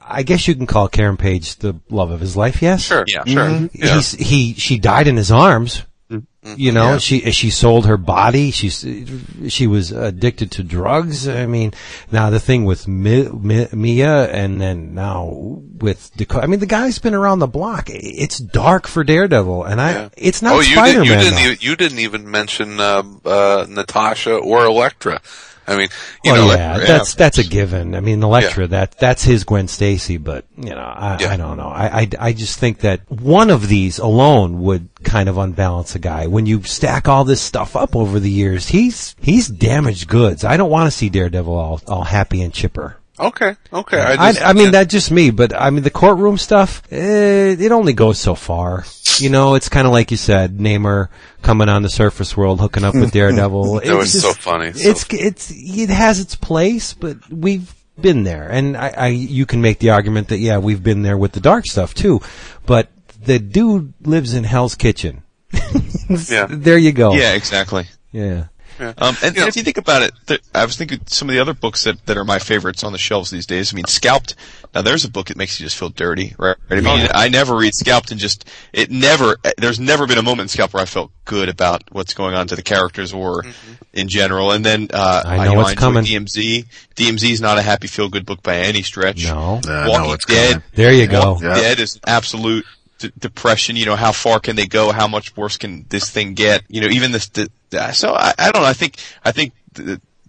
I 0.00 0.22
guess 0.22 0.48
you 0.48 0.54
can 0.54 0.66
call 0.66 0.88
Karen 0.88 1.18
Page 1.18 1.56
the 1.56 1.78
love 1.90 2.10
of 2.10 2.20
his 2.20 2.34
life. 2.34 2.62
Yes, 2.62 2.80
sure, 2.84 3.04
Yeah. 3.06 3.24
sure. 3.26 3.68
Yeah. 3.74 3.94
He's, 3.96 4.12
he 4.12 4.54
she 4.54 4.78
died 4.78 5.06
in 5.06 5.16
his 5.18 5.30
arms. 5.30 5.82
You 6.56 6.72
know, 6.72 6.96
she 6.98 7.30
she 7.32 7.50
sold 7.50 7.84
her 7.86 7.98
body. 7.98 8.50
She's 8.50 8.86
she 9.48 9.66
was 9.66 9.92
addicted 9.92 10.50
to 10.52 10.62
drugs. 10.62 11.28
I 11.28 11.44
mean, 11.44 11.74
now 12.10 12.30
the 12.30 12.40
thing 12.40 12.64
with 12.64 12.88
Mi, 12.88 13.28
Mi, 13.28 13.66
Mia, 13.72 14.30
and 14.30 14.58
then 14.58 14.94
now 14.94 15.28
with 15.30 16.10
Dakota. 16.16 16.44
I 16.44 16.46
mean, 16.46 16.60
the 16.60 16.66
guy's 16.66 16.98
been 16.98 17.12
around 17.12 17.40
the 17.40 17.46
block. 17.46 17.88
It's 17.90 18.38
dark 18.38 18.86
for 18.86 19.04
Daredevil, 19.04 19.64
and 19.64 19.80
I 19.80 19.92
Yeah. 19.92 20.08
it's 20.16 20.40
not 20.40 20.54
oh, 20.56 20.60
you, 20.60 20.74
did, 20.76 21.06
you 21.06 21.14
didn't 21.14 21.38
even, 21.38 21.56
you 21.60 21.76
didn't 21.76 21.98
even 21.98 22.30
mention 22.30 22.80
uh, 22.80 23.02
uh, 23.26 23.66
Natasha 23.68 24.34
or 24.34 24.64
Elektra. 24.64 25.20
I 25.68 25.76
mean, 25.76 25.88
you 26.24 26.32
well, 26.32 26.48
know, 26.48 26.54
yeah, 26.54 26.78
yeah. 26.78 26.86
that's 26.86 27.14
that's 27.14 27.38
a 27.38 27.44
given. 27.44 27.94
I 27.94 28.00
mean, 28.00 28.22
Elektra, 28.22 28.66
that 28.68 28.98
that's 28.98 29.22
his 29.22 29.44
Gwen 29.44 29.68
Stacy, 29.68 30.16
but 30.16 30.46
you 30.56 30.70
know, 30.70 30.78
I, 30.78 31.18
Yeah. 31.20 31.32
I 31.32 31.36
don't 31.36 31.56
know. 31.56 31.68
I, 31.68 32.00
I 32.00 32.08
I 32.18 32.32
just 32.32 32.58
think 32.58 32.78
that 32.80 33.00
one 33.10 33.50
of 33.50 33.68
these 33.68 33.98
alone 33.98 34.62
would 34.62 34.88
kind 35.04 35.28
of 35.28 35.36
unbalance 35.36 35.94
a 35.94 35.98
guy. 35.98 36.26
When 36.26 36.46
you 36.46 36.62
stack 36.62 37.06
all 37.06 37.24
this 37.24 37.40
stuff 37.40 37.76
up 37.76 37.94
over 37.94 38.18
the 38.18 38.30
years, 38.30 38.68
he's 38.68 39.14
he's 39.20 39.48
damaged 39.48 40.08
goods. 40.08 40.44
I 40.44 40.56
don't 40.56 40.70
want 40.70 40.86
to 40.86 40.96
see 40.96 41.08
Daredevil 41.10 41.54
all 41.54 41.80
all 41.86 42.04
happy 42.04 42.42
and 42.42 42.52
chipper. 42.52 42.97
Okay, 43.20 43.56
okay. 43.72 44.00
I, 44.00 44.28
I, 44.28 44.32
just, 44.32 44.46
I 44.46 44.52
mean, 44.52 44.70
that's 44.70 44.90
just 44.92 45.10
me, 45.10 45.30
but 45.30 45.54
I 45.54 45.70
mean, 45.70 45.82
the 45.82 45.90
courtroom 45.90 46.38
stuff, 46.38 46.82
eh, 46.90 47.56
it 47.58 47.72
only 47.72 47.92
goes 47.92 48.18
so 48.18 48.34
far. 48.34 48.84
You 49.18 49.30
know, 49.30 49.54
it's 49.56 49.68
kind 49.68 49.86
of 49.86 49.92
like 49.92 50.10
you 50.12 50.16
said, 50.16 50.58
Namor 50.58 51.08
coming 51.42 51.68
on 51.68 51.82
the 51.82 51.88
surface 51.90 52.36
world, 52.36 52.60
hooking 52.60 52.84
up 52.84 52.94
with 52.94 53.10
Daredevil. 53.18 53.80
That 53.80 53.96
was 53.96 54.14
It's 54.14 54.22
so 54.22 54.28
just- 54.30 54.40
funny. 54.40 54.72
So 54.72 54.88
It's 54.90 55.06
it's 55.12 55.50
it 55.54 55.90
has 55.90 56.20
its 56.20 56.36
place, 56.36 56.94
but 56.94 57.16
we've 57.30 57.74
been 58.00 58.22
there, 58.22 58.48
and 58.48 58.76
I, 58.76 58.88
I 58.96 59.06
you 59.08 59.44
can 59.44 59.60
make 59.60 59.80
the 59.80 59.90
argument 59.90 60.28
that 60.28 60.38
yeah, 60.38 60.58
we've 60.58 60.82
been 60.82 61.02
there 61.02 61.18
with 61.18 61.32
the 61.32 61.40
dark 61.40 61.66
stuff 61.66 61.94
too, 61.94 62.20
but 62.66 62.88
the 63.24 63.40
dude 63.40 63.92
lives 64.02 64.34
in 64.34 64.44
Hell's 64.44 64.74
Kitchen. 64.76 65.22
Yeah. 66.30 66.46
there 66.48 66.78
you 66.78 66.92
go. 66.92 67.12
Yeah, 67.12 67.34
exactly. 67.34 67.86
yeah. 68.12 68.44
Um, 68.80 69.16
and, 69.22 69.34
Yeah. 69.36 69.42
and 69.42 69.48
if 69.48 69.56
you 69.56 69.62
think 69.62 69.78
about 69.78 70.02
it, 70.02 70.12
th- 70.26 70.40
I 70.54 70.64
was 70.64 70.76
thinking 70.76 71.00
some 71.06 71.28
of 71.28 71.34
the 71.34 71.40
other 71.40 71.54
books 71.54 71.84
that, 71.84 72.04
that 72.06 72.16
are 72.16 72.24
my 72.24 72.38
favorites 72.38 72.84
on 72.84 72.92
the 72.92 72.98
shelves 72.98 73.30
these 73.30 73.46
days. 73.46 73.72
I 73.72 73.76
mean, 73.76 73.86
Scalped. 73.86 74.34
Now, 74.74 74.82
there's 74.82 75.04
a 75.04 75.10
book 75.10 75.28
that 75.28 75.36
makes 75.36 75.58
you 75.58 75.66
just 75.66 75.76
feel 75.76 75.88
dirty, 75.88 76.34
right? 76.38 76.56
I 76.70 76.76
mean, 76.76 76.86
Oh, 76.86 77.08
I 77.14 77.28
never 77.28 77.56
read 77.56 77.74
Scalped 77.74 78.10
and 78.10 78.20
just 78.20 78.44
it 78.72 78.90
never. 78.90 79.36
There's 79.56 79.80
never 79.80 80.06
been 80.06 80.18
a 80.18 80.22
moment 80.22 80.42
in 80.42 80.48
Scalped 80.48 80.74
where 80.74 80.82
I 80.82 80.86
felt 80.86 81.10
good 81.24 81.48
about 81.48 81.82
what's 81.90 82.14
going 82.14 82.34
on 82.34 82.46
to 82.48 82.56
the 82.56 82.62
characters 82.62 83.12
or 83.12 83.44
in 83.92 84.08
general. 84.08 84.52
And 84.52 84.64
then 84.64 84.88
uh, 84.92 85.22
I 85.26 85.44
know 85.44 85.50
you 85.52 85.56
what's 85.56 85.70
enjoy 85.72 85.80
coming. 85.80 86.04
DMZ. 86.04 86.66
DMZ 86.96 87.30
is 87.32 87.40
not 87.40 87.58
a 87.58 87.62
happy 87.62 87.86
feel 87.86 88.08
good 88.08 88.26
book 88.26 88.42
by 88.42 88.56
any 88.58 88.82
stretch. 88.82 89.24
No. 89.24 89.60
Uh, 89.66 89.68
no, 89.68 89.86
Walking 89.90 90.12
it's 90.12 90.24
Dead. 90.26 90.50
coming. 90.52 90.64
There 90.74 90.92
you 90.92 91.06
go. 91.06 91.32
Walking 91.32 91.48
Yeah. 91.48 91.54
Dead 91.54 91.80
is 91.80 91.98
absolute 92.06 92.64
d- 92.98 93.10
depression. 93.18 93.76
You 93.76 93.86
know, 93.86 93.96
how 93.96 94.12
far 94.12 94.38
can 94.40 94.56
they 94.56 94.66
go? 94.66 94.92
How 94.92 95.08
much 95.08 95.36
worse 95.36 95.56
can 95.56 95.86
this 95.88 96.10
thing 96.10 96.34
get? 96.34 96.62
You 96.68 96.80
know, 96.82 96.88
even 96.88 97.12
this. 97.12 97.28
The, 97.28 97.44
the, 97.44 97.50
so 97.92 98.14
I, 98.14 98.34
I 98.38 98.50
don't 98.50 98.62
know. 98.62 98.68
I 98.68 98.72
think 98.72 98.96
I 99.24 99.32
think 99.32 99.52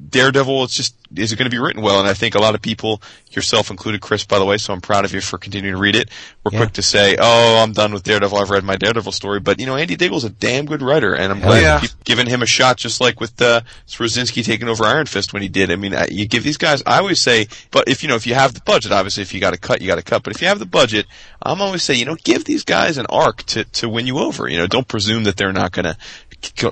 Daredevil 0.09 0.63
is 0.65 0.71
just 0.71 0.95
is 1.15 1.31
it 1.31 1.37
going 1.37 1.49
to 1.49 1.55
be 1.55 1.57
written 1.61 1.81
well, 1.81 1.99
and 1.99 2.07
I 2.07 2.13
think 2.13 2.35
a 2.35 2.39
lot 2.39 2.53
of 2.53 2.61
people, 2.61 3.01
yourself 3.31 3.71
included, 3.71 3.99
Chris, 3.99 4.23
by 4.25 4.37
the 4.37 4.45
way. 4.45 4.57
So 4.57 4.73
I'm 4.73 4.81
proud 4.81 5.05
of 5.05 5.13
you 5.13 5.21
for 5.21 5.39
continuing 5.39 5.75
to 5.75 5.81
read 5.81 5.95
it. 5.95 6.09
We're 6.43 6.51
Yeah. 6.53 6.59
quick 6.59 6.73
to 6.73 6.81
say, 6.81 7.17
"Oh, 7.19 7.61
I'm 7.63 7.73
done 7.73 7.91
with 7.93 8.03
Daredevil. 8.03 8.37
I've 8.37 8.49
read 8.51 8.63
my 8.63 8.75
Daredevil 8.75 9.11
story." 9.11 9.39
But 9.39 9.59
you 9.59 9.65
know, 9.65 9.75
Andy 9.75 9.95
Diggle's 9.95 10.23
a 10.23 10.29
damn 10.29 10.65
good 10.65 10.81
writer, 10.81 11.15
and 11.15 11.31
I'm 11.31 11.39
glad 11.39 11.61
yeah. 11.61 11.81
giving 12.05 12.27
him 12.27 12.41
a 12.41 12.45
shot, 12.45 12.77
just 12.77 13.01
like 13.01 13.19
with 13.19 13.41
uh, 13.41 13.61
taking 13.87 14.67
over 14.67 14.85
Iron 14.85 15.07
Fist 15.07 15.33
when 15.33 15.41
he 15.41 15.49
did. 15.49 15.71
I 15.71 15.75
mean, 15.75 15.95
I, 15.95 16.07
you 16.11 16.27
give 16.27 16.43
these 16.43 16.57
guys. 16.57 16.83
I 16.85 16.99
always 16.99 17.19
say, 17.19 17.47
but 17.71 17.87
if 17.89 18.03
you 18.03 18.09
know, 18.09 18.15
if 18.15 18.27
you 18.27 18.35
have 18.35 18.53
the 18.53 18.61
budget, 18.61 18.91
obviously, 18.91 19.23
if 19.23 19.33
you 19.33 19.39
got 19.39 19.51
to 19.51 19.59
cut, 19.59 19.81
you 19.81 19.87
got 19.87 19.95
to 19.95 20.03
cut. 20.03 20.23
But 20.23 20.35
if 20.35 20.41
you 20.41 20.47
have 20.47 20.59
the 20.59 20.65
budget, 20.65 21.07
I'm 21.41 21.61
always 21.61 21.83
say, 21.83 21.95
you 21.95 22.05
know, 22.05 22.15
give 22.15 22.45
these 22.45 22.63
guys 22.63 22.97
an 22.97 23.07
arc 23.09 23.43
to 23.43 23.63
to 23.63 23.89
win 23.89 24.05
you 24.07 24.19
over. 24.19 24.47
You 24.47 24.57
know, 24.57 24.67
don't 24.67 24.87
presume 24.87 25.23
that 25.23 25.37
they're 25.37 25.53
not 25.53 25.71
going 25.71 25.85
to 25.85 25.97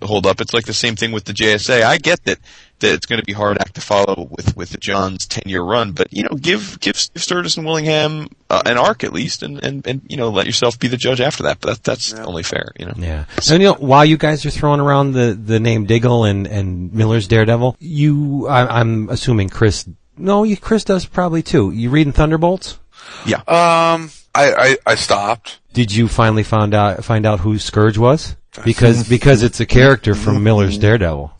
hold 0.04 0.26
up. 0.26 0.42
It's 0.42 0.54
like 0.54 0.66
the 0.66 0.74
same 0.74 0.96
thing 0.96 1.12
with 1.12 1.26
the 1.26 1.34
JSA. 1.34 1.84
I 1.84 1.98
get 1.98 2.24
that 2.26 2.40
that 2.80 2.94
it's 2.94 3.06
going 3.08 3.20
to 3.20 3.26
be 3.26 3.34
hard 3.34 3.58
act 3.58 3.76
to 3.76 3.82
follow 3.82 4.28
with 4.30 4.56
with 4.56 4.70
the 4.70 4.78
Johns 4.78 5.26
ten 5.26 5.44
year 5.46 5.62
run, 5.62 5.92
but 5.92 6.12
you 6.12 6.24
know, 6.24 6.36
give 6.40 6.80
give 6.80 6.98
Steve 6.98 7.24
Sturges 7.24 7.58
and 7.58 7.66
Willingham 7.66 8.30
uh, 8.50 8.62
an 8.66 8.78
arc 8.78 9.04
at 9.04 9.14
least, 9.14 9.44
and, 9.44 9.64
and 9.64 9.86
and 9.88 10.02
you 10.08 10.18
know, 10.18 10.30
let 10.30 10.46
yourself 10.46 10.80
be 10.80 10.88
the 10.88 10.98
judge 10.98 11.22
after 11.22 11.44
that. 11.44 11.60
But 11.60 11.70
that, 11.70 11.84
that's 11.84 12.14
only 12.14 12.44
fair, 12.44 12.72
you 12.78 12.86
know. 12.86 12.94
Yeah. 12.98 13.26
And 13.50 13.62
you 13.62 13.70
know, 13.70 13.76
while 13.76 14.06
you 14.06 14.18
guys 14.18 14.46
are 14.46 14.52
throwing 14.52 14.80
around 14.80 15.14
the, 15.14 15.34
the 15.34 15.60
name 15.60 15.86
Diggle 15.86 16.26
and, 16.26 16.48
and 16.48 16.94
Miller's 16.94 17.28
Daredevil, 17.28 17.78
you, 17.80 18.48
I, 18.48 18.80
I'm 18.80 19.10
assuming 19.10 19.50
Chris, 19.50 19.88
no, 20.18 20.44
you, 20.44 20.58
Chris 20.58 20.84
does 20.84 21.06
probably 21.06 21.44
too. 21.44 21.72
You 21.72 21.90
reading 21.90 22.14
Thunderbolts? 22.14 22.80
Yeah. 23.26 23.38
Um, 23.40 24.12
I, 24.36 24.54
I, 24.54 24.78
I 24.86 24.96
stopped. 24.96 25.60
Did 25.74 25.94
you 25.94 26.08
finally 26.08 26.44
find 26.44 26.74
out, 26.74 27.04
find 27.04 27.26
out 27.26 27.40
who 27.42 27.58
Scourge 27.60 27.98
was? 27.98 28.36
Because, 28.64 29.08
because 29.08 29.44
it's 29.44 29.60
a 29.60 29.66
character 29.66 30.16
from 30.16 30.36
mm-hmm. 30.36 30.44
Miller's 30.44 30.78
Daredevil. 30.78 31.32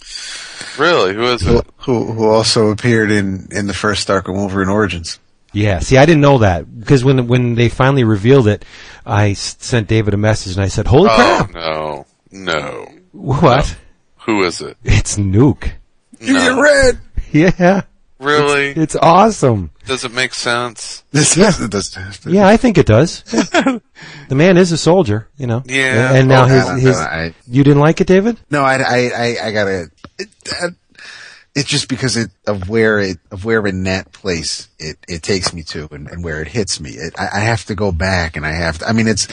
Really? 0.78 1.14
Who 1.14 1.24
is 1.24 1.42
Who, 1.42 1.58
it? 1.60 1.68
who 1.78 2.12
who 2.14 2.26
also 2.30 2.68
appeared 2.70 3.12
in 3.12 3.48
in 3.52 3.68
the 3.68 3.74
first 3.74 4.08
Dark 4.08 4.28
and 4.28 4.38
Wolverine 4.38 4.70
Origins. 4.70 5.20
Yeah. 5.54 5.80
See, 5.80 5.98
I 5.98 6.06
didn't 6.06 6.22
know 6.22 6.40
that 6.40 6.80
because 6.80 7.04
when, 7.04 7.28
when 7.28 7.56
they 7.56 7.70
finally 7.70 8.04
revealed 8.04 8.48
it, 8.48 8.64
I 9.06 9.34
sent 9.34 9.88
David 9.88 10.14
a 10.14 10.18
message 10.18 10.56
and 10.56 10.64
I 10.64 10.68
said, 10.68 10.88
holy 10.88 11.10
Oh 11.12 11.48
crap! 11.48 11.54
no, 11.54 12.06
no. 12.32 12.88
What? 13.12 13.76
Who 14.26 14.44
is 14.44 14.62
it? 14.62 14.78
It's 14.84 15.18
Nuke. 15.18 15.72
No. 16.20 16.62
red. 16.62 17.00
Yeah. 17.32 17.82
Really? 18.20 18.70
It's 18.70 18.96
awesome. 18.96 19.72
Does 19.86 20.04
it 20.04 20.12
make 20.12 20.34
sense? 20.34 21.04
This 21.12 21.36
doesn't 21.36 21.72
does 21.72 22.26
Yeah, 22.26 22.48
I 22.48 22.58
think 22.58 22.78
it 22.78 22.86
does. 22.86 23.22
the 23.24 23.82
man 24.36 24.58
is 24.58 24.72
a 24.72 24.78
soldier, 24.78 25.28
you 25.38 25.48
know. 25.48 25.64
Yeah. 25.66 26.14
And 26.14 26.28
now 26.28 26.44
Oh, 26.44 26.48
his, 26.48 26.84
his 26.84 26.98
know. 26.98 27.04
I- 27.06 27.34
you 27.48 27.64
didn't 27.64 27.80
like 27.80 28.02
it, 28.02 28.08
David? 28.08 28.40
No, 28.50 28.62
I, 28.64 28.76
I, 28.78 29.12
I, 29.16 29.38
I 29.48 29.52
gotta. 29.52 29.92
It, 30.20 30.30
uh, 30.62 30.70
it's 31.56 31.70
just 31.70 31.90
because 31.90 32.18
it, 32.18 32.30
of 32.46 32.70
where 32.70 33.00
it 33.00 33.18
of 33.32 33.44
where 33.44 33.66
in 33.66 33.84
that 33.84 34.12
place 34.12 34.68
it, 34.78 34.98
it 35.08 35.24
takes 35.24 35.54
me 35.54 35.64
to 35.64 35.88
and, 35.92 36.08
and 36.08 36.24
where 36.24 36.40
it 36.42 36.48
hits 36.48 36.80
me. 36.80 36.92
It, 36.92 37.16
I, 37.20 37.30
I 37.36 37.40
have 37.40 37.66
to 37.66 37.76
go 37.76 37.92
back 37.92 38.36
and 38.38 38.46
I 38.46 38.52
have 38.54 38.78
to. 38.80 38.88
I 38.88 38.94
mean, 38.94 39.08
it's 39.08 39.28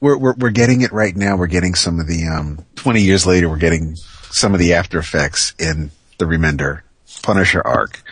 we're, 0.00 0.16
we're 0.18 0.34
we're 0.34 0.50
getting 0.50 0.80
it 0.80 0.92
right 0.92 1.14
now. 1.14 1.36
We're 1.36 1.46
getting 1.46 1.76
some 1.76 2.00
of 2.00 2.08
the 2.08 2.26
um 2.26 2.64
twenty 2.74 3.02
years 3.02 3.24
later. 3.24 3.48
We're 3.48 3.56
getting 3.58 3.94
some 4.30 4.52
of 4.52 4.58
the 4.58 4.74
after 4.74 4.98
effects 4.98 5.54
in 5.60 5.92
the 6.18 6.24
Remender 6.24 6.80
Punisher 7.22 7.62
arc, 7.66 8.02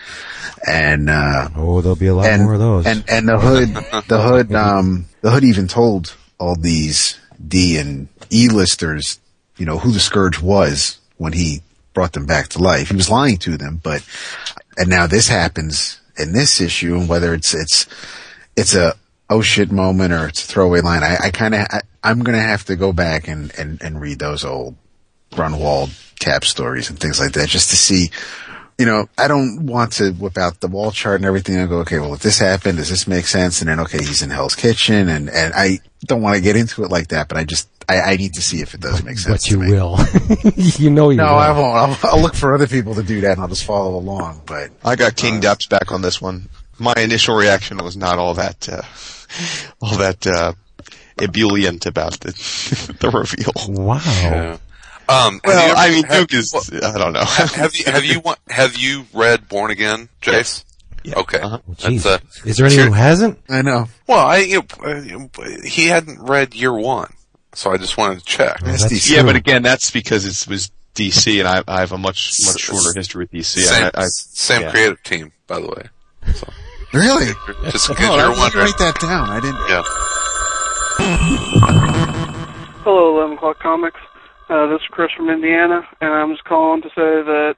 and 0.67 1.09
uh, 1.11 1.49
Oh, 1.57 1.81
there'll 1.81 1.97
be 1.97 2.07
a 2.07 2.15
lot 2.15 2.27
and, 2.27 2.43
more 2.43 2.55
of 2.55 2.61
those. 2.61 2.87
And 2.87 3.05
and 3.09 3.29
the 3.29 3.39
hood, 3.39 3.75
the 4.09 4.23
hood, 4.23 4.55
um, 4.55 5.07
the 5.21 5.31
hood 5.31 5.45
even 5.45 5.69
told 5.69 6.15
all 6.39 6.55
these 6.55 7.19
D 7.47 7.77
and 7.77 8.09
E 8.31 8.49
listers, 8.49 9.21
you 9.57 9.67
know, 9.67 9.79
who 9.79 9.93
the 9.93 10.01
scourge 10.01 10.41
was 10.41 10.99
when 11.17 11.33
he 11.33 11.63
brought 11.95 12.13
them 12.13 12.27
back 12.27 12.49
to 12.49 12.59
life. 12.63 12.89
He 12.91 12.97
was 12.97 13.11
lying 13.11 13.39
to 13.39 13.57
them, 13.57 13.81
but 13.83 14.07
and 14.77 14.89
now 14.89 15.07
this 15.07 15.29
happens 15.29 16.01
in 16.17 16.33
this 16.33 16.61
issue, 16.61 16.97
and 16.97 17.09
whether 17.09 17.35
it's 17.35 17.55
it's 17.55 17.87
it's 18.57 18.75
a 18.75 18.95
oh 19.31 19.43
shit 19.43 19.71
moment 19.71 20.13
or 20.13 20.29
it's 20.29 20.45
a 20.45 20.47
throwaway 20.47 20.81
line, 20.81 21.03
I, 21.03 21.17
I 21.25 21.31
kind 21.31 21.55
of 21.55 21.67
I'm 22.03 22.21
gonna 22.21 22.41
have 22.41 22.65
to 22.67 22.77
go 22.77 22.93
back 22.93 23.29
and 23.29 23.53
and 23.59 23.83
and 23.83 24.01
read 24.01 24.19
those 24.19 24.45
old 24.45 24.77
Gruenwald 25.33 25.91
cap 26.19 26.45
stories 26.45 26.91
and 26.91 26.99
things 26.99 27.21
like 27.21 27.33
that 27.33 27.49
just 27.49 27.71
to 27.71 27.77
see 27.77 28.11
you 28.79 28.87
know, 28.87 29.09
I 29.19 29.27
don't 29.27 29.67
want 29.67 29.93
to 29.95 30.13
whip 30.13 30.39
out 30.39 30.61
the 30.61 30.69
wall 30.69 30.93
chart 30.93 31.17
and 31.17 31.25
everything 31.25 31.57
and 31.57 31.69
go, 31.69 31.79
okay, 31.81 31.99
well, 31.99 32.15
if 32.15 32.21
this 32.21 32.39
happened, 32.39 32.79
does 32.79 32.89
this 32.89 33.09
make 33.09 33.27
sense? 33.27 33.61
And 33.61 33.69
then, 33.69 33.81
okay, 33.81 33.99
he's 33.99 34.23
in 34.23 34.31
Hell's 34.31 34.55
Kitchen 34.55 35.09
and, 35.09 35.29
and 35.29 35.53
I 35.55 35.81
don't 36.07 36.23
want 36.23 36.37
to 36.37 36.43
get 36.43 36.55
into 36.57 36.85
it 36.85 36.91
like 36.91 37.09
that, 37.09 37.27
but 37.29 37.37
I 37.39 37.43
just, 37.45 37.69
I, 37.89 38.01
I 38.13 38.17
need 38.17 38.35
to 38.35 38.43
see 38.43 38.61
if 38.61 38.75
it 38.75 38.81
does 38.81 39.03
make 39.03 39.19
sense. 39.19 39.35
but 39.35 39.41
to 39.49 39.51
you 39.51 39.59
me. 39.59 39.73
will. 39.73 39.99
you 40.57 40.91
know 40.91 41.11
you 41.11 41.17
No, 41.17 41.25
will. 41.25 41.35
I 41.35 41.51
won't. 41.51 41.77
I'll, 42.05 42.11
I'll 42.13 42.23
look 42.23 42.35
for 42.37 42.55
other 42.55 42.69
people 42.69 42.95
to 42.95 43.03
do 43.03 43.21
that 43.23 43.33
and 43.33 43.41
I'll 43.41 43.49
just 43.49 43.65
follow 43.65 43.97
along, 43.97 44.43
but 44.47 44.71
I 44.85 44.95
got 44.95 45.17
King 45.17 45.41
Dep's 45.41 45.67
back 45.67 45.91
on 45.91 46.01
this 46.03 46.21
one. 46.21 46.49
My 46.79 46.95
initial 46.97 47.35
reaction 47.35 47.79
was 47.79 47.97
not 47.97 48.19
all 48.21 48.35
that, 48.35 48.69
uh, 48.69 48.83
all 49.83 49.97
that, 49.99 50.25
uh, 50.25 50.53
ebullient 51.21 51.85
about 51.87 52.21
the, 52.21 52.31
the 53.01 53.11
reveal. 53.11 53.53
Wow. 53.85 54.01
Yeah. 54.05 54.59
Um, 55.09 55.41
Well, 55.45 55.71
ever- 55.71 55.77
I 55.77 55.91
mean, 55.91 56.05
have- 56.05 56.27
Duke 56.29 56.35
is, 56.41 56.55
I 56.83 56.99
don't 56.99 57.13
know. 57.15 57.25
have 57.25 57.75
you 57.75 57.85
have 57.91 58.05
you 58.05 58.23
have 58.51 58.77
you 58.77 59.07
read 59.15 59.49
Born 59.49 59.71
Again, 59.71 60.09
Jace? 60.21 60.65
Yeah. 61.05 61.15
Okay. 61.21 61.39
Uh-huh. 61.41 61.59
Well, 61.67 61.77
geez. 61.77 62.05
uh, 62.05 62.19
Is 62.45 62.57
there 62.59 62.67
anyone 62.67 62.89
who 62.89 62.93
hasn't? 62.93 63.39
I 63.49 63.63
know. 63.63 63.89
well, 64.07 64.19
I 64.27 64.39
you 64.39 64.63
know, 64.83 65.31
uh, 65.43 65.47
he 65.65 65.87
hadn't 65.87 66.21
read 66.21 66.55
Year 66.55 66.75
One, 66.75 67.13
so 67.55 67.71
I 67.73 67.79
just 67.79 67.97
wanted 67.97 68.19
to 68.19 68.25
check. 68.25 68.61
Well, 68.61 68.73
That's 68.73 68.83
that's. 68.83 69.11
Yeah, 69.11 69.23
but 69.23 69.37
again, 69.37 69.63
that's 69.63 69.91
because 69.91 70.27
it 70.27 70.47
was 70.51 70.71
DC, 70.95 71.39
and 71.39 71.49
I, 71.49 71.63
I 71.69 71.81
have 71.81 71.93
a 71.93 71.99
much 71.99 72.33
much 72.45 72.59
shorter 72.61 72.93
history 72.95 73.21
with 73.25 73.33
DC. 73.33 73.61
same 73.61 73.85
I, 73.95 74.03
I, 74.03 74.07
same 74.09 74.63
yeah. 74.63 74.71
creative 74.73 75.03
team, 75.05 75.33
by 75.47 75.61
the 75.61 75.69
way. 75.69 75.89
So 76.35 76.49
Really? 76.93 77.27
just 77.71 77.89
Oh, 77.91 77.95
because 77.95 78.11
I 78.11 78.17
you're 78.17 78.27
didn't 78.29 78.39
wondering. 78.39 78.65
write 78.67 78.79
that 78.79 78.99
down. 79.01 79.31
I 79.31 79.41
didn't. 79.41 79.69
Yeah. 79.69 79.83
Hello, 82.85 83.19
11 83.19 83.37
O'Clock 83.37 83.59
Comics. 83.61 84.01
Uh, 84.49 84.67
this 84.69 84.81
is 84.81 84.89
Chris 84.93 85.11
from 85.15 85.29
Indiana, 85.29 85.83
and 86.01 86.11
I'm 86.11 86.33
just 86.33 86.45
calling 86.45 86.81
to 86.81 86.89
say 86.89 86.95
that 86.97 87.55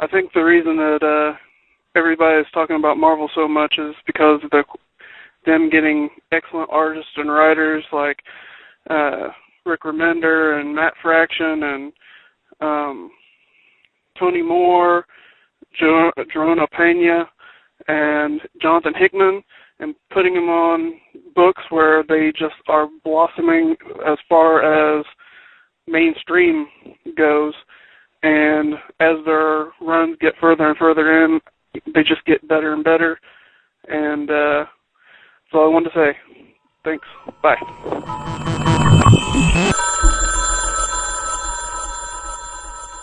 I 0.00 0.08
think 0.08 0.32
the 0.32 0.40
reason 0.40 0.76
that 0.76 0.98
uh, 1.00 1.38
everybody 1.96 2.40
is 2.40 2.46
talking 2.52 2.74
about 2.74 2.96
Marvel 2.96 3.30
so 3.36 3.46
much 3.46 3.74
is 3.78 3.94
because 4.04 4.40
of 4.42 4.50
the, 4.50 4.64
them 5.46 5.70
getting 5.70 6.08
excellent 6.32 6.70
artists 6.72 7.12
and 7.16 7.30
writers 7.30 7.84
like 7.92 8.18
uh, 8.90 9.28
Rick 9.64 9.82
Remender 9.82 10.60
and 10.60 10.74
Matt 10.74 10.94
Fraction 11.00 11.62
and 11.62 11.92
um, 12.60 13.10
Tony 14.18 14.42
Moore, 14.42 15.06
jo- 15.78 16.10
Jerome 16.32 16.58
Opeña, 16.58 17.26
and 17.86 18.40
Jonathan 18.60 18.94
Hickman, 18.98 19.40
and 19.78 19.94
putting 20.12 20.34
them 20.34 20.48
on 20.48 20.94
books 21.36 21.62
where 21.70 22.02
they 22.08 22.32
just 22.32 22.56
are 22.66 22.88
blossoming 23.04 23.76
as 24.04 24.18
far 24.28 24.98
as 24.98 25.06
mainstream 25.90 26.66
goes. 27.16 27.54
And 28.22 28.74
as 29.00 29.16
their 29.24 29.68
runs 29.80 30.16
get 30.20 30.34
further 30.40 30.68
and 30.68 30.76
further 30.76 31.24
in, 31.24 31.40
they 31.94 32.02
just 32.02 32.24
get 32.26 32.46
better 32.48 32.72
and 32.72 32.82
better. 32.82 33.18
And 33.88 34.28
uh, 34.28 34.64
that's 34.64 35.54
all 35.54 35.70
I 35.70 35.72
wanted 35.72 35.90
to 35.90 36.12
say. 36.12 36.18
Thanks. 36.84 37.06
Bye. 37.42 37.56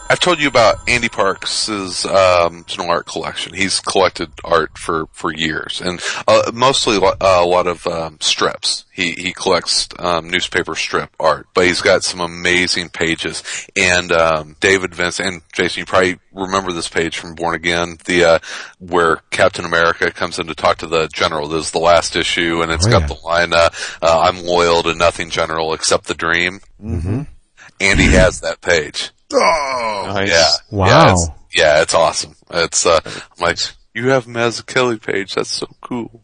I've 0.08 0.20
told 0.20 0.40
you 0.40 0.48
about 0.48 0.88
Andy 0.88 1.10
Parks' 1.10 1.68
um, 2.06 2.64
general 2.68 2.92
art 2.92 3.08
collection. 3.08 3.56
He's 3.56 3.80
collected 3.80 4.30
art 4.44 4.78
for, 4.78 5.08
for 5.12 5.34
years, 5.34 5.82
and 5.82 6.00
uh, 6.28 6.52
mostly 6.54 6.98
uh, 6.98 7.16
a 7.20 7.44
lot 7.46 7.66
of 7.66 7.88
um, 7.88 8.18
strips. 8.22 8.86
He 8.94 9.12
he 9.14 9.34
collects 9.34 9.90
um, 9.98 10.30
newspaper 10.30 10.76
strip 10.76 11.10
art, 11.20 11.48
but 11.56 11.66
he's 11.66 11.82
got 11.82 12.04
some 12.04 12.22
amazing 12.22 12.90
pages. 12.90 13.44
And 13.76 14.12
um, 14.12 14.56
David 14.60 14.94
Vince 14.94 15.20
and 15.20 15.42
Jason, 15.54 15.82
you 15.82 15.86
probably 15.88 16.20
remember 16.34 16.72
this 16.72 16.88
page 16.88 17.18
from 17.18 17.34
Born 17.34 17.56
Again, 17.56 17.98
the 18.06 18.26
uh, 18.26 18.40
where 18.80 19.18
Captain 19.32 19.66
America 19.66 20.12
comes 20.12 20.38
in 20.38 20.46
to 20.48 20.56
talk 20.56 20.78
to 20.78 20.88
the 20.88 21.08
general. 21.14 21.48
This 21.48 21.66
is 21.66 21.72
the 21.72 21.80
last 21.80 22.16
issue, 22.16 22.62
and 22.62 22.72
it's 22.72 22.86
Oh, 22.86 22.92
got 22.92 23.02
yeah. 23.02 23.08
the 23.08 23.20
line, 23.26 23.54
uh, 23.54 23.70
uh, 24.04 24.20
"I'm 24.22 24.44
loyal 24.46 24.84
to 24.84 24.94
nothing, 24.94 25.32
General, 25.32 25.74
except 25.74 26.06
the 26.06 26.14
dream." 26.14 26.60
Mm-hmm. 26.82 27.22
Andy 27.82 28.04
has 28.06 28.42
that 28.42 28.62
page. 28.62 29.10
Oh, 29.34 30.12
Nice. 30.14 30.30
Yeah. 30.30 30.52
Wow. 30.72 30.88
Yeah, 30.88 31.12
it's, 31.14 31.30
yeah, 31.56 31.82
it's 31.82 31.94
awesome. 31.94 32.36
It's 32.52 32.86
uh, 32.86 33.00
I'm 33.06 33.12
like, 33.40 33.58
you 33.94 34.10
have 34.10 34.26
Mazzucchelli 34.26 35.02
page. 35.02 35.36
That's 35.36 35.50
so 35.50 35.68
cool. 35.82 36.22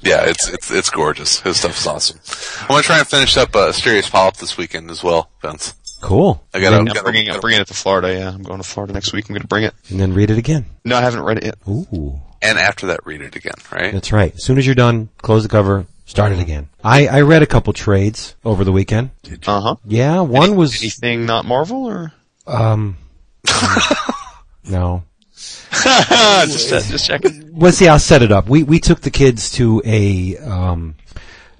yeah, 0.00 0.24
it's 0.24 0.48
it's 0.48 0.70
it's 0.70 0.90
gorgeous. 0.90 1.40
His 1.40 1.58
stuff 1.58 1.78
is 1.78 1.86
awesome. 1.86 2.18
I'm 2.62 2.68
gonna 2.68 2.82
try 2.82 2.98
and 2.98 3.06
finish 3.06 3.36
up 3.36 3.54
uh, 3.54 3.68
Asterios 3.70 4.10
Polyp 4.10 4.36
this 4.36 4.56
weekend 4.56 4.90
as 4.90 5.02
well, 5.04 5.30
Vince. 5.42 5.74
Cool. 6.00 6.42
I 6.54 6.60
gotta, 6.60 6.78
and, 6.78 6.88
I'm 6.88 6.94
gotta- 6.94 7.02
bringing, 7.02 7.28
I'm 7.28 7.40
bringing 7.40 7.60
it 7.60 7.66
to 7.68 7.74
Florida. 7.74 8.14
Yeah, 8.14 8.28
I'm 8.30 8.42
going 8.44 8.58
to 8.62 8.66
Florida 8.66 8.92
next 8.92 9.12
week. 9.12 9.28
I'm 9.28 9.34
going 9.34 9.42
to 9.42 9.48
bring 9.48 9.64
it. 9.64 9.74
and 9.90 9.98
then 9.98 10.14
read 10.14 10.30
it 10.30 10.38
again. 10.38 10.64
No, 10.84 10.96
I 10.96 11.00
haven't 11.00 11.22
read 11.24 11.38
it 11.38 11.44
yet. 11.46 11.56
Ooh. 11.68 12.20
and 12.40 12.56
after 12.56 12.86
that, 12.86 13.04
read 13.04 13.20
it 13.20 13.34
again. 13.34 13.54
Right? 13.72 13.92
That's 13.92 14.12
right. 14.12 14.32
As 14.32 14.44
soon 14.44 14.58
as 14.58 14.64
you're 14.66 14.76
done, 14.76 15.08
close 15.22 15.42
the 15.42 15.48
cover, 15.48 15.86
start 16.06 16.30
it 16.30 16.38
again. 16.38 16.68
I, 16.84 17.08
I 17.08 17.20
read 17.22 17.42
a 17.42 17.46
couple 17.46 17.72
trades 17.72 18.36
over 18.44 18.62
the 18.62 18.70
weekend. 18.70 19.10
Uh 19.44 19.60
huh. 19.60 19.74
Yeah, 19.84 20.20
one 20.20 20.54
was 20.54 20.80
Anything 20.80 21.26
not 21.26 21.44
Marvel 21.44 21.86
or? 21.86 22.12
Um 22.48 22.96
no. 24.64 25.04
just 25.70 26.72
uh, 26.72 26.80
just 26.80 27.06
checking. 27.06 27.56
Well, 27.56 27.72
see, 27.72 27.88
I'll 27.88 27.98
set 27.98 28.22
it 28.22 28.32
up. 28.32 28.48
We 28.48 28.62
we 28.62 28.80
took 28.80 29.00
the 29.00 29.10
kids 29.10 29.50
to 29.52 29.80
a 29.84 30.36
um, 30.38 30.96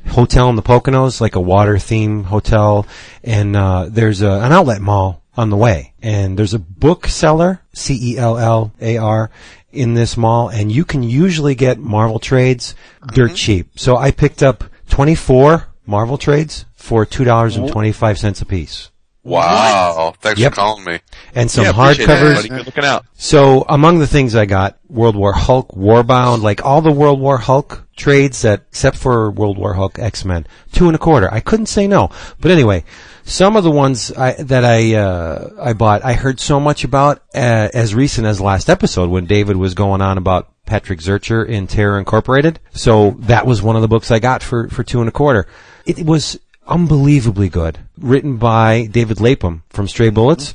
hotel 0.08 0.48
in 0.50 0.56
the 0.56 0.62
Poconos, 0.62 1.20
like 1.20 1.36
a 1.36 1.40
water 1.40 1.78
theme 1.78 2.24
hotel, 2.24 2.86
and 3.22 3.54
uh, 3.54 3.86
there's 3.88 4.22
a, 4.22 4.30
an 4.30 4.52
outlet 4.52 4.80
mall 4.80 5.22
on 5.36 5.50
the 5.50 5.56
way, 5.56 5.94
and 6.02 6.38
there's 6.38 6.54
a 6.54 6.58
bookseller, 6.58 7.60
C 7.72 8.14
E 8.14 8.18
L 8.18 8.38
L 8.38 8.72
A 8.80 8.96
R, 8.96 9.30
in 9.70 9.94
this 9.94 10.16
mall, 10.16 10.48
and 10.48 10.72
you 10.72 10.84
can 10.84 11.02
usually 11.02 11.54
get 11.54 11.78
Marvel 11.78 12.18
trades 12.18 12.74
dirt 13.08 13.34
cheap. 13.34 13.78
So 13.78 13.96
I 13.96 14.10
picked 14.10 14.42
up 14.42 14.64
24 14.88 15.68
Marvel 15.86 16.18
trades 16.18 16.64
for 16.74 17.06
two 17.06 17.24
dollars 17.24 17.56
and 17.56 17.68
twenty 17.68 17.92
five 17.92 18.18
cents 18.18 18.40
a 18.40 18.46
piece, 18.46 18.90
Wow! 19.24 20.14
Thanks 20.20 20.40
Yep. 20.40 20.52
for 20.52 20.56
calling 20.56 20.84
me. 20.84 21.00
and 21.34 21.50
some 21.50 21.64
Yeah, 21.64 21.72
hardcovers. 21.72 22.48
Good 22.48 22.66
looking 22.66 22.84
out. 22.84 23.04
So 23.14 23.64
among 23.68 23.98
the 23.98 24.06
things 24.06 24.34
I 24.34 24.46
got, 24.46 24.78
World 24.88 25.16
War 25.16 25.32
Hulk, 25.32 25.72
Warbound, 25.76 26.42
like 26.42 26.64
all 26.64 26.80
the 26.80 26.92
World 26.92 27.20
War 27.20 27.36
Hulk 27.38 27.84
trades 27.96 28.42
that, 28.42 28.62
except 28.70 28.96
for 28.96 29.30
World 29.30 29.58
War 29.58 29.74
Hulk 29.74 29.98
X 29.98 30.24
Men, 30.24 30.46
two 30.72 30.86
and 30.86 30.94
a 30.94 30.98
quarter. 30.98 31.32
I 31.32 31.40
couldn't 31.40 31.66
say 31.66 31.86
no. 31.86 32.10
But 32.40 32.50
anyway, 32.52 32.84
some 33.24 33.56
of 33.56 33.64
the 33.64 33.70
ones 33.70 34.10
I, 34.12 34.32
that 34.34 34.64
I 34.64 34.94
uh, 34.94 35.50
I 35.60 35.72
bought, 35.74 36.04
I 36.04 36.14
heard 36.14 36.40
so 36.40 36.58
much 36.58 36.84
about 36.84 37.18
uh, 37.34 37.68
as 37.74 37.94
recent 37.94 38.26
as 38.26 38.40
last 38.40 38.70
episode 38.70 39.10
when 39.10 39.26
David 39.26 39.56
was 39.56 39.74
going 39.74 40.00
on 40.00 40.16
about 40.16 40.48
Patrick 40.64 41.00
Zircher 41.00 41.46
in 41.46 41.66
Terror 41.66 41.98
Incorporated. 41.98 42.60
So 42.72 43.16
that 43.20 43.46
was 43.46 43.62
one 43.62 43.76
of 43.76 43.82
the 43.82 43.88
books 43.88 44.10
I 44.10 44.20
got 44.20 44.42
for 44.42 44.68
for 44.68 44.82
two 44.84 45.00
and 45.00 45.08
a 45.08 45.12
quarter. 45.12 45.46
It 45.84 46.04
was 46.06 46.38
unbelievably 46.68 47.48
good. 47.48 47.78
Written 47.96 48.36
by 48.36 48.86
David 48.86 49.20
Lapham 49.20 49.64
from 49.70 49.88
Stray 49.88 50.10
Bullets. 50.10 50.54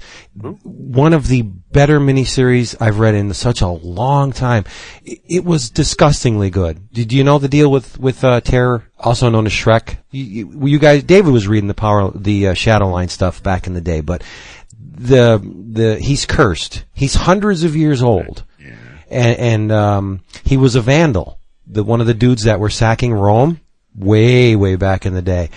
One 0.64 1.14
of 1.14 1.28
the 1.28 1.42
better 1.42 2.00
miniseries 2.00 2.76
I've 2.80 3.00
read 3.00 3.16
in 3.16 3.34
such 3.34 3.62
a 3.62 3.68
long 3.68 4.32
time. 4.32 4.64
It, 5.04 5.44
was 5.44 5.70
disgustingly 5.70 6.50
good. 6.50 6.92
Did 6.94 7.12
you 7.12 7.24
know 7.24 7.40
the 7.40 7.50
deal 7.50 7.70
with 7.70 8.00
with 8.00 8.24
uh, 8.24 8.40
Terror, 8.42 8.86
also 8.98 9.30
known 9.30 9.46
as 9.46 9.52
Shreck? 9.52 9.98
You, 10.12 10.24
you, 10.24 10.68
you 10.68 10.80
guys, 10.80 11.04
David 11.04 11.34
was 11.34 11.48
reading 11.48 11.68
the 11.68 11.74
power, 11.74 12.12
the 12.16 12.50
uh, 12.50 12.54
Shadowline 12.54 13.10
stuff 13.10 13.44
back 13.44 13.68
in 13.68 13.74
the 13.74 13.82
day, 13.82 14.00
but 14.00 14.24
the 14.80 15.42
the 15.44 16.00
he's 16.00 16.26
cursed. 16.26 16.86
He's 16.94 17.16
hundreds 17.16 17.64
of 17.64 17.76
years 17.76 18.02
old, 18.02 18.44
and, 19.10 19.40
and 19.40 19.72
um, 19.72 20.22
he 20.46 20.56
was 20.56 20.76
a 20.76 20.82
vandal. 20.82 21.40
The 21.68 21.84
one 21.84 22.02
of 22.02 22.08
the 22.08 22.14
dudes 22.14 22.44
that 22.44 22.60
were 22.60 22.70
sacking 22.70 23.14
Rome 23.14 23.60
way 23.96 24.56
way 24.56 24.76
back 24.76 25.06
in 25.06 25.14
the 25.14 25.22
day, 25.22 25.50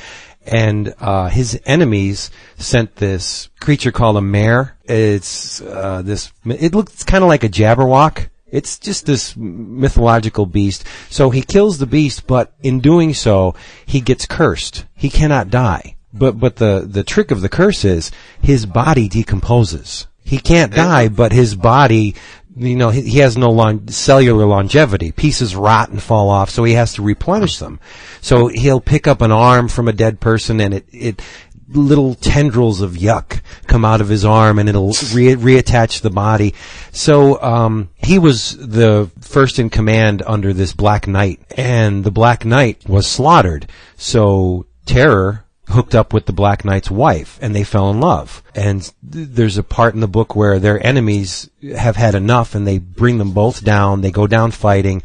and 0.46 0.94
uh, 0.98 1.28
his 1.28 1.60
enemies 1.66 2.30
sent 2.56 2.96
this 2.96 3.48
creature 3.60 3.92
called 3.92 4.16
a 4.16 4.22
mare. 4.22 4.76
It's 4.84 5.60
uh, 5.60 6.02
this. 6.02 6.32
It 6.44 6.74
looks 6.74 7.02
kind 7.04 7.24
of 7.24 7.28
like 7.28 7.44
a 7.44 7.48
Jabberwock. 7.48 8.28
It's 8.46 8.78
just 8.78 9.06
this 9.06 9.36
mythological 9.36 10.46
beast. 10.46 10.84
So 11.10 11.30
he 11.30 11.42
kills 11.42 11.78
the 11.78 11.86
beast, 11.86 12.26
but 12.26 12.52
in 12.62 12.80
doing 12.80 13.12
so, 13.12 13.54
he 13.84 14.00
gets 14.00 14.24
cursed. 14.24 14.86
He 14.94 15.10
cannot 15.10 15.50
die. 15.50 15.96
But 16.12 16.38
but 16.38 16.56
the 16.56 16.86
the 16.88 17.04
trick 17.04 17.30
of 17.30 17.40
the 17.40 17.48
curse 17.48 17.84
is 17.84 18.10
his 18.40 18.64
body 18.64 19.08
decomposes. 19.08 20.06
He 20.26 20.38
can't 20.38 20.74
die, 20.74 21.08
but 21.08 21.30
his 21.32 21.54
body, 21.54 22.16
you 22.56 22.76
know, 22.76 22.90
he, 22.90 23.02
he 23.02 23.18
has 23.18 23.36
no 23.36 23.50
lon- 23.50 23.88
cellular 23.88 24.46
longevity. 24.46 25.12
Pieces 25.12 25.54
rot 25.54 25.90
and 25.90 26.02
fall 26.02 26.30
off, 26.30 26.50
so 26.50 26.64
he 26.64 26.72
has 26.72 26.94
to 26.94 27.02
replenish 27.02 27.58
them. 27.58 27.78
So 28.20 28.48
he'll 28.48 28.80
pick 28.80 29.06
up 29.06 29.20
an 29.20 29.32
arm 29.32 29.68
from 29.68 29.88
a 29.88 29.92
dead 29.92 30.20
person, 30.20 30.60
and 30.60 30.74
it 30.74 30.86
it 30.90 31.22
little 31.68 32.14
tendrils 32.14 32.80
of 32.80 32.92
yuck 32.92 33.40
come 33.66 33.84
out 33.84 34.00
of 34.00 34.08
his 34.08 34.24
arm, 34.24 34.58
and 34.58 34.68
it'll 34.68 34.94
re- 35.12 35.34
reattach 35.34 36.00
the 36.00 36.10
body. 36.10 36.54
So 36.92 37.40
um, 37.42 37.90
he 37.96 38.18
was 38.18 38.56
the 38.56 39.10
first 39.20 39.58
in 39.58 39.70
command 39.70 40.22
under 40.26 40.52
this 40.52 40.72
Black 40.72 41.06
Knight, 41.06 41.40
and 41.56 42.04
the 42.04 42.10
Black 42.10 42.44
Knight 42.44 42.88
was 42.88 43.06
slaughtered. 43.06 43.68
So 43.96 44.66
Terror 44.86 45.44
hooked 45.68 45.94
up 45.94 46.12
with 46.12 46.26
the 46.26 46.32
Black 46.32 46.64
Knight's 46.64 46.90
wife, 46.90 47.38
and 47.42 47.54
they 47.54 47.64
fell 47.64 47.90
in 47.90 48.00
love. 48.00 48.42
And 48.54 48.82
th- 48.82 49.28
there's 49.30 49.58
a 49.58 49.62
part 49.62 49.94
in 49.94 50.00
the 50.00 50.08
book 50.08 50.36
where 50.36 50.58
their 50.58 50.84
enemies 50.84 51.50
have 51.76 51.96
had 51.96 52.14
enough, 52.14 52.54
and 52.54 52.66
they 52.66 52.78
bring 52.78 53.18
them 53.18 53.32
both 53.32 53.64
down. 53.64 54.00
They 54.00 54.10
go 54.10 54.26
down 54.26 54.52
fighting. 54.52 55.02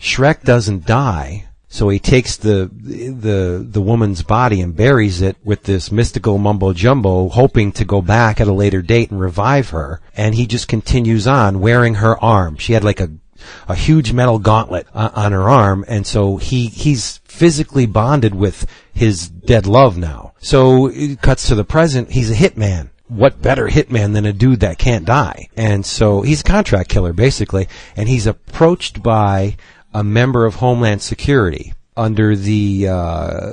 Shreck 0.00 0.42
doesn't 0.42 0.86
die. 0.86 1.44
So 1.70 1.90
he 1.90 1.98
takes 1.98 2.36
the 2.36 2.70
the 2.72 3.64
the 3.68 3.82
woman's 3.82 4.22
body 4.22 4.62
and 4.62 4.74
buries 4.74 5.20
it 5.20 5.36
with 5.44 5.64
this 5.64 5.92
mystical 5.92 6.38
mumbo 6.38 6.72
jumbo, 6.72 7.28
hoping 7.28 7.72
to 7.72 7.84
go 7.84 8.00
back 8.00 8.40
at 8.40 8.48
a 8.48 8.52
later 8.52 8.80
date 8.80 9.10
and 9.10 9.20
revive 9.20 9.68
her. 9.70 10.00
And 10.16 10.34
he 10.34 10.46
just 10.46 10.66
continues 10.66 11.26
on 11.26 11.60
wearing 11.60 11.96
her 11.96 12.18
arm. 12.24 12.56
She 12.56 12.72
had 12.72 12.84
like 12.84 13.00
a 13.00 13.10
a 13.68 13.74
huge 13.74 14.12
metal 14.12 14.38
gauntlet 14.38 14.86
uh, 14.94 15.10
on 15.14 15.32
her 15.32 15.48
arm, 15.48 15.84
and 15.88 16.06
so 16.06 16.36
he 16.36 16.66
he's 16.66 17.18
physically 17.24 17.86
bonded 17.86 18.34
with 18.34 18.66
his 18.92 19.28
dead 19.28 19.66
love 19.66 19.96
now. 19.96 20.34
So 20.40 20.86
it 20.86 21.20
cuts 21.20 21.48
to 21.48 21.54
the 21.54 21.64
present. 21.64 22.10
He's 22.10 22.30
a 22.30 22.34
hitman. 22.34 22.90
What 23.06 23.40
better 23.40 23.68
hitman 23.68 24.12
than 24.12 24.26
a 24.26 24.32
dude 24.32 24.60
that 24.60 24.78
can't 24.78 25.06
die? 25.06 25.48
And 25.56 25.86
so 25.86 26.20
he's 26.22 26.42
a 26.42 26.44
contract 26.44 26.90
killer 26.90 27.12
basically, 27.12 27.68
and 27.96 28.08
he's 28.08 28.26
approached 28.26 29.02
by 29.02 29.56
a 29.94 30.04
member 30.04 30.44
of 30.44 30.56
Homeland 30.56 31.00
Security 31.00 31.72
under 31.96 32.36
the 32.36 32.88
uh, 32.88 33.50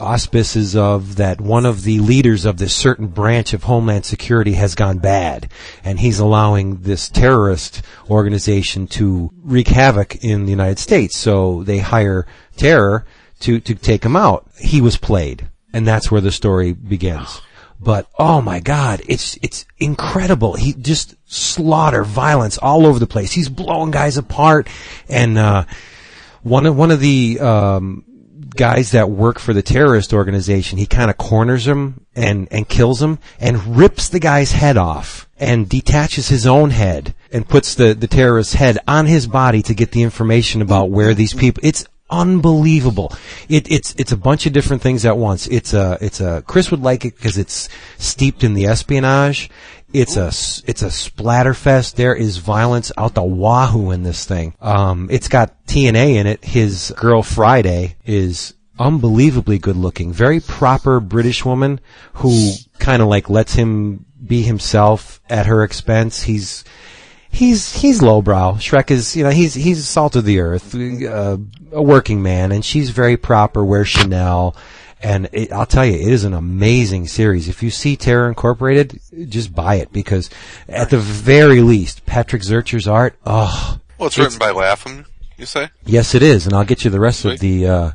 auspices 0.00 0.76
of 0.76 1.16
that 1.16 1.40
one 1.40 1.66
of 1.66 1.82
the 1.82 1.98
leaders 2.00 2.44
of 2.44 2.58
this 2.58 2.74
certain 2.74 3.08
branch 3.08 3.52
of 3.52 3.64
Homeland 3.64 4.04
Security 4.04 4.52
has 4.52 4.74
gone 4.74 4.98
bad, 4.98 5.50
and 5.84 6.00
he's 6.00 6.18
allowing 6.18 6.82
this 6.82 7.08
terrorist 7.08 7.82
organization 8.08 8.86
to 8.88 9.30
wreak 9.42 9.68
havoc 9.68 10.24
in 10.24 10.44
the 10.44 10.50
United 10.50 10.78
States. 10.78 11.16
So 11.16 11.62
they 11.64 11.78
hire 11.78 12.26
Terror 12.56 13.06
to 13.40 13.60
to 13.60 13.74
take 13.74 14.04
him 14.04 14.16
out. 14.16 14.46
He 14.58 14.80
was 14.80 14.96
played, 14.96 15.48
and 15.72 15.86
that's 15.86 16.10
where 16.10 16.20
the 16.20 16.32
story 16.32 16.72
begins. 16.72 17.40
But 17.80 18.08
oh 18.18 18.40
my 18.40 18.60
God, 18.60 19.02
it's 19.06 19.38
it's 19.42 19.64
incredible. 19.78 20.54
He 20.54 20.72
just 20.72 21.14
slaughter, 21.26 22.02
violence 22.02 22.58
all 22.58 22.86
over 22.86 22.98
the 22.98 23.06
place. 23.06 23.32
He's 23.32 23.48
blowing 23.48 23.92
guys 23.92 24.16
apart, 24.16 24.68
and 25.08 25.38
uh, 25.38 25.64
one 26.42 26.66
of 26.66 26.76
one 26.76 26.90
of 26.90 27.00
the 27.00 27.38
um, 27.40 28.04
guys 28.58 28.90
that 28.90 29.08
work 29.08 29.38
for 29.38 29.54
the 29.54 29.62
terrorist 29.62 30.12
organization, 30.12 30.76
he 30.76 30.84
kind 30.84 31.10
of 31.10 31.16
corners 31.16 31.66
him 31.66 32.04
and 32.14 32.48
and 32.50 32.68
kills 32.68 33.00
him 33.00 33.18
and 33.40 33.78
rips 33.78 34.10
the 34.10 34.20
guy's 34.20 34.52
head 34.52 34.76
off 34.76 35.26
and 35.38 35.68
detaches 35.68 36.28
his 36.28 36.46
own 36.46 36.70
head 36.70 37.14
and 37.32 37.48
puts 37.48 37.74
the 37.76 37.94
the 37.94 38.08
terrorist's 38.08 38.54
head 38.54 38.78
on 38.86 39.06
his 39.06 39.26
body 39.26 39.62
to 39.62 39.74
get 39.74 39.92
the 39.92 40.02
information 40.02 40.60
about 40.60 40.90
where 40.90 41.14
these 41.14 41.32
people. 41.32 41.62
It's 41.64 41.86
unbelievable. 42.10 43.14
It, 43.48 43.70
it's 43.70 43.94
it's 43.96 44.12
a 44.12 44.16
bunch 44.16 44.46
of 44.46 44.52
different 44.52 44.82
things 44.82 45.04
at 45.04 45.16
once. 45.16 45.46
It's 45.46 45.72
a 45.72 45.96
it's 46.00 46.20
a 46.20 46.42
Chris 46.46 46.70
would 46.70 46.82
like 46.82 47.04
it 47.04 47.16
because 47.16 47.38
it's 47.38 47.68
steeped 47.96 48.44
in 48.44 48.54
the 48.54 48.66
espionage. 48.66 49.48
It's 49.92 50.16
a 50.16 50.26
s- 50.26 50.62
it's 50.66 50.82
a 50.82 50.88
splatterfest. 50.88 51.94
There 51.94 52.14
is 52.14 52.36
violence 52.38 52.92
out 52.98 53.14
the 53.14 53.22
wahoo 53.22 53.90
in 53.90 54.02
this 54.02 54.24
thing. 54.24 54.54
Um, 54.60 55.08
it's 55.10 55.28
got 55.28 55.64
TNA 55.66 56.16
in 56.16 56.26
it. 56.26 56.44
His 56.44 56.92
girl 56.96 57.22
Friday 57.22 57.96
is 58.04 58.54
unbelievably 58.78 59.58
good 59.58 59.76
looking, 59.76 60.12
very 60.12 60.40
proper 60.40 61.00
British 61.00 61.44
woman 61.44 61.80
who 62.14 62.52
kind 62.78 63.02
of 63.02 63.08
like 63.08 63.28
lets 63.30 63.54
him 63.54 64.04
be 64.24 64.42
himself 64.42 65.20
at 65.30 65.46
her 65.46 65.62
expense. 65.64 66.22
He's 66.22 66.64
he's 67.30 67.72
he's 67.80 68.02
lowbrow. 68.02 68.54
Shreck 68.54 68.90
is 68.90 69.16
you 69.16 69.24
know 69.24 69.30
he's 69.30 69.54
he's 69.54 69.86
salt 69.88 70.16
of 70.16 70.24
the 70.24 70.40
earth, 70.40 70.74
uh, 70.74 71.38
a 71.72 71.82
working 71.82 72.22
man, 72.22 72.52
and 72.52 72.64
she's 72.64 72.90
very 72.90 73.16
proper. 73.16 73.64
Wears 73.64 73.88
Chanel, 73.88 74.54
and 75.02 75.28
it, 75.32 75.52
I'll 75.52 75.66
tell 75.66 75.84
you, 75.86 75.94
it 75.94 76.08
is 76.12 76.24
an 76.24 76.34
amazing 76.34 77.06
series. 77.08 77.48
If 77.48 77.62
you 77.62 77.70
see 77.70 77.96
Terror 77.96 78.28
Incorporated, 78.28 79.00
just 79.28 79.54
buy 79.54 79.76
it 79.76 79.92
because 79.92 80.28
at 80.68 80.90
the 80.90 80.98
very 80.98 81.60
least, 81.60 82.04
Patrick 82.06 82.42
Zircher's 82.42 82.88
art. 82.88 83.16
Oh, 83.26 83.78
Well, 83.98 84.08
it's 84.08 84.18
written 84.18 84.38
by 84.38 84.50
Lapham, 84.50 85.06
you 85.36 85.46
say? 85.46 85.68
yes, 85.84 86.14
it 86.14 86.22
is, 86.22 86.46
and 86.46 86.54
I'll 86.54 86.64
get 86.64 86.84
you 86.84 86.90
the 86.90 87.00
rest 87.00 87.24
of 87.24 87.38
the. 87.40 87.66
Uh, 87.66 87.90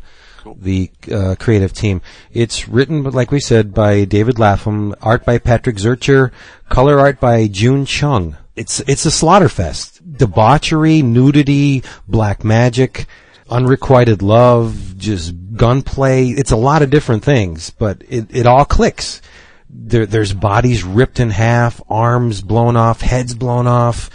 the 0.58 0.92
uh, 1.10 1.36
creative 1.40 1.72
team. 1.72 2.02
It's 2.34 2.68
written, 2.68 3.02
like 3.04 3.32
we 3.32 3.40
said, 3.40 3.74
by 3.74 4.04
David 4.04 4.38
Lapham, 4.38 4.94
art 5.02 5.24
by 5.24 5.38
Patrick 5.38 5.78
Zircher, 5.78 6.32
color 6.68 7.00
art 7.00 7.22
by 7.22 7.48
June 7.48 7.86
Chung. 7.86 8.36
It's 8.54 8.82
it's 8.82 9.06
a 9.06 9.10
slaughterfest. 9.10 10.02
Debauchery, 10.18 11.02
nudity, 11.02 11.82
black 12.10 12.44
magic, 12.44 13.06
unrequited 13.54 14.22
love, 14.22 14.98
just 14.98 15.34
gunplay. 15.56 16.28
It's 16.30 16.52
a 16.52 16.56
lot 16.58 16.82
of 16.82 16.90
different 16.90 17.24
things, 17.24 17.70
but 17.70 18.04
it, 18.10 18.36
it 18.36 18.46
all 18.48 18.66
clicks. 18.66 19.22
There, 19.70 20.06
there's 20.06 20.34
bodies 20.34 20.84
ripped 20.84 21.20
in 21.20 21.30
half, 21.30 21.82
arms 21.90 22.42
blown 22.42 22.76
off, 22.76 23.02
heads 23.02 23.34
blown 23.36 23.68
off. 23.68 24.10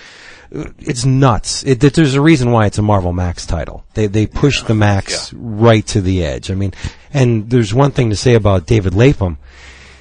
It's 0.51 1.05
nuts. 1.05 1.63
It, 1.65 1.83
it- 1.85 1.95
there's 1.95 2.15
a 2.15 2.21
reason 2.23 2.53
why 2.53 2.67
it's 2.67 2.79
a 2.79 2.83
Marvel 2.83 3.13
Max 3.13 3.45
title. 3.45 3.85
They 3.95 4.07
they 4.07 4.27
push 4.27 4.63
the 4.63 4.75
Max 4.75 5.33
right 5.35 5.87
to 5.89 6.01
the 6.01 6.25
edge. 6.25 6.51
I 6.51 6.55
mean, 6.55 6.73
and 7.13 7.51
there's 7.51 7.75
one 7.75 7.91
thing 7.91 8.11
to 8.11 8.17
say 8.17 8.35
about 8.35 8.67
David 8.67 8.95
Lapham. 8.95 9.39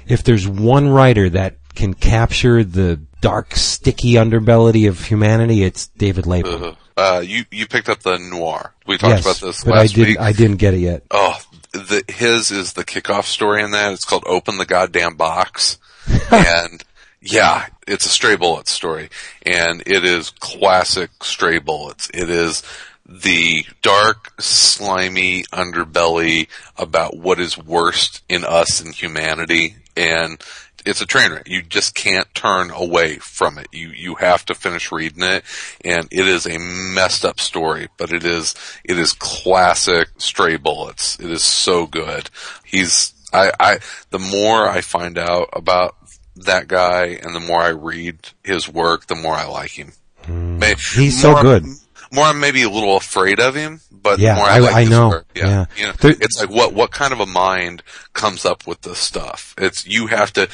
If 0.08 0.24
there's 0.24 0.48
one 0.48 0.88
writer 0.90 1.30
that 1.32 1.58
can 1.76 1.94
capture 1.94 2.64
the 2.64 3.02
dark, 3.20 3.56
sticky 3.56 4.14
underbelly 4.14 4.88
of 4.88 5.04
humanity, 5.06 5.64
it's 5.64 5.88
David 5.88 6.26
Lapham. 6.28 6.54
Uh, 6.64 6.76
uh, 6.98 7.24
you 7.24 7.46
you 7.52 7.68
picked 7.68 7.90
up 7.90 8.00
the 8.00 8.18
noir. 8.18 8.74
We 8.88 8.98
talked 8.98 9.18
yes, 9.18 9.26
about 9.26 9.48
this 9.48 9.64
but 9.64 9.76
I 9.76 9.82
last 9.82 9.94
didn't. 9.96 10.08
week. 10.08 10.20
I 10.20 10.32
didn't 10.32 10.58
get 10.58 10.74
it 10.74 10.80
yet. 10.80 11.04
Oh, 11.12 11.40
the, 11.72 12.04
his 12.08 12.50
is 12.50 12.74
the 12.74 12.84
kickoff 12.84 13.26
story 13.26 13.62
in 13.62 13.72
that. 13.72 13.94
It's 13.94 14.04
called 14.04 14.24
"Open 14.26 14.58
the 14.58 14.66
Goddamn 14.66 15.16
Box," 15.16 15.78
and 16.32 16.84
yeah, 17.22 17.68
it's 17.88 18.06
a 18.08 18.10
stray 18.10 18.36
bullets 18.36 18.72
story, 18.72 19.10
and 19.46 19.84
it 19.86 20.04
is 20.04 20.32
classic 20.32 21.12
stray 21.24 21.60
bullets. 21.60 22.10
It 22.14 22.32
is 22.32 22.64
the 23.08 23.64
dark, 23.82 24.34
slimy 24.40 25.44
underbelly 25.54 26.48
about 26.78 27.16
what 27.16 27.40
is 27.40 27.58
worst 27.58 28.24
in 28.28 28.44
us 28.44 28.82
and 28.82 28.94
humanity, 28.94 29.76
and 29.96 30.42
it's 30.88 31.02
a 31.02 31.06
train 31.06 31.32
wreck. 31.32 31.48
You 31.48 31.62
just 31.62 31.94
can't 31.96 32.34
turn 32.34 32.72
away 32.72 33.18
from 33.18 33.58
it. 33.58 33.68
You 33.72 33.90
you 33.90 34.16
have 34.16 34.46
to 34.46 34.56
finish 34.56 34.92
reading 34.92 35.24
it, 35.24 35.44
and 35.84 36.08
it 36.12 36.28
is 36.28 36.48
a 36.48 36.58
messed 36.58 37.26
up 37.26 37.40
story, 37.40 37.90
but 37.98 38.12
it 38.12 38.24
is 38.24 38.56
it 38.84 38.98
is 38.98 39.14
classic 39.14 40.10
stray 40.18 40.58
bullets. 40.58 41.20
It 41.20 41.30
is 41.30 41.44
so 41.44 41.86
good. 41.86 42.30
He's 42.64 43.14
I 43.34 43.52
I 43.60 43.80
the 44.10 44.20
more 44.20 44.68
I 44.68 44.82
find 44.82 45.18
out 45.18 45.50
about 45.54 45.96
that 46.38 46.68
guy, 46.68 47.20
and 47.22 47.36
the 47.36 47.40
more 47.40 47.62
I 47.62 47.70
read 47.70 48.18
his 48.44 48.70
work, 48.70 49.08
the 49.08 49.16
more 49.16 49.34
I 49.34 49.46
like 49.46 49.72
him. 49.72 49.92
Hmm. 50.24 50.62
He's 50.96 51.22
so 51.22 51.42
good. 51.42 51.66
More, 52.12 52.26
I'm 52.26 52.40
maybe 52.40 52.64
a 52.64 52.70
little 52.70 52.96
afraid 52.98 53.40
of 53.40 53.56
him, 53.56 53.82
but 53.92 54.20
Yeah, 54.20 54.36
more 54.36 54.46
I, 54.46 54.56
I- 54.56 54.60
like 54.60 54.76
I 54.76 54.84
know. 54.86 55.10
work, 55.10 55.28
yeah, 55.36 55.46
Yeah. 55.48 55.66
you 55.76 55.86
know, 55.88 55.94
There- 56.00 56.16
it's 56.20 56.40
like 56.40 56.50
what 56.50 56.74
what 56.74 56.92
kind 56.92 57.12
of 57.14 57.20
a 57.20 57.26
mind 57.26 57.84
comes 58.14 58.46
up 58.46 58.66
with 58.66 58.82
this 58.82 58.98
stuff? 59.00 59.54
It's 59.58 59.86
you 59.86 60.08
have 60.08 60.32
to. 60.34 60.48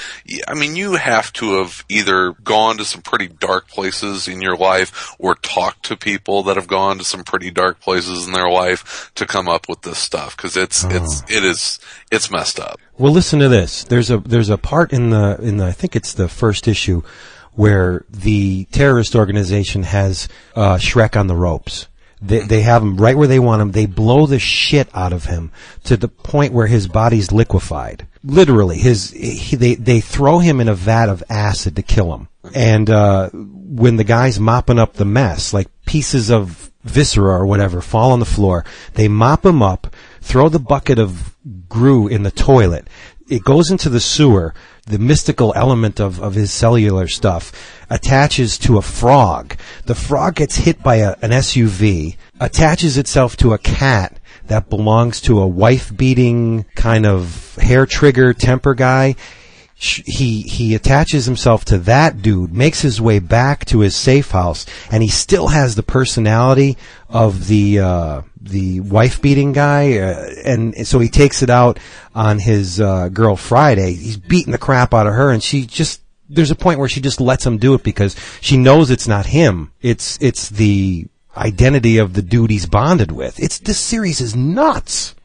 I 0.47 0.53
mean, 0.53 0.75
you 0.75 0.93
have 0.93 1.31
to 1.33 1.59
have 1.59 1.85
either 1.89 2.33
gone 2.43 2.77
to 2.77 2.85
some 2.85 3.01
pretty 3.01 3.27
dark 3.27 3.67
places 3.69 4.27
in 4.27 4.41
your 4.41 4.57
life, 4.57 5.13
or 5.19 5.35
talked 5.35 5.83
to 5.85 5.95
people 5.97 6.43
that 6.43 6.55
have 6.55 6.67
gone 6.67 6.97
to 6.97 7.03
some 7.03 7.23
pretty 7.23 7.51
dark 7.51 7.79
places 7.79 8.27
in 8.27 8.33
their 8.33 8.49
life 8.49 9.11
to 9.15 9.25
come 9.25 9.47
up 9.47 9.69
with 9.69 9.81
this 9.83 9.97
stuff. 9.99 10.35
Because 10.35 10.57
it's 10.57 10.83
oh. 10.85 10.89
it's 10.91 11.23
it 11.29 11.45
is 11.45 11.79
it's 12.11 12.29
messed 12.31 12.59
up. 12.59 12.79
Well, 12.97 13.11
listen 13.13 13.39
to 13.39 13.49
this. 13.49 13.83
There's 13.85 14.09
a 14.11 14.17
there's 14.17 14.49
a 14.49 14.57
part 14.57 14.91
in 14.93 15.09
the 15.11 15.37
in 15.41 15.57
the 15.57 15.65
I 15.67 15.71
think 15.71 15.95
it's 15.95 16.13
the 16.13 16.27
first 16.27 16.67
issue 16.67 17.01
where 17.55 18.05
the 18.09 18.65
terrorist 18.65 19.15
organization 19.15 19.83
has 19.83 20.27
uh, 20.55 20.77
Shreck 20.77 21.19
on 21.19 21.27
the 21.27 21.35
ropes. 21.35 21.87
They 22.21 22.39
they 22.39 22.61
have 22.61 22.81
him 22.81 22.95
right 22.95 23.17
where 23.17 23.27
they 23.27 23.39
want 23.39 23.61
him. 23.61 23.71
They 23.71 23.85
blow 23.85 24.25
the 24.25 24.39
shit 24.39 24.87
out 24.93 25.11
of 25.11 25.25
him 25.25 25.51
to 25.83 25.97
the 25.97 26.07
point 26.07 26.53
where 26.53 26.67
his 26.67 26.87
body's 26.87 27.31
liquefied. 27.33 28.07
Literally, 28.23 28.77
his 28.77 29.11
he, 29.11 29.57
they 29.57 29.75
they 29.75 29.99
throw 29.99 30.39
him 30.39 30.61
in 30.61 30.69
a 30.69 30.75
vat 30.75 31.09
of 31.09 31.21
acid 31.29 31.75
to 31.75 31.81
kill 31.81 32.13
him. 32.13 32.29
And 32.55 32.89
uh, 32.89 33.29
when 33.33 33.97
the 33.97 34.05
guy's 34.05 34.39
mopping 34.39 34.79
up 34.79 34.93
the 34.93 35.05
mess, 35.05 35.53
like 35.53 35.67
pieces 35.85 36.29
of 36.29 36.71
viscera 36.83 37.33
or 37.33 37.45
whatever 37.45 37.81
fall 37.81 38.11
on 38.11 38.19
the 38.19 38.25
floor, 38.25 38.63
they 38.93 39.07
mop 39.07 39.45
him 39.45 39.61
up, 39.61 39.93
throw 40.21 40.47
the 40.47 40.59
bucket 40.59 40.99
of 40.99 41.35
Gru 41.67 42.07
in 42.07 42.23
the 42.23 42.31
toilet. 42.31 42.87
It 43.29 43.43
goes 43.43 43.69
into 43.69 43.89
the 43.89 43.99
sewer. 43.99 44.53
The 44.85 44.99
mystical 44.99 45.53
element 45.55 46.01
of, 46.01 46.21
of 46.21 46.35
his 46.35 46.51
cellular 46.51 47.07
stuff 47.07 47.51
attaches 47.89 48.57
to 48.59 48.77
a 48.77 48.81
frog. 48.81 49.55
The 49.85 49.95
frog 49.95 50.35
gets 50.35 50.57
hit 50.57 50.83
by 50.83 50.97
a, 50.97 51.15
an 51.21 51.31
SUV, 51.31 52.17
attaches 52.39 52.97
itself 52.97 53.37
to 53.37 53.53
a 53.53 53.57
cat 53.57 54.19
that 54.47 54.69
belongs 54.69 55.21
to 55.21 55.39
a 55.39 55.47
wife 55.47 55.95
beating 55.95 56.65
kind 56.75 57.05
of 57.05 57.55
hair 57.55 57.85
trigger 57.85 58.33
temper 58.33 58.73
guy 58.73 59.15
he 59.75 60.43
he 60.43 60.75
attaches 60.75 61.25
himself 61.25 61.65
to 61.65 61.77
that 61.79 62.21
dude, 62.21 62.53
makes 62.53 62.81
his 62.81 63.01
way 63.01 63.19
back 63.19 63.65
to 63.65 63.79
his 63.79 63.95
safe 63.95 64.31
house, 64.31 64.65
and 64.91 65.03
he 65.03 65.09
still 65.09 65.49
has 65.49 65.75
the 65.75 65.83
personality 65.83 66.77
of 67.09 67.47
the 67.47 67.79
uh, 67.79 68.21
the 68.41 68.79
wife 68.81 69.21
beating 69.21 69.51
guy, 69.51 69.97
uh, 69.97 70.29
and 70.45 70.87
so 70.87 70.99
he 70.99 71.09
takes 71.09 71.41
it 71.41 71.49
out 71.49 71.79
on 72.13 72.39
his 72.39 72.79
uh, 72.79 73.09
girl 73.09 73.35
Friday. 73.35 73.93
He's 73.93 74.17
beating 74.17 74.51
the 74.51 74.57
crap 74.57 74.93
out 74.93 75.07
of 75.07 75.13
her, 75.13 75.31
and 75.31 75.43
she 75.43 75.65
just 75.65 76.01
there's 76.29 76.51
a 76.51 76.55
point 76.55 76.79
where 76.79 76.89
she 76.89 77.01
just 77.01 77.21
lets 77.21 77.45
him 77.45 77.57
do 77.57 77.73
it 77.73 77.83
because 77.83 78.15
she 78.41 78.57
knows 78.57 78.89
it's 78.89 79.07
not 79.07 79.25
him. 79.25 79.71
It's 79.81 80.17
it's 80.21 80.49
the 80.49 81.07
identity 81.35 81.97
of 81.97 82.13
the 82.13 82.21
dude 82.21 82.51
he's 82.51 82.65
bonded 82.65 83.11
with. 83.11 83.39
It's 83.39 83.59
this 83.59 83.79
series 83.79 84.21
is 84.21 84.35
nuts. 84.35 85.15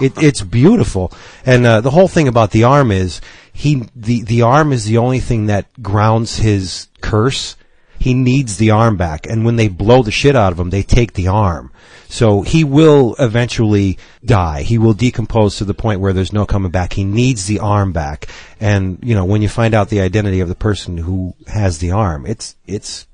It, 0.00 0.12
it's 0.22 0.42
beautiful, 0.42 1.12
and 1.44 1.66
uh, 1.66 1.80
the 1.80 1.90
whole 1.90 2.06
thing 2.06 2.28
about 2.28 2.52
the 2.52 2.62
arm 2.62 2.92
is 2.92 3.20
he 3.56 3.88
the 3.96 4.22
the 4.22 4.42
arm 4.42 4.70
is 4.70 4.84
the 4.84 4.98
only 4.98 5.18
thing 5.18 5.46
that 5.46 5.82
grounds 5.82 6.36
his 6.36 6.88
curse. 7.00 7.56
He 7.98 8.12
needs 8.12 8.58
the 8.58 8.70
arm 8.70 8.98
back, 8.98 9.26
and 9.26 9.46
when 9.46 9.56
they 9.56 9.68
blow 9.68 10.02
the 10.02 10.10
shit 10.10 10.36
out 10.36 10.52
of 10.52 10.60
him, 10.60 10.68
they 10.68 10.82
take 10.82 11.14
the 11.14 11.28
arm. 11.28 11.72
So 12.06 12.42
he 12.42 12.64
will 12.64 13.16
eventually 13.18 13.96
die. 14.22 14.60
He 14.60 14.76
will 14.76 14.92
decompose 14.92 15.56
to 15.56 15.64
the 15.64 15.72
point 15.72 16.00
where 16.00 16.12
there's 16.12 16.34
no 16.34 16.44
coming 16.44 16.70
back. 16.70 16.92
He 16.92 17.04
needs 17.04 17.46
the 17.46 17.60
arm 17.60 17.92
back, 17.92 18.28
and 18.60 18.98
you 19.02 19.14
know 19.14 19.24
when 19.24 19.40
you 19.40 19.48
find 19.48 19.72
out 19.72 19.88
the 19.88 20.02
identity 20.02 20.40
of 20.40 20.50
the 20.50 20.54
person 20.54 20.98
who 20.98 21.34
has 21.46 21.78
the 21.78 21.92
arm, 21.92 22.26
it's 22.26 22.56
it's 22.66 23.06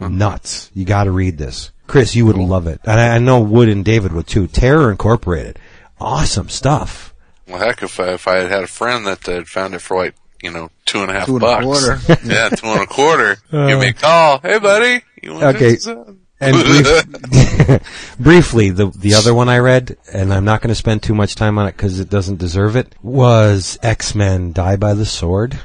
nuts. 0.00 0.68
You 0.74 0.84
got 0.84 1.04
to 1.04 1.12
read 1.12 1.38
this, 1.38 1.70
Chris. 1.86 2.16
You 2.16 2.26
would 2.26 2.36
love 2.36 2.66
it, 2.66 2.80
and 2.82 2.98
I, 2.98 3.14
I 3.14 3.18
know 3.18 3.40
Wood 3.40 3.68
and 3.68 3.84
David 3.84 4.12
would 4.12 4.26
too. 4.26 4.48
Terror 4.48 4.90
Incorporated, 4.90 5.60
awesome 6.00 6.48
stuff. 6.48 7.14
Well, 7.48 7.58
heck, 7.58 7.82
if 7.82 7.98
I, 8.00 8.14
if 8.14 8.26
I 8.26 8.36
had 8.38 8.48
had 8.50 8.64
a 8.64 8.66
friend 8.68 9.06
that 9.06 9.24
had 9.26 9.46
found 9.48 9.74
it 9.74 9.80
for 9.80 9.96
like, 9.96 10.14
you 10.42 10.50
know, 10.50 10.70
two 10.84 11.00
and 11.02 11.10
a 11.10 11.14
half 11.14 11.26
Two 11.26 11.36
and 11.36 11.42
a 11.44 11.46
bucks. 11.46 11.64
quarter. 11.64 12.18
yeah, 12.24 12.48
two 12.50 12.66
and 12.66 12.82
a 12.82 12.86
quarter. 12.86 13.36
Give 13.50 13.78
me 13.80 13.88
a 13.88 13.92
call. 13.92 14.38
Hey, 14.40 14.58
buddy. 14.58 15.02
You 15.22 15.34
want 15.34 15.56
Okay. 15.56 15.70
this? 15.76 15.86
And 16.38 16.54
brief, 16.54 17.80
briefly, 18.20 18.68
the 18.70 18.88
the 18.90 19.14
other 19.14 19.32
one 19.32 19.48
I 19.48 19.56
read, 19.58 19.96
and 20.12 20.34
I'm 20.34 20.44
not 20.44 20.60
going 20.60 20.68
to 20.68 20.74
spend 20.74 21.02
too 21.02 21.14
much 21.14 21.34
time 21.34 21.56
on 21.58 21.66
it 21.66 21.72
because 21.76 21.98
it 21.98 22.10
doesn't 22.10 22.36
deserve 22.36 22.76
it, 22.76 22.94
was 23.02 23.78
X 23.82 24.14
Men: 24.14 24.52
Die 24.52 24.76
by 24.76 24.92
the 24.92 25.06
Sword. 25.06 25.58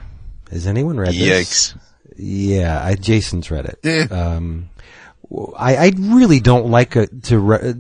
Has 0.50 0.68
anyone 0.68 0.96
read 0.98 1.14
this? 1.14 1.74
Yikes. 1.74 1.80
Yeah, 2.18 2.82
I, 2.82 2.96
Jason's 2.96 3.52
read 3.52 3.66
it. 3.66 3.80
Yeah. 3.84 4.04
Um, 4.18 4.70
w- 5.30 5.54
I, 5.58 5.76
I 5.88 5.92
really 5.98 6.40
don't 6.40 6.68
like 6.72 6.96
it 6.96 7.24
to 7.26 7.40
re- 7.40 7.76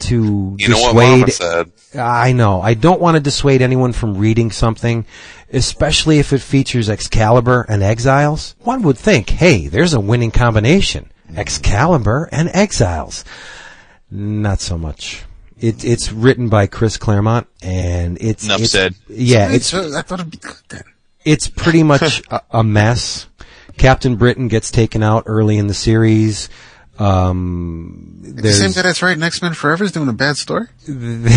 to 0.00 0.56
You 0.58 0.68
know 0.68 0.74
dissuade. 0.76 0.94
what 0.94 0.94
Mama 1.18 1.30
said? 1.30 1.72
I 1.98 2.32
know. 2.32 2.60
I 2.60 2.74
don't 2.74 3.00
want 3.00 3.16
to 3.16 3.20
dissuade 3.20 3.62
anyone 3.62 3.92
from 3.92 4.16
reading 4.18 4.50
something, 4.50 5.06
especially 5.52 6.18
if 6.18 6.32
it 6.32 6.40
features 6.40 6.88
Excalibur 6.88 7.64
and 7.68 7.82
Exiles. 7.82 8.54
One 8.60 8.82
would 8.82 8.98
think, 8.98 9.30
hey, 9.30 9.68
there's 9.68 9.94
a 9.94 10.00
winning 10.00 10.30
combination. 10.30 11.10
Mm-hmm. 11.28 11.38
Excalibur 11.38 12.28
and 12.32 12.50
Exiles. 12.54 13.24
Not 14.10 14.60
so 14.60 14.78
much. 14.78 15.24
It, 15.60 15.84
it's 15.84 16.12
written 16.12 16.48
by 16.48 16.66
Chris 16.66 16.96
Claremont, 16.96 17.46
and 17.62 18.16
it's 18.20 18.44
Enough 18.44 18.56
it's- 18.60 18.70
said. 18.70 18.94
Yeah, 19.08 19.50
it's 19.50 19.74
I 19.74 20.02
thought 20.02 20.20
it'd 20.20 20.30
be 20.30 20.38
good 20.38 20.54
then. 20.68 20.84
it's 21.24 21.48
pretty 21.48 21.82
much 21.82 22.22
a, 22.30 22.40
a 22.50 22.62
mess. 22.64 23.26
Captain 23.76 24.16
Britain 24.16 24.48
gets 24.48 24.70
taken 24.70 25.02
out 25.02 25.24
early 25.26 25.56
in 25.56 25.66
the 25.66 25.74
series. 25.74 26.48
Um, 26.98 28.18
The 28.22 28.52
same 28.52 28.72
guy 28.72 28.82
that's 28.82 29.02
writing 29.02 29.22
X 29.22 29.40
Men 29.42 29.54
Forever 29.54 29.84
is 29.84 29.92
doing 29.92 30.08
a 30.08 30.12
bad 30.12 30.36
story. 30.36 30.66
there's 30.86 31.32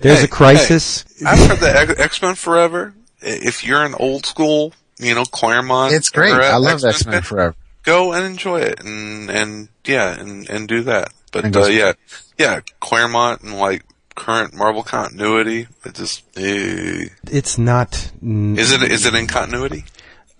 Hey, 0.00 0.24
a 0.24 0.28
crisis. 0.28 1.04
I've 1.26 1.38
heard 1.48 1.60
the 1.60 1.94
X 1.98 2.20
Men 2.22 2.34
Forever. 2.34 2.94
If 3.20 3.64
you're 3.64 3.82
an 3.84 3.94
old 3.94 4.26
school, 4.26 4.72
you 4.98 5.14
know 5.14 5.24
Claremont, 5.24 5.92
It's 5.94 6.08
great. 6.10 6.32
I 6.32 6.56
love 6.56 6.84
X-Men 6.84 6.90
X 6.90 7.06
Men 7.06 7.12
fan, 7.14 7.22
Forever. 7.22 7.54
Go 7.82 8.12
and 8.12 8.24
enjoy 8.24 8.60
it, 8.60 8.80
and 8.82 9.30
and 9.30 9.68
yeah, 9.84 10.18
and 10.18 10.48
and 10.48 10.66
do 10.68 10.82
that. 10.84 11.12
But 11.32 11.44
And 11.44 11.56
uh, 11.56 11.64
yeah, 11.66 11.92
yeah, 12.38 12.60
Claremont 12.80 13.42
and 13.42 13.58
like 13.58 13.84
current 14.14 14.54
Marvel 14.54 14.82
continuity. 14.82 15.66
It 15.84 15.94
just 15.94 16.22
eh. 16.36 17.08
It's 17.30 17.58
not. 17.58 18.10
is 18.22 18.72
it 18.72 18.82
is 18.82 19.04
it 19.06 19.14
in 19.14 19.26
continuity? 19.26 19.84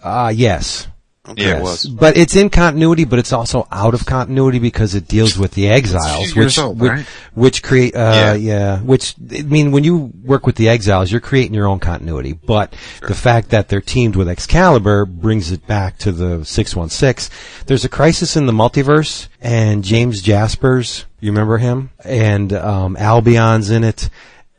Ah, 0.02 0.28
yes. 0.28 0.86
Okay. 1.26 1.42
Yeah, 1.46 1.56
it 1.59 1.62
was. 1.62 1.86
But 1.86 2.18
it's 2.18 2.36
in 2.36 2.51
continuity, 2.51 3.05
but 3.06 3.18
it's 3.18 3.32
also 3.32 3.66
out 3.72 3.94
of 3.94 4.05
continuity 4.05 4.59
because 4.59 4.94
it 4.94 5.09
deals 5.09 5.38
with 5.38 5.52
the 5.52 5.68
exiles, 5.68 6.36
which 6.36 6.59
old, 6.59 6.78
which, 6.78 6.90
right? 6.90 7.06
which 7.32 7.62
create 7.62 7.96
uh 7.96 8.12
Yeah. 8.14 8.34
yeah. 8.34 8.78
which 8.80 9.14
I 9.34 9.40
mean 9.42 9.72
when 9.72 9.84
you 9.84 10.12
work 10.22 10.44
with 10.44 10.56
the 10.56 10.68
exiles, 10.68 11.10
you're 11.10 11.22
creating 11.22 11.55
your 11.55 11.66
own 11.66 11.78
continuity. 11.80 12.34
But 12.34 12.74
the 13.01 13.14
fact 13.14 13.48
that 13.51 13.68
they're 13.68 13.80
teamed 13.80 14.16
with 14.16 14.28
Excalibur 14.28 15.06
brings 15.06 15.51
it 15.51 15.66
back 15.66 15.96
to 15.98 16.12
the 16.12 16.44
616. 16.44 17.34
There's 17.66 17.86
a 17.86 17.88
crisis 17.88 18.36
in 18.36 18.44
the 18.44 18.52
multiverse 18.52 19.28
and 19.40 19.82
James 19.82 20.20
Jaspers, 20.20 21.06
you 21.20 21.30
remember 21.32 21.56
him? 21.56 21.88
And 22.05 22.52
um 22.52 22.96
Albion's 22.98 23.70
in 23.70 23.82
it. 23.82 24.10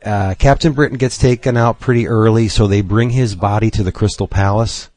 Uh, 0.04 0.34
Captain 0.38 0.72
Britain 0.72 0.98
gets 0.98 1.18
taken 1.18 1.56
out 1.56 1.80
pretty 1.80 2.06
early, 2.06 2.46
so 2.46 2.66
they 2.68 2.80
bring 2.80 3.10
his 3.10 3.34
body 3.34 3.70
to 3.72 3.82
the 3.82 3.90
Crystal 3.90 4.28
Palace 4.28 4.88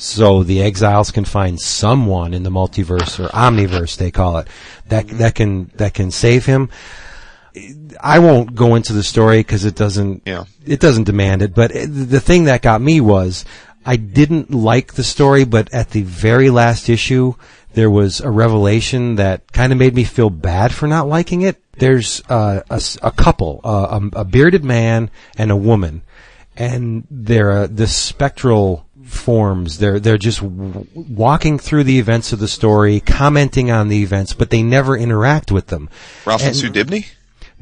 so 0.00 0.42
the 0.42 0.62
exiles 0.62 1.10
can 1.10 1.26
find 1.26 1.60
someone 1.60 2.32
in 2.32 2.42
the 2.42 2.50
multiverse 2.50 3.22
or 3.22 3.28
omniverse 3.28 3.98
they 3.98 4.10
call 4.10 4.38
it 4.38 4.48
that 4.88 5.06
that 5.08 5.34
can 5.34 5.70
that 5.76 5.92
can 5.92 6.10
save 6.10 6.46
him. 6.46 6.70
I 8.00 8.20
won't 8.20 8.54
go 8.54 8.76
into 8.76 8.92
the 8.94 9.02
story 9.02 9.40
because 9.40 9.64
it 9.64 9.74
doesn't 9.74 10.22
Yeah. 10.24 10.44
it 10.64 10.80
doesn't 10.80 11.04
demand 11.04 11.42
it 11.42 11.54
but 11.54 11.70
it, 11.74 11.86
the 11.88 12.20
thing 12.20 12.44
that 12.44 12.62
got 12.62 12.80
me 12.80 13.00
was 13.00 13.44
I 13.84 13.96
didn't 13.96 14.50
like 14.52 14.94
the 14.94 15.04
story 15.04 15.44
but 15.44 15.72
at 15.74 15.90
the 15.90 16.02
very 16.02 16.48
last 16.48 16.88
issue 16.88 17.34
there 17.74 17.90
was 17.90 18.20
a 18.20 18.30
revelation 18.30 19.16
that 19.16 19.52
kind 19.52 19.70
of 19.70 19.78
made 19.78 19.94
me 19.94 20.04
feel 20.04 20.30
bad 20.30 20.72
for 20.74 20.88
not 20.88 21.06
liking 21.08 21.42
it. 21.42 21.62
There's 21.78 22.20
uh, 22.28 22.62
a, 22.68 22.82
a 23.02 23.10
couple 23.12 23.60
uh, 23.64 24.00
a, 24.14 24.20
a 24.20 24.24
bearded 24.24 24.64
man 24.64 25.10
and 25.36 25.50
a 25.50 25.56
woman 25.56 26.02
and 26.56 27.06
they're 27.10 27.52
uh, 27.52 27.66
the 27.68 27.86
spectral 27.86 28.86
forms. 29.10 29.78
They're 29.78 30.00
they're 30.00 30.18
just 30.18 30.40
w- 30.40 30.86
walking 30.94 31.58
through 31.58 31.84
the 31.84 31.98
events 31.98 32.32
of 32.32 32.38
the 32.38 32.48
story, 32.48 33.00
commenting 33.00 33.70
on 33.70 33.88
the 33.88 34.02
events, 34.02 34.32
but 34.32 34.50
they 34.50 34.62
never 34.62 34.96
interact 34.96 35.50
with 35.52 35.66
them. 35.68 35.88
Ralph 36.24 36.40
and 36.42 36.48
And- 36.48 36.56
Sue 36.56 36.70
Dibney? 36.70 37.06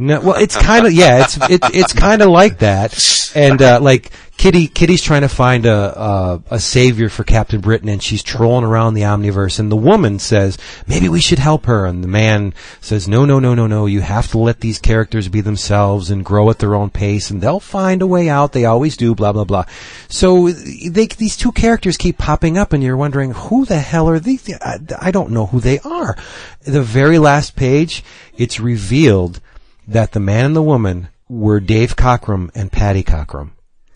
No, 0.01 0.21
well, 0.21 0.37
it's 0.37 0.57
kind 0.57 0.87
of 0.87 0.93
yeah, 0.93 1.25
it's 1.25 1.37
it, 1.51 1.61
it's 1.75 1.93
kind 1.93 2.23
of 2.23 2.29
like 2.29 2.59
that, 2.61 3.33
and 3.35 3.61
uh, 3.61 3.81
like 3.81 4.13
Kitty 4.37 4.69
Kitty's 4.69 5.03
trying 5.03 5.23
to 5.23 5.29
find 5.29 5.67
a, 5.67 6.01
a 6.01 6.43
a 6.53 6.61
savior 6.61 7.09
for 7.09 7.25
Captain 7.25 7.61
Britain, 7.61 7.89
and 7.89 8.01
she's 8.01 8.23
trolling 8.23 8.65
around 8.65 8.95
the 8.95 9.03
omniverse, 9.03 9.59
and 9.59 9.73
the 9.73 9.77
woman 9.77 10.21
says 10.21 10.57
maybe 10.87 11.09
we 11.09 11.21
should 11.21 11.41
help 11.41 11.67
her, 11.67 11.85
and 11.85 12.05
the 12.05 12.09
man 12.09 12.55
says 12.81 13.09
no 13.09 13.25
no 13.25 13.41
no 13.41 13.57
no 13.57 13.67
no, 13.67 13.87
you 13.87 14.01
have 14.01 14.31
to 14.31 14.39
let 14.39 14.61
these 14.61 14.79
characters 14.79 15.29
be 15.29 15.41
themselves 15.41 16.11
and 16.11 16.25
grow 16.25 16.49
at 16.49 16.61
their 16.61 16.77
own 16.77 16.91
pace, 16.91 17.29
and 17.29 17.41
they'll 17.41 17.59
find 17.59 18.01
a 18.01 18.07
way 18.07 18.29
out. 18.29 18.53
They 18.53 18.67
always 18.67 18.97
do. 18.97 19.17
Blah 19.17 19.33
blah 19.33 19.45
blah. 19.45 19.65
So 20.09 20.49
they 20.49 21.07
these 21.07 21.37
two 21.37 21.51
characters 21.51 21.97
keep 21.97 22.19
popping 22.19 22.57
up, 22.57 22.73
and 22.73 22.85
you're 22.85 22.97
wondering 22.97 23.33
who 23.33 23.65
the 23.65 23.81
hell 23.81 24.09
are 24.09 24.21
these? 24.21 24.49
I, 24.63 24.79
I 25.01 25.11
don't 25.11 25.33
know 25.33 25.47
who 25.47 25.59
they 25.59 25.81
are. 25.81 26.17
The 26.63 26.83
very 26.83 27.19
last 27.19 27.57
page, 27.57 28.05
it's 28.37 28.61
revealed 28.61 29.41
that 29.89 30.13
the 30.13 30.21
man 30.21 30.45
and 30.45 30.57
the 30.57 30.63
woman 30.63 31.09
were 31.29 31.61
Dave 31.61 31.97
Cockrum 31.97 32.51
and 32.55 32.71
Patty 32.71 33.03
Cockrum. 33.03 33.51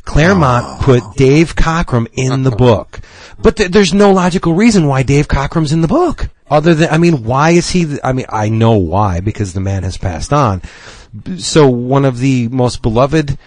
Claremont 0.05 0.67
oh. 0.67 0.79
put 0.83 1.17
Dave 1.17 1.55
Cockrum 1.55 2.09
in 2.15 2.43
the 2.43 2.51
book, 2.51 3.01
but 3.39 3.57
th- 3.57 3.71
there's 3.71 3.95
no 3.95 4.13
logical 4.13 4.55
reason 4.55 4.89
why 4.89 5.05
Dave 5.05 5.29
Cockrum's 5.29 5.73
in 5.73 5.81
the 5.81 5.89
book. 5.89 6.29
Other 6.51 6.75
than, 6.75 6.91
I 6.91 6.99
mean, 6.99 7.25
why 7.25 7.51
is 7.51 7.71
he? 7.71 7.85
th- 7.85 8.01
I 8.03 8.13
mean, 8.13 8.27
I 8.29 8.49
know 8.49 8.77
why 8.77 9.21
because 9.21 9.53
the 9.53 9.61
man 9.61 9.85
has 9.85 9.97
passed 9.97 10.33
on. 10.33 10.61
So 11.39 11.69
one 11.69 12.05
of 12.05 12.19
the 12.19 12.49
most 12.49 12.83
beloved 12.83 13.39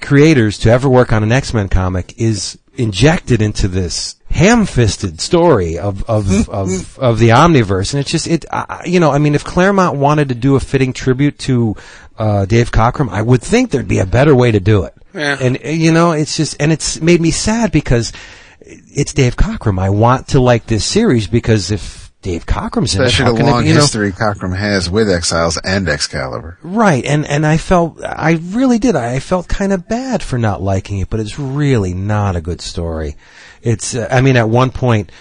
creators 0.00 0.58
to 0.60 0.70
ever 0.70 0.88
work 0.88 1.12
on 1.12 1.22
an 1.22 1.32
X-Men 1.32 1.68
comic 1.68 2.14
is 2.16 2.58
injected 2.78 3.42
into 3.42 3.68
this 3.68 4.16
ham-fisted 4.30 5.20
story 5.20 5.78
of 5.78 6.04
of 6.04 6.48
of, 6.48 6.98
of 6.98 7.18
the 7.18 7.30
Omniverse, 7.30 7.92
and 7.92 8.00
it's 8.00 8.10
just 8.10 8.26
it. 8.26 8.44
I 8.50 8.84
you 8.86 9.00
know, 9.00 9.10
I 9.10 9.18
mean, 9.18 9.34
if 9.34 9.44
Claremont 9.44 9.98
wanted 9.98 10.30
to 10.30 10.34
do 10.34 10.56
a 10.56 10.60
fitting 10.60 10.92
tribute 10.92 11.38
to 11.40 11.76
uh, 12.16 12.46
Dave 12.46 12.70
Cockrum, 12.70 13.10
I 13.10 13.20
would 13.22 13.42
think 13.42 13.70
there'd 13.70 13.88
be 13.88 13.98
a 13.98 14.06
better 14.06 14.34
way 14.34 14.52
to 14.52 14.60
do 14.60 14.84
it. 14.84 14.94
Yeah. 15.12 15.36
And 15.40 15.58
uh, 15.64 15.68
you 15.68 15.92
know, 15.92 16.12
it's 16.12 16.36
just, 16.36 16.56
and 16.60 16.72
it's 16.72 17.00
made 17.00 17.20
me 17.20 17.30
sad 17.30 17.72
because 17.72 18.12
it's 18.60 19.12
Dave 19.12 19.36
Cockrum. 19.36 19.80
I 19.80 19.90
want 19.90 20.28
to 20.28 20.40
like 20.40 20.66
this 20.66 20.84
series 20.84 21.26
because 21.26 21.70
if 21.70 22.07
Dave 22.20 22.46
Cockrum's 22.46 22.94
in 22.96 23.02
it, 23.02 23.06
Especially 23.06 23.24
how 23.24 23.32
the 23.32 23.44
long 23.44 23.64
it, 23.64 23.68
you 23.68 23.74
know, 23.74 23.80
history 23.80 24.10
Cockrum 24.10 24.56
has 24.56 24.90
with 24.90 25.08
Exiles 25.08 25.56
and 25.58 25.88
Excalibur. 25.88 26.58
Right, 26.62 27.04
and 27.04 27.24
and 27.24 27.46
I 27.46 27.58
felt 27.58 28.02
I 28.02 28.32
really 28.32 28.78
did. 28.80 28.96
I 28.96 29.20
felt 29.20 29.46
kind 29.46 29.72
of 29.72 29.86
bad 29.88 30.22
for 30.22 30.36
not 30.36 30.60
liking 30.60 30.98
it, 30.98 31.10
but 31.10 31.20
it's 31.20 31.38
really 31.38 31.94
not 31.94 32.34
a 32.34 32.40
good 32.40 32.60
story. 32.60 33.16
It's 33.62 33.94
uh, 33.94 34.08
I 34.10 34.20
mean 34.20 34.36
at 34.36 34.48
one 34.48 34.70
point 34.70 35.12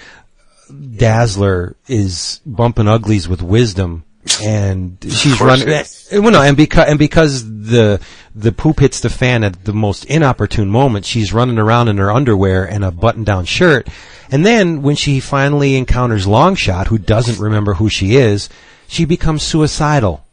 Dazzler 0.95 1.75
is 1.87 2.41
bumping 2.45 2.87
uglies 2.87 3.27
with 3.27 3.41
wisdom 3.41 4.03
and 4.41 4.97
she's 5.09 5.39
running 5.41 5.67
is. 5.67 6.07
eh, 6.11 6.17
well 6.17 6.31
no 6.31 6.41
and 6.41 6.57
because 6.57 6.87
and 6.87 6.99
because 6.99 7.43
the 7.45 7.99
the 8.35 8.51
poop 8.51 8.79
hits 8.79 8.99
the 8.99 9.09
fan 9.09 9.43
at 9.43 9.65
the 9.65 9.73
most 9.73 10.05
inopportune 10.05 10.69
moment 10.69 11.05
she's 11.05 11.33
running 11.33 11.57
around 11.57 11.87
in 11.87 11.97
her 11.97 12.11
underwear 12.11 12.63
and 12.65 12.83
a 12.83 12.91
button 12.91 13.23
down 13.23 13.45
shirt 13.45 13.87
and 14.29 14.45
then 14.45 14.81
when 14.81 14.95
she 14.95 15.19
finally 15.19 15.75
encounters 15.75 16.25
Longshot 16.25 16.87
who 16.87 16.97
doesn't 16.97 17.39
remember 17.39 17.75
who 17.75 17.89
she 17.89 18.15
is 18.15 18.49
she 18.87 19.05
becomes 19.05 19.43
suicidal 19.43 20.23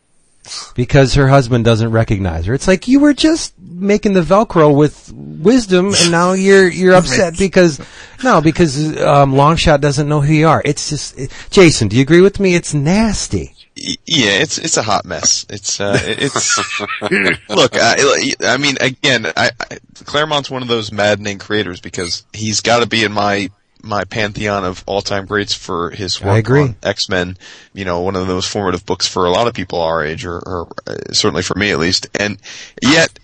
because 0.75 1.15
her 1.15 1.29
husband 1.29 1.65
doesn't 1.65 1.91
recognize 1.91 2.47
her. 2.47 2.55
It's 2.55 2.69
like 2.69 2.89
you 2.89 3.01
were 3.01 3.15
just 3.15 3.55
making 3.59 4.15
the 4.15 4.21
Velcro 4.21 4.77
with 4.77 5.13
wisdom, 5.15 5.95
and 5.95 6.11
now 6.11 6.33
you're 6.33 6.69
you're 6.69 6.95
upset 6.95 7.39
because 7.39 7.81
no, 8.23 8.41
because 8.41 8.77
um, 9.01 9.33
Longshot 9.33 9.81
doesn't 9.81 10.09
know 10.09 10.21
who 10.21 10.33
you 10.33 10.49
are. 10.49 10.63
It's 10.65 10.91
just 10.91 11.19
it, 11.19 11.33
Jason. 11.51 11.89
Do 11.89 11.97
you 11.97 12.03
agree 12.03 12.21
with 12.21 12.41
me? 12.41 12.55
It's 12.55 12.75
nasty. 12.75 13.54
Y- 13.87 13.97
Yeah, 14.07 14.41
it's 14.43 14.59
it's 14.59 14.77
a 14.77 14.83
hot 14.83 15.05
mess. 15.05 15.45
It's 15.51 15.81
uh, 15.81 15.99
it's 16.03 16.59
look. 17.49 17.73
I, 17.75 18.33
I 18.43 18.57
mean, 18.57 18.77
again, 18.81 19.27
I, 19.37 19.51
I, 19.61 19.79
Claremont's 20.05 20.51
one 20.51 20.63
of 20.63 20.69
those 20.69 20.93
maddening 20.93 21.39
creators 21.39 21.81
because 21.81 22.25
he's 22.33 22.61
got 22.61 22.81
to 22.81 22.87
be 22.87 23.05
in 23.05 23.13
my 23.13 23.51
my 23.83 24.05
pantheon 24.05 24.65
of 24.65 24.83
all 24.87 25.03
time 25.03 25.27
greats 25.27 25.53
for 25.53 25.91
his 25.91 26.19
work 26.21 26.29
on 26.71 26.77
X 26.83 27.09
Men. 27.09 27.37
You 27.75 27.85
know, 27.85 28.01
one 28.01 28.17
of 28.17 28.27
the 28.27 28.33
most 28.35 28.49
formative 28.49 28.87
books 28.87 29.07
for 29.07 29.27
a 29.27 29.31
lot 29.31 29.47
of 29.49 29.55
people 29.55 29.81
our 29.81 30.03
age, 30.05 30.25
or, 30.25 30.39
or 30.39 30.69
uh, 30.87 31.13
certainly 31.13 31.43
for 31.43 31.55
me 31.55 31.71
at 31.71 31.79
least. 31.79 32.07
And 32.19 32.39
yet, 32.81 33.19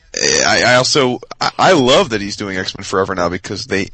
I, 0.46 0.62
I 0.66 0.74
also 0.74 1.20
I, 1.40 1.50
I 1.58 1.72
love 1.72 2.10
that 2.10 2.20
he's 2.20 2.36
doing 2.36 2.58
X 2.58 2.76
Men 2.76 2.84
Forever 2.84 3.14
now 3.14 3.28
because 3.28 3.66
they. 3.66 3.88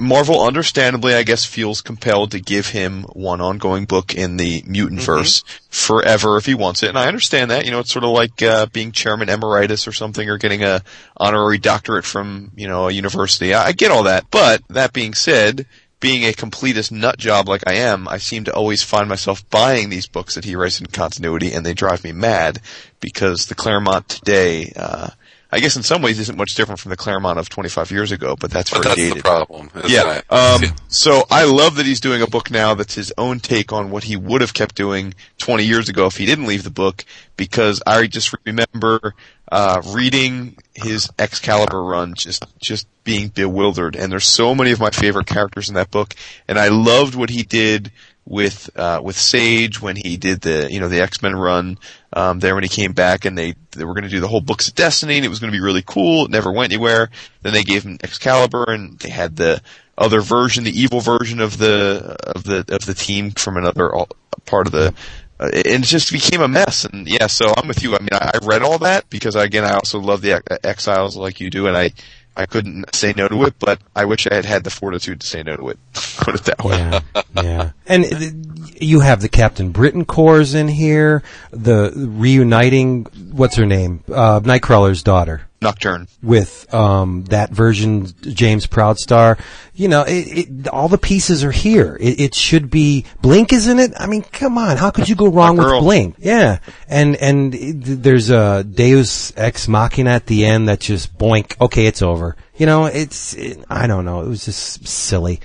Marvel, 0.00 0.42
understandably, 0.42 1.14
I 1.14 1.22
guess, 1.22 1.44
feels 1.44 1.82
compelled 1.82 2.30
to 2.30 2.40
give 2.40 2.68
him 2.68 3.02
one 3.02 3.42
ongoing 3.42 3.84
book 3.84 4.14
in 4.14 4.38
the 4.38 4.62
mutant 4.66 5.02
verse 5.02 5.42
forever 5.68 6.38
if 6.38 6.46
he 6.46 6.54
wants 6.54 6.82
it, 6.82 6.88
and 6.88 6.98
I 6.98 7.08
understand 7.08 7.50
that. 7.50 7.66
You 7.66 7.70
know, 7.70 7.80
it's 7.80 7.92
sort 7.92 8.04
of 8.04 8.10
like 8.10 8.42
uh, 8.42 8.66
being 8.66 8.92
chairman 8.92 9.28
emeritus 9.28 9.86
or 9.86 9.92
something, 9.92 10.28
or 10.30 10.38
getting 10.38 10.62
a 10.62 10.82
honorary 11.16 11.58
doctorate 11.58 12.06
from 12.06 12.52
you 12.56 12.68
know 12.68 12.88
a 12.88 12.92
university. 12.92 13.52
I, 13.52 13.66
I 13.66 13.72
get 13.72 13.90
all 13.90 14.04
that, 14.04 14.30
but 14.30 14.62
that 14.68 14.94
being 14.94 15.12
said, 15.12 15.66
being 16.00 16.22
a 16.22 16.32
completist 16.32 16.90
nut 16.90 17.18
job 17.18 17.46
like 17.46 17.64
I 17.66 17.74
am, 17.74 18.08
I 18.08 18.16
seem 18.16 18.44
to 18.44 18.54
always 18.54 18.82
find 18.82 19.10
myself 19.10 19.48
buying 19.50 19.90
these 19.90 20.06
books 20.06 20.36
that 20.36 20.46
he 20.46 20.56
writes 20.56 20.80
in 20.80 20.86
continuity, 20.86 21.52
and 21.52 21.66
they 21.66 21.74
drive 21.74 22.02
me 22.02 22.12
mad 22.12 22.60
because 23.00 23.46
the 23.46 23.54
Claremont 23.54 24.08
today. 24.08 24.72
Uh, 24.74 25.10
I 25.52 25.60
guess 25.60 25.76
in 25.76 25.82
some 25.82 26.00
ways 26.02 26.18
isn't 26.20 26.38
much 26.38 26.54
different 26.54 26.80
from 26.80 26.90
the 26.90 26.96
Claremont 26.96 27.38
of 27.38 27.48
25 27.48 27.90
years 27.90 28.12
ago, 28.12 28.36
but 28.36 28.50
that's 28.50 28.70
But 28.70 28.84
very 28.84 29.08
that's 29.08 29.14
the 29.14 29.20
problem. 29.20 29.70
Yeah. 29.86 30.20
Um, 30.30 30.62
so 30.88 31.24
I 31.30 31.44
love 31.44 31.76
that 31.76 31.86
he's 31.86 32.00
doing 32.00 32.22
a 32.22 32.26
book 32.26 32.50
now 32.50 32.74
that's 32.74 32.94
his 32.94 33.12
own 33.18 33.40
take 33.40 33.72
on 33.72 33.90
what 33.90 34.04
he 34.04 34.16
would 34.16 34.40
have 34.40 34.54
kept 34.54 34.76
doing 34.76 35.14
20 35.38 35.64
years 35.64 35.88
ago 35.88 36.06
if 36.06 36.16
he 36.16 36.26
didn't 36.26 36.46
leave 36.46 36.62
the 36.62 36.70
book, 36.70 37.04
because 37.36 37.82
I 37.86 38.06
just 38.06 38.34
remember 38.44 39.14
uh, 39.50 39.82
reading 39.88 40.56
his 40.74 41.10
Excalibur 41.18 41.82
run, 41.82 42.14
just 42.14 42.44
just 42.58 42.86
being 43.02 43.28
bewildered. 43.28 43.96
And 43.96 44.12
there's 44.12 44.28
so 44.28 44.54
many 44.54 44.70
of 44.70 44.78
my 44.78 44.90
favorite 44.90 45.26
characters 45.26 45.68
in 45.68 45.74
that 45.74 45.90
book, 45.90 46.14
and 46.46 46.58
I 46.58 46.68
loved 46.68 47.14
what 47.16 47.30
he 47.30 47.42
did 47.42 47.90
with 48.30 48.70
uh, 48.76 49.00
with 49.02 49.18
Sage 49.18 49.82
when 49.82 49.96
he 49.96 50.16
did 50.16 50.40
the 50.40 50.68
you 50.70 50.78
know 50.78 50.88
the 50.88 51.00
X 51.00 51.20
Men 51.20 51.34
run 51.34 51.78
um, 52.12 52.38
there 52.38 52.54
when 52.54 52.62
he 52.62 52.68
came 52.68 52.92
back 52.92 53.24
and 53.24 53.36
they 53.36 53.54
they 53.72 53.84
were 53.84 53.92
going 53.92 54.04
to 54.04 54.08
do 54.08 54.20
the 54.20 54.28
whole 54.28 54.40
Books 54.40 54.68
of 54.68 54.76
Destiny 54.76 55.16
and 55.16 55.26
it 55.26 55.28
was 55.28 55.40
going 55.40 55.52
to 55.52 55.56
be 55.56 55.62
really 55.62 55.82
cool. 55.84 56.24
It 56.26 56.30
never 56.30 56.52
went 56.52 56.72
anywhere. 56.72 57.10
Then 57.42 57.52
they 57.52 57.64
gave 57.64 57.82
him 57.82 57.98
Excalibur 58.04 58.64
and 58.68 58.98
they 59.00 59.10
had 59.10 59.34
the 59.34 59.60
other 59.98 60.20
version, 60.20 60.62
the 60.62 60.80
evil 60.80 61.00
version 61.00 61.40
of 61.40 61.58
the 61.58 62.16
of 62.22 62.44
the 62.44 62.64
of 62.68 62.86
the 62.86 62.94
team 62.94 63.32
from 63.32 63.56
another 63.56 63.94
al- 63.94 64.08
part 64.46 64.66
of 64.66 64.72
the. 64.72 64.94
Uh, 65.40 65.48
it 65.52 65.66
it 65.66 65.82
just 65.82 66.12
became 66.12 66.40
a 66.40 66.48
mess, 66.48 66.84
and 66.84 67.08
yeah. 67.08 67.26
So 67.26 67.52
I'm 67.56 67.66
with 67.66 67.82
you. 67.82 67.96
I 67.96 67.98
mean, 67.98 68.10
I, 68.12 68.32
I 68.34 68.46
read 68.46 68.62
all 68.62 68.78
that 68.78 69.10
because 69.10 69.34
again, 69.34 69.64
I 69.64 69.72
also 69.72 69.98
love 69.98 70.20
the 70.20 70.34
Ex- 70.34 70.58
Exiles 70.62 71.16
like 71.16 71.40
you 71.40 71.50
do, 71.50 71.66
and 71.66 71.76
I 71.76 71.92
I 72.40 72.46
couldn't 72.46 72.94
say 72.94 73.12
no 73.14 73.28
to 73.28 73.44
it, 73.44 73.54
but 73.58 73.80
I 73.94 74.06
wish 74.06 74.26
I 74.26 74.34
had 74.34 74.46
had 74.46 74.64
the 74.64 74.70
fortitude 74.70 75.20
to 75.20 75.26
say 75.26 75.42
no 75.42 75.56
to 75.56 75.68
it. 75.68 75.78
Put 75.92 76.34
it 76.34 76.44
that 76.44 76.64
way. 76.64 76.76
Yeah, 76.78 77.00
yeah. 77.42 77.70
And 77.86 78.04
uh, 78.04 78.70
you 78.80 79.00
have 79.00 79.20
the 79.20 79.28
Captain 79.28 79.72
Britain 79.72 80.04
Corps 80.04 80.54
in 80.54 80.68
here, 80.68 81.22
the 81.50 81.92
reuniting, 81.94 83.04
what's 83.32 83.56
her 83.56 83.66
name? 83.66 84.02
Uh, 84.08 84.40
Nightcrawler's 84.40 85.02
daughter. 85.02 85.42
Nocturne. 85.62 86.08
With 86.22 86.72
um, 86.72 87.24
that 87.24 87.50
version, 87.50 88.06
James 88.22 88.66
Proudstar, 88.66 89.38
you 89.74 89.88
know, 89.88 90.02
it, 90.02 90.10
it, 90.12 90.68
all 90.68 90.88
the 90.88 90.96
pieces 90.96 91.44
are 91.44 91.50
here. 91.50 91.98
It, 92.00 92.18
it 92.20 92.34
should 92.34 92.70
be 92.70 93.04
Blink, 93.20 93.52
isn't 93.52 93.78
it? 93.78 93.92
I 93.98 94.06
mean, 94.06 94.22
come 94.22 94.56
on, 94.56 94.78
how 94.78 94.90
could 94.90 95.08
you 95.08 95.14
go 95.14 95.28
wrong 95.28 95.58
with. 95.58 95.66
Blink? 95.66 96.16
Yeah, 96.18 96.60
and 96.88 97.14
and 97.16 97.52
there's 97.52 98.30
a 98.30 98.64
Deus 98.64 99.34
Ex 99.36 99.68
Machina 99.68 100.10
at 100.10 100.26
the 100.26 100.46
end 100.46 100.68
that 100.68 100.80
just 100.80 101.16
boink. 101.18 101.60
Okay, 101.60 101.84
it's 101.86 102.00
over. 102.00 102.36
You 102.56 102.64
know, 102.66 102.86
it's 102.86 103.34
it, 103.34 103.62
I 103.68 103.86
don't 103.86 104.06
know. 104.06 104.22
It 104.22 104.28
was 104.28 104.46
just 104.46 104.88
silly. 104.88 105.40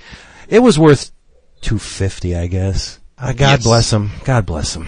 It 0.48 0.60
was 0.60 0.78
worth 0.78 1.10
two 1.60 1.78
fifty, 1.78 2.34
I 2.34 2.46
guess. 2.46 3.00
Uh, 3.18 3.32
God 3.32 3.58
Yes. 3.58 3.64
bless 3.64 3.92
him. 3.92 4.10
God 4.24 4.46
bless 4.46 4.74
him. 4.76 4.86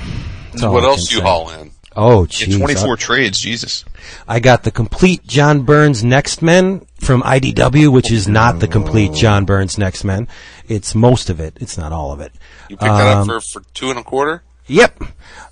That's 0.52 0.62
what 0.64 0.84
else 0.84 1.12
you 1.12 1.20
haul 1.20 1.50
in? 1.50 1.68
Oh, 2.01 2.23
In 2.23 2.27
jeez. 2.29 2.59
24 2.59 2.97
trades, 2.97 3.41
Jesus. 3.41 3.85
I 4.29 4.39
got 4.39 4.62
the 4.62 4.70
complete 4.70 5.27
John 5.27 5.62
Byrne's 5.62 6.05
Next 6.05 6.43
Men 6.43 6.87
from 7.01 7.23
IDW, 7.23 7.93
which 7.93 8.12
is 8.12 8.29
not 8.29 8.61
the 8.61 8.69
complete 8.69 9.12
John 9.12 9.45
Byrne's 9.45 9.79
Next 9.79 10.05
Men. 10.05 10.29
It's 10.69 10.95
most 10.95 11.29
of 11.29 11.41
it. 11.41 11.57
It's 11.61 11.77
not 11.77 11.93
all 11.93 12.12
of 12.12 12.20
it. 12.20 12.33
You 12.69 12.77
picked 12.77 12.83
that 12.93 13.07
up 13.09 13.19
Um, 13.19 13.27
for, 13.27 13.41
for 13.41 13.62
two 13.75 13.91
and 13.91 13.99
a 13.99 14.05
quarter? 14.05 14.43
Yep. 14.69 15.03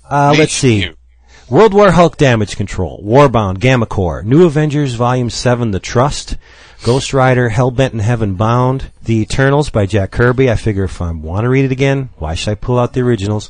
Uh, 0.09 0.33
let's 0.37 0.53
see. 0.53 0.83
you. 0.83 0.93
World 1.49 1.73
War 1.73 1.91
Hulk 1.91 2.17
Damage 2.17 2.55
Control, 2.55 3.01
Warbound, 3.03 3.59
Gamma 3.59 3.85
Corps, 3.85 4.21
New 4.23 4.45
Avengers 4.45 4.93
Volume 4.95 5.29
7, 5.29 5.71
The 5.71 5.79
Trust, 5.79 6.37
Ghost 6.83 7.13
Rider, 7.13 7.49
Hellbent 7.49 7.91
and 7.91 8.01
Heaven 8.01 8.35
Bound, 8.35 8.91
The 9.03 9.21
Eternals 9.21 9.69
by 9.69 9.85
Jack 9.85 10.11
Kirby. 10.11 10.49
I 10.51 10.55
figure 10.55 10.83
if 10.83 11.01
I 11.01 11.11
want 11.11 11.43
to 11.45 11.49
read 11.49 11.65
it 11.65 11.71
again, 11.71 12.09
why 12.17 12.35
should 12.35 12.51
I 12.51 12.55
pull 12.55 12.77
out 12.79 12.93
the 12.93 13.01
originals? 13.01 13.49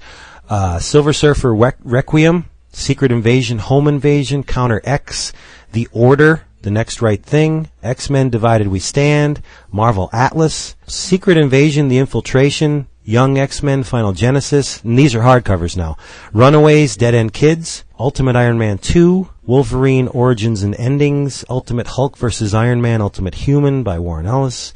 Uh, 0.49 0.79
Silver 0.79 1.11
Surfer 1.11 1.49
Requ- 1.53 1.73
Requiem, 1.83 2.45
Secret 2.77 3.11
Invasion, 3.11 3.57
Home 3.57 3.87
Invasion, 3.87 4.43
Counter 4.43 4.79
X, 4.83 5.33
The 5.71 5.87
Order, 5.91 6.43
The 6.61 6.69
Next 6.69 7.01
Right 7.01 7.21
Thing, 7.21 7.69
X-Men 7.81 8.29
Divided 8.29 8.67
We 8.67 8.79
Stand, 8.79 9.41
Marvel 9.71 10.11
Atlas, 10.13 10.75
Secret 10.85 11.37
Invasion, 11.37 11.87
The 11.87 11.97
Infiltration, 11.97 12.87
Young 13.03 13.39
X-Men, 13.39 13.81
Final 13.83 14.13
Genesis, 14.13 14.81
and 14.83 14.97
these 14.97 15.15
are 15.15 15.21
hardcovers 15.21 15.75
now. 15.75 15.97
Runaways, 16.33 16.95
Dead 16.95 17.15
End 17.15 17.33
Kids, 17.33 17.83
Ultimate 17.97 18.35
Iron 18.35 18.59
Man 18.59 18.77
2, 18.77 19.27
Wolverine 19.43 20.07
Origins 20.09 20.61
and 20.61 20.75
Endings, 20.75 21.43
Ultimate 21.49 21.87
Hulk 21.87 22.15
vs. 22.15 22.53
Iron 22.53 22.79
Man, 22.79 23.01
Ultimate 23.01 23.35
Human 23.35 23.81
by 23.81 23.97
Warren 23.97 24.27
Ellis, 24.27 24.73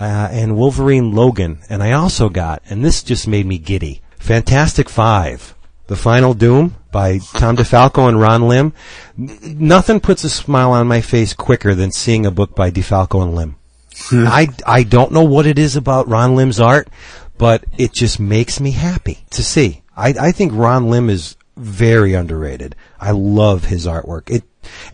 uh, 0.00 0.28
and 0.30 0.56
Wolverine 0.56 1.12
Logan. 1.12 1.58
And 1.68 1.82
I 1.82 1.92
also 1.92 2.30
got, 2.30 2.62
and 2.70 2.82
this 2.82 3.02
just 3.02 3.28
made 3.28 3.44
me 3.44 3.58
giddy, 3.58 4.00
Fantastic 4.18 4.88
Five, 4.88 5.53
The 5.86 5.96
Final 5.96 6.34
Doom 6.34 6.74
by 6.90 7.18
Tom 7.18 7.56
DeFalco 7.56 8.08
and 8.08 8.20
Ron 8.20 8.48
Lim. 8.48 8.72
Nothing 9.16 10.00
puts 10.00 10.24
a 10.24 10.30
smile 10.30 10.72
on 10.72 10.86
my 10.86 11.00
face 11.00 11.34
quicker 11.34 11.74
than 11.74 11.92
seeing 11.92 12.24
a 12.24 12.30
book 12.30 12.54
by 12.54 12.70
DeFalco 12.70 13.22
and 13.22 13.34
Lim. 13.34 13.56
I, 14.12 14.48
I 14.66 14.82
don't 14.82 15.12
know 15.12 15.24
what 15.24 15.46
it 15.46 15.58
is 15.58 15.76
about 15.76 16.08
Ron 16.08 16.36
Lim's 16.36 16.60
art, 16.60 16.88
but 17.36 17.64
it 17.76 17.92
just 17.92 18.18
makes 18.18 18.60
me 18.60 18.70
happy 18.70 19.18
to 19.30 19.42
see. 19.42 19.82
I, 19.96 20.14
I 20.18 20.32
think 20.32 20.52
Ron 20.54 20.88
Lim 20.88 21.10
is 21.10 21.36
very 21.56 22.14
underrated. 22.14 22.74
I 22.98 23.12
love 23.12 23.64
his 23.64 23.86
artwork. 23.86 24.30
It, 24.30 24.44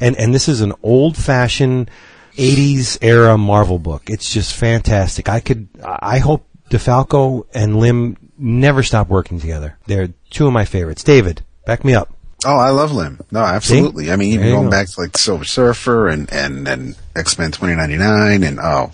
and, 0.00 0.16
and 0.16 0.34
this 0.34 0.48
is 0.48 0.60
an 0.60 0.74
old 0.82 1.16
fashioned 1.16 1.90
80s 2.34 2.98
era 3.00 3.38
Marvel 3.38 3.78
book. 3.78 4.10
It's 4.10 4.32
just 4.32 4.54
fantastic. 4.54 5.28
I 5.28 5.40
could, 5.40 5.68
I 5.82 6.18
hope 6.18 6.46
DeFalco 6.70 7.46
and 7.54 7.76
Lim 7.76 8.16
never 8.38 8.82
stop 8.82 9.08
working 9.08 9.40
together. 9.40 9.78
They're 9.86 10.12
two 10.30 10.46
of 10.46 10.52
my 10.52 10.64
favorites. 10.64 11.02
David, 11.04 11.42
back 11.66 11.84
me 11.84 11.94
up. 11.94 12.14
Oh, 12.46 12.56
I 12.56 12.70
love 12.70 12.90
Lim. 12.90 13.20
No, 13.30 13.40
absolutely. 13.40 14.10
I 14.10 14.16
mean, 14.16 14.32
even 14.32 14.48
going 14.48 14.64
go. 14.64 14.70
back 14.70 14.88
to 14.88 15.00
like 15.02 15.14
Silver 15.18 15.44
Surfer 15.44 16.08
and 16.08 16.32
and 16.32 16.66
and 16.66 16.96
X 17.14 17.38
Men 17.38 17.52
twenty 17.52 17.74
ninety 17.74 17.98
nine, 17.98 18.42
and 18.44 18.58
oh, 18.58 18.92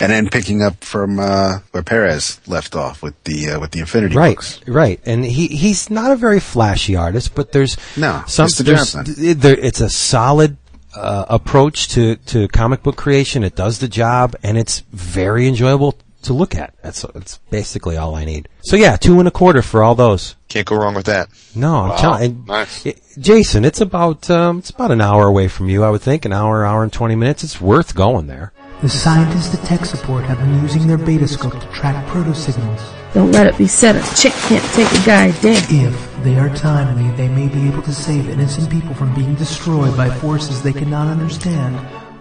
and 0.00 0.10
then 0.10 0.28
picking 0.28 0.60
up 0.60 0.82
from 0.82 1.20
uh, 1.20 1.60
where 1.70 1.84
Perez 1.84 2.40
left 2.48 2.74
off 2.74 3.00
with 3.00 3.14
the 3.22 3.50
uh, 3.50 3.60
with 3.60 3.70
the 3.70 3.78
Infinity 3.78 4.16
right, 4.16 4.34
books. 4.34 4.60
right, 4.66 5.00
and 5.06 5.24
he 5.24 5.46
he's 5.46 5.88
not 5.88 6.10
a 6.10 6.16
very 6.16 6.40
flashy 6.40 6.96
artist, 6.96 7.36
but 7.36 7.52
there's 7.52 7.76
No, 7.96 8.24
some 8.26 8.46
it's 8.46 8.58
there's- 8.58 8.92
job 8.92 9.04
done. 9.06 9.14
th- 9.14 9.36
there, 9.36 9.56
it's 9.56 9.80
a 9.80 9.88
solid 9.88 10.56
uh, 10.96 11.26
approach 11.28 11.90
to 11.90 12.16
to 12.16 12.48
comic 12.48 12.82
book 12.82 12.96
creation. 12.96 13.44
It 13.44 13.54
does 13.54 13.78
the 13.78 13.86
job, 13.86 14.34
and 14.42 14.58
it's 14.58 14.80
very 14.90 15.46
enjoyable 15.46 15.96
to 16.22 16.32
look 16.32 16.54
at. 16.54 16.74
That's 16.82 17.02
that's 17.14 17.38
basically 17.50 17.96
all 17.96 18.14
I 18.14 18.24
need. 18.24 18.48
So 18.62 18.76
yeah, 18.76 18.96
two 18.96 19.18
and 19.18 19.28
a 19.28 19.30
quarter 19.30 19.62
for 19.62 19.82
all 19.82 19.94
those. 19.94 20.36
Can't 20.48 20.66
go 20.66 20.76
wrong 20.76 20.94
with 20.94 21.06
that. 21.06 21.28
No, 21.54 21.76
I'm 21.76 21.88
Wow, 21.90 21.96
telling. 21.96 22.44
nice. 22.46 22.84
it- 22.86 23.02
Jason, 23.18 23.64
it's 23.64 23.80
about 23.80 24.30
um, 24.30 24.58
it's 24.58 24.70
about 24.70 24.90
an 24.90 25.00
hour 25.00 25.26
away 25.26 25.48
from 25.48 25.68
you. 25.68 25.82
I 25.84 25.90
would 25.90 26.02
think 26.02 26.24
an 26.24 26.32
hour, 26.32 26.64
hour 26.64 26.82
and 26.82 26.92
twenty 26.92 27.14
minutes. 27.16 27.42
It's 27.44 27.60
worth 27.60 27.94
going 27.94 28.26
there. 28.26 28.52
The 28.82 28.88
scientists 28.88 29.54
at 29.54 29.62
tech 29.66 29.84
support 29.84 30.24
have 30.24 30.38
been 30.38 30.62
using 30.62 30.86
their 30.86 30.96
beta 30.96 31.28
scope 31.28 31.52
to 31.60 31.66
track 31.68 32.06
proto 32.08 32.34
signals. 32.34 32.80
Don't 33.12 33.30
let 33.32 33.46
it 33.46 33.58
be 33.58 33.66
said 33.66 33.96
a 33.96 34.02
chick 34.16 34.32
can't 34.48 34.64
take 34.72 34.90
a 34.92 35.04
guy 35.04 35.30
down. 35.42 35.56
If 35.68 36.24
they 36.24 36.38
are 36.38 36.48
timely, 36.56 37.10
they 37.16 37.28
may 37.28 37.48
be 37.48 37.66
able 37.68 37.82
to 37.82 37.92
save 37.92 38.28
innocent 38.30 38.70
people 38.70 38.94
from 38.94 39.14
being 39.14 39.34
destroyed 39.34 39.94
by 39.98 40.08
forces 40.08 40.62
they 40.62 40.72
cannot 40.72 41.08
understand 41.08 41.76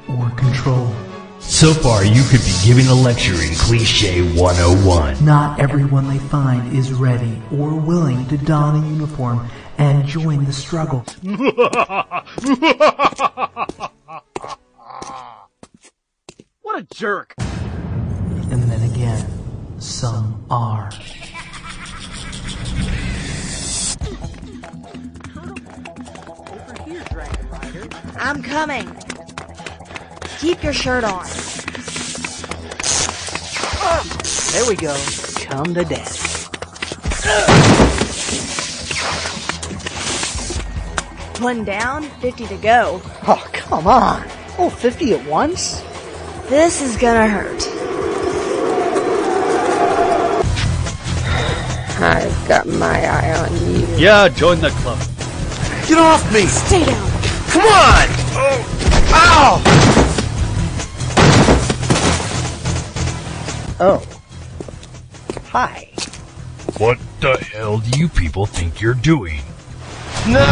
or 0.10 0.30
control. 0.32 0.88
So 1.40 1.74
far, 1.74 2.06
you 2.06 2.24
could 2.24 2.41
be 2.41 2.56
giving 2.64 2.88
a 2.88 2.94
lecture 2.94 3.34
in 3.34 3.53
Cliche 3.56 4.22
101. 4.22 5.26
Not 5.26 5.60
everyone 5.60 6.07
they 6.07 6.20
find 6.20 6.74
is 6.74 6.94
ready 6.94 7.41
or 7.52 7.74
willing 7.74 8.28
to 8.28 8.38
don 8.38 8.82
a 8.84 8.88
uniform 8.88 9.49
and 9.78 10.07
join 10.07 10.45
the 10.45 10.53
struggle. 10.53 11.06
What 16.61 16.84
a 16.84 16.88
jerk! 16.94 17.34
And 17.40 18.64
then 18.64 18.91
again, 18.91 19.26
some 19.80 20.45
are. 20.52 20.91
I'm 28.20 28.44
coming. 28.44 28.95
Keep 30.40 30.64
your 30.64 30.72
shirt 30.72 31.03
on. 31.03 31.26
There 34.53 34.66
we 34.70 34.76
go. 34.78 34.95
Come 35.36 35.74
to 35.74 35.84
death. 35.84 36.48
One 41.41 41.66
down, 41.66 42.03
50 42.03 42.48
to 42.48 42.56
go. 42.57 43.02
Oh, 43.28 43.49
come 43.52 43.86
on. 43.86 44.26
Oh, 44.57 44.70
50 44.70 45.14
at 45.14 45.26
once? 45.28 45.82
This 46.48 46.82
is 46.82 46.95
gonna 46.95 47.28
hurt. 47.28 47.61
I've 52.02 52.48
got 52.48 52.66
my 52.66 53.06
eye 53.06 53.38
on 53.40 53.52
you. 53.76 53.86
Yeah, 53.98 54.30
join 54.30 54.61
the 54.61 54.70
club. 54.70 54.99
Get 55.86 55.98
off 55.98 56.34
me! 56.34 56.45
Stay 56.45 56.86
down. 56.86 57.11
Come 57.49 57.64
on! 57.64 58.07
Oh! 58.40 58.80
Ow! 59.11 59.89
Oh. 63.81 64.06
Hi. 65.51 65.89
What 66.77 66.99
the 67.22 67.38
hell 67.38 67.77
do 67.77 67.97
you 67.97 68.10
people 68.10 68.45
think 68.45 68.81
you're 68.81 68.93
doing? 68.93 69.39
No! 70.27 70.45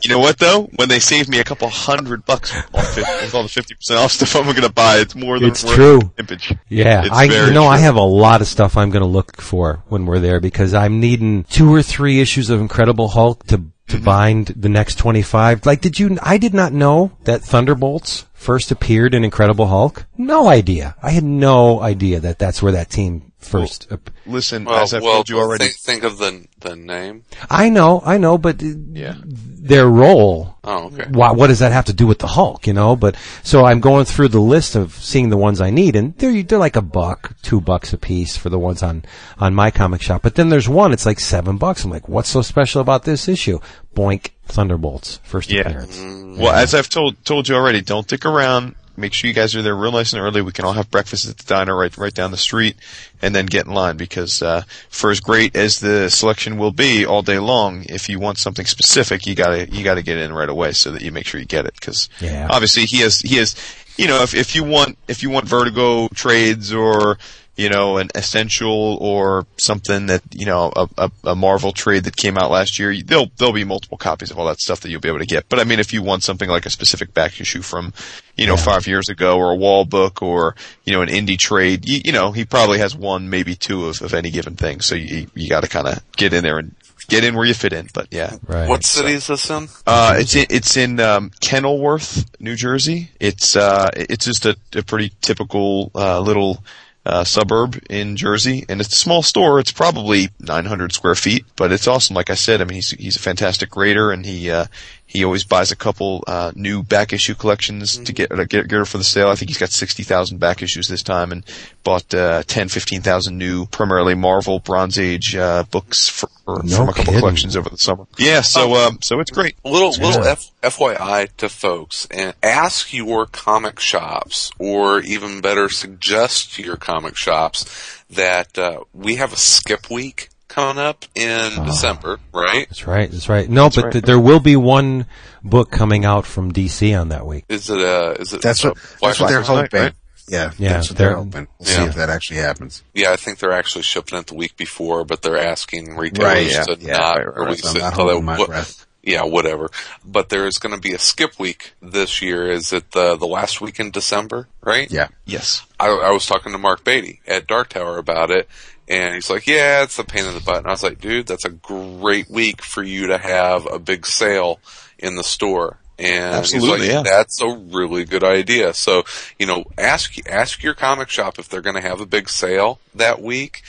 you 0.03 0.09
know 0.09 0.19
what 0.19 0.37
though? 0.37 0.69
When 0.75 0.87
they 0.87 0.99
saved 0.99 1.29
me 1.29 1.39
a 1.39 1.43
couple 1.43 1.67
hundred 1.69 2.25
bucks 2.25 2.55
off 2.73 2.97
it, 2.97 3.05
with 3.23 3.33
all 3.33 3.43
the 3.43 3.49
fifty 3.49 3.75
percent 3.75 3.99
off 3.99 4.11
stuff 4.11 4.35
I'm 4.35 4.43
going 4.43 4.61
to 4.61 4.71
buy, 4.71 4.97
it's 4.97 5.15
more 5.15 5.39
than 5.39 5.49
It's 5.49 5.63
worth 5.63 5.75
true. 5.75 5.99
Image. 6.17 6.53
Yeah, 6.69 7.05
It's 7.05 7.11
I 7.11 7.23
you 7.23 7.53
know 7.53 7.65
I 7.65 7.79
have 7.79 7.95
a 7.95 8.01
lot 8.01 8.41
of 8.41 8.47
stuff 8.47 8.77
I'm 8.77 8.91
going 8.91 9.03
to 9.03 9.09
look 9.09 9.41
for 9.41 9.83
when 9.87 10.05
we're 10.05 10.19
there 10.19 10.39
because 10.39 10.73
I'm 10.73 10.99
needing 10.99 11.43
two 11.45 11.73
or 11.73 11.81
three 11.81 12.19
issues 12.21 12.49
of 12.49 12.59
Incredible 12.61 13.09
Hulk 13.09 13.45
to 13.47 13.63
to 13.91 13.97
Mm-hmm. 13.97 14.05
bind 14.05 14.45
the 14.55 14.69
next 14.69 14.95
25. 14.95 15.65
Like 15.65 15.81
did 15.81 15.99
you 15.99 16.17
I 16.23 16.37
did 16.37 16.53
not 16.53 16.73
know 16.73 17.11
that 17.25 17.41
Thunderbolts 17.41 18.25
first 18.33 18.71
appeared 18.71 19.13
in 19.13 19.23
Incredible 19.23 19.67
Hulk? 19.67 20.05
No 20.17 20.47
idea. 20.47 20.95
I 21.03 21.11
had 21.11 21.23
no 21.23 21.81
idea 21.81 22.19
that 22.19 22.39
that's 22.39 22.61
where 22.61 22.71
that 22.73 22.89
team 22.89 23.30
first 23.41 23.87
ap- 23.91 24.09
Listen, 24.25 24.65
Well, 24.65 24.79
as 24.83 24.93
I've 24.93 25.01
well, 25.01 25.15
told 25.15 25.29
you 25.29 25.39
already. 25.39 25.65
Think, 25.65 25.77
think 25.77 26.03
of 26.03 26.17
the 26.19 26.45
the 26.59 26.75
name. 26.75 27.23
I 27.49 27.69
know, 27.69 28.01
I 28.05 28.17
know, 28.19 28.37
but 28.37 28.61
Yeah. 28.61 29.15
their 29.25 29.87
role. 29.87 30.55
Oh, 30.63 30.85
okay. 30.93 31.07
What, 31.09 31.35
what 31.35 31.47
does 31.47 31.57
that 31.59 31.71
have 31.71 31.85
to 31.85 31.93
do 31.93 32.05
with 32.05 32.19
the 32.19 32.27
Hulk? 32.27 32.67
You 32.67 32.73
know, 32.73 32.95
but 32.95 33.15
so 33.41 33.65
I'm 33.65 33.79
going 33.79 34.05
through 34.05 34.27
the 34.27 34.39
list 34.39 34.75
of 34.75 34.93
seeing 34.93 35.29
the 35.29 35.37
ones 35.37 35.59
I 35.59 35.71
need, 35.71 35.95
and 35.95 36.15
they're 36.17 36.43
they're 36.43 36.59
like 36.59 36.75
a 36.75 36.81
buck, 36.83 37.35
two 37.41 37.59
bucks 37.59 37.93
a 37.93 37.97
piece 37.97 38.37
for 38.37 38.49
the 38.49 38.59
ones 38.59 38.83
on 38.83 39.03
on 39.39 39.55
my 39.55 39.71
comic 39.71 40.01
shop. 40.01 40.21
But 40.21 40.35
then 40.35 40.49
there's 40.49 40.69
one, 40.69 40.93
it's 40.93 41.05
like 41.07 41.19
seven 41.19 41.57
bucks. 41.57 41.83
I'm 41.83 41.89
like, 41.91 42.07
what's 42.07 42.29
so 42.29 42.41
special 42.43 42.79
about 42.81 43.03
this 43.05 43.27
issue? 43.27 43.59
Boink, 43.95 44.29
Thunderbolts, 44.45 45.19
first 45.23 45.49
Yeah. 45.49 45.61
appearance. 45.61 45.97
Mm. 45.97 46.37
Well, 46.37 46.53
as 46.53 46.75
I've 46.75 46.89
told 46.89 47.23
told 47.25 47.49
you 47.49 47.55
already, 47.55 47.81
don't 47.81 48.07
dick 48.07 48.25
around. 48.25 48.75
Make 48.97 49.13
sure 49.13 49.27
you 49.27 49.33
guys 49.33 49.55
are 49.55 49.61
there 49.61 49.75
real 49.75 49.91
nice 49.91 50.13
and 50.13 50.21
early. 50.21 50.41
We 50.41 50.51
can 50.51 50.65
all 50.65 50.73
have 50.73 50.91
breakfast 50.91 51.27
at 51.29 51.37
the 51.37 51.43
diner 51.45 51.75
right 51.75 51.95
right 51.97 52.13
down 52.13 52.31
the 52.31 52.37
street, 52.37 52.75
and 53.21 53.33
then 53.33 53.45
get 53.45 53.65
in 53.65 53.73
line 53.73 53.97
because 53.97 54.41
uh, 54.41 54.63
for 54.89 55.11
as 55.11 55.19
great 55.19 55.55
as 55.55 55.79
the 55.79 56.09
selection 56.09 56.57
will 56.57 56.71
be 56.71 57.05
all 57.05 57.21
day 57.21 57.39
long, 57.39 57.85
if 57.87 58.09
you 58.09 58.19
want 58.19 58.37
something 58.37 58.65
specific, 58.65 59.25
you 59.25 59.35
gotta 59.35 59.69
you 59.71 59.83
gotta 59.83 60.01
get 60.03 60.17
in 60.17 60.33
right 60.33 60.49
away 60.49 60.73
so 60.73 60.91
that 60.91 61.01
you 61.01 61.11
make 61.11 61.25
sure 61.25 61.39
you 61.39 61.45
get 61.45 61.65
it. 61.65 61.73
Because 61.75 62.09
Yeah. 62.19 62.47
obviously 62.49 62.85
he 62.85 62.97
has 63.01 63.19
he 63.21 63.37
has 63.37 63.55
you 63.97 64.07
know 64.07 64.21
if 64.23 64.33
if 64.33 64.55
you 64.55 64.63
want 64.63 64.97
if 65.07 65.23
you 65.23 65.29
want 65.29 65.47
Vertigo 65.47 66.07
trades 66.09 66.73
or 66.73 67.17
you 67.61 67.69
know 67.69 67.97
an 67.97 68.09
essential 68.15 68.97
or 68.99 69.45
something 69.57 70.07
that 70.07 70.23
you 70.31 70.47
know 70.47 70.71
a, 70.75 70.87
a, 70.97 71.11
a 71.25 71.35
Marvel 71.35 71.71
trade 71.71 72.05
that 72.05 72.15
came 72.15 72.35
out 72.35 72.49
last 72.49 72.79
year, 72.79 72.95
there'll 73.03 73.31
there'll 73.37 73.53
be 73.53 73.63
multiple 73.63 73.99
copies 73.99 74.31
of 74.31 74.39
all 74.39 74.47
that 74.47 74.59
stuff 74.59 74.79
that 74.81 74.89
you'll 74.89 74.99
be 74.99 75.09
able 75.09 75.19
to 75.19 75.27
get. 75.27 75.47
But 75.47 75.59
I 75.59 75.63
mean, 75.63 75.79
if 75.79 75.93
you 75.93 76.01
want 76.01 76.23
something 76.23 76.49
like 76.49 76.65
a 76.65 76.71
specific 76.71 77.13
back 77.13 77.39
issue 77.39 77.61
from 77.61 77.93
you 78.35 78.47
know 78.47 78.57
five 78.57 78.87
years 78.87 79.09
ago 79.09 79.37
or 79.37 79.51
a 79.51 79.55
wall 79.55 79.85
book 79.85 80.23
or 80.23 80.55
you 80.85 80.93
know 80.93 81.03
an 81.03 81.09
indie 81.09 81.37
trade, 81.37 81.87
you, 81.87 82.01
you 82.03 82.11
know 82.11 82.31
he 82.31 82.45
probably 82.45 82.79
has 82.79 82.95
one 82.95 83.29
maybe 83.29 83.53
two 83.53 83.85
of, 83.85 84.01
of 84.01 84.15
any 84.15 84.31
given 84.31 84.55
thing. 84.55 84.81
So 84.81 84.95
you 84.95 85.27
you 85.35 85.47
got 85.47 85.61
to 85.61 85.69
kind 85.69 85.87
of 85.87 86.01
get 86.13 86.33
in 86.33 86.43
there 86.43 86.57
and 86.57 86.73
get 87.07 87.23
in 87.23 87.35
where 87.35 87.45
you 87.45 87.53
fit 87.53 87.73
in. 87.73 87.89
But 87.93 88.07
yeah, 88.09 88.37
Right. 88.47 88.67
What 88.67 88.83
city 88.83 89.13
is 89.13 89.27
this 89.27 89.49
in? 89.51 89.67
uh, 89.85 90.15
it's 90.17 90.35
in, 90.35 90.45
it's 90.49 90.77
in 90.77 90.99
um, 90.99 91.31
Kenilworth, 91.41 92.25
New 92.39 92.55
Jersey. 92.55 93.11
It's 93.19 93.55
uh, 93.55 93.89
it's 93.95 94.25
just 94.25 94.45
a, 94.47 94.57
a 94.73 94.81
pretty 94.81 95.11
typical 95.21 95.91
uh, 95.93 96.19
little 96.19 96.63
uh, 97.05 97.23
suburb 97.23 97.81
in 97.89 98.15
Jersey, 98.15 98.65
and 98.69 98.79
it's 98.79 98.93
a 98.93 98.97
small 98.97 99.23
store. 99.23 99.59
It's 99.59 99.71
probably 99.71 100.29
900 100.39 100.93
square 100.93 101.15
feet, 101.15 101.45
but 101.55 101.71
it's 101.71 101.87
awesome. 101.87 102.15
Like 102.15 102.29
I 102.29 102.35
said, 102.35 102.61
I 102.61 102.65
mean, 102.65 102.75
he's 102.75 102.91
he's 102.91 103.15
a 103.15 103.19
fantastic 103.19 103.69
grader, 103.69 104.11
and 104.11 104.25
he 104.25 104.51
uh, 104.51 104.65
he 105.11 105.25
always 105.25 105.43
buys 105.43 105.73
a 105.73 105.75
couple 105.75 106.23
uh, 106.25 106.53
new 106.55 106.83
back 106.83 107.11
issue 107.11 107.35
collections 107.35 107.97
to 107.97 108.13
get 108.13 108.31
uh, 108.31 108.45
get, 108.45 108.69
get 108.69 108.71
her 108.71 108.85
for 108.85 108.97
the 108.97 109.03
sale. 109.03 109.27
I 109.27 109.35
think 109.35 109.49
he's 109.49 109.57
got 109.57 109.69
60,000 109.69 110.37
back 110.37 110.61
issues 110.61 110.87
this 110.87 111.03
time, 111.03 111.33
and 111.33 111.43
bought 111.83 112.13
uh, 112.13 112.43
10, 112.47 112.69
15,000 112.69 113.37
new, 113.37 113.65
primarily 113.65 114.15
Marvel 114.15 114.59
Bronze 114.59 114.97
Age 114.97 115.35
uh, 115.35 115.63
books 115.69 116.07
for, 116.07 116.27
for, 116.45 116.63
No 116.63 116.77
from 116.77 116.87
a 116.89 116.93
couple 116.93 117.05
kidding. 117.07 117.19
collections 117.19 117.57
over 117.57 117.69
the 117.69 117.77
summer. 117.77 118.07
Yeah, 118.17 118.39
so 118.39 118.73
um, 118.75 118.99
so 119.01 119.19
it's 119.19 119.31
great. 119.31 119.57
Little 119.65 119.89
little 119.89 120.23
Yeah. 120.23 120.31
F, 120.31 120.49
FYI 120.63 121.27
to 121.37 121.49
folks, 121.49 122.07
and 122.09 122.33
ask 122.41 122.93
your 122.93 123.25
comic 123.25 123.81
shops, 123.81 124.49
or 124.59 125.01
even 125.01 125.41
better, 125.41 125.67
suggest 125.67 126.53
to 126.53 126.63
your 126.63 126.77
comic 126.77 127.17
shops 127.17 127.65
that 128.09 128.57
uh, 128.57 128.85
we 128.93 129.15
have 129.15 129.33
a 129.33 129.37
skip 129.37 129.89
week 129.89 130.29
coming 130.51 130.83
up 130.83 131.05
in 131.15 131.51
Ah. 131.57 131.65
December, 131.65 132.19
right? 132.33 132.67
That's 132.69 132.85
right. 132.85 133.09
That's 133.09 133.29
right. 133.29 133.49
No, 133.49 133.69
but 133.69 133.83
right. 133.85 133.93
th- 133.93 134.03
there 134.05 134.19
will 134.19 134.39
be 134.39 134.55
one 134.55 135.05
book 135.43 135.71
coming 135.71 136.05
out 136.05 136.25
from 136.25 136.51
DC 136.51 136.93
on 136.99 137.09
that 137.09 137.25
week. 137.25 137.45
Is 137.49 137.69
it 137.69 137.79
uh 137.79 138.15
is 138.19 138.33
it 138.33 138.41
That's 138.41 138.63
uh, 138.65 138.69
what 138.69 138.77
that's 139.01 139.19
what 139.19 139.29
they're 139.29 139.41
hoping. 139.41 139.79
right? 139.81 139.93
Yeah, 140.27 140.51
Yeah, 140.57 140.73
that's 140.73 140.89
what 140.89 140.97
they're 140.97 141.07
they're- 141.09 141.17
hoping. 141.17 141.47
We'll 141.59 141.67
see 141.67 141.81
if 141.83 141.95
that 141.95 142.09
actually 142.09 142.37
happens. 142.41 142.83
Yeah, 142.93 143.11
I 143.11 143.15
think 143.15 143.39
they're 143.39 143.51
actually 143.51 143.81
shipping 143.83 144.17
it 144.19 144.27
the 144.27 144.35
week 144.35 144.55
before, 144.55 145.03
but 145.03 145.21
they're 145.23 145.37
asking 145.39 145.95
retailers 145.97 146.33
Right, 146.33 146.51
yeah. 146.51 146.63
to 146.63 146.77
Yeah, 146.79 146.93
not 146.97 147.17
right, 147.17 147.17
right, 147.17 147.27
right. 147.37 147.45
release 147.47 147.61
So 147.63 147.69
it 147.77 147.81
until 147.81 148.07
they 148.07 148.21
my 148.21 148.37
what- 148.37 148.47
breath. 148.49 148.85
Yeah, 149.03 149.23
whatever. 149.23 149.71
But 150.05 150.29
there 150.29 150.45
is 150.45 150.59
going 150.59 150.75
to 150.75 150.79
be 150.79 150.93
a 150.93 150.99
skip 150.99 151.39
week 151.39 151.73
this 151.81 152.21
year. 152.21 152.51
Is 152.51 152.71
it 152.71 152.91
the 152.91 153.17
the 153.17 153.25
last 153.25 153.59
week 153.59 153.79
in 153.79 153.89
December? 153.89 154.47
Right? 154.61 154.91
Yeah. 154.91 155.07
Yes. 155.25 155.63
I, 155.79 155.87
I 155.87 156.11
was 156.11 156.27
talking 156.27 156.51
to 156.51 156.59
Mark 156.59 156.83
Beatty 156.83 157.19
at 157.27 157.47
Dark 157.47 157.69
Tower 157.69 157.97
about 157.97 158.29
it, 158.29 158.47
and 158.91 159.15
he's 159.15 159.29
like, 159.29 159.47
"Yeah, 159.47 159.83
it's 159.83 159.97
a 159.97 160.03
pain 160.03 160.25
in 160.25 160.33
the 160.33 160.41
butt." 160.41 160.57
And 160.57 160.67
I 160.67 160.71
was 160.71 160.83
like, 160.83 160.99
"Dude, 160.99 161.25
that's 161.25 161.45
a 161.45 161.49
great 161.49 162.29
week 162.29 162.61
for 162.61 162.83
you 162.83 163.07
to 163.07 163.17
have 163.17 163.65
a 163.65 163.79
big 163.79 164.05
sale 164.05 164.59
in 164.99 165.15
the 165.15 165.23
store." 165.23 165.77
And 165.97 166.35
Absolutely, 166.35 166.87
he's 166.87 166.95
like, 166.95 167.05
yeah. 167.05 167.09
"That's 167.09 167.39
a 167.39 167.47
really 167.47 168.03
good 168.03 168.25
idea." 168.25 168.73
So, 168.73 169.03
you 169.39 169.45
know, 169.45 169.63
ask 169.77 170.15
ask 170.29 170.61
your 170.61 170.73
comic 170.73 171.09
shop 171.09 171.39
if 171.39 171.47
they're 171.47 171.61
going 171.61 171.77
to 171.77 171.81
have 171.81 172.01
a 172.01 172.05
big 172.05 172.27
sale 172.27 172.79
that 172.93 173.21
week, 173.21 173.63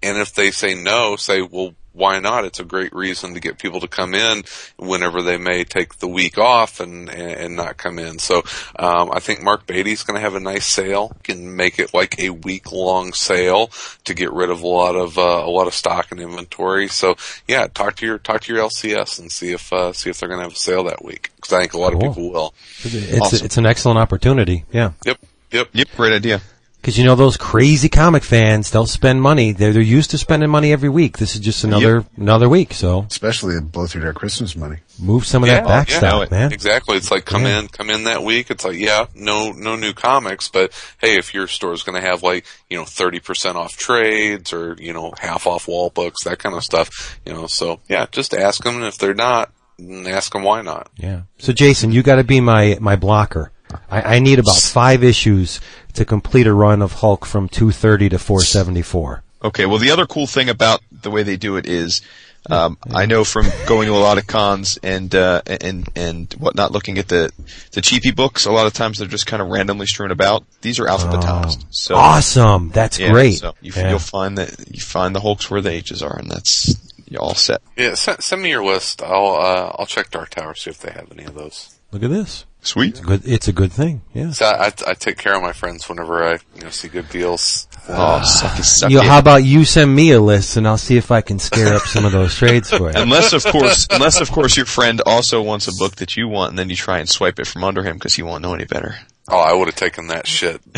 and 0.00 0.16
if 0.16 0.32
they 0.32 0.52
say 0.52 0.74
no, 0.74 1.16
say, 1.16 1.42
"Well." 1.42 1.74
Why 1.98 2.20
not? 2.20 2.44
It's 2.44 2.60
a 2.60 2.64
great 2.64 2.94
reason 2.94 3.34
to 3.34 3.40
get 3.40 3.58
people 3.58 3.80
to 3.80 3.88
come 3.88 4.14
in 4.14 4.44
whenever 4.78 5.20
they 5.20 5.36
may 5.36 5.64
take 5.64 5.98
the 5.98 6.08
week 6.08 6.38
off 6.38 6.80
and 6.80 7.08
and, 7.10 7.32
and 7.32 7.56
not 7.56 7.76
come 7.76 7.98
in. 7.98 8.18
So 8.18 8.42
um, 8.78 9.10
I 9.12 9.18
think 9.20 9.42
Mark 9.42 9.66
Beatty's 9.66 10.02
going 10.04 10.14
to 10.14 10.20
have 10.20 10.34
a 10.34 10.40
nice 10.40 10.66
sale. 10.66 11.12
Can 11.24 11.56
make 11.56 11.78
it 11.78 11.92
like 11.92 12.18
a 12.20 12.30
week 12.30 12.70
long 12.72 13.12
sale 13.12 13.70
to 14.04 14.14
get 14.14 14.32
rid 14.32 14.50
of 14.50 14.62
a 14.62 14.66
lot 14.66 14.94
of 14.94 15.18
uh, 15.18 15.42
a 15.44 15.50
lot 15.50 15.66
of 15.66 15.74
stock 15.74 16.12
and 16.12 16.20
inventory. 16.20 16.86
So 16.88 17.16
yeah, 17.48 17.66
talk 17.66 17.96
to 17.96 18.06
your 18.06 18.18
talk 18.18 18.42
to 18.42 18.54
your 18.54 18.62
LCS 18.64 19.18
and 19.18 19.30
see 19.32 19.52
if 19.52 19.72
uh, 19.72 19.92
see 19.92 20.08
if 20.10 20.18
they're 20.20 20.28
going 20.28 20.38
to 20.40 20.44
have 20.44 20.52
a 20.52 20.56
sale 20.56 20.84
that 20.84 21.04
week 21.04 21.30
because 21.36 21.52
I 21.52 21.60
think 21.60 21.74
a 21.74 21.78
lot 21.78 21.92
Cool. 21.92 22.06
of 22.10 22.14
people 22.14 22.30
will. 22.30 22.54
It's 22.84 23.20
Awesome. 23.20 23.44
it's 23.44 23.56
an 23.56 23.66
excellent 23.66 23.98
opportunity. 23.98 24.64
Yeah. 24.70 24.92
Yep. 25.04 25.18
Yep. 25.50 25.68
Yep. 25.72 25.88
Great 25.96 26.12
idea. 26.12 26.40
Because 26.80 26.96
you 26.96 27.04
know 27.04 27.16
those 27.16 27.36
crazy 27.36 27.88
comic 27.88 28.22
fans, 28.22 28.70
they'll 28.70 28.86
spend 28.86 29.20
money. 29.20 29.50
They're 29.52 29.72
they're 29.72 29.82
used 29.82 30.10
to 30.12 30.18
spending 30.18 30.48
money 30.48 30.72
every 30.72 30.88
week. 30.88 31.18
This 31.18 31.34
is 31.34 31.40
just 31.40 31.64
another 31.64 32.04
another 32.16 32.48
week. 32.48 32.72
So 32.72 33.04
Especially 33.10 33.56
to 33.56 33.60
blow 33.60 33.86
through 33.86 34.02
their 34.02 34.12
Christmas 34.14 34.54
money. 34.56 34.76
move 35.00 35.26
some 35.26 35.42
of 35.42 35.48
that 35.48 35.64
back 35.66 35.90
yeah, 35.90 35.98
stock, 35.98 36.30
man. 36.30 36.52
Exactly. 36.52 36.96
It's 36.96 37.10
like 37.10 37.24
come 37.24 37.42
Yeah. 37.44 37.58
in, 37.60 37.68
come 37.68 37.90
in 37.90 38.04
that 38.04 38.22
week. 38.22 38.50
It's 38.50 38.64
like, 38.64 38.78
yeah, 38.78 39.06
no, 39.14 39.50
no 39.52 39.74
new 39.74 39.92
comics, 39.92 40.48
but 40.48 40.72
hey, 41.00 41.18
if 41.18 41.34
your 41.34 41.46
store's 41.48 41.82
going 41.82 42.00
to 42.00 42.08
have 42.08 42.22
like, 42.22 42.46
you 42.70 42.76
know, 42.78 42.84
30% 42.84 43.56
off 43.56 43.76
trades 43.76 44.52
or, 44.52 44.76
you 44.78 44.92
know, 44.92 45.12
half 45.18 45.46
off 45.48 45.66
wall 45.68 45.90
books, 45.90 46.24
that 46.24 46.38
kind 46.38 46.54
of 46.54 46.62
stuff, 46.62 47.18
you 47.26 47.32
know, 47.34 47.48
so 47.48 47.80
yeah, 47.88 48.06
just 48.12 48.32
ask 48.34 48.62
them. 48.62 48.82
If 48.84 48.98
they're 48.98 49.14
not, 49.14 49.50
mm, 49.80 50.08
ask 50.08 50.32
them 50.32 50.44
why 50.44 50.62
not. 50.62 50.90
Yeah. 50.96 51.22
So 51.38 51.52
Jason, 51.52 51.90
you 51.92 52.02
got 52.04 52.16
to 52.16 52.24
be 52.24 52.40
my 52.40 52.78
my 52.80 52.94
blocker. 52.96 53.50
I, 53.90 54.16
I 54.16 54.18
need 54.18 54.38
about 54.38 54.56
five 54.56 55.02
issues 55.04 55.60
to 55.94 56.04
complete 56.04 56.46
a 56.46 56.52
run 56.52 56.82
of 56.82 56.92
Hulk 56.94 57.24
from 57.26 57.48
230 57.48 58.10
to 58.10 58.18
474. 58.18 59.22
Okay. 59.44 59.66
Well, 59.66 59.78
the 59.78 59.90
other 59.90 60.06
cool 60.06 60.26
thing 60.26 60.48
about 60.48 60.80
the 60.90 61.10
way 61.10 61.22
they 61.22 61.36
do 61.36 61.56
it 61.56 61.66
is, 61.66 62.02
um, 62.50 62.78
I 62.94 63.06
know 63.06 63.24
from 63.24 63.46
going 63.66 63.86
to 63.88 63.94
a 63.94 63.98
lot 63.98 64.16
of 64.18 64.26
cons 64.26 64.78
and 64.82 65.14
uh, 65.14 65.42
and 65.46 65.88
and 65.94 66.32
whatnot, 66.38 66.72
looking 66.72 66.98
at 66.98 67.08
the 67.08 67.30
the 67.72 67.80
cheapy 67.82 68.10
books, 68.10 68.46
a 68.46 68.52
lot 68.52 68.66
of 68.66 68.72
times 68.72 68.98
they're 68.98 69.08
just 69.08 69.26
kind 69.26 69.42
of 69.42 69.48
randomly 69.48 69.86
strewn 69.86 70.10
about. 70.10 70.44
These 70.62 70.78
are 70.78 70.86
alphabetized. 70.86 71.66
so 71.70 71.94
awesome. 71.96 72.70
That's 72.70 72.98
yeah, 72.98 73.10
great. 73.10 73.34
So 73.38 73.54
you, 73.60 73.72
Yeah. 73.76 73.90
you'll 73.90 73.98
find 73.98 74.38
that 74.38 74.74
you 74.74 74.80
find 74.80 75.14
the 75.14 75.20
Hulks 75.20 75.50
where 75.50 75.60
the 75.60 75.70
H's 75.70 76.02
are, 76.02 76.16
and 76.18 76.30
that's 76.30 76.74
you're 77.10 77.20
all 77.22 77.34
set. 77.34 77.60
Yeah. 77.76 77.94
Send, 77.94 78.22
send 78.22 78.42
me 78.42 78.50
your 78.50 78.64
list. 78.64 79.02
I'll, 79.02 79.34
uh, 79.36 79.72
I'll 79.78 79.86
check 79.86 80.10
Dark 80.10 80.30
Tower, 80.30 80.54
see 80.54 80.70
if 80.70 80.78
they 80.78 80.92
have 80.92 81.10
any 81.12 81.24
of 81.24 81.34
those. 81.34 81.74
Look 81.92 82.02
at 82.02 82.10
this. 82.10 82.44
Sweet. 82.68 82.90
It's 82.90 83.00
a 83.00 83.02
good. 83.02 83.22
It's 83.24 83.48
a 83.48 83.52
good 83.52 83.72
thing. 83.72 84.02
Yeah. 84.12 84.30
So 84.32 84.44
I, 84.44 84.70
I 84.86 84.92
take 84.92 85.16
care 85.16 85.34
of 85.34 85.40
my 85.40 85.54
friends 85.54 85.88
whenever 85.88 86.22
I, 86.22 86.32
you 86.54 86.64
know, 86.64 86.68
see 86.68 86.88
good 86.88 87.08
deals. 87.08 87.66
Oh, 87.88 88.22
sucky, 88.22 88.60
sucky. 88.60 88.90
You, 88.90 89.00
how 89.00 89.18
about 89.18 89.42
you 89.42 89.64
send 89.64 89.94
me 89.94 90.12
a 90.12 90.20
list 90.20 90.58
and 90.58 90.68
I'll 90.68 90.76
see 90.76 90.98
if 90.98 91.10
I 91.10 91.22
can 91.22 91.38
scare 91.38 91.72
up 91.72 91.82
some 91.82 92.04
of 92.04 92.12
those 92.12 92.34
trades 92.34 92.68
for 92.70 92.90
you. 92.90 92.92
Unless 92.94 93.32
of 93.32 93.42
course, 93.44 93.86
unless 93.90 94.20
of 94.20 94.30
course 94.30 94.54
your 94.54 94.66
friend 94.66 95.00
also 95.06 95.40
wants 95.40 95.66
a 95.66 95.72
book 95.72 95.96
that 95.96 96.14
you 96.18 96.28
want, 96.28 96.50
and 96.50 96.58
then 96.58 96.68
you 96.68 96.76
try 96.76 96.98
and 96.98 97.08
swipe 97.08 97.38
it 97.38 97.46
from 97.46 97.64
under 97.64 97.82
him 97.82 97.96
because 97.96 98.14
he 98.14 98.22
won't 98.22 98.42
know 98.42 98.52
any 98.52 98.66
better. 98.66 98.96
Oh, 99.30 99.38
I 99.38 99.54
would 99.54 99.68
have 99.68 99.76
taken 99.76 100.08
that 100.08 100.26
shit. 100.26 100.60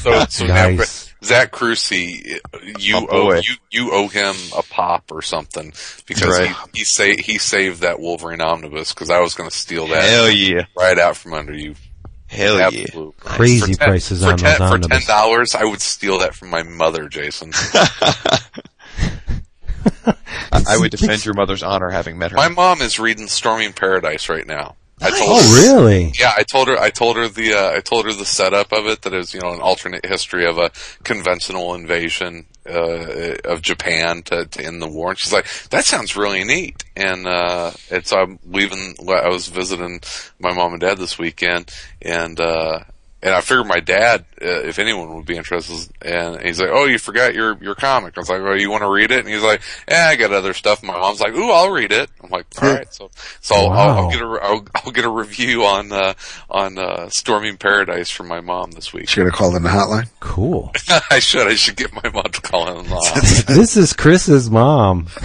so, 0.00 0.24
so 0.30 0.46
now, 0.46 0.68
Nice. 0.70 1.13
Zach 1.24 1.50
Crucy, 1.52 2.38
you 2.78 2.96
oh, 2.96 3.00
My 3.30 3.36
owe 3.36 3.40
you 3.40 3.54
you 3.70 3.90
owe 3.92 4.08
him 4.08 4.34
a 4.56 4.62
pop 4.62 5.10
or 5.10 5.22
something 5.22 5.72
because 6.06 6.38
Right. 6.38 6.54
he 6.72 6.78
he, 6.80 6.84
sa- 6.84 7.16
he 7.22 7.38
saved 7.38 7.80
that 7.82 7.98
Wolverine 8.00 8.40
omnibus 8.40 8.92
because 8.92 9.10
I 9.10 9.20
was 9.20 9.34
going 9.34 9.48
to 9.50 9.56
steal 9.56 9.86
that 9.88 10.02
Hell 10.04 10.30
yeah! 10.30 10.64
right 10.78 10.98
out 10.98 11.16
from 11.16 11.34
under 11.34 11.54
you. 11.54 11.74
Hell 12.26 12.58
yeah. 12.72 12.86
Crazy 13.20 13.72
For 13.74 13.78
ten- 13.78 13.88
prices 13.88 14.22
for 14.24 14.32
on 14.32 14.38
ten, 14.38 14.58
those 14.58 14.70
For 14.70 14.78
ten 14.78 15.00
dollars, 15.06 15.54
I 15.54 15.64
would 15.64 15.80
steal 15.80 16.18
that 16.18 16.34
from 16.34 16.50
my 16.50 16.62
mother, 16.62 17.08
Jason. 17.08 17.52
I, 20.52 20.62
I 20.68 20.76
would 20.78 20.90
defend 20.90 21.24
your 21.24 21.34
mother's 21.34 21.62
honor 21.62 21.90
having 21.90 22.18
met 22.18 22.30
her. 22.30 22.36
my 22.36 22.48
mom 22.48 22.80
is 22.80 22.98
reading 22.98 23.26
Storming 23.28 23.72
Paradise 23.72 24.28
right 24.28 24.46
now. 24.46 24.76
I 25.04 25.10
told 25.10 25.30
Oh, 25.32 25.42
her, 25.42 25.74
really? 25.82 26.12
Yeah, 26.18 26.32
I 26.36 26.42
told 26.42 26.68
her. 26.68 26.78
I 26.78 26.90
told 26.90 27.16
her 27.16 27.28
the. 27.28 27.54
Uh, 27.54 27.72
I 27.76 27.80
told 27.80 28.06
her 28.06 28.12
the 28.12 28.24
setup 28.24 28.72
of 28.72 28.86
it. 28.86 29.02
That 29.02 29.14
is, 29.14 29.34
you 29.34 29.40
know, 29.40 29.52
an 29.52 29.60
alternate 29.60 30.06
history 30.06 30.46
of 30.46 30.58
a 30.58 30.70
conventional 31.02 31.74
invasion 31.74 32.46
uh, 32.68 33.34
of 33.44 33.60
Japan 33.62 34.22
to, 34.24 34.46
to 34.46 34.64
end 34.64 34.80
the 34.80 34.88
war. 34.88 35.10
And 35.10 35.18
she's 35.18 35.32
like, 35.32 35.46
"That 35.70 35.84
sounds 35.84 36.16
really 36.16 36.44
neat." 36.44 36.82
And 36.96 37.26
uh, 37.26 37.72
and 37.90 38.06
so 38.06 38.18
I'm 38.18 38.38
leaving. 38.46 38.94
I 39.08 39.28
was 39.28 39.48
visiting 39.48 40.00
my 40.38 40.52
mom 40.54 40.72
and 40.72 40.80
dad 40.80 40.98
this 40.98 41.18
weekend, 41.18 41.70
and 42.00 42.40
uh, 42.40 42.80
and 43.24 43.34
I 43.34 43.40
figured 43.40 43.66
my 43.66 43.80
dad, 43.80 44.26
uh, 44.42 44.60
if 44.68 44.78
anyone 44.78 45.14
would 45.16 45.24
be 45.24 45.36
interested, 45.36 45.88
and 46.02 46.42
he's 46.42 46.60
like, 46.60 46.68
"Oh, 46.70 46.84
you 46.84 46.98
forgot 46.98 47.34
your 47.34 47.56
your 47.62 47.74
comic." 47.74 48.18
I 48.18 48.20
was 48.20 48.28
like, 48.28 48.42
"Oh, 48.42 48.52
you 48.52 48.70
want 48.70 48.82
to 48.82 48.90
read 48.90 49.10
it?" 49.10 49.20
And 49.20 49.28
he's 49.28 49.42
like, 49.42 49.62
"Yeah, 49.88 50.08
I 50.10 50.16
got 50.16 50.30
other 50.30 50.52
stuff." 50.52 50.82
My 50.82 50.92
mom's 50.92 51.20
like, 51.20 51.34
"Ooh, 51.34 51.50
I'll 51.50 51.70
read 51.70 51.90
it." 51.90 52.10
I'm 52.22 52.28
like, 52.28 52.44
"All 52.60 52.70
right." 52.70 52.92
So 52.92 53.10
so 53.40 53.54
I'll, 53.54 54.04
I'll 54.04 54.10
get 54.10 54.20
a 54.20 54.26
I'll, 54.26 54.66
I'll 54.74 54.92
get 54.92 55.06
a 55.06 55.08
review 55.08 55.64
on 55.64 55.90
uh, 55.90 56.12
on 56.50 56.76
uh, 56.78 57.08
Storming 57.08 57.56
Paradise 57.56 58.10
from 58.10 58.28
my 58.28 58.40
mom 58.42 58.72
this 58.72 58.92
week. 58.92 59.08
Should 59.08 59.24
have 59.24 59.32
call 59.32 59.56
in 59.56 59.62
the 59.62 59.70
hotline. 59.70 60.10
Cool. 60.20 60.70
I 61.10 61.18
should 61.18 61.46
I 61.46 61.54
should 61.54 61.76
get 61.76 61.94
my 61.94 62.10
mom 62.10 62.24
to 62.24 62.40
call 62.42 62.68
in 62.68 62.84
the 62.84 62.90
hotline. 62.90 63.46
this 63.46 63.78
is 63.78 63.94
Chris's 63.94 64.50
mom. 64.50 65.06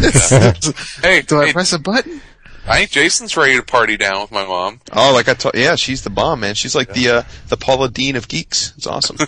Hey, 1.01 1.21
Do 1.21 1.41
I 1.41 1.47
hey, 1.47 1.53
press 1.53 1.73
a 1.73 1.80
button? 1.80 2.21
I 2.68 2.77
think 2.80 2.91
Jason's 2.91 3.36
ready 3.38 3.56
to 3.56 3.64
party 3.64 3.98
down 3.98 4.22
with 4.22 4.31
my 4.31 4.45
mom. 4.45 4.80
Oh, 4.94 5.14
like 5.14 5.27
I 5.30 5.34
told, 5.34 5.56
yeah, 5.56 5.76
she's 5.76 6.03
the 6.03 6.10
bomb, 6.10 6.41
man. 6.41 6.56
She's 6.56 6.76
like 6.76 6.94
the 6.94 7.10
uh, 7.10 7.23
the 7.48 7.57
Paula 7.57 7.90
Deen 7.90 8.15
of 8.15 8.27
geeks. 8.27 8.73
It's 8.77 8.88
awesome. 8.88 9.18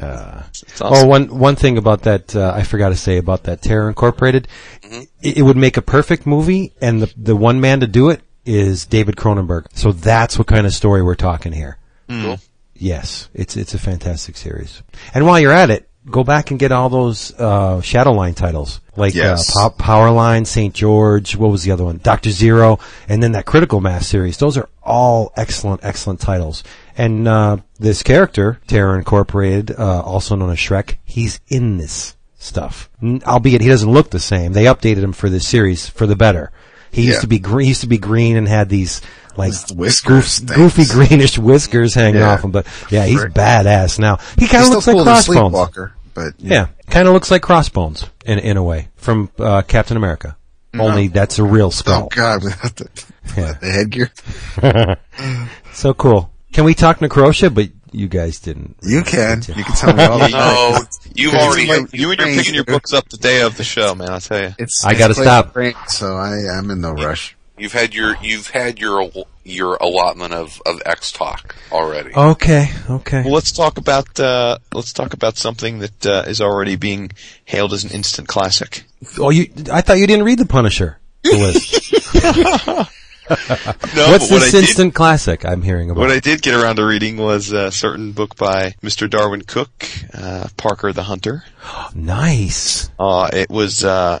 Uh, 0.00 0.42
It's 0.50 0.80
Oh, 0.80 0.86
awesome. 0.86 1.08
one 1.08 1.38
one 1.38 1.56
thing 1.56 1.76
about 1.78 2.02
that 2.02 2.34
uh, 2.34 2.52
I 2.54 2.62
forgot 2.62 2.88
to 2.88 2.96
say 2.96 3.16
about 3.18 3.44
that 3.44 3.62
Terror 3.62 3.88
Incorporated, 3.88 4.48
Mm-hmm. 4.82 5.00
it, 5.22 5.38
it 5.38 5.42
would 5.42 5.56
make 5.56 5.76
a 5.76 5.82
perfect 5.82 6.26
movie, 6.26 6.72
and 6.80 7.00
the 7.02 7.12
the 7.16 7.36
one 7.36 7.60
man 7.60 7.80
to 7.80 7.86
do 7.86 8.10
it 8.10 8.22
is 8.44 8.86
David 8.86 9.16
Cronenberg. 9.16 9.66
So 9.74 9.92
that's 9.92 10.38
what 10.38 10.46
kind 10.46 10.66
of 10.66 10.72
story 10.74 11.02
we're 11.02 11.14
talking 11.14 11.52
here. 11.52 11.78
Cool. 12.08 12.38
Yes, 12.74 13.28
it's 13.34 13.56
it's 13.56 13.74
a 13.74 13.78
fantastic 13.78 14.36
series. 14.36 14.82
And 15.14 15.26
while 15.26 15.38
you're 15.38 15.52
at 15.52 15.70
it, 15.70 15.88
go 16.10 16.24
back 16.24 16.50
and 16.50 16.60
get 16.60 16.72
all 16.72 16.88
those 16.88 17.32
uh, 17.38 17.78
Shadowline 17.80 18.34
titles, 18.36 18.80
like 18.96 19.14
Yes. 19.14 19.56
uh, 19.56 19.70
Pow- 19.70 19.84
Powerline, 20.10 20.46
Saint 20.46 20.74
George. 20.74 21.36
What 21.36 21.50
was 21.50 21.62
the 21.64 21.70
other 21.72 21.84
one? 21.84 21.98
Doctor 22.02 22.30
Zero, 22.30 22.78
and 23.08 23.22
then 23.22 23.32
that 23.32 23.46
Critical 23.46 23.80
Mass 23.80 24.06
series. 24.06 24.36
Those 24.38 24.56
are 24.58 24.68
all 24.82 25.32
excellent, 25.36 25.84
excellent 25.84 26.20
titles. 26.20 26.62
And 26.96 27.26
uh, 27.26 27.56
this 27.78 28.02
character, 28.02 28.60
Terror 28.66 28.96
Incorporated, 28.98 29.72
uh, 29.72 30.02
also 30.02 30.36
known 30.36 30.50
as 30.50 30.58
Shreck, 30.58 30.96
he's 31.04 31.40
in 31.48 31.78
this 31.78 32.16
stuff. 32.38 32.88
N- 33.02 33.22
Albeit 33.26 33.60
he 33.62 33.68
doesn't 33.68 33.90
look 33.90 34.10
the 34.10 34.20
same. 34.20 34.52
They 34.52 34.64
updated 34.64 34.98
him 35.02 35.12
for 35.12 35.28
this 35.28 35.46
series 35.48 35.88
for 35.88 36.06
the 36.06 36.16
better. 36.16 36.52
He 36.92 37.06
used 37.06 37.22
to 37.22 37.26
be 37.26 37.40
green. 37.40 37.64
He 37.64 37.68
used 37.70 37.80
to 37.80 37.88
be 37.88 37.98
green 37.98 38.36
and 38.36 38.46
had 38.46 38.68
these 38.68 39.00
like 39.36 39.52
Those 39.52 39.72
whiskers 39.72 40.38
goof- 40.40 40.56
goofy 40.56 40.84
greenish 40.86 41.38
whiskers 41.38 41.94
hanging 41.94 42.20
Yeah. 42.20 42.32
off 42.32 42.44
him. 42.44 42.50
But 42.50 42.66
yeah, 42.90 43.04
he's 43.06 43.20
Frick. 43.20 43.34
badass 43.34 43.98
now. 43.98 44.18
He 44.38 44.46
kind 44.46 44.64
of 44.64 44.70
looks 44.70 44.86
like 44.86 44.96
cool 44.96 45.08
as 45.08 45.28
a 45.28 45.32
Crossbones. 45.32 45.90
but 46.14 46.34
Yeah, 46.38 46.66
kind 46.90 47.08
of 47.08 47.14
looks 47.14 47.30
like 47.30 47.42
Crossbones 47.42 48.06
in 48.24 48.38
in 48.38 48.56
a 48.56 48.62
way 48.62 48.88
from 48.96 49.30
uh, 49.38 49.62
Captain 49.62 49.96
America. 49.96 50.36
Only 50.76 51.06
that's 51.08 51.38
a 51.38 51.44
real 51.44 51.70
skull. 51.70 52.04
Oh. 52.04 52.08
God, 52.14 52.42
without 52.44 52.74
the, 52.76 52.88
Yeah. 53.36 53.52
the 53.60 53.70
headgear. 53.70 54.98
so 55.72 55.94
cool. 55.94 56.30
Can 56.52 56.64
we 56.64 56.74
talk 56.74 56.98
Necrosha? 56.98 57.52
But 57.54 57.68
you 57.92 58.08
guys 58.08 58.40
didn't. 58.40 58.76
You 58.82 59.02
can. 59.02 59.42
You 59.46 59.62
can 59.64 59.74
tell 59.76 59.92
me 59.94 60.02
all 60.04 60.16
about 60.24 60.30
No, 60.32 60.80
you've 61.14 61.34
already. 61.34 61.62
it's 61.62 61.70
like- 61.92 61.94
you 61.94 62.10
and 62.10 62.18
you're 62.20 62.28
picking 62.34 62.54
your 62.54 62.64
books 62.64 62.92
up 62.92 63.08
the 63.08 63.16
day 63.18 63.42
of 63.42 63.56
the 63.56 63.62
show, 63.64 63.94
man. 63.94 64.10
I'll 64.10 64.20
tell 64.20 64.42
you. 64.42 64.54
It's, 64.58 64.84
I 64.84 64.94
gotta 64.94 65.14
stop. 65.14 65.52
great, 65.52 65.76
so 65.88 66.16
I 66.16 66.32
I'm 66.58 66.70
in 66.70 66.80
no 66.80 66.90
rush. 66.92 67.36
You've 67.56 67.72
had 67.72 67.94
your 67.94 68.16
you've 68.20 68.48
had 68.50 68.80
your 68.80 69.08
your 69.44 69.76
allotment 69.76 70.32
of 70.34 70.60
of 70.66 70.82
X 70.84 71.12
talk 71.12 71.54
already. 71.70 72.12
Okay, 72.14 72.68
okay. 72.90 73.22
Well, 73.22 73.32
let's 73.34 73.52
talk 73.52 73.78
about 73.78 74.18
uh, 74.18 74.58
let's 74.72 74.92
talk 74.92 75.12
about 75.14 75.36
something 75.36 75.78
that 75.78 76.06
uh, 76.06 76.24
is 76.26 76.40
already 76.40 76.74
being 76.76 77.12
hailed 77.44 77.72
as 77.72 77.84
an 77.84 77.90
instant 77.92 78.26
classic. 78.26 78.84
Oh, 79.18 79.30
you? 79.30 79.52
I 79.72 79.82
thought 79.82 79.98
you 79.98 80.06
didn't 80.08 80.24
read 80.24 80.38
the 80.40 80.46
Punisher. 80.46 80.98
The 81.22 81.30
list. 81.36 82.90
No, 83.30 83.36
What's 84.10 84.28
but 84.28 84.34
what 84.34 84.40
this 84.42 84.50
did- 84.52 84.64
instant 84.64 84.94
classic 84.94 85.46
I'm 85.46 85.62
hearing 85.62 85.88
about? 85.88 86.00
What 86.00 86.10
I 86.10 86.18
did 86.20 86.42
get 86.42 86.54
around 86.54 86.76
to 86.76 86.84
reading 86.84 87.16
was 87.16 87.52
a 87.52 87.72
certain 87.72 88.12
book 88.12 88.36
by 88.36 88.74
Mr. 88.82 89.08
Darwyn 89.08 89.40
Cooke, 89.46 89.86
uh, 90.12 90.48
Parker 90.58 90.92
the 90.92 91.04
Hunter. 91.04 91.42
nice. 91.94 92.90
Uh, 92.98 93.30
it 93.32 93.48
was, 93.48 93.82
uh, 93.82 94.20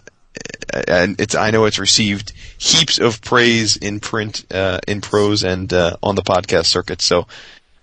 and 0.88 1.20
it's, 1.20 1.34
I 1.34 1.50
know 1.50 1.66
it's 1.66 1.78
received 1.78 2.32
heaps 2.58 2.98
of 2.98 3.20
praise 3.22 3.76
in 3.76 4.00
print, 4.00 4.44
uh, 4.52 4.78
in 4.86 5.00
prose 5.00 5.42
and, 5.44 5.72
uh, 5.72 5.96
on 6.02 6.14
the 6.14 6.22
podcast 6.22 6.66
circuit, 6.66 7.02
so, 7.02 7.26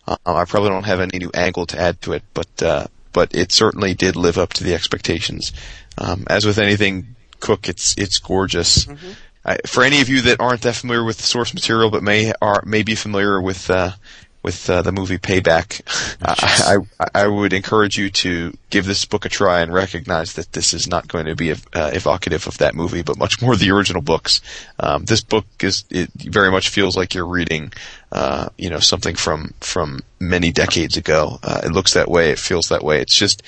uh, 0.07 0.17
I 0.25 0.45
probably 0.45 0.69
don't 0.69 0.85
have 0.85 0.99
any 0.99 1.19
new 1.19 1.31
angle 1.33 1.65
to 1.67 1.79
add 1.79 2.01
to 2.03 2.13
it, 2.13 2.23
but, 2.33 2.63
uh, 2.63 2.87
but 3.13 3.35
it 3.35 3.51
certainly 3.51 3.93
did 3.93 4.15
live 4.15 4.37
up 4.37 4.53
to 4.53 4.63
the 4.63 4.73
expectations. 4.73 5.51
Um, 5.97 6.25
as 6.29 6.45
with 6.45 6.57
anything 6.57 7.15
Cooke, 7.39 7.67
it's, 7.67 7.95
it's 7.97 8.19
gorgeous. 8.19 8.87
I, 9.43 9.57
for 9.65 9.83
any 9.83 10.01
of 10.01 10.09
you 10.09 10.21
that 10.21 10.39
aren't 10.39 10.61
that 10.61 10.75
familiar 10.75 11.03
with 11.03 11.17
the 11.17 11.23
source 11.23 11.53
material, 11.53 11.89
but 11.89 12.03
may 12.03 12.31
are 12.41 12.61
may 12.65 12.83
be 12.83 12.95
familiar 12.95 13.41
with 13.41 13.69
uh, 13.69 13.91
with 14.43 14.69
uh, 14.69 14.81
the 14.81 14.91
movie 14.91 15.17
Payback, 15.17 15.81
I, 16.21 16.77
I 17.05 17.23
I 17.23 17.27
would 17.27 17.53
encourage 17.53 17.97
you 17.97 18.09
to 18.09 18.53
give 18.69 18.85
this 18.85 19.05
book 19.05 19.25
a 19.25 19.29
try 19.29 19.61
and 19.61 19.73
recognize 19.73 20.33
that 20.33 20.51
this 20.53 20.73
is 20.73 20.87
not 20.87 21.07
going 21.07 21.25
to 21.25 21.35
be 21.35 21.51
uh, 21.51 21.55
evocative 21.73 22.47
of 22.47 22.57
that 22.59 22.75
movie, 22.75 23.01
but 23.01 23.17
much 23.17 23.41
more 23.41 23.55
the 23.55 23.71
original 23.71 24.01
books. 24.01 24.41
Um, 24.79 25.05
this 25.05 25.21
book 25.21 25.45
is 25.61 25.83
it 25.89 26.09
very 26.13 26.51
much 26.51 26.69
feels 26.69 26.97
like 26.97 27.13
you're 27.13 27.25
reading, 27.25 27.73
uh, 28.11 28.49
you 28.57 28.69
know, 28.69 28.79
something 28.79 29.15
from 29.15 29.53
from 29.61 30.01
many 30.19 30.51
decades 30.51 30.97
ago. 30.97 31.39
Uh, 31.41 31.61
it 31.63 31.71
looks 31.71 31.93
that 31.93 32.09
way. 32.09 32.31
It 32.31 32.39
feels 32.39 32.69
that 32.69 32.83
way. 32.83 32.99
It's 33.01 33.15
just, 33.15 33.41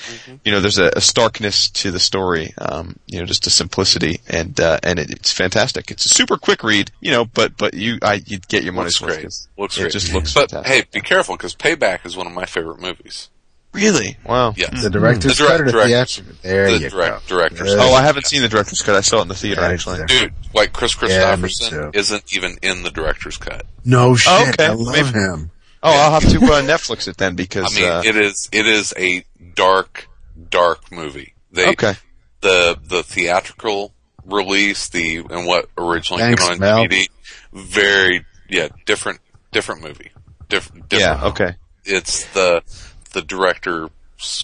you 0.45 0.51
know, 0.51 0.59
there's 0.61 0.77
a, 0.77 0.91
a 0.95 1.01
starkness 1.01 1.69
to 1.71 1.91
the 1.91 1.99
story. 1.99 2.53
Um, 2.57 2.95
you 3.07 3.19
know, 3.19 3.25
just 3.25 3.45
a 3.47 3.49
simplicity, 3.49 4.21
and 4.29 4.59
uh, 4.59 4.79
and 4.83 4.99
it, 4.99 5.11
it's 5.11 5.31
fantastic. 5.31 5.91
It's 5.91 6.05
a 6.05 6.09
super 6.09 6.37
quick 6.37 6.63
read, 6.63 6.91
you 7.01 7.11
know, 7.11 7.25
but 7.25 7.57
but 7.57 7.73
you 7.73 7.99
I 8.01 8.21
you 8.25 8.39
get 8.47 8.63
your 8.63 8.73
money's 8.73 9.01
Looks 9.01 9.11
worth. 9.11 9.15
great. 9.19 9.23
'cause 9.23 9.47
Looks 9.57 9.77
it 9.77 9.81
great. 9.81 9.91
just 9.93 10.13
looks 10.13 10.33
But 10.33 10.51
fantastic. 10.51 10.73
hey, 10.93 10.99
be 10.99 11.01
careful 11.01 11.35
because 11.35 11.55
Payback 11.55 12.05
is 12.05 12.15
one 12.15 12.27
of 12.27 12.33
my 12.33 12.45
favorite 12.45 12.79
movies. 12.79 13.29
Really? 13.73 14.17
Wow. 14.25 14.53
Yeah. 14.55 14.69
The 14.69 14.89
director's 14.89 15.37
The 15.37 15.45
direct- 15.45 15.51
cut 15.57 15.61
or 15.61 15.65
the 15.65 15.71
direct- 15.71 15.87
theatrical? 15.89 16.33
There 16.43 16.65
the 16.71 16.77
you 16.77 16.89
direct- 16.89 17.27
go. 17.27 17.35
director's 17.37 17.59
Good. 17.69 17.77
cut. 17.79 17.89
Oh, 17.89 17.93
I 17.93 18.01
haven't 18.03 18.27
seen 18.27 18.41
the 18.43 18.47
director's 18.49 18.81
cut. 18.81 18.95
I 18.95 19.01
saw 19.01 19.17
it 19.19 19.21
in 19.23 19.27
the 19.29 19.35
theater 19.35 19.61
Yeah, 19.61 19.67
actually. 19.69 19.99
it's 20.01 20.13
Dude, 20.19 20.33
like 20.53 20.73
Kris 20.73 20.93
Kristofferson 20.95 21.69
too. 21.69 21.91
isn't 21.97 22.23
even 22.35 22.57
in 22.61 22.83
the 22.83 22.91
director's 22.91 23.37
cut. 23.37 23.65
No 23.83 24.15
shit. 24.15 24.31
Oh, 24.31 24.49
okay. 24.49 24.65
I 24.67 24.69
love 24.73 24.93
Maybe- 24.93 25.19
him. 25.19 25.51
Oh, 25.85 25.91
I'll 25.91 26.11
have 26.19 26.29
to 26.29 26.37
uh, 26.37 26.61
Netflix 26.61 27.07
it 27.09 27.17
then 27.17 27.35
because 27.35 27.75
I 27.75 27.81
mean, 27.81 27.89
uh, 27.89 28.01
it 28.05 28.15
is 28.15 28.47
it 28.53 28.65
is 28.67 28.93
a 28.97 29.25
dark, 29.55 30.07
dark 30.49 30.91
movie. 30.91 31.33
They 31.51 31.67
okay. 31.71 31.95
the 32.41 32.77
the 32.85 33.03
theatrical 33.03 33.91
release, 34.23 34.87
the 34.87 35.17
and 35.29 35.45
what 35.45 35.67
originally 35.77 36.21
Thanks, 36.23 36.41
came 36.43 36.53
on 36.53 36.59
Mel. 36.59 36.85
DVD, 36.85 37.09
very 37.51 38.23
yeah, 38.49 38.69
different 38.85 39.19
different 39.51 39.81
movie. 39.81 40.11
Different, 40.47 40.87
different. 40.87 41.19
Yeah. 41.21 41.27
Okay. 41.29 41.55
It's 41.83 42.25
the 42.33 42.61
the 43.13 43.21
director's 43.21 43.89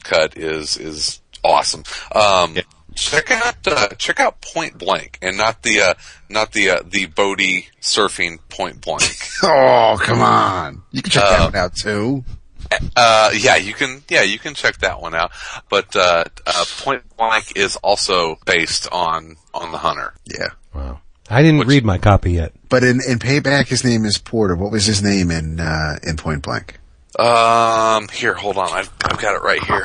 cut 0.03 0.37
is 0.37 0.77
is 0.77 1.21
awesome. 1.43 1.83
Um, 2.13 2.55
Yeah. 2.55 2.61
check 2.95 3.31
out 3.31 3.55
uh, 3.67 3.87
check 3.97 4.19
out 4.19 4.41
Point 4.41 4.77
Blank, 4.77 5.19
and 5.21 5.37
not 5.37 5.63
the 5.63 5.81
uh, 5.81 5.93
not 6.29 6.51
the 6.53 6.69
uh, 6.71 6.79
the 6.85 7.05
Bodie 7.07 7.67
surfing 7.81 8.39
Point 8.49 8.81
Blank. 8.81 9.03
Oh, 9.43 9.97
come 10.01 10.21
on. 10.21 10.81
You 10.91 11.01
can 11.01 11.11
check 11.11 11.23
Uh, 11.23 11.29
that 11.29 11.53
one 11.53 11.55
out 11.55 11.75
too. 11.75 12.23
Uh, 12.95 13.31
yeah, 13.35 13.55
you 13.55 13.73
can. 13.73 14.03
Yeah, 14.09 14.23
you 14.23 14.37
can 14.37 14.53
check 14.53 14.77
that 14.79 15.01
one 15.01 15.15
out. 15.15 15.31
But 15.69 15.95
uh, 15.95 16.25
uh, 16.45 16.65
Point 16.79 17.03
Blank 17.17 17.53
is 17.55 17.77
also 17.77 18.37
based 18.45 18.87
on 18.91 19.37
on 19.53 19.71
the 19.71 19.77
Hunter. 19.77 20.13
Yeah. 20.25 20.49
Wow. 20.75 20.99
I 21.29 21.41
didn't 21.41 21.59
Which- 21.59 21.67
read 21.69 21.85
my 21.85 21.97
copy 21.99 22.33
yet. 22.33 22.51
But 22.69 22.83
in, 22.83 22.99
in 23.07 23.17
Payback, 23.19 23.67
his 23.67 23.83
name 23.83 24.03
is 24.05 24.17
Porter. 24.17 24.55
What 24.55 24.71
was 24.71 24.85
his 24.85 25.01
name 25.01 25.31
in 25.31 25.59
uh, 25.59 25.99
in 26.03 26.17
Point 26.17 26.43
Blank? 26.43 26.77
Um, 27.17 28.07
here, 28.09 28.33
hold 28.33 28.57
on. 28.57 28.69
I've 28.71 28.89
I've 29.03 29.19
got 29.19 29.35
it 29.35 29.41
right 29.41 29.63
here. 29.63 29.83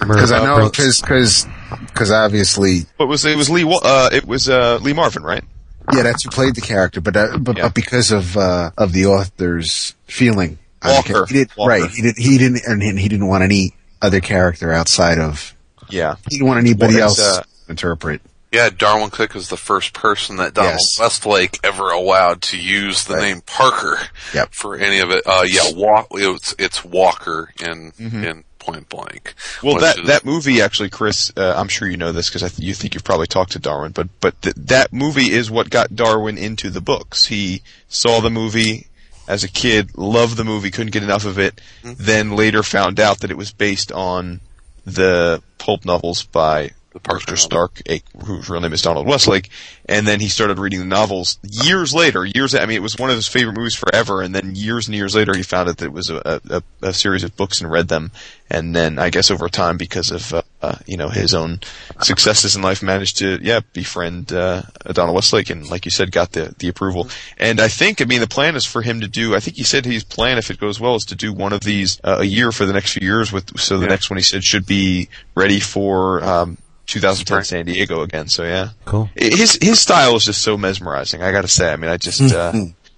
Because 0.00 0.32
I 0.32 0.44
know, 0.44 0.56
Brooks. 0.56 1.00
because 1.00 1.46
because 1.86 2.10
obviously, 2.10 2.80
But 2.98 3.04
it 3.04 3.08
was 3.08 3.24
it 3.24 3.36
was 3.36 3.50
Lee 3.50 3.64
Wa- 3.64 3.80
uh 3.82 4.10
it 4.12 4.24
was 4.26 4.48
uh 4.48 4.78
Lee 4.80 4.92
Marvin, 4.92 5.22
right? 5.22 5.44
yeah, 5.92 6.02
that's 6.02 6.22
who 6.24 6.30
played 6.30 6.54
the 6.54 6.60
character. 6.62 7.00
But 7.00 7.16
uh, 7.16 7.36
but, 7.38 7.56
Yeah. 7.58 7.64
but 7.64 7.74
because 7.74 8.10
of 8.10 8.36
uh, 8.36 8.70
of 8.78 8.92
the 8.92 9.06
author's 9.06 9.94
feeling, 10.06 10.58
Walker. 10.84 11.26
he 11.26 11.34
did, 11.34 11.50
Walker. 11.56 11.68
right? 11.68 11.90
He 11.90 12.02
did 12.02 12.16
he 12.16 12.38
didn't 12.38 12.62
and 12.66 12.82
he 12.82 13.08
didn't 13.08 13.26
want 13.26 13.44
any 13.44 13.74
other 14.00 14.20
character 14.20 14.72
outside 14.72 15.18
of 15.18 15.54
Yeah. 15.90 16.16
he 16.28 16.36
didn't 16.38 16.46
want 16.48 16.60
anybody 16.60 16.96
Well, 16.96 17.10
it's, 17.10 17.18
else 17.20 17.38
uh, 17.38 17.42
to 17.42 17.48
interpret. 17.68 18.22
Yeah, 18.54 18.70
Darwyn 18.70 19.10
Cooke 19.10 19.34
is 19.36 19.48
the 19.48 19.56
first 19.56 19.92
person 19.92 20.36
that 20.36 20.54
Donald 20.54 20.74
Yes. 20.74 20.98
Westlake 20.98 21.58
ever 21.64 21.90
allowed 21.90 22.40
to 22.42 22.56
use 22.58 23.04
the 23.04 23.16
name 23.20 23.40
Parker 23.42 23.98
Yep. 24.32 24.54
for 24.54 24.76
any 24.76 25.00
of 25.00 25.10
it. 25.10 25.24
Uh, 25.26 25.44
yeah, 25.46 25.72
Walk, 25.74 26.06
it's, 26.12 26.54
it's 26.58 26.84
Walker 26.84 27.52
in, 27.60 27.92
Mhm. 28.00 28.24
in 28.24 28.44
Point 28.60 28.88
Blank. 28.88 29.34
Well, 29.62 29.78
that 29.80 29.98
is- 29.98 30.06
that 30.06 30.24
movie 30.24 30.62
actually, 30.62 30.88
Chris. 30.88 31.30
Uh, 31.36 31.52
I'm 31.56 31.68
sure 31.68 31.86
you 31.88 31.96
know 31.98 32.12
this 32.12 32.30
because 32.30 32.50
th- 32.52 32.66
you 32.66 32.72
think 32.74 32.94
you've 32.94 33.04
probably 33.04 33.26
talked 33.26 33.52
to 33.52 33.58
Darwyn, 33.58 33.92
but 33.92 34.08
but 34.20 34.40
th- 34.40 34.54
that 34.56 34.90
movie 34.92 35.32
is 35.32 35.50
what 35.50 35.68
got 35.68 35.94
Darwyn 35.94 36.38
into 36.38 36.70
the 36.70 36.80
books. 36.80 37.26
He 37.26 37.62
saw 37.88 38.20
the 38.20 38.30
movie 38.30 38.86
as 39.28 39.44
a 39.44 39.48
kid, 39.48 39.90
loved 39.96 40.36
the 40.38 40.44
movie, 40.44 40.70
couldn't 40.70 40.92
get 40.92 41.02
enough 41.02 41.26
of 41.26 41.38
it. 41.38 41.60
Then 41.82 42.36
later 42.36 42.62
found 42.62 42.98
out 43.00 43.20
that 43.20 43.30
it 43.30 43.36
was 43.36 43.52
based 43.52 43.92
on 43.92 44.40
the 44.86 45.42
pulp 45.58 45.84
novels 45.84 46.22
by 46.22 46.70
Arthur 47.08 47.36
Stark, 47.36 47.80
a, 47.88 48.00
whose 48.24 48.48
real 48.48 48.60
name 48.60 48.72
is 48.72 48.82
Donald 48.82 49.06
Westlake, 49.06 49.50
and 49.88 50.06
then 50.06 50.20
he 50.20 50.28
started 50.28 50.58
reading 50.58 50.78
the 50.78 50.84
novels 50.84 51.38
years 51.42 51.92
later. 51.94 52.24
Years, 52.24 52.54
I 52.54 52.66
mean, 52.66 52.76
it 52.76 52.82
was 52.82 52.96
one 52.96 53.10
of 53.10 53.16
his 53.16 53.28
favorite 53.28 53.56
movies 53.56 53.74
forever, 53.74 54.22
and 54.22 54.34
then 54.34 54.54
years 54.54 54.86
and 54.86 54.94
years 54.94 55.14
later, 55.14 55.34
he 55.34 55.42
found 55.42 55.68
out 55.68 55.78
that 55.78 55.86
it 55.86 55.92
was 55.92 56.10
a, 56.10 56.40
a, 56.48 56.62
a 56.82 56.92
series 56.92 57.24
of 57.24 57.36
books 57.36 57.60
and 57.60 57.70
read 57.70 57.88
them, 57.88 58.10
and 58.48 58.74
then 58.74 58.98
I 58.98 59.10
guess 59.10 59.30
over 59.30 59.48
time, 59.48 59.76
because 59.76 60.10
of 60.10 60.32
uh, 60.32 60.42
uh, 60.62 60.76
you 60.86 60.96
know 60.96 61.08
his 61.08 61.34
own 61.34 61.60
successes 62.00 62.56
in 62.56 62.62
life, 62.62 62.82
managed 62.82 63.18
to 63.18 63.38
yeah 63.42 63.60
befriend 63.72 64.32
uh, 64.32 64.62
Donald 64.92 65.14
Westlake, 65.14 65.50
and 65.50 65.68
like 65.68 65.84
you 65.84 65.90
said, 65.90 66.12
got 66.12 66.32
the 66.32 66.54
the 66.58 66.68
approval. 66.68 67.08
And 67.38 67.60
I 67.60 67.68
think, 67.68 68.00
I 68.00 68.04
mean, 68.04 68.20
the 68.20 68.26
plan 68.28 68.56
is 68.56 68.64
for 68.64 68.82
him 68.82 69.00
to 69.00 69.08
do. 69.08 69.34
I 69.34 69.40
think 69.40 69.56
he 69.56 69.64
said 69.64 69.84
his 69.84 70.04
plan, 70.04 70.38
if 70.38 70.50
it 70.50 70.58
goes 70.60 70.80
well, 70.80 70.94
is 70.94 71.04
to 71.06 71.14
do 71.16 71.32
one 71.32 71.52
of 71.52 71.60
these 71.60 72.00
uh, 72.04 72.18
a 72.20 72.24
year 72.24 72.52
for 72.52 72.64
the 72.64 72.72
next 72.72 72.92
few 72.92 73.06
years. 73.06 73.32
With 73.32 73.58
so 73.58 73.78
the 73.78 73.84
Yeah. 73.86 73.90
next 73.90 74.10
one 74.10 74.16
he 74.18 74.22
said 74.22 74.44
should 74.44 74.66
be 74.66 75.08
ready 75.34 75.60
for. 75.60 76.22
Um, 76.24 76.58
2010 76.86 77.44
San 77.44 77.66
Diego 77.66 78.02
again. 78.02 78.28
So 78.28 78.44
yeah, 78.44 78.70
Cool. 78.84 79.08
his 79.16 79.58
his 79.60 79.80
style 79.80 80.16
is 80.16 80.24
just 80.24 80.42
so 80.42 80.56
mesmerizing. 80.56 81.22
I 81.22 81.32
got 81.32 81.42
to 81.42 81.48
say. 81.48 81.72
I 81.72 81.76
mean, 81.76 81.90
I 81.90 81.96
just 81.96 82.20
uh, 82.32 82.52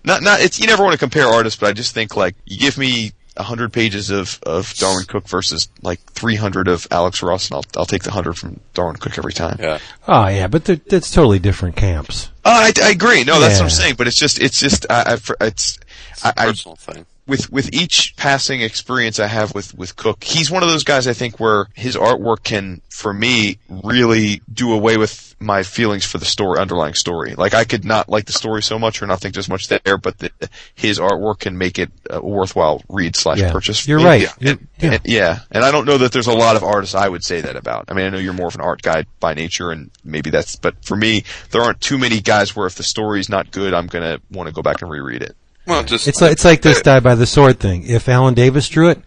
not 0.05 0.23
not. 0.23 0.41
It's 0.41 0.61
you 0.61 0.67
never 0.67 0.83
want 0.83 0.93
to 0.93 0.99
compare 0.99 1.27
artists, 1.27 1.59
but 1.59 1.69
I 1.69 1.73
just 1.73 1.95
think 1.95 2.17
like 2.17 2.35
you 2.45 2.59
give 2.59 2.79
me 2.79 3.13
a 3.39 3.43
hundred 3.43 3.71
pages 3.73 4.11
of 4.11 4.39
of 4.45 4.73
Darwyn 4.75 5.05
Cooke 5.07 5.29
versus 5.29 5.69
like 5.83 6.01
three 6.13 6.37
hundred 6.37 6.69
of 6.69 6.87
Alex 6.91 7.23
Ross, 7.23 7.49
and 7.51 7.57
I'll 7.57 7.65
I'll 7.77 7.87
take 7.87 8.03
the 8.03 8.11
hundred 8.11 8.39
from 8.39 8.61
Darwyn 8.75 8.97
Cooke 8.99 9.19
every 9.19 9.33
time. 9.33 9.59
Yeah. 9.61 9.79
Oh 10.09 10.27
yeah, 10.29 10.47
but 10.47 10.65
that's 10.65 11.11
totally 11.11 11.39
different 11.39 11.77
camps. 11.77 12.31
Oh, 12.45 12.51
I, 12.51 12.73
I 12.83 12.91
agree. 12.91 13.25
No, 13.25 13.41
that's 13.41 13.57
what 13.59 13.65
I'm 13.65 13.71
saying. 13.71 13.97
But 13.99 14.07
it's 14.07 14.17
just, 14.19 14.41
it's 14.41 14.61
just, 14.61 14.87
I, 14.89 15.15
I 15.15 15.17
for- 15.17 15.37
it's, 15.41 15.81
I, 16.23 16.33
I, 16.37 16.45
personal 16.47 16.77
thing. 16.77 17.05
With 17.27 17.51
with 17.51 17.73
each 17.75 18.15
passing 18.17 18.61
experience 18.61 19.19
I 19.19 19.27
have 19.27 19.53
with 19.53 19.75
with 19.77 19.97
Cooke, 19.97 20.23
he's 20.23 20.49
one 20.49 20.63
of 20.63 20.69
those 20.69 20.85
guys 20.85 21.09
I 21.09 21.13
think 21.13 21.41
where 21.41 21.67
his 21.75 21.97
artwork 21.97 22.45
can, 22.45 22.83
for 22.89 23.13
me, 23.13 23.59
really 23.69 24.43
do 24.53 24.73
away 24.73 24.97
with 24.97 25.35
my 25.41 25.65
feelings 25.65 26.05
for 26.05 26.19
the 26.19 26.25
story, 26.25 26.61
underlying 26.61 26.95
story. 26.95 27.35
Like 27.35 27.53
I 27.53 27.65
could 27.65 27.85
not 27.85 28.09
like 28.09 28.27
the 28.27 28.33
story 28.33 28.63
so 28.63 28.79
much 28.79 29.03
or 29.03 29.07
not 29.09 29.21
think 29.21 29.35
there's 29.35 29.49
much 29.49 29.67
there, 29.67 29.99
but 29.99 30.19
the, 30.19 30.31
his 30.77 31.01
artwork 31.01 31.41
can 31.41 31.59
make 31.59 31.81
it 31.81 31.91
a 32.09 32.25
worthwhile 32.25 32.83
read 32.89 33.17
slash 33.17 33.39
Yeah. 33.41 33.51
purchase. 33.51 33.89
You're 33.89 33.99
me. 33.99 34.05
right. 34.05 34.23
Yeah. 34.41 34.51
And, 34.53 34.69
yeah. 34.79 34.93
and- 34.93 35.01
yeah, 35.05 35.39
and 35.51 35.65
I 35.65 35.73
don't 35.73 35.85
know 35.85 35.99
that 35.99 36.13
there's 36.13 36.29
a 36.29 36.33
lot 36.33 36.55
of 36.55 36.63
artists 36.63 36.95
I 36.95 37.09
would 37.09 37.25
say 37.25 37.41
that 37.41 37.57
about. 37.57 37.87
I 37.89 37.95
mean, 37.95 38.07
I 38.07 38.11
know 38.11 38.19
you're 38.19 38.35
more 38.35 38.47
of 38.49 38.55
an 38.55 38.61
art 38.61 38.83
guy 38.83 39.05
by 39.19 39.35
nature, 39.35 39.73
and 39.73 39.91
maybe 40.05 40.31
that's. 40.31 40.55
But 40.57 40.85
for 40.85 40.97
me, 40.97 41.25
there 41.51 41.63
aren't 41.63 41.81
too 41.81 41.99
many 41.99 42.21
guys 42.21 42.55
where 42.55 42.67
if 42.69 42.77
the 42.77 42.83
story's 42.85 43.29
not 43.29 43.51
good, 43.51 43.75
I'm 43.75 43.89
gonna 43.89 44.21
want 44.31 44.47
to 44.47 44.55
go 44.55 44.63
back 44.63 44.81
and 44.81 44.91
reread 44.91 45.23
it. 45.23 45.37
Well, 45.67 45.83
just 45.85 46.07
It's 46.09 46.21
like 46.21 46.33
it's 46.33 46.45
like 46.45 46.63
this 46.63 46.81
die 46.83 47.01
by 47.01 47.15
the 47.15 47.27
sword 47.27 47.59
thing. 47.61 47.85
If 47.87 48.09
Alan 48.09 48.35
Davis 48.35 48.69
drew 48.69 48.91
it, 48.91 49.01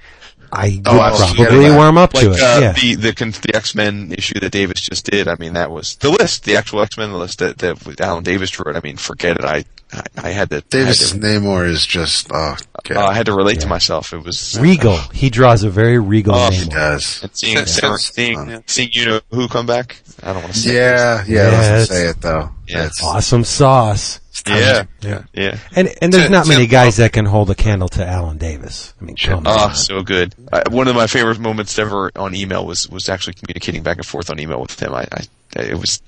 I 0.52 0.82
Oh, 0.86 0.94
would 0.94 1.02
I 1.02 1.10
probably 1.16 1.46
forgetting 1.46 1.76
warm 1.76 1.98
up 1.98 2.14
like, 2.14 2.24
to 2.26 2.32
it. 2.32 2.42
Uh, 2.42 2.60
yeah. 2.60 2.72
The 2.74 2.96
the 2.96 3.12
the 3.48 3.56
X 3.56 3.76
Men 3.76 4.12
issue 4.18 4.40
that 4.40 4.52
Davis 4.52 4.82
just 4.82 5.06
did. 5.10 5.28
I 5.28 5.36
mean, 5.36 5.54
that 5.54 5.70
was 5.72 5.96
the 5.98 6.10
list, 6.10 6.44
the 6.46 6.56
actual 6.58 6.82
X 6.82 6.98
Men 6.98 7.14
list 7.14 7.40
that, 7.40 7.60
that 7.60 7.86
with 7.86 8.02
Alan 8.02 8.24
Davis 8.24 8.50
drew 8.50 8.72
it. 8.72 8.76
I 8.76 8.82
mean, 8.84 8.98
forget 8.98 9.38
it. 9.38 9.46
I 9.46 9.64
I, 9.94 10.04
I 10.18 10.30
had 10.30 10.50
to 10.50 10.62
Davis' 10.62 11.12
I 11.12 11.16
had 11.16 11.24
Namor 11.24 11.68
is 11.68 11.86
just 11.86 12.30
oh 12.32 12.56
uh, 12.96 13.00
I 13.00 13.14
had 13.14 13.28
to 13.28 13.34
relate 13.34 13.60
to 13.62 13.68
myself. 13.68 14.12
It 14.12 14.24
was 14.24 14.58
regal. 14.60 14.98
He 15.14 15.30
draws 15.30 15.64
a 15.64 15.70
very 15.70 16.00
regal 16.00 16.34
Oh, 16.36 16.50
name. 16.50 16.64
he 16.64 16.70
does. 16.70 17.22
And 17.24 17.36
seeing 17.36 17.66
seeing, 17.66 17.98
seeing, 17.98 18.64
seeing 18.66 18.90
you 18.94 19.06
know 19.06 19.20
who 19.32 19.48
come 19.48 19.66
back. 19.68 20.02
I 20.24 20.34
don't 20.34 20.42
want 20.42 20.54
to 20.56 20.60
say. 20.60 20.72
It. 20.72 20.74
Yeah, 20.76 21.22
it. 21.22 21.28
yeah, 21.28 21.44
let's 21.44 21.54
Yes. 21.54 21.90
say 21.90 22.08
it 22.08 22.22
though. 22.22 22.50
Yeah. 22.68 22.86
It's 22.88 23.04
Awesome 23.04 23.44
sauce. 23.44 24.20
Yeah, 24.48 24.84
Yeah. 25.02 25.24
yeah. 25.34 25.58
And 25.76 25.94
and 26.02 26.14
there's 26.14 26.24
Tim- 26.24 26.32
not 26.32 26.48
many 26.48 26.64
Tim- 26.64 26.72
guys 26.72 26.98
that 26.98 27.14
can 27.14 27.26
hold 27.26 27.50
a 27.50 27.56
candle 27.56 27.88
to 27.90 28.06
Alan 28.06 28.38
Davis. 28.38 28.94
I 29.02 29.06
mean, 29.06 29.16
come 29.16 29.44
Oh, 29.46 29.66
on. 29.70 29.76
so 29.76 30.02
good. 30.02 30.36
I, 30.52 30.64
one 30.70 30.88
of 30.88 30.96
my 30.96 31.08
favorite 31.08 31.40
moments 31.40 31.78
ever 31.80 32.12
on 32.16 32.36
email 32.36 32.66
was 32.66 32.90
was 32.90 33.10
actually 33.10 33.34
communicating 33.34 33.84
back 33.84 33.98
and 33.98 34.06
forth 34.06 34.30
on 34.30 34.40
email 34.40 34.62
with 34.62 34.80
him. 34.82 34.94
I, 34.94 35.08
I 35.12 35.24
it 35.60 35.78
was 35.80 36.02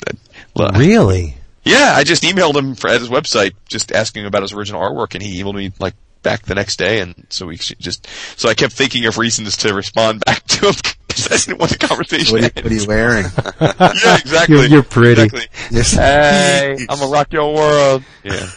uh, 0.57 0.71
Really? 0.75 1.35
Yeah, 1.63 1.93
I 1.95 2.03
just 2.03 2.23
emailed 2.23 2.55
him 2.55 2.73
for, 2.75 2.89
at 2.89 2.99
his 2.99 3.09
website, 3.09 3.51
just 3.67 3.91
asking 3.91 4.25
about 4.25 4.41
his 4.41 4.51
original 4.53 4.81
artwork, 4.81 5.13
and 5.13 5.21
he 5.23 5.41
emailed 5.43 5.55
me 5.55 5.71
like 5.79 5.93
back 6.23 6.43
the 6.43 6.55
next 6.55 6.77
day, 6.77 6.99
and 7.01 7.25
so 7.29 7.45
we 7.47 7.57
just 7.57 8.07
so 8.37 8.49
I 8.49 8.53
kept 8.53 8.73
thinking 8.73 9.05
of 9.05 9.17
reasons 9.17 9.57
to 9.57 9.73
respond 9.73 10.19
back 10.25 10.43
to 10.47 10.67
him 10.67 10.73
because 11.07 11.27
I 11.31 11.37
didn't 11.37 11.59
want 11.59 11.71
the 11.71 11.87
conversation. 11.87 12.33
what, 12.41 12.43
are 12.43 12.45
you, 12.59 12.63
what 12.63 12.71
are 12.71 12.75
you 12.75 12.87
wearing? 12.87 13.25
yeah, 13.61 14.17
exactly. 14.17 14.55
You're- 14.55 14.67
you're 14.69 14.83
pretty. 14.83 15.23
Exactly. 15.23 15.47
Yes. 15.71 15.93
Hey, 15.93 16.77
I'm 16.89 16.99
gonna 16.99 17.11
rock 17.11 17.31
your 17.33 17.53
world. 17.53 18.03
Yeah. 18.23 18.49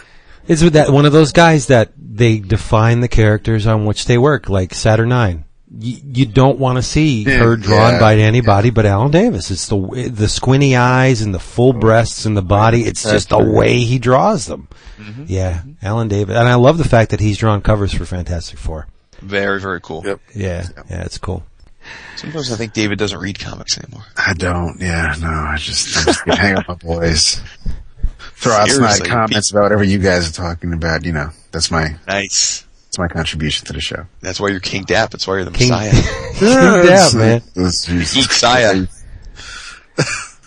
Is 0.47 0.61
that 0.73 0.91
one 0.91 1.07
of 1.07 1.12
those 1.12 1.32
guys 1.32 1.69
that 1.69 1.93
they 1.97 2.39
define 2.39 3.01
the 3.01 3.09
characters 3.09 3.66
on 3.66 3.86
which 3.86 4.05
they 4.05 4.19
work, 4.19 4.49
like 4.51 4.70
Saturnyne? 4.74 5.45
You, 5.77 5.97
you 6.05 6.27
don't 6.27 6.59
want 6.59 6.77
to 6.77 6.82
see 6.82 7.24
her 7.24 7.57
drawn 7.57 7.95
Yeah. 7.95 7.99
by 7.99 8.16
anybody 8.16 8.70
but 8.70 8.85
Alan 8.86 9.11
Davis. 9.11 9.51
It's 9.51 9.66
the 9.69 10.11
the 10.12 10.28
squinty 10.28 10.77
eyes 10.77 11.23
and 11.23 11.35
the 11.35 11.41
full 11.41 11.73
breasts 11.73 12.27
and 12.27 12.36
the 12.36 12.43
body. 12.43 12.82
It's 12.85 13.03
just 13.03 13.31
the 13.31 13.43
way 13.43 13.78
he 13.78 13.99
draws 13.99 14.47
them. 14.47 14.69
Mm-hmm. 14.99 15.25
Yeah, 15.27 15.62
Alan 15.83 16.09
Davis, 16.09 16.37
and 16.37 16.49
I 16.49 16.55
love 16.55 16.79
the 16.79 16.89
fact 16.89 17.11
that 17.11 17.21
he's 17.21 17.39
drawn 17.39 17.61
covers 17.62 17.93
for 17.93 18.05
Fantastic 18.05 18.59
Four. 18.59 18.87
Very, 19.21 19.61
very 19.61 19.81
cool. 19.81 20.03
Yep. 20.05 20.21
Yeah, 20.35 20.66
yeah, 20.91 21.05
it's 21.05 21.19
cool. 21.19 21.45
Sometimes 22.16 22.51
I 22.53 22.57
think 22.57 22.73
David 22.73 22.99
doesn't 22.99 23.19
read 23.19 23.39
comics 23.39 23.79
anymore. 23.79 24.05
I 24.16 24.33
don't. 24.35 24.81
Yeah, 24.81 25.15
no. 25.21 25.29
I 25.29 25.57
just, 25.59 25.97
I'm 25.99 26.05
just 26.07 26.25
gonna 26.25 26.41
hang 26.41 26.57
up 26.57 26.69
my 26.69 26.75
boys. 26.75 27.41
Throw 28.37 28.53
out 28.53 28.69
snide 28.69 28.91
Seriously, 28.97 29.09
comments 29.09 29.51
about 29.51 29.62
whatever 29.65 29.85
you 29.85 29.99
guys 29.99 30.29
are 30.29 30.33
talking 30.33 30.73
about. 30.73 31.05
You 31.05 31.12
know, 31.12 31.31
that's 31.53 31.71
my 31.71 31.97
Nice. 32.07 32.65
that's 32.87 32.99
my 32.99 33.09
contribution 33.09 33.66
to 33.66 33.73
the 33.73 33.81
show. 33.81 34.07
That's 34.21 34.39
why 34.41 34.49
you're 34.49 34.61
King 34.61 34.85
Dap. 34.85 35.11
That's 35.11 35.27
why 35.27 35.35
you're 35.37 35.45
the 35.45 35.51
King, 35.51 35.71
Messiah. 35.71 35.93
King 36.35 36.87
Dap, 36.87 37.15
man. 37.15 37.43
That's 37.55 37.85
Jesus 37.87 38.15
Geek 38.15 38.33
Saya. 38.33 38.87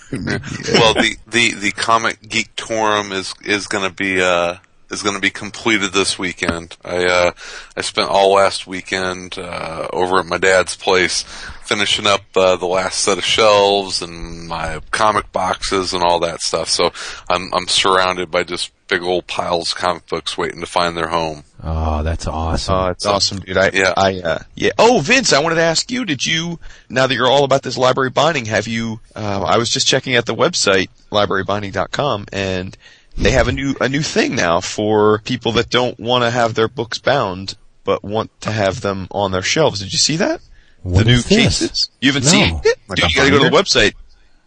well, 0.11 0.93
the, 0.93 1.17
the, 1.27 1.53
the 1.55 1.71
comic 1.71 2.21
geek 2.27 2.55
torum 2.55 3.11
is 3.11 3.33
is 3.43 3.67
going 3.67 3.87
to 3.87 3.93
be 3.93 4.21
uh, 4.21 4.55
is 4.89 5.03
going 5.03 5.15
to 5.15 5.21
be 5.21 5.29
completed 5.29 5.91
this 5.91 6.17
weekend. 6.17 6.77
I 6.83 7.05
uh, 7.05 7.31
I 7.75 7.81
spent 7.81 8.09
all 8.09 8.33
last 8.33 8.67
weekend 8.67 9.37
uh, 9.37 9.87
over 9.91 10.19
at 10.19 10.25
my 10.25 10.37
dad's 10.37 10.75
place 10.75 11.25
finishing 11.67 12.07
up 12.07 12.21
uh, 12.35 12.55
the 12.55 12.65
last 12.65 12.99
set 12.99 13.17
of 13.17 13.25
shelves 13.25 14.01
and 14.01 14.47
my 14.47 14.79
comic 14.91 15.31
boxes 15.31 15.93
and 15.93 16.03
all 16.03 16.19
that 16.21 16.41
stuff. 16.41 16.69
So 16.69 16.91
I'm 17.29 17.53
I'm 17.53 17.67
surrounded 17.67 18.31
by 18.31 18.43
just 18.43 18.71
big 18.87 19.03
old 19.03 19.27
piles 19.27 19.73
of 19.73 19.77
comic 19.77 20.07
books 20.07 20.37
waiting 20.37 20.61
to 20.61 20.65
find 20.65 20.95
their 20.95 21.09
home. 21.09 21.43
Oh, 21.61 22.03
that's 22.03 22.27
awesome. 22.27 22.75
Oh, 22.75 22.87
it's 22.87 23.05
awesome, 23.05 23.39
dude. 23.39 23.57
I, 23.57 23.71
Yeah. 23.73 23.93
I, 23.97 24.19
uh, 24.19 24.39
yeah. 24.55 24.71
Oh, 24.77 24.99
Vince, 24.99 25.33
I 25.33 25.41
wanted 25.41 25.55
to 25.55 25.61
ask 25.61 25.91
you, 25.91 26.05
did 26.05 26.25
you, 26.25 26.59
now 26.89 27.07
that 27.07 27.13
you're 27.13 27.27
all 27.27 27.43
about 27.43 27.63
this 27.63 27.77
library 27.77 28.09
binding, 28.09 28.45
have 28.45 28.67
you, 28.67 28.99
uh, 29.15 29.43
I 29.45 29.57
was 29.57 29.69
just 29.69 29.87
checking 29.87 30.15
out 30.15 30.25
the 30.25 30.35
website, 30.35 30.89
librarybinding.com, 31.11 32.27
and 32.31 32.77
they 33.17 33.31
have 33.31 33.47
a 33.47 33.51
new, 33.51 33.75
a 33.81 33.89
new 33.89 34.01
thing 34.01 34.35
now 34.35 34.61
for 34.61 35.19
people 35.19 35.51
that 35.53 35.69
don't 35.69 35.99
want 35.99 36.23
to 36.23 36.29
have 36.29 36.53
their 36.53 36.67
books 36.67 36.99
bound, 36.99 37.57
but 37.83 38.03
want 38.03 38.29
to 38.41 38.51
have 38.51 38.81
them 38.81 39.07
on 39.11 39.31
their 39.31 39.41
shelves. 39.41 39.79
Did 39.79 39.91
you 39.91 39.99
see 39.99 40.17
that? 40.17 40.41
What 40.83 40.99
the 41.05 41.11
new 41.11 41.17
this? 41.17 41.27
cases? 41.27 41.89
You 42.01 42.11
haven't 42.13 42.25
No. 42.25 42.29
seen 42.31 42.61
it? 42.63 42.77
Like 42.87 42.99
Dude, 42.99 43.09
you 43.11 43.15
gotta 43.17 43.31
go 43.31 43.43
to 43.43 43.49
the 43.49 43.55
website. 43.55 43.93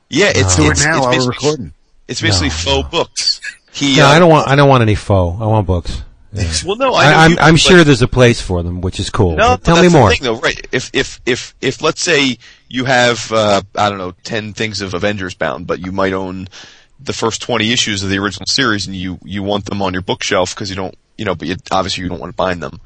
Yeah, 0.09 0.33
it's, 0.35 0.57
Do 0.57 0.65
it 0.67 0.71
it's, 0.73 0.85
now 0.85 0.97
it's 0.97 1.01
while 1.07 1.11
basically, 1.13 1.29
recording. 1.37 1.73
it's 2.09 2.21
basically 2.21 2.49
No, 2.49 2.55
faux 2.55 2.83
no. 2.85 2.99
books. 2.99 3.41
He, 3.73 3.97
No, 3.97 4.07
uh, 4.07 4.09
I 4.09 4.19
don't 4.19 4.31
want. 4.31 4.49
I 4.49 4.57
don't 4.57 4.69
want 4.69 4.83
any 4.83 4.95
faux. 4.97 5.41
I 5.41 5.47
want 5.47 5.67
books. 5.67 6.03
Yeah. 6.33 6.49
well, 6.65 6.77
no, 6.77 6.95
I, 6.95 7.11
know 7.11 7.17
I, 7.19 7.25
I'm 7.25 7.31
you- 7.33 7.37
I'm 7.41 7.57
sure 7.57 7.83
there's 7.85 8.03
a 8.03 8.09
place 8.09 8.41
for 8.41 8.63
them, 8.63 8.81
which 8.81 8.99
is 9.01 9.11
cool. 9.11 9.35
No, 9.37 9.57
tell 9.57 9.77
but 9.77 9.83
me 9.83 9.89
that's 9.89 9.93
the 9.93 9.99
more. 9.99 10.11
thing, 10.11 10.23
though, 10.23 10.39
right? 10.39 10.67
If 10.73 10.91
if 10.93 11.21
if 11.27 11.55
if 11.61 11.83
let's 11.83 12.01
say 12.03 12.39
you 12.69 12.85
have 12.85 13.31
uh, 13.33 13.63
I 13.77 13.89
don't 13.89 13.99
know 13.99 14.15
ten 14.25 14.53
things 14.53 14.81
of 14.81 14.95
Avengers 14.95 15.35
bound, 15.35 15.67
but 15.67 15.81
you 15.85 15.91
might 15.93 16.13
own 16.13 16.49
the 17.01 17.13
first 17.13 17.43
twenty 17.43 17.73
issues 17.73 18.03
of 18.05 18.11
the 18.11 18.19
original 18.19 18.47
series, 18.47 18.87
and 18.87 18.95
you 18.97 19.19
you 19.25 19.43
want 19.43 19.65
them 19.67 19.83
on 19.83 19.93
your 19.93 20.03
bookshelf 20.03 20.55
because 20.55 20.71
you 20.71 20.77
don't 20.77 20.95
you 21.19 21.25
know, 21.25 21.35
but 21.35 21.49
you, 21.49 21.57
obviously 21.73 22.03
you 22.05 22.09
don't 22.09 22.21
want 22.21 22.33
to 22.33 22.37
bind 22.37 22.63
them. 22.63 22.81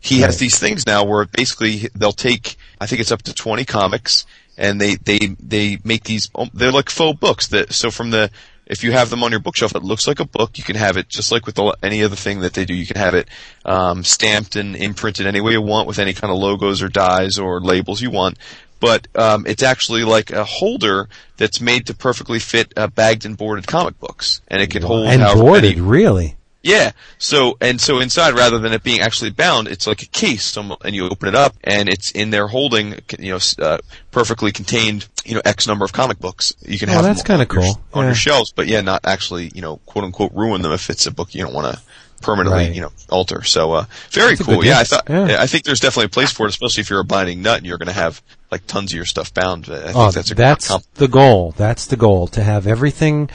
He 0.00 0.20
has 0.20 0.38
these 0.38 0.58
things 0.58 0.86
now 0.86 1.04
where 1.04 1.26
basically 1.26 1.88
they'll 1.94 2.12
take 2.12 2.56
I 2.80 2.86
think 2.86 3.00
it's 3.00 3.12
up 3.12 3.22
to 3.22 3.34
twenty 3.34 3.64
comics, 3.64 4.24
and 4.56 4.80
they 4.80 4.96
they 4.96 5.36
they 5.38 5.78
make 5.84 6.04
these 6.04 6.30
um, 6.34 6.50
they're 6.54 6.72
like 6.72 6.90
faux 6.90 7.18
books 7.18 7.48
that 7.48 7.72
so 7.72 7.90
from 7.90 8.10
the 8.10 8.30
if 8.66 8.84
you 8.84 8.92
have 8.92 9.10
them 9.10 9.24
on 9.24 9.32
your 9.32 9.40
bookshelf, 9.40 9.74
it 9.74 9.82
looks 9.82 10.06
like 10.06 10.20
a 10.20 10.24
book. 10.24 10.56
You 10.56 10.62
can 10.64 10.76
have 10.76 10.96
it 10.96 11.08
just 11.08 11.32
like 11.32 11.44
with 11.44 11.56
the, 11.56 11.76
any 11.82 12.04
other 12.04 12.14
thing 12.14 12.40
that 12.40 12.54
they 12.54 12.64
do. 12.64 12.72
You 12.72 12.86
can 12.86 12.96
have 12.96 13.14
it 13.14 13.28
um, 13.64 14.04
stamped 14.04 14.54
and 14.54 14.76
imprinted 14.76 15.26
any 15.26 15.40
way 15.40 15.52
you 15.52 15.60
want 15.60 15.88
with 15.88 15.98
any 15.98 16.12
kind 16.12 16.32
of 16.32 16.38
logos 16.38 16.80
or 16.80 16.88
dies 16.88 17.36
or 17.38 17.60
labels 17.60 18.00
you 18.00 18.10
want. 18.10 18.38
but 18.78 19.08
um, 19.14 19.44
it's 19.46 19.62
actually 19.62 20.04
like 20.04 20.30
a 20.30 20.44
holder 20.44 21.08
that's 21.36 21.60
made 21.60 21.86
to 21.86 21.94
perfectly 21.94 22.38
fit 22.38 22.72
uh, 22.76 22.86
bagged 22.86 23.26
and 23.26 23.36
boarded 23.36 23.66
comic 23.66 23.98
books, 24.00 24.40
and 24.48 24.62
it 24.62 24.70
can 24.70 24.82
hold 24.82 25.06
and 25.06 25.22
boarded, 25.34 25.76
many- 25.76 25.80
really. 25.80 26.36
Yeah. 26.62 26.92
So 27.18 27.56
and 27.60 27.80
so 27.80 28.00
inside, 28.00 28.34
rather 28.34 28.58
than 28.58 28.72
it 28.72 28.82
being 28.82 29.00
actually 29.00 29.30
bound, 29.30 29.68
it's 29.68 29.86
like 29.86 30.02
a 30.02 30.06
case. 30.06 30.56
And 30.56 30.94
you 30.94 31.08
open 31.08 31.28
it 31.28 31.34
up, 31.34 31.54
and 31.64 31.88
it's 31.88 32.10
in 32.10 32.30
there 32.30 32.46
holding, 32.48 33.00
you 33.18 33.32
know, 33.32 33.38
uh, 33.64 33.78
perfectly 34.10 34.52
contained, 34.52 35.06
you 35.24 35.34
know, 35.34 35.42
X 35.44 35.66
number 35.66 35.84
of 35.84 35.92
comic 35.92 36.18
books. 36.18 36.52
You 36.66 36.78
can 36.78 36.88
Oh, 36.90 36.94
have 36.94 37.04
that's 37.04 37.22
kinda 37.22 37.46
your- 37.50 37.62
cool. 37.62 37.80
on 37.94 38.02
Yeah. 38.04 38.08
your 38.10 38.14
shelves, 38.14 38.52
but 38.54 38.66
yeah, 38.68 38.80
not 38.80 39.00
actually, 39.04 39.50
you 39.54 39.62
know, 39.62 39.76
quote 39.86 40.04
unquote, 40.04 40.32
ruin 40.34 40.62
them 40.62 40.72
if 40.72 40.90
it's 40.90 41.06
a 41.06 41.10
book 41.10 41.34
you 41.34 41.42
don't 41.42 41.54
want 41.54 41.74
to 41.74 41.80
permanently, 42.22 42.64
Right. 42.66 42.74
you 42.74 42.82
know, 42.82 42.92
alter. 43.08 43.42
So 43.44 43.72
uh, 43.72 43.84
very 44.10 44.34
That's 44.34 44.42
cool. 44.46 44.62
Yeah, 44.62 44.78
I 44.80 44.84
thought. 44.84 45.04
Yeah. 45.08 45.38
I 45.40 45.46
think 45.46 45.64
there's 45.64 45.80
definitely 45.80 46.06
a 46.06 46.08
place 46.10 46.30
for 46.30 46.44
it, 46.46 46.50
especially 46.50 46.82
if 46.82 46.90
you're 46.90 47.00
a 47.00 47.04
binding 47.04 47.40
nut 47.40 47.56
and 47.58 47.66
you're 47.66 47.78
going 47.78 47.86
to 47.88 47.94
have 47.94 48.20
like 48.50 48.66
tons 48.66 48.92
of 48.92 48.96
your 48.96 49.06
stuff 49.06 49.32
bound. 49.32 49.68
I 49.72 49.78
think 49.84 49.96
oh, 49.96 50.10
that's 50.10 50.30
a 50.30 50.34
that's 50.34 50.68
comp- 50.68 50.84
the 50.96 51.08
goal. 51.08 51.54
That's 51.56 51.86
the 51.86 51.96
goal 51.96 52.26
to 52.28 52.42
have 52.42 52.66
everything 52.66 53.30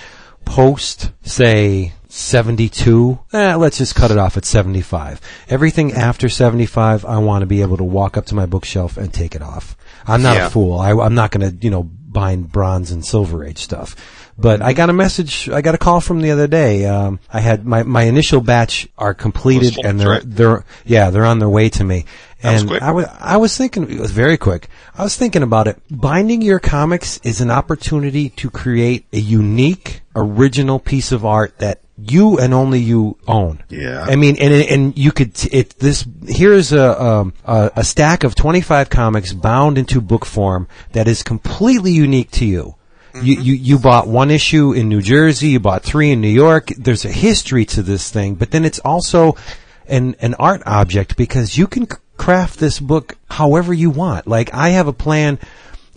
post, 0.46 1.10
say, 1.24 1.94
72. 2.16 3.20
Eh, 3.34 3.56
let's 3.56 3.78
just 3.78 3.94
cut 3.96 4.10
it 4.10 4.18
off 4.18 4.38
at 4.38 4.46
75. 4.46 5.20
Everything 5.50 5.92
after 5.94 6.30
75, 6.30 7.04
I 7.06 7.18
want 7.18 7.42
to 7.42 7.46
be 7.46 7.62
able 7.62 7.78
to 7.78 7.84
walk 7.84 8.16
up 8.18 8.26
to 8.28 8.36
my 8.36 8.46
bookshelf 8.46 8.98
and 8.98 9.14
take 9.14 9.36
it 9.36 9.42
off. 9.42 9.76
I'm 10.08 10.22
not 10.22 10.38
Yeah. 10.38 10.48
a 10.48 10.50
fool. 10.50 10.80
I, 10.80 10.92
I'm 10.92 11.14
not 11.16 11.32
going 11.32 11.50
to, 11.52 11.58
you 11.64 11.70
know, 11.70 11.84
bind 11.84 12.52
bronze 12.52 12.92
and 12.92 13.06
silver 13.06 13.44
age 13.44 13.58
stuff. 13.58 13.96
But 14.38 14.62
I 14.62 14.74
got 14.74 14.90
a 14.90 14.94
message, 14.94 15.50
I 15.50 15.62
got 15.62 15.76
a 15.76 15.78
call 15.78 16.02
from 16.02 16.22
the 16.22 16.32
other 16.32 16.48
day. 16.48 16.86
Um, 16.86 17.20
I 17.32 17.40
had 17.42 17.66
my, 17.66 17.84
my 17.84 18.04
initial 18.04 18.42
batch 18.42 18.88
are 18.98 19.14
completed 19.14 19.78
and 19.84 20.00
they're, 20.00 20.10
right? 20.10 20.24
they're, 20.26 20.66
yeah, 20.86 21.10
they're 21.10 21.26
on 21.26 21.40
their 21.40 21.50
way 21.50 21.70
to 21.70 21.84
me. 21.84 22.06
That 22.42 22.54
was 22.54 22.62
and. 22.64 22.72
I 22.82 22.92
was, 22.92 23.06
I 23.20 23.38
was 23.38 23.58
thinking, 23.58 23.90
it 23.92 24.00
was 24.00 24.12
very 24.12 24.38
quick. 24.38 24.68
I 24.98 25.04
was 25.04 25.16
thinking 25.18 25.44
about 25.44 25.68
it. 25.68 25.82
Binding 25.90 26.42
your 26.42 26.60
comics 26.60 27.18
is 27.24 27.40
an 27.42 27.52
opportunity 27.52 28.30
to 28.30 28.50
create 28.50 29.06
a 29.14 29.20
unique, 29.20 30.02
original 30.16 30.80
piece 30.80 31.12
of 31.12 31.26
art 31.26 31.58
that 31.60 31.82
you 31.98 32.38
and 32.38 32.54
only 32.54 32.80
you 32.80 33.18
own. 33.28 33.64
Yeah. 33.70 34.04
I 34.08 34.16
mean, 34.16 34.36
and 34.40 34.54
and 34.54 34.98
you 34.98 35.12
could 35.12 35.32
it 35.54 35.80
this 35.80 36.06
here's 36.28 36.74
a 36.74 37.02
um, 37.02 37.34
a, 37.46 37.72
a 37.78 37.84
stack 37.84 38.24
of 38.24 38.36
25 38.36 38.90
comics 38.90 39.34
bound 39.34 39.78
into 39.78 40.02
book 40.02 40.26
form 40.26 40.68
that 40.92 41.08
is 41.08 41.24
completely 41.24 41.92
unique 41.92 42.32
to 42.32 42.46
you. 42.46 42.76
You, 43.22 43.40
you 43.40 43.54
you 43.54 43.80
bought 43.80 44.08
one 44.10 44.30
issue 44.30 44.74
in 44.74 44.90
New 44.90 45.02
Jersey, 45.02 45.48
you 45.48 45.62
bought 45.62 45.84
three 45.84 46.12
in 46.12 46.20
New 46.20 46.28
York. 46.28 46.68
There's 46.78 47.06
a 47.06 47.12
history 47.12 47.64
to 47.68 47.82
this 47.82 48.12
thing, 48.12 48.36
but 48.36 48.52
then 48.52 48.66
it's 48.66 48.80
also 48.80 49.38
an 49.88 50.16
an 50.20 50.34
art 50.34 50.62
object 50.66 51.16
because 51.16 51.58
you 51.58 51.66
can 51.66 51.88
craft 52.18 52.60
this 52.60 52.82
book 52.82 53.16
however 53.30 53.74
you 53.74 53.90
want. 53.90 54.28
Like 54.28 54.54
I 54.54 54.70
have 54.70 54.88
a 54.88 54.94
plan 54.94 55.40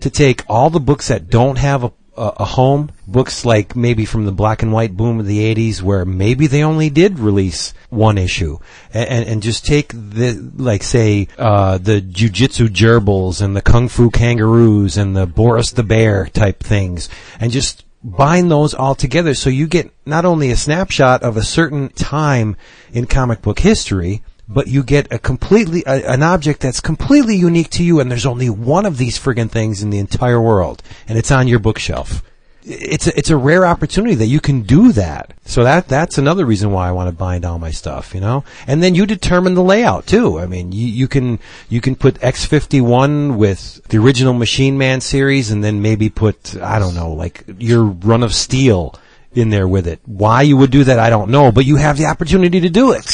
to 0.00 0.10
take 0.10 0.44
all 0.48 0.70
the 0.70 0.78
books 0.78 1.08
that 1.08 1.28
don't 1.28 1.58
have 1.58 1.82
a 1.82 1.92
a, 2.18 2.44
home, 2.44 2.90
books 3.06 3.44
like 3.44 3.76
maybe 3.76 4.04
from 4.04 4.24
the 4.24 4.32
black 4.32 4.62
and 4.62 4.72
white 4.72 4.96
boom 4.96 5.20
of 5.20 5.26
the 5.26 5.54
80s 5.54 5.82
where 5.82 6.04
maybe 6.04 6.46
they 6.46 6.62
only 6.62 6.90
did 6.90 7.18
release 7.18 7.74
one 7.90 8.18
issue. 8.18 8.58
And, 8.92 9.08
and, 9.08 9.28
and 9.28 9.42
just 9.42 9.64
take 9.64 9.92
the, 9.92 10.52
like 10.56 10.82
say, 10.82 11.28
uh, 11.38 11.78
the 11.78 12.00
jujitsu 12.00 12.68
gerbils 12.68 13.40
and 13.40 13.56
the 13.56 13.62
kung 13.62 13.88
fu 13.88 14.10
kangaroos 14.10 14.96
and 14.96 15.16
the 15.16 15.26
Boris 15.26 15.72
the 15.72 15.82
Bear 15.82 16.26
type 16.26 16.60
things 16.60 17.08
and 17.40 17.52
just 17.52 17.84
bind 18.02 18.50
those 18.50 18.74
all 18.74 18.94
together 18.94 19.34
so 19.34 19.50
you 19.50 19.66
get 19.66 19.92
not 20.06 20.24
only 20.24 20.50
a 20.50 20.56
snapshot 20.56 21.22
of 21.22 21.36
a 21.36 21.42
certain 21.42 21.88
time 21.90 22.56
in 22.92 23.06
comic 23.06 23.42
book 23.42 23.58
history, 23.58 24.22
but 24.48 24.66
you 24.66 24.82
get 24.82 25.12
a 25.12 25.18
completely 25.18 25.82
a, 25.86 26.10
an 26.10 26.22
object 26.22 26.60
that's 26.60 26.80
completely 26.80 27.36
unique 27.36 27.70
to 27.70 27.84
you 27.84 28.00
and 28.00 28.10
there's 28.10 28.26
only 28.26 28.48
one 28.48 28.86
of 28.86 28.96
these 28.96 29.18
friggin' 29.18 29.50
things 29.50 29.82
in 29.82 29.90
the 29.90 29.98
entire 29.98 30.40
world 30.40 30.82
and 31.06 31.18
it's 31.18 31.30
on 31.30 31.46
your 31.46 31.58
bookshelf. 31.58 32.22
It's 32.70 33.06
a, 33.06 33.16
it's 33.16 33.30
a 33.30 33.36
rare 33.36 33.64
opportunity 33.64 34.14
that 34.16 34.26
you 34.26 34.40
can 34.40 34.60
do 34.60 34.92
that. 34.92 35.32
So 35.44 35.64
that 35.64 35.88
that's 35.88 36.18
another 36.18 36.44
reason 36.44 36.70
why 36.70 36.88
I 36.88 36.92
want 36.92 37.08
to 37.08 37.16
bind 37.16 37.44
all 37.44 37.58
my 37.58 37.70
stuff 37.70 38.14
you 38.14 38.20
know? 38.20 38.44
And 38.66 38.82
then 38.82 38.94
you 38.94 39.06
determine 39.06 39.54
the 39.54 39.62
layout 39.62 40.06
too. 40.06 40.38
I 40.38 40.46
mean 40.46 40.72
you, 40.72 40.86
you 40.86 41.08
can 41.08 41.38
you 41.68 41.80
can 41.80 41.94
put 41.94 42.14
X51 42.14 43.36
with 43.36 43.82
the 43.88 43.98
original 43.98 44.32
Machine 44.32 44.78
Man 44.78 45.00
series 45.00 45.50
and 45.50 45.62
then 45.62 45.82
maybe 45.82 46.08
put 46.08 46.56
I 46.56 46.78
don't 46.78 46.94
know 46.94 47.12
like 47.12 47.44
your 47.58 47.84
run 47.84 48.22
of 48.22 48.34
steel 48.34 48.94
in 49.32 49.50
there 49.50 49.68
with 49.68 49.86
it. 49.86 50.00
Why 50.06 50.40
you 50.42 50.56
would 50.56 50.70
do 50.70 50.84
that 50.84 50.98
I 50.98 51.10
don't 51.10 51.30
know 51.30 51.52
but 51.52 51.66
you 51.66 51.76
have 51.76 51.98
the 51.98 52.06
opportunity 52.06 52.60
to 52.60 52.70
do 52.70 52.92
it 52.92 53.04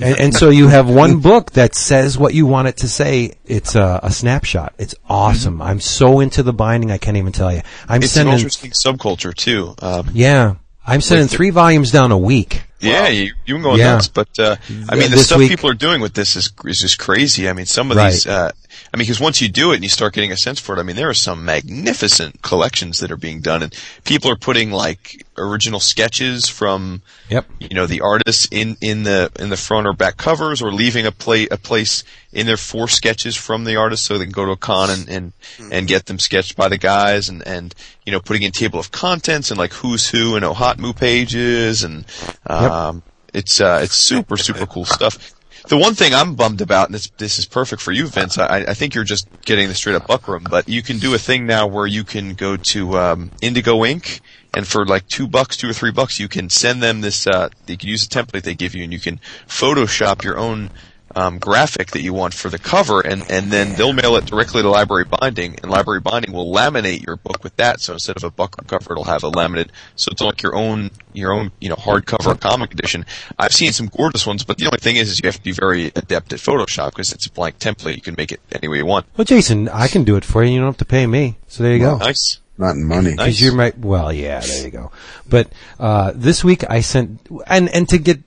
and, 0.00 0.18
and 0.20 0.34
so 0.34 0.50
you 0.50 0.68
have 0.68 0.88
one 0.88 1.20
book 1.20 1.52
that 1.52 1.74
says 1.74 2.16
what 2.18 2.34
you 2.34 2.46
want 2.46 2.68
it 2.68 2.78
to 2.78 2.88
say. 2.88 3.32
It's 3.44 3.74
a, 3.74 4.00
a 4.02 4.10
snapshot. 4.10 4.74
It's 4.78 4.94
awesome. 5.08 5.60
I'm 5.62 5.80
so 5.80 6.20
into 6.20 6.42
the 6.42 6.52
binding. 6.52 6.90
I 6.90 6.98
can't 6.98 7.16
even 7.16 7.32
tell 7.32 7.52
you. 7.52 7.62
I'm 7.88 8.02
it's 8.02 8.12
sending. 8.12 8.32
an 8.34 8.38
interesting 8.38 8.70
subculture 8.72 9.34
too. 9.34 9.74
Um, 9.80 10.10
Yeah, 10.12 10.54
I'm 10.86 11.00
sending 11.00 11.26
the- 11.26 11.36
three 11.36 11.50
volumes 11.50 11.90
down 11.92 12.12
a 12.12 12.18
week. 12.18 12.62
Yeah, 12.80 13.08
you, 13.08 13.32
you 13.44 13.54
can 13.54 13.62
go 13.64 13.74
Yeah. 13.74 13.94
nuts, 13.94 14.06
but 14.06 14.28
uh, 14.38 14.54
I 14.88 14.94
mean, 14.94 15.10
the 15.10 15.16
this 15.16 15.26
stuff 15.26 15.38
week- 15.38 15.48
people 15.50 15.68
are 15.68 15.74
doing 15.74 16.00
with 16.00 16.14
this 16.14 16.36
is 16.36 16.52
is 16.64 16.78
just 16.80 16.98
crazy. 16.98 17.48
I 17.48 17.52
mean, 17.52 17.66
some 17.66 17.90
of 17.90 17.96
Right. 17.96 18.12
these. 18.12 18.26
Uh, 18.26 18.52
I 18.92 18.96
mean, 18.96 19.04
because 19.04 19.20
once 19.20 19.42
you 19.42 19.48
do 19.48 19.72
it 19.72 19.76
and 19.76 19.82
you 19.82 19.90
start 19.90 20.14
getting 20.14 20.32
a 20.32 20.36
sense 20.36 20.58
for 20.58 20.74
it, 20.74 20.78
I 20.78 20.82
mean, 20.82 20.96
there 20.96 21.10
are 21.10 21.14
some 21.14 21.44
magnificent 21.44 22.40
collections 22.42 23.00
that 23.00 23.10
are 23.10 23.18
being 23.18 23.40
done, 23.40 23.62
and 23.62 23.74
people 24.04 24.30
are 24.30 24.36
putting 24.36 24.70
like 24.70 25.26
original 25.36 25.78
sketches 25.78 26.48
from, 26.48 27.02
Yep. 27.28 27.46
you 27.60 27.74
know, 27.74 27.86
the 27.86 28.00
artists 28.00 28.48
in 28.50 28.76
in 28.80 29.02
the 29.02 29.30
in 29.38 29.50
the 29.50 29.56
front 29.58 29.86
or 29.86 29.92
back 29.92 30.16
covers, 30.16 30.62
or 30.62 30.72
leaving 30.72 31.04
a 31.04 31.12
play 31.12 31.46
a 31.50 31.58
place 31.58 32.02
in 32.32 32.46
there 32.46 32.56
for 32.56 32.88
sketches 32.88 33.36
from 33.36 33.64
the 33.64 33.76
artist, 33.76 34.04
so 34.06 34.16
they 34.16 34.24
can 34.24 34.32
go 34.32 34.46
to 34.46 34.52
a 34.52 34.56
con 34.56 34.90
and 34.90 35.08
and, 35.08 35.32
and 35.70 35.86
get 35.86 36.06
them 36.06 36.18
sketched 36.18 36.56
by 36.56 36.68
the 36.68 36.78
guys, 36.78 37.28
and 37.28 37.46
and 37.46 37.74
you 38.06 38.12
know, 38.12 38.20
putting 38.20 38.42
in 38.42 38.52
table 38.52 38.80
of 38.80 38.90
contents 38.90 39.50
and 39.50 39.58
like 39.58 39.72
who's 39.74 40.08
who 40.08 40.34
and 40.34 40.44
OHOTMU 40.44 40.96
pages, 40.96 41.84
and 41.84 42.06
um, 42.46 43.02
it's 43.34 43.60
uh, 43.60 43.80
it's 43.82 43.94
super 43.94 44.38
super 44.38 44.64
cool 44.66 44.86
stuff. 44.86 45.34
The 45.68 45.76
one 45.76 45.94
thing 45.94 46.14
I'm 46.14 46.34
bummed 46.34 46.62
about, 46.62 46.86
and 46.88 46.94
this 46.94 47.10
this 47.18 47.38
is 47.38 47.44
perfect 47.44 47.82
for 47.82 47.92
you, 47.92 48.06
Vince. 48.06 48.38
I, 48.38 48.60
I 48.60 48.72
think 48.72 48.94
you're 48.94 49.04
just 49.04 49.28
getting 49.42 49.68
the 49.68 49.74
straight 49.74 49.96
up 49.96 50.06
buckram, 50.06 50.48
but 50.48 50.66
you 50.66 50.82
can 50.82 50.98
do 50.98 51.12
a 51.14 51.18
thing 51.18 51.44
now 51.44 51.66
where 51.66 51.86
you 51.86 52.04
can 52.04 52.32
go 52.32 52.56
to 52.56 52.96
um, 52.96 53.30
Indigo 53.42 53.74
Inc. 53.80 54.20
and 54.54 54.66
for 54.66 54.86
like 54.86 55.06
two 55.08 55.28
bucks, 55.28 55.58
two 55.58 55.68
or 55.68 55.74
three 55.74 55.92
bucks, 55.92 56.18
you 56.18 56.26
can 56.26 56.48
send 56.48 56.82
them 56.82 57.02
this. 57.02 57.26
Uh, 57.26 57.50
you 57.66 57.76
can 57.76 57.90
use 57.90 58.06
a 58.06 58.08
template 58.08 58.44
they 58.44 58.54
give 58.54 58.74
you, 58.74 58.82
and 58.82 58.94
you 58.94 58.98
can 58.98 59.20
Photoshop 59.46 60.24
your 60.24 60.38
own 60.38 60.70
um, 61.14 61.38
graphic 61.38 61.92
that 61.92 62.02
you 62.02 62.12
want 62.12 62.34
for 62.34 62.48
the 62.48 62.58
cover, 62.58 63.00
and 63.00 63.28
and 63.30 63.50
then 63.50 63.74
they'll 63.74 63.92
mail 63.92 64.16
it 64.16 64.26
directly 64.26 64.62
to 64.62 64.68
Library 64.68 65.04
Binding, 65.04 65.58
and 65.62 65.70
Library 65.70 66.00
Binding 66.00 66.32
will 66.32 66.52
laminate 66.52 67.04
your 67.06 67.16
book 67.16 67.42
with 67.42 67.56
that. 67.56 67.80
So 67.80 67.94
instead 67.94 68.16
of 68.16 68.24
a 68.24 68.30
buckram 68.30 68.66
cover, 68.66 68.92
it'll 68.92 69.04
have 69.04 69.22
a 69.22 69.28
laminated. 69.28 69.72
So 69.96 70.10
it's 70.12 70.20
like 70.20 70.42
your 70.42 70.54
own 70.54 70.90
your 71.12 71.32
own 71.32 71.52
you 71.60 71.68
know 71.68 71.76
hardcover 71.76 72.38
comic 72.38 72.72
edition. 72.72 73.06
I've 73.38 73.52
seen 73.52 73.72
some 73.72 73.86
gorgeous 73.86 74.26
ones, 74.26 74.44
but 74.44 74.58
the 74.58 74.66
only 74.66 74.78
thing 74.78 74.96
is, 74.96 75.10
is 75.10 75.20
you 75.20 75.26
have 75.26 75.36
to 75.36 75.42
be 75.42 75.52
very 75.52 75.86
adept 75.86 76.32
at 76.32 76.38
Photoshop 76.38 76.90
because 76.90 77.12
it's 77.12 77.26
a 77.26 77.30
blank 77.30 77.58
template. 77.58 77.96
You 77.96 78.02
can 78.02 78.14
make 78.16 78.32
it 78.32 78.40
any 78.52 78.68
way 78.68 78.78
you 78.78 78.86
want. 78.86 79.06
Well, 79.16 79.24
Jason, 79.24 79.68
I 79.68 79.88
can 79.88 80.04
do 80.04 80.16
it 80.16 80.24
for 80.24 80.42
you. 80.42 80.52
You 80.52 80.58
don't 80.60 80.68
have 80.68 80.76
to 80.78 80.84
pay 80.84 81.06
me. 81.06 81.38
So 81.48 81.62
there 81.62 81.72
you 81.72 81.80
go. 81.80 81.96
Nice. 81.98 82.40
Not 82.58 82.74
in 82.74 82.84
money. 82.84 83.12
Because 83.12 83.40
you're 83.40 83.54
my 83.54 83.72
well, 83.78 84.12
yeah, 84.12 84.40
there 84.40 84.64
you 84.64 84.70
go. 84.70 84.90
But 85.28 85.52
uh, 85.78 86.12
this 86.14 86.42
week 86.42 86.68
I 86.68 86.80
sent 86.80 87.20
and 87.46 87.68
and 87.68 87.88
to 87.88 87.98
get 87.98 88.20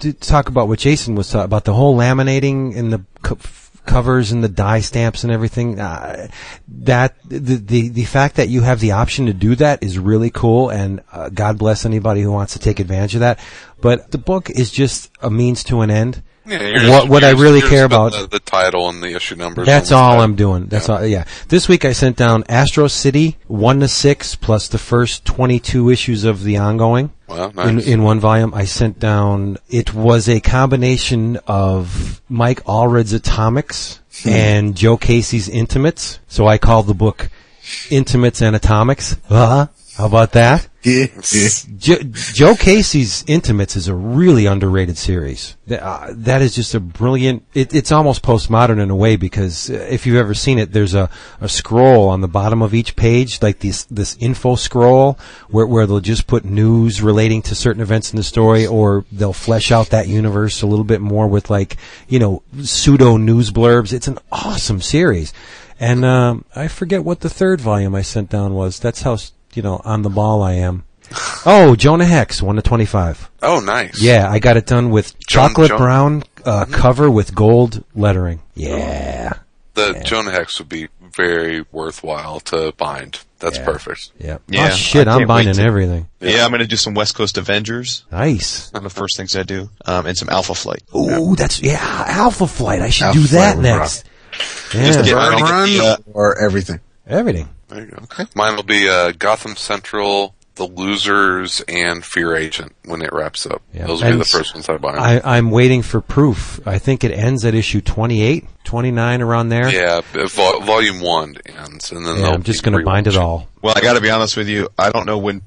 to 0.00 0.12
talk 0.12 0.48
about 0.48 0.66
what 0.66 0.80
Jason 0.80 1.14
was 1.14 1.30
talking 1.30 1.44
about 1.44 1.64
the 1.64 1.74
whole 1.74 1.96
laminating 1.96 2.76
and 2.76 2.92
the 2.92 3.04
co- 3.22 3.38
covers 3.86 4.32
and 4.32 4.42
the 4.42 4.48
die 4.48 4.80
stamps 4.80 5.22
and 5.22 5.32
everything. 5.32 5.78
Uh, 5.78 6.26
that 6.66 7.14
the, 7.24 7.38
the 7.38 7.88
the 7.88 8.04
fact 8.04 8.34
that 8.36 8.48
you 8.48 8.62
have 8.62 8.80
the 8.80 8.90
option 8.90 9.26
to 9.26 9.32
do 9.32 9.54
that 9.54 9.84
is 9.84 10.00
really 10.00 10.30
cool, 10.30 10.68
and 10.68 11.00
uh, 11.12 11.28
God 11.28 11.56
bless 11.56 11.86
anybody 11.86 12.22
who 12.22 12.32
wants 12.32 12.54
to 12.54 12.58
take 12.58 12.80
advantage 12.80 13.14
of 13.14 13.20
that. 13.20 13.38
But 13.80 14.10
the 14.10 14.18
book 14.18 14.50
is 14.50 14.72
just 14.72 15.12
a 15.20 15.30
means 15.30 15.62
to 15.64 15.80
an 15.82 15.90
end. 15.90 16.22
Yeah, 16.46 16.88
what 16.88 17.08
what 17.08 17.24
I 17.24 17.30
really 17.30 17.60
care 17.60 17.84
about 17.84 18.12
the, 18.12 18.26
the 18.26 18.38
title 18.38 18.88
and 18.88 19.02
the 19.02 19.14
issue 19.16 19.34
numbers. 19.36 19.66
that's 19.66 19.90
all. 19.92 20.20
I'm 20.20 20.36
doing. 20.36 20.66
That's 20.66 20.88
all. 20.88 21.04
Yeah. 21.04 21.24
This 21.48 21.68
week 21.68 21.84
I 21.84 21.92
sent 21.92 22.16
down 22.16 22.44
Astro 22.48 22.86
City 22.88 23.36
one 23.46 23.80
to 23.80 23.88
six 23.88 24.34
plus 24.36 24.68
the 24.68 24.78
first 24.78 25.24
22 25.24 25.90
issues 25.90 26.24
of 26.24 26.44
the 26.44 26.56
ongoing. 26.58 27.10
Wow, 27.28 27.48
In, 27.48 27.76
nice. 27.76 27.86
in 27.86 28.02
one 28.04 28.20
volume, 28.20 28.54
I 28.54 28.64
sent 28.64 28.98
down. 29.00 29.56
It 29.68 29.92
was 29.92 30.28
a 30.28 30.40
combination 30.40 31.38
of 31.48 32.20
Mike 32.28 32.62
Allred's 32.64 33.12
Atomics 33.12 34.00
and 34.24 34.76
Joe 34.76 34.96
Casey's 34.96 35.48
Intimates. 35.48 36.20
So 36.28 36.46
I 36.46 36.58
called 36.58 36.86
the 36.86 36.94
book 36.94 37.28
Intimates 37.90 38.40
and 38.42 38.54
Atomics. 38.54 39.16
Uh-huh. 39.28 39.66
How 39.96 40.04
about 40.04 40.32
that? 40.32 40.68
Jo- 41.78 42.02
Joe 42.12 42.54
Casey's 42.54 43.24
Intimates 43.26 43.76
is 43.76 43.88
a 43.88 43.94
really 43.94 44.44
underrated 44.44 44.98
series. 44.98 45.56
Uh, 45.70 46.08
that 46.10 46.42
is 46.42 46.54
just 46.54 46.74
a 46.74 46.80
brilliant. 46.80 47.44
It, 47.54 47.74
it's 47.74 47.90
almost 47.90 48.22
postmodern 48.22 48.78
in 48.78 48.90
a 48.90 48.94
way 48.94 49.16
because 49.16 49.70
uh, 49.70 49.86
if 49.90 50.04
you've 50.04 50.18
ever 50.18 50.34
seen 50.34 50.58
it, 50.58 50.72
there's 50.72 50.94
a, 50.94 51.08
a 51.40 51.48
scroll 51.48 52.10
on 52.10 52.20
the 52.20 52.28
bottom 52.28 52.60
of 52.60 52.74
each 52.74 52.94
page, 52.94 53.40
like 53.40 53.60
this 53.60 53.84
this 53.84 54.18
info 54.20 54.54
scroll, 54.54 55.18
where 55.48 55.66
where 55.66 55.86
they'll 55.86 56.00
just 56.00 56.26
put 56.26 56.44
news 56.44 57.00
relating 57.00 57.40
to 57.42 57.54
certain 57.54 57.80
events 57.80 58.12
in 58.12 58.18
the 58.18 58.22
story, 58.22 58.66
or 58.66 59.06
they'll 59.10 59.32
flesh 59.32 59.72
out 59.72 59.88
that 59.90 60.08
universe 60.08 60.60
a 60.60 60.66
little 60.66 60.84
bit 60.84 61.00
more 61.00 61.26
with 61.26 61.48
like 61.48 61.78
you 62.06 62.18
know 62.18 62.42
pseudo 62.62 63.16
news 63.16 63.50
blurbs. 63.50 63.94
It's 63.94 64.08
an 64.08 64.18
awesome 64.30 64.82
series. 64.82 65.32
And 65.78 66.04
um, 66.04 66.44
I 66.54 66.68
forget 66.68 67.04
what 67.04 67.20
the 67.20 67.28
third 67.28 67.60
volume 67.60 67.94
I 67.94 68.02
sent 68.02 68.30
down 68.30 68.54
was. 68.54 68.78
That's 68.78 69.02
how 69.02 69.16
you 69.56 69.62
know 69.62 69.80
on 69.84 70.02
the 70.02 70.10
ball 70.10 70.42
I 70.42 70.52
am. 70.54 70.84
Oh, 71.44 71.76
Jonah 71.76 72.04
Hex, 72.04 72.42
one 72.42 72.56
to 72.56 72.62
twenty-five. 72.62 73.30
Oh, 73.42 73.60
nice. 73.60 74.00
Yeah, 74.02 74.28
I 74.30 74.38
got 74.40 74.56
it 74.56 74.66
done 74.66 74.90
with 74.90 75.16
Joan- 75.20 75.48
chocolate 75.50 75.68
Joan- 75.68 75.78
brown 75.78 76.22
uh, 76.44 76.64
cover 76.70 77.08
with 77.10 77.34
gold 77.34 77.84
lettering. 77.94 78.42
Yeah, 78.54 79.34
The 79.74 80.02
Jonah 80.04 80.32
Hex 80.32 80.58
would 80.58 80.68
be 80.68 80.88
very 81.14 81.64
worthwhile 81.72 82.40
to 82.40 82.72
bind. 82.76 83.20
That's 83.38 83.58
perfect. 83.58 84.12
yeah. 84.18 84.38
Yeah, 84.48 84.68
oh 84.72 84.74
shit, 84.74 85.06
I 85.06 85.14
I'm 85.20 85.26
binding 85.28 85.54
to- 85.54 85.62
everything. 85.62 86.08
Yeah, 86.20 86.44
I'm 86.44 86.50
going 86.50 86.60
to 86.62 86.66
do 86.66 86.76
some 86.76 86.94
West 86.94 87.14
Coast 87.14 87.36
Avengers. 87.38 88.04
Nice. 88.10 88.72
One 88.72 88.84
of 88.84 88.92
the 88.92 88.98
first 88.98 89.16
things 89.18 89.36
I 89.36 89.42
do, 89.44 89.68
um, 89.84 90.06
and 90.06 90.16
some 90.16 90.28
Alpha 90.30 90.54
Flight. 90.54 90.82
Ooh, 90.96 91.36
that's 91.36 91.60
yeah, 91.62 91.78
Alpha 92.08 92.46
Flight. 92.46 92.80
I 92.82 92.88
should 92.90 93.04
Alpha 93.08 93.18
do 93.20 93.26
that 93.28 93.54
Flight 93.54 93.56
was 93.58 93.62
next. 93.62 94.04
Just 94.72 95.04
get- 95.04 95.14
Byrne 95.14 95.42
run 95.42 95.68
get 95.68 95.78
the, 95.78 95.86
uh, 95.86 95.96
or 96.14 96.38
everything. 96.42 96.80
everything. 97.06 97.48
There 97.68 97.80
you 97.84 97.90
go. 97.90 97.98
Okay. 98.04 98.24
Mine 98.34 98.56
will 98.56 98.62
be 98.62 98.88
uh, 98.88 99.12
Gotham 99.18 99.56
Central, 99.56 100.34
The 100.54 100.66
Losers, 100.66 101.62
and 101.68 102.04
Fear 102.04 102.36
Agent 102.36 102.74
when 102.84 103.02
it 103.02 103.12
wraps 103.12 103.44
up. 103.46 103.62
Yeah. 103.74 103.86
Those 103.86 104.02
will 104.02 104.12
be 104.12 104.16
the 104.18 104.24
first 104.24 104.54
ones 104.54 104.68
I 104.68 104.76
buy. 104.76 104.94
I, 104.96 105.36
I'm 105.36 105.50
waiting 105.50 105.82
for 105.82 106.00
proof. 106.00 106.60
I 106.66 106.78
think 106.78 107.02
it 107.04 107.10
ends 107.10 107.44
at 107.44 107.54
issue 107.54 107.80
28, 107.80 108.44
29, 108.64 109.20
around 109.22 109.48
there. 109.48 109.68
yeah, 109.68 110.00
b- 110.12 110.26
vol- 110.28 110.60
volume 110.60 111.00
one 111.00 111.36
ends, 111.46 111.90
and 111.92 112.06
then 112.06 112.18
Yeah, 112.18 112.28
I'm 112.30 112.42
just 112.44 112.62
going 112.62 112.78
to 112.78 112.84
bind 112.84 113.06
it 113.08 113.16
all. 113.16 113.48
Well, 113.62 113.74
I 113.76 113.80
got 113.80 113.94
to 113.94 114.00
be 114.00 114.10
honest 114.10 114.36
with 114.36 114.48
you. 114.48 114.68
I 114.78 114.90
don't 114.92 115.06
know 115.06 115.18
when 115.18 115.42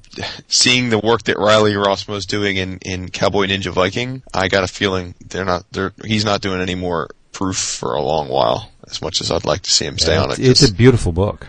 seeing 0.48 0.90
the 0.90 0.98
work 0.98 1.22
that 1.24 1.38
Riley 1.38 1.72
Rossmo 1.72 2.16
is 2.16 2.26
doing 2.26 2.58
in, 2.58 2.78
in 2.82 3.08
Cowboy 3.10 3.46
Ninja 3.46 3.72
Viking. 3.72 4.22
I 4.34 4.48
got 4.48 4.62
a 4.62 4.68
feeling 4.68 5.14
they're 5.26 5.46
not. 5.46 5.64
They're 5.72 5.92
he's 6.04 6.24
not 6.26 6.42
doing 6.42 6.60
any 6.60 6.74
more 6.74 7.08
proof 7.32 7.56
for 7.56 7.94
a 7.94 8.02
long 8.02 8.28
while. 8.28 8.70
As 8.90 9.00
much 9.00 9.20
as 9.22 9.30
I'd 9.30 9.44
like 9.46 9.62
to 9.62 9.70
see 9.70 9.86
him 9.86 9.98
stay 9.98 10.14
Yeah, 10.14 10.24
on 10.24 10.32
it. 10.32 10.38
it's 10.40 10.68
a 10.68 10.72
beautiful 10.74 11.12
book. 11.12 11.46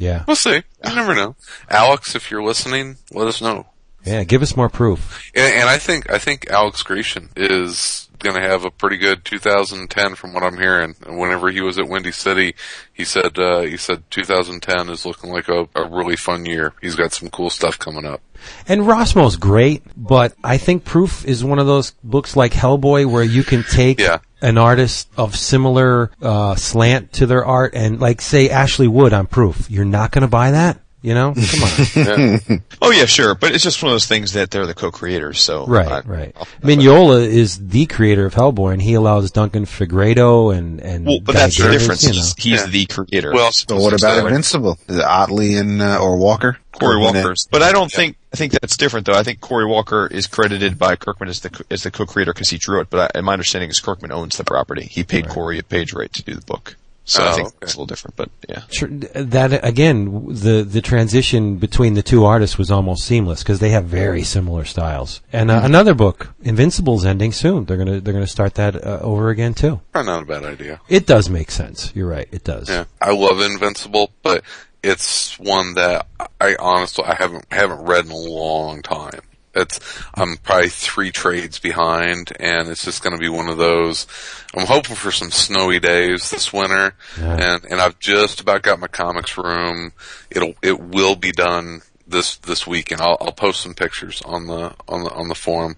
Yeah, 0.00 0.24
We'll 0.26 0.34
see. 0.36 0.56
You 0.84 0.94
never 0.94 1.14
know. 1.14 1.36
Alex, 1.68 2.14
if 2.16 2.30
you're 2.30 2.42
listening, 2.42 2.96
let 3.12 3.28
us 3.28 3.40
know. 3.40 3.66
yeah. 4.04 4.24
Give 4.24 4.42
us 4.42 4.56
more 4.56 4.68
proof. 4.68 5.30
And, 5.34 5.54
and 5.60 5.68
I 5.68 5.78
think 5.78 6.10
I 6.10 6.18
think 6.18 6.48
Alex 6.50 6.82
Grecian 6.82 7.28
is 7.36 8.08
going 8.20 8.36
to 8.40 8.48
have 8.48 8.64
a 8.64 8.70
pretty 8.70 8.96
good 8.96 9.24
2010 9.24 10.14
from 10.14 10.32
what 10.32 10.42
I'm 10.42 10.56
hearing. 10.56 10.94
And 11.06 11.18
whenever 11.18 11.50
he 11.50 11.60
was 11.60 11.78
at 11.78 11.88
Windy 11.88 12.12
City, 12.12 12.54
he 12.92 13.04
said 13.04 13.38
uh, 13.38 13.60
he 13.62 13.76
said 13.76 14.02
2010 14.10 14.88
is 14.90 15.04
looking 15.04 15.30
like 15.30 15.48
a, 15.48 15.68
a 15.74 15.88
really 15.88 16.16
fun 16.16 16.46
year. 16.46 16.72
He's 16.80 16.94
got 16.96 17.12
some 17.12 17.28
cool 17.30 17.50
stuff 17.50 17.78
coming 17.78 18.04
up. 18.04 18.20
And 18.66 18.82
Rossmo's 18.82 19.36
great, 19.36 19.82
but 19.96 20.34
I 20.42 20.56
think 20.56 20.84
Proof 20.84 21.24
is 21.26 21.44
one 21.44 21.58
of 21.58 21.66
those 21.66 21.90
books 22.02 22.36
like 22.36 22.52
Hellboy 22.52 23.04
where 23.10 23.22
you 23.22 23.42
can 23.44 23.62
take 23.64 24.00
Yeah. 24.00 24.18
an 24.40 24.56
artist 24.56 25.08
of 25.18 25.36
similar 25.36 26.10
uh, 26.22 26.54
slant 26.54 27.12
to 27.14 27.26
their 27.26 27.44
art 27.44 27.74
and, 27.74 28.00
like, 28.00 28.22
say 28.22 28.48
Ashley 28.48 28.88
Wood 28.88 29.12
on 29.12 29.26
Proof. 29.26 29.70
You're 29.70 29.84
not 29.84 30.10
going 30.10 30.22
to 30.22 30.28
buy 30.28 30.52
that, 30.52 30.80
you 31.02 31.14
know? 31.14 31.34
Come 31.34 31.62
on. 31.62 32.62
oh 32.82 32.90
yeah, 32.90 33.06
sure, 33.06 33.34
but 33.34 33.54
it's 33.54 33.64
just 33.64 33.82
one 33.82 33.90
of 33.90 33.94
those 33.94 34.06
things 34.06 34.32
that 34.34 34.50
they're 34.50 34.66
the 34.66 34.74
co-creators. 34.74 35.40
So 35.40 35.66
right, 35.66 35.88
I- 35.90 36.00
right. 36.00 36.34
Mignola 36.62 37.26
is 37.26 37.68
the 37.68 37.86
creator 37.86 38.26
of 38.26 38.34
Hellboy, 38.34 38.72
and 38.74 38.82
he 38.82 38.94
allows 38.94 39.30
Duncan 39.30 39.64
Fegredo 39.64 40.56
and 40.56 40.80
and 40.80 41.06
Well, 41.06 41.20
but 41.20 41.34
Guy 41.34 41.40
that's 41.40 41.56
the 41.58 41.70
difference. 41.70 42.02
You 42.02 42.10
know. 42.10 42.14
He's, 42.16 42.34
he's 42.34 42.60
Yeah. 42.60 42.66
the 42.66 42.86
creator. 42.86 43.32
Well, 43.32 43.52
So 43.52 43.76
what 43.76 43.88
about 43.88 43.94
Exactly. 43.94 44.28
Invincible? 44.28 44.78
Is 44.88 44.96
it 44.98 45.04
Ottley 45.04 45.56
and 45.56 45.80
uh, 45.82 45.98
or 46.00 46.16
Walker? 46.16 46.58
Corey 46.72 46.94
Kirkman 46.94 47.06
and- 47.16 47.24
Walker's. 47.24 47.48
But 47.50 47.62
I 47.62 47.72
don't 47.72 47.90
think 47.90 48.16
I 48.32 48.36
think 48.36 48.52
that's 48.52 48.76
different 48.76 49.06
though. 49.06 49.14
I 49.18 49.22
think 49.24 49.40
Cory 49.40 49.66
Walker 49.66 50.06
is 50.06 50.26
credited 50.28 50.78
by 50.78 50.96
Kirkman 50.96 51.28
as 51.28 51.40
the 51.40 51.50
co- 51.50 51.64
as 51.70 51.82
the 51.82 51.90
co-creator 51.90 52.32
because 52.32 52.48
he 52.50 52.58
drew 52.58 52.80
it. 52.80 52.88
But 52.90 53.10
I, 53.16 53.20
my 53.22 53.32
understanding 53.32 53.70
is 53.70 53.80
Kirkman 53.80 54.12
owns 54.12 54.36
the 54.36 54.44
property. 54.44 54.84
He 54.84 55.02
paid 55.02 55.28
Corey 55.28 55.58
a 55.58 55.62
page 55.62 55.92
rate 55.92 56.12
to 56.14 56.22
do 56.22 56.34
the 56.34 56.40
book. 56.42 56.76
So 57.10 57.24
I 57.24 57.30
Oh, 57.30 57.34
think 57.34 57.48
okay. 57.48 57.56
it's 57.62 57.74
a 57.74 57.76
little 57.76 57.86
different. 57.86 58.14
But 58.16 58.30
yeah, 58.48 58.62
Tr- 58.70 58.86
That 58.88 59.64
again, 59.66 60.26
the 60.28 60.62
the 60.62 60.80
transition 60.80 61.56
between 61.56 61.94
the 61.94 62.02
two 62.04 62.24
artists 62.24 62.56
was 62.56 62.70
almost 62.70 63.04
seamless 63.04 63.42
because 63.42 63.58
they 63.58 63.70
have 63.70 63.86
very 63.86 64.22
similar 64.22 64.64
styles. 64.64 65.20
And 65.32 65.50
uh, 65.50 65.60
another 65.64 65.94
book, 65.94 66.32
Invincible's 66.42 67.04
ending 67.04 67.32
soon. 67.32 67.64
They're 67.64 67.76
gonna 67.76 68.00
they're 68.00 68.14
gonna 68.14 68.28
start 68.28 68.54
that 68.54 68.76
uh, 68.76 69.00
over 69.02 69.30
again 69.30 69.54
too. 69.54 69.80
Probably 69.90 70.12
not 70.12 70.22
a 70.22 70.26
bad 70.26 70.44
idea. 70.44 70.80
It 70.88 71.06
does 71.06 71.28
make 71.28 71.50
sense. 71.50 71.90
You're 71.96 72.08
right. 72.08 72.28
It 72.30 72.44
does. 72.44 72.68
Yeah, 72.68 72.84
I 73.02 73.12
love 73.12 73.40
Invincible, 73.40 74.12
but 74.22 74.44
it's 74.84 75.36
one 75.40 75.74
that 75.74 76.06
I 76.40 76.54
honestly 76.60 77.04
I 77.04 77.14
haven't 77.16 77.44
haven't 77.50 77.84
read 77.86 78.04
in 78.06 78.12
a 78.12 78.16
long 78.16 78.82
time. 78.82 79.20
It's 79.54 79.80
I'm 80.14 80.36
probably 80.36 80.68
three 80.68 81.10
trades 81.10 81.58
behind, 81.58 82.32
and 82.38 82.68
it's 82.68 82.84
just 82.84 83.02
going 83.02 83.14
to 83.14 83.18
be 83.20 83.28
one 83.28 83.48
of 83.48 83.56
those. 83.58 84.06
I'm 84.54 84.66
hoping 84.66 84.94
for 84.96 85.10
some 85.10 85.30
snowy 85.30 85.80
days 85.80 86.30
this 86.30 86.52
winter, 86.52 86.94
Yeah. 87.18 87.54
and 87.54 87.64
and 87.64 87.80
I've 87.80 87.98
just 87.98 88.40
about 88.40 88.62
got 88.62 88.78
my 88.78 88.86
comics 88.86 89.36
room. 89.36 89.92
It'll 90.30 90.54
it 90.62 90.78
will 90.80 91.16
be 91.16 91.32
done 91.32 91.82
this 92.06 92.36
this 92.36 92.64
week, 92.66 92.90
and 92.92 93.00
I'll, 93.00 93.16
I'll 93.20 93.32
post 93.32 93.60
some 93.62 93.74
pictures 93.74 94.22
on 94.24 94.46
the 94.46 94.72
on 94.88 95.02
the 95.04 95.10
on 95.10 95.28
the 95.28 95.34
forum. 95.34 95.74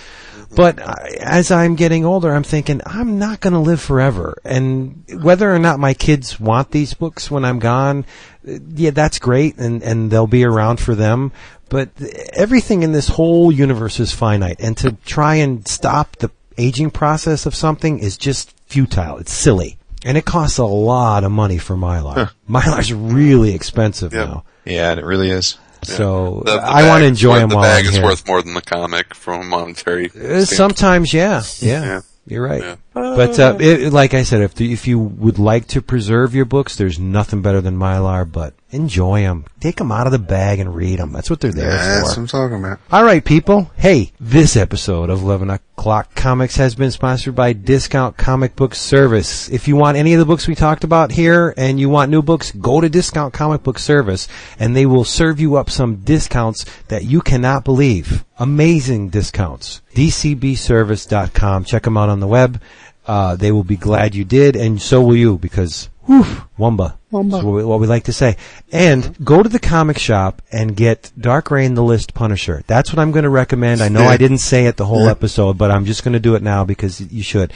But 0.54 0.82
I, 0.82 1.18
as 1.22 1.50
I'm 1.50 1.76
getting 1.76 2.04
older, 2.06 2.34
I'm 2.34 2.44
thinking 2.44 2.82
I'm 2.86 3.18
not 3.18 3.40
going 3.40 3.54
to 3.54 3.60
live 3.60 3.82
forever, 3.82 4.38
and 4.44 5.04
whether 5.22 5.54
or 5.54 5.60
not 5.60 5.80
my 5.80 5.94
kids 5.94 6.40
want 6.40 6.72
these 6.72 6.94
books 6.94 7.32
when 7.32 7.46
I'm 7.46 7.60
gone, 7.60 8.06
yeah, 8.44 8.92
that's 8.92 9.20
great, 9.20 9.58
and 9.58 9.82
and 9.82 10.12
they'll 10.12 10.28
be 10.28 10.44
around 10.44 10.80
for 10.80 10.94
them. 10.94 11.32
But 11.70 11.90
everything 12.34 12.84
in 12.84 12.92
this 12.92 13.08
whole 13.08 13.50
universe 13.50 14.00
is 14.02 14.12
finite, 14.12 14.60
and 14.60 14.76
to 14.78 14.92
try 15.06 15.36
and 15.36 15.66
stop 15.68 16.18
the 16.18 16.30
aging 16.58 16.92
process 16.92 17.46
of 17.46 17.56
something 17.56 18.00
is 18.00 18.18
just 18.18 18.52
futile. 18.68 19.20
It's 19.20 19.32
silly, 19.32 19.78
and 20.04 20.18
it 20.18 20.26
costs 20.26 20.58
a 20.58 20.66
lot 20.66 21.24
of 21.24 21.32
money 21.32 21.60
for 21.60 21.78
Mylar. 21.78 22.32
Mylar's 22.50 22.94
really 22.94 23.56
expensive 23.56 24.12
now. 24.12 24.44
Yeah, 24.66 24.92
it 24.92 25.06
really 25.06 25.30
is. 25.30 25.58
So 25.84 26.44
The- 26.46 26.58
the 26.58 26.64
I 26.64 26.88
want 26.88 27.02
to 27.02 27.08
enjoy 27.08 27.40
them 27.40 27.50
The 27.50 27.56
while 27.56 27.66
bag 27.66 27.86
I'm 27.86 27.90
is 27.90 27.96
here. 27.96 28.04
worth 28.06 28.28
more 28.28 28.42
than 28.42 28.54
the 28.54 28.62
comic 28.62 29.14
from 29.16 29.42
a 29.42 29.44
monetary. 29.44 30.12
Uh. 30.20 30.46
Sometimes, 30.46 31.14
yeah, 31.14 31.44
yeah, 31.60 32.02
you're 32.28 32.44
right. 32.44 32.78
But 32.94 33.40
uh, 33.40 33.58
it, 33.60 33.94
like 33.94 34.14
I 34.14 34.24
said, 34.24 34.42
if 34.42 34.56
the, 34.56 34.74
if 34.74 34.86
you 34.86 35.00
would 35.00 35.40
like 35.40 35.68
to 35.68 35.82
preserve 35.82 36.36
your 36.36 36.46
books, 36.46 36.76
there's 36.76 37.00
nothing 37.00 37.42
better 37.42 37.62
than 37.62 37.78
Mylar. 37.78 38.30
But 38.30 38.54
enjoy 38.70 39.22
them, 39.22 39.46
take 39.60 39.78
them 39.78 39.92
out 39.92 40.08
of 40.08 40.12
the 40.12 40.20
bag 40.20 40.60
and 40.60 40.76
read 40.76 41.00
them. 41.00 41.14
That's 41.14 41.30
what 41.30 41.40
they're 41.40 41.52
there 41.52 41.72
for. 41.72 41.78
That's 41.78 42.10
what. 42.10 42.18
I'm 42.18 42.28
talking 42.28 42.58
about. 42.58 42.80
All 42.92 43.04
right, 43.04 43.24
people. 43.24 43.72
Hey, 43.78 44.12
this 44.20 44.58
episode 44.58 45.10
of 45.10 45.22
11 45.22 45.50
O'Clock 45.50 46.16
Comics 46.16 46.58
has 46.58 46.76
been 46.76 46.92
sponsored 46.92 47.36
by 47.36 47.54
Discount 47.54 48.18
Comic 48.18 48.56
Book 48.56 48.76
Service. 48.76 49.50
If 49.50 49.68
you 49.70 49.78
want 49.78 49.98
any 49.98 50.14
of 50.14 50.20
the 50.20 50.26
books 50.26 50.48
we 50.48 50.56
talked 50.56 50.84
about 50.84 51.12
here 51.12 51.54
and 51.56 51.80
you 51.80 51.90
want 51.90 52.12
new 52.12 52.22
books, 52.22 52.52
go 52.52 52.82
to 52.82 52.90
Discount 52.90 53.34
Comic 53.34 53.64
Book 53.64 53.80
Service 53.80 54.28
and 54.60 54.76
they 54.76 54.86
will 54.86 55.06
serve 55.06 55.40
you 55.40 55.56
up 55.56 55.70
some 55.70 55.98
discounts 55.98 56.66
that 56.90 57.06
you 57.06 57.22
cannot 57.22 57.64
believe. 57.64 58.26
Amazing 58.38 59.10
discounts. 59.10 59.82
DCBService.com. 59.94 61.64
Check 61.64 61.84
them 61.84 61.98
out 61.98 62.10
on 62.10 62.20
the 62.20 62.28
web. 62.28 62.60
Uh, 63.08 63.36
they 63.36 63.52
will 63.52 63.64
be 63.64 63.78
glad 63.78 64.14
you 64.14 64.24
did, 64.24 64.56
and 64.56 64.82
so 64.82 65.02
will 65.02 65.16
you, 65.16 65.38
because, 65.38 65.90
whew, 66.06 66.24
Wumba. 66.58 66.98
Wumba. 67.12 67.32
That's 67.32 67.44
what 67.44 67.54
we, 67.56 67.64
what 67.66 67.80
we 67.80 67.88
like 67.88 68.04
to 68.06 68.14
say. 68.14 68.38
And 68.72 69.16
go 69.26 69.42
to 69.42 69.50
the 69.50 69.60
comic 69.60 69.98
shop 69.98 70.42
and 70.52 70.76
get 70.76 71.12
Dark 71.20 71.50
Reign 71.50 71.74
the 71.74 71.84
List 71.84 72.14
Punisher. 72.14 72.64
That's 72.68 72.92
what 72.92 73.00
I'm 73.00 73.12
going 73.12 73.24
to 73.24 73.30
recommend. 73.30 73.82
I 73.82 73.90
know 73.90 74.04
I 74.04 74.18
didn't 74.18 74.38
say 74.38 74.68
it 74.68 74.78
the 74.78 74.86
whole 74.86 75.10
episode, 75.10 75.58
but 75.58 75.72
I'm 75.72 75.86
just 75.86 76.04
going 76.04 76.14
to 76.14 76.20
do 76.20 76.36
it 76.36 76.44
now 76.44 76.64
because 76.64 77.02
you 77.02 77.24
should. 77.24 77.54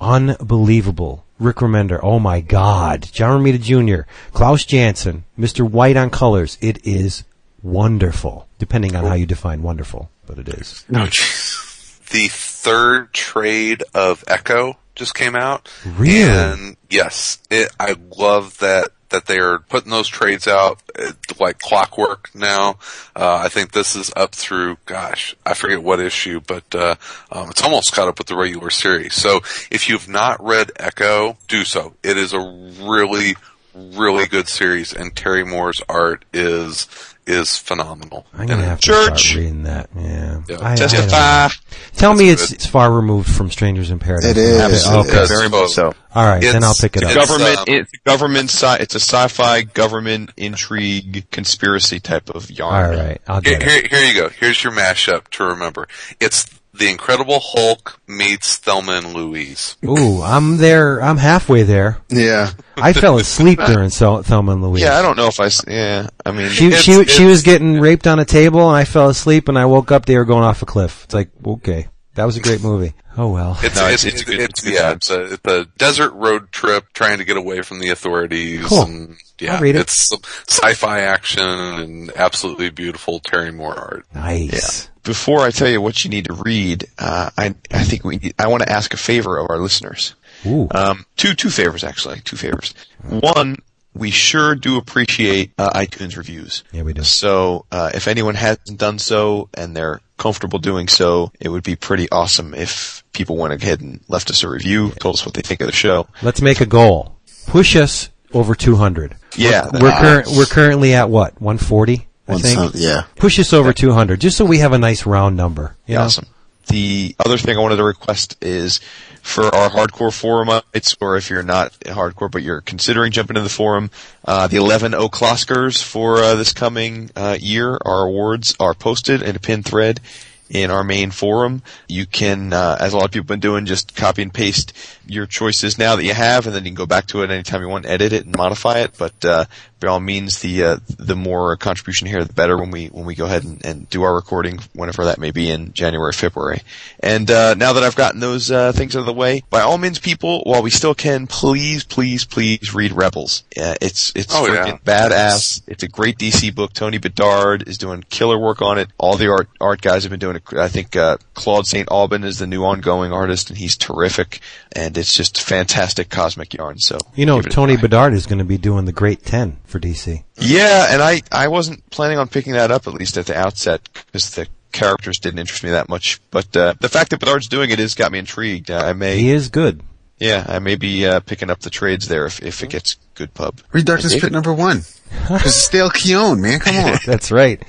Unbelievable. 0.00 1.24
Rick 1.40 1.56
Remender. 1.56 1.98
Oh 2.02 2.20
my 2.20 2.40
God. 2.40 3.08
John 3.12 3.42
Romita 3.42 3.60
Jr., 3.60 4.08
Klaus 4.32 4.64
Janson, 4.64 5.24
Mr. 5.38 5.68
White 5.68 5.96
on 5.96 6.10
colors. 6.10 6.56
It 6.60 6.86
is 6.86 7.24
wonderful, 7.62 8.46
depending 8.58 8.94
on 8.94 9.04
how 9.04 9.14
you 9.14 9.26
define 9.26 9.62
wonderful, 9.62 10.10
but 10.26 10.38
it 10.38 10.48
is. 10.48 10.84
No, 10.88 11.00
jeez. 11.06 12.08
the 12.10 12.28
third 12.28 13.12
trade 13.12 13.82
of 13.92 14.22
Echo 14.28 14.76
just 14.94 15.14
came 15.14 15.36
out. 15.36 15.68
Really? 15.84 16.22
And 16.22 16.76
yes, 16.90 17.38
it, 17.50 17.70
I 17.78 17.96
love 18.16 18.58
that 18.58 18.90
that 19.10 19.26
they 19.26 19.38
are 19.38 19.60
putting 19.60 19.92
those 19.92 20.08
trades 20.08 20.48
out 20.48 20.82
uh, 20.98 21.12
like 21.38 21.58
clockwork 21.60 22.30
now. 22.34 22.70
Uh, 23.14 23.36
I 23.36 23.48
think 23.48 23.70
this 23.70 23.94
is 23.94 24.12
up 24.16 24.34
through, 24.34 24.76
gosh, 24.86 25.36
I 25.46 25.54
forget 25.54 25.82
what 25.82 26.00
issue, 26.00 26.40
but 26.40 26.74
uh, 26.74 26.96
um, 27.30 27.48
it's 27.50 27.62
almost 27.62 27.92
caught 27.92 28.08
up 28.08 28.18
with 28.18 28.26
the 28.26 28.36
regular 28.36 28.70
series. 28.70 29.14
So 29.14 29.36
if 29.70 29.88
you've 29.88 30.08
not 30.08 30.44
read 30.44 30.72
Echo, 30.76 31.36
do 31.46 31.64
so. 31.64 31.94
It 32.02 32.16
is 32.16 32.32
a 32.32 32.40
really, 32.40 33.36
really 33.72 34.26
good 34.26 34.48
series, 34.48 34.92
and 34.92 35.14
Terry 35.14 35.44
Moore's 35.44 35.82
art 35.88 36.24
is 36.32 36.88
is 37.26 37.56
phenomenal. 37.56 38.26
I'm 38.34 38.46
gonna 38.46 38.60
And 38.60 38.68
have 38.70 38.80
to 38.80 38.92
start 39.04 39.34
reading 39.34 39.62
that. 39.64 39.88
Yeah, 39.96 40.40
Yeah. 40.48 40.56
I- 40.60 40.72
I 40.72 40.76
Testify. 40.76 41.02
don't 41.06 41.10
know. 41.10 41.48
Tell 41.96 42.14
me 42.14 42.28
it's, 42.30 42.52
it's 42.52 42.66
far 42.66 42.92
removed 42.92 43.28
from 43.30 43.50
Strangers 43.50 43.90
in 43.90 43.98
Paradise. 43.98 44.30
It 44.30 44.36
is. 44.36 44.86
Okay. 44.86 45.08
It 45.08 45.14
is. 45.22 45.28
Very 45.30 45.48
much 45.48 45.70
so. 45.70 45.94
All 46.14 46.24
right, 46.26 46.40
then 46.40 46.62
I'll 46.62 46.74
pick 46.74 46.96
it 46.96 47.02
It's 47.02 47.10
up. 47.16 47.24
a 47.24 47.26
government. 47.26 47.58
um, 47.58 47.64
it's 47.68 47.92
a 47.92 48.08
government. 48.08 48.50
Sci- 48.50 48.76
it's 48.80 48.94
a 48.94 49.00
sci-fi 49.00 49.62
government 49.62 50.30
intrigue 50.36 51.26
conspiracy 51.32 51.98
type 51.98 52.30
of 52.30 52.50
yarn. 52.50 52.84
All 52.94 53.04
right, 53.04 53.20
I'll 53.26 53.40
Here, 53.40 53.54
it. 53.54 53.62
here, 53.62 53.82
here 53.90 54.06
you 54.08 54.14
go. 54.14 54.28
Here's 54.28 54.62
your 54.62 54.72
mashup 54.72 55.26
to 55.32 55.44
remember. 55.44 55.88
It's 56.20 56.46
the 56.76 56.90
Incredible 56.90 57.40
Hulk 57.40 58.00
meets 58.08 58.56
Thelma 58.56 58.92
and 58.92 59.14
Louise. 59.14 59.76
Ooh, 59.84 60.22
I'm 60.22 60.56
there. 60.56 61.00
I'm 61.02 61.16
halfway 61.16 61.62
there. 61.62 61.98
Yeah. 62.10 62.50
I 62.76 62.92
fell 62.92 63.16
asleep 63.18 63.60
during 63.66 63.90
Thel- 63.90 64.22
Thelma 64.22 64.52
and 64.52 64.62
Louise. 64.62 64.82
Yeah, 64.82 64.98
I 64.98 65.02
don't 65.02 65.16
know 65.16 65.28
if 65.28 65.38
I. 65.40 65.48
Yeah, 65.70 66.08
I 66.26 66.32
mean, 66.32 66.50
She 66.50 66.66
It's- 66.66 66.82
she 66.82 67.04
she 67.04 67.24
was 67.24 67.42
getting 67.42 67.80
raped 67.80 68.06
on 68.06 68.18
a 68.18 68.24
table, 68.24 68.68
and 68.68 68.76
I 68.76 68.84
fell 68.84 69.08
asleep, 69.08 69.48
and 69.48 69.58
I 69.58 69.66
woke 69.66 69.92
up. 69.92 70.06
They 70.06 70.16
were 70.16 70.24
going 70.24 70.42
off 70.44 70.62
a 70.62 70.66
cliff. 70.66 71.04
It's 71.04 71.14
like 71.14 71.30
okay, 71.46 71.86
that 72.14 72.24
was 72.24 72.36
a 72.36 72.40
great 72.40 72.62
movie. 72.62 72.92
Oh 73.16 73.28
well. 73.30 73.56
It's, 73.62 73.76
No, 73.76 73.86
it's, 73.86 74.04
it's- 74.04 74.22
it's 74.22 74.22
it's, 74.22 74.24
good- 74.24 74.40
it's, 74.40 74.44
it's 74.44 74.62
a 74.62 74.64
good 74.70 74.74
yeah, 74.74 74.90
it's 74.92 75.10
a, 75.10 75.22
it's 75.34 75.46
a 75.46 75.64
desert 75.78 76.12
road 76.14 76.50
trip 76.50 76.86
trying 76.92 77.18
to 77.18 77.24
get 77.24 77.36
away 77.36 77.62
from 77.62 77.78
the 77.78 77.90
authorities. 77.90 78.66
Cool. 78.66 78.82
And, 78.82 79.16
yeah, 79.38 79.54
I'll 79.54 79.60
read 79.60 79.76
it. 79.76 79.82
it's 79.82 79.92
some 80.08 80.20
sci-fi 80.48 81.00
action 81.02 81.42
and 81.42 82.10
absolutely 82.16 82.70
beautiful 82.70 83.20
Terry 83.20 83.52
Moore 83.52 83.74
art. 83.78 84.06
Nice. 84.14 84.90
Before 85.04 85.40
I 85.40 85.50
tell 85.50 85.68
you 85.68 85.80
what 85.80 86.04
you 86.04 86.10
need 86.10 86.24
to 86.26 86.34
read, 86.34 86.86
uh, 86.98 87.30
I 87.36 87.54
I 87.70 87.84
think 87.84 88.04
we 88.04 88.16
need, 88.16 88.34
I 88.38 88.48
want 88.48 88.62
to 88.62 88.72
ask 88.72 88.92
a 88.92 88.96
favor 88.96 89.38
of 89.38 89.50
our 89.50 89.58
listeners. 89.58 90.14
Ooh. 90.46 90.68
Um, 90.72 91.06
two 91.16 91.34
two 91.34 91.50
favors 91.50 91.84
actually, 91.84 92.20
two 92.20 92.36
favors. 92.36 92.74
One, 93.02 93.56
we 93.94 94.10
sure 94.10 94.54
do 94.54 94.76
appreciate 94.76 95.52
uh, 95.58 95.70
iTunes 95.70 96.16
reviews. 96.16 96.64
Yeah, 96.72 96.82
we 96.82 96.92
do. 96.92 97.02
So 97.02 97.66
uh, 97.70 97.90
if 97.94 98.08
anyone 98.08 98.34
hasn't 98.34 98.78
done 98.78 98.98
so 98.98 99.48
and 99.54 99.76
they're 99.76 100.00
comfortable 100.16 100.58
doing 100.58 100.88
so, 100.88 101.32
it 101.40 101.48
would 101.48 101.62
be 101.62 101.76
pretty 101.76 102.10
awesome 102.10 102.54
if 102.54 103.04
people 103.12 103.36
went 103.36 103.52
ahead 103.52 103.80
and 103.80 104.00
left 104.08 104.30
us 104.30 104.42
a 104.42 104.48
review, 104.48 104.90
told 104.92 105.14
us 105.14 105.24
what 105.24 105.34
they 105.34 105.42
think 105.42 105.60
of 105.60 105.66
the 105.66 105.72
show. 105.72 106.08
Let's 106.22 106.42
make 106.42 106.60
a 106.60 106.66
goal. 106.66 107.16
Push 107.46 107.76
us 107.76 108.10
over 108.32 108.54
200. 108.54 109.16
Yeah, 109.36 109.68
We're 109.72 109.88
uh, 109.88 110.00
current. 110.00 110.28
We're 110.36 110.46
currently 110.46 110.94
at 110.94 111.10
what 111.10 111.40
140. 111.40 112.08
I 112.26 112.38
think. 112.38 112.72
yeah. 112.74 113.04
Push 113.16 113.38
us 113.38 113.52
over 113.52 113.72
200, 113.72 114.20
just 114.20 114.36
so 114.36 114.44
we 114.44 114.58
have 114.58 114.72
a 114.72 114.78
nice 114.78 115.04
round 115.06 115.36
number. 115.36 115.76
Awesome. 116.04 116.26
The 116.68 117.14
other 117.24 117.36
thing 117.36 117.56
I 117.56 117.60
wanted 117.60 117.76
to 117.76 117.84
request 117.84 118.42
is 118.42 118.80
for 119.20 119.54
our 119.54 119.68
hardcore 119.68 120.10
forumites, 120.10 120.96
or 121.00 121.16
if 121.16 121.28
you're 121.28 121.42
not 121.42 121.72
hardcore 121.80 122.30
but 122.30 122.42
you're 122.42 122.62
considering 122.62 123.12
jumping 123.12 123.36
into 123.36 123.46
the 123.46 123.54
forum, 123.54 123.90
uh, 124.24 124.46
the 124.46 124.56
11 124.56 124.94
O'Clockers 124.94 125.82
for 125.82 126.18
uh, 126.18 126.34
this 126.36 126.52
coming 126.54 127.10
uh, 127.16 127.36
year, 127.38 127.78
our 127.84 128.06
awards 128.06 128.54
are 128.58 128.74
posted 128.74 129.20
in 129.20 129.36
a 129.36 129.38
pinned 129.38 129.66
thread 129.66 130.00
in 130.50 130.70
our 130.70 130.84
main 130.84 131.10
forum. 131.10 131.62
You 131.88 132.06
can, 132.06 132.52
uh, 132.52 132.76
as 132.80 132.92
a 132.92 132.96
lot 132.96 133.06
of 133.06 133.10
people 133.10 133.24
have 133.24 133.28
been 133.28 133.40
doing, 133.40 133.66
just 133.66 133.96
copy 133.96 134.22
and 134.22 134.32
paste 134.32 134.72
your 135.06 135.26
choices 135.26 135.78
now 135.78 135.96
that 135.96 136.04
you 136.04 136.14
have, 136.14 136.46
and 136.46 136.54
then 136.54 136.64
you 136.64 136.70
can 136.70 136.76
go 136.76 136.86
back 136.86 137.06
to 137.08 137.22
it 137.22 137.30
anytime 137.30 137.60
you 137.62 137.68
want, 137.68 137.86
edit 137.86 138.12
it 138.12 138.24
and 138.26 138.36
modify 138.36 138.78
it. 138.80 138.92
But 138.98 139.24
uh, 139.24 139.44
by 139.80 139.88
all 139.88 140.00
means, 140.00 140.40
the 140.40 140.64
uh, 140.64 140.76
the 140.98 141.16
more 141.16 141.56
contribution 141.56 142.06
here, 142.06 142.24
the 142.24 142.32
better. 142.32 142.56
When 142.56 142.70
we 142.70 142.86
when 142.86 143.04
we 143.04 143.14
go 143.14 143.26
ahead 143.26 143.44
and, 143.44 143.64
and 143.64 143.88
do 143.90 144.02
our 144.02 144.14
recording, 144.14 144.60
whenever 144.74 145.04
that 145.06 145.18
may 145.18 145.30
be 145.30 145.50
in 145.50 145.72
January, 145.74 146.12
February. 146.12 146.60
And 147.00 147.30
uh, 147.30 147.54
now 147.54 147.74
that 147.74 147.82
I've 147.82 147.96
gotten 147.96 148.20
those 148.20 148.50
uh, 148.50 148.72
things 148.72 148.96
out 148.96 149.00
of 149.00 149.06
the 149.06 149.12
way, 149.12 149.42
by 149.50 149.60
all 149.60 149.76
means, 149.78 149.98
people, 149.98 150.42
while 150.44 150.62
we 150.62 150.70
still 150.70 150.94
can, 150.94 151.26
please, 151.26 151.84
please, 151.84 152.24
please 152.24 152.74
read 152.74 152.92
Rebels. 152.92 153.44
Uh, 153.58 153.74
it's 153.82 154.12
it's 154.14 154.34
Oh, 154.34 154.46
yeah. 154.46 154.64
freaking 154.64 154.82
badass. 154.82 155.62
It's 155.66 155.82
a 155.82 155.88
great 155.88 156.18
DC 156.18 156.54
book. 156.54 156.72
Tony 156.72 156.96
Bedard 156.98 157.68
is 157.68 157.76
doing 157.78 158.04
killer 158.08 158.38
work 158.38 158.62
on 158.62 158.78
it. 158.78 158.88
All 158.98 159.16
the 159.16 159.28
art 159.30 159.48
art 159.60 159.82
guys 159.82 160.04
have 160.04 160.10
been 160.10 160.18
doing 160.20 160.33
it. 160.36 160.42
I 160.54 160.68
think 160.68 160.96
uh, 160.96 161.18
Claude 161.34 161.66
St. 161.66 161.88
Aubin 161.90 162.24
is 162.24 162.38
the 162.38 162.46
new 162.46 162.64
ongoing 162.64 163.12
artist, 163.12 163.48
and 163.50 163.58
he's 163.58 163.76
terrific. 163.76 164.40
And 164.74 164.96
it's 164.98 165.14
just 165.14 165.40
fantastic 165.42 166.08
cosmic 166.10 166.54
yarn. 166.54 166.78
So 166.78 166.98
You 167.14 167.26
know, 167.26 167.36
give 167.38 167.46
it 167.46 167.52
a 167.52 167.54
Tony. 167.54 167.76
Bedard 167.76 168.12
is 168.14 168.26
going 168.26 168.38
to 168.38 168.44
be 168.44 168.58
doing 168.58 168.84
the 168.84 168.92
Great 168.92 169.24
Ten 169.24 169.58
for 169.64 169.78
DC. 169.80 170.22
Yeah, 170.38 170.86
and 170.92 171.00
I 171.02 171.22
I 171.32 171.48
wasn't 171.48 171.88
planning 171.90 172.18
on 172.18 172.28
picking 172.28 172.54
that 172.54 172.70
up 172.70 172.86
at 172.86 172.94
least 172.94 173.16
at 173.16 173.26
the 173.26 173.36
outset 173.38 173.88
because 174.06 174.30
the 174.34 174.46
characters 174.72 175.18
didn't 175.20 175.38
interest 175.38 175.62
me 175.62 175.70
that 175.70 175.88
much. 175.88 176.20
But 176.30 176.56
uh, 176.56 176.74
the 176.80 176.88
fact 176.88 177.10
that 177.10 177.20
Bedard's 177.20 177.48
doing 177.48 177.70
it 177.70 177.78
has 177.78 177.94
got 177.94 178.10
me 178.12 178.18
intrigued. 178.18 178.70
Uh, 178.70 178.78
I 178.78 178.92
may 178.92 179.18
He 179.18 179.30
is 179.30 179.48
good. 179.48 179.82
yeah 180.18 180.44
I 180.48 180.58
may 180.58 180.74
be 180.76 181.06
uh, 181.06 181.20
picking 181.20 181.50
up 181.50 181.60
the 181.60 181.70
trades 181.70 182.08
there 182.08 182.26
if 182.26 182.42
if 182.42 182.62
it 182.62 182.70
gets 182.70 182.96
good 183.14 183.32
pub. 183.34 183.60
Read 183.72 183.84
Darkness 183.86 184.18
Pitt 184.18 184.32
number 184.32 184.52
one. 184.52 184.82
This 185.28 185.62
is 185.62 185.68
Dale 185.68 185.90
Keown, 185.90 186.40
man. 186.40 186.58
Come 186.58 186.74
on. 186.76 186.98
That's 187.06 187.30
right. 187.30 187.62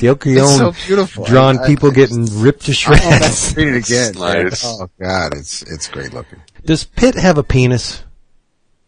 Dale 0.00 0.12
It's 0.14 0.24
Keown 0.24 0.46
so 0.48 0.72
beautiful. 0.86 1.24
drawing 1.24 1.58
I- 1.58 1.62
I- 1.62 1.66
people 1.66 1.90
getting 1.92 2.26
ripped 2.40 2.64
to 2.66 2.70
Oh, 2.72 2.74
shreds. 2.74 3.54
read 3.56 3.68
it 3.68 3.76
again. 3.88 4.14
Nice. 4.18 4.64
Oh 4.66 4.88
God, 5.00 5.34
it's 5.34 5.62
it's 5.62 5.86
great 5.88 6.12
looking. 6.12 6.40
Does 6.64 6.84
Pitt 6.84 7.14
have 7.14 7.38
a 7.38 7.42
penis? 7.44 8.02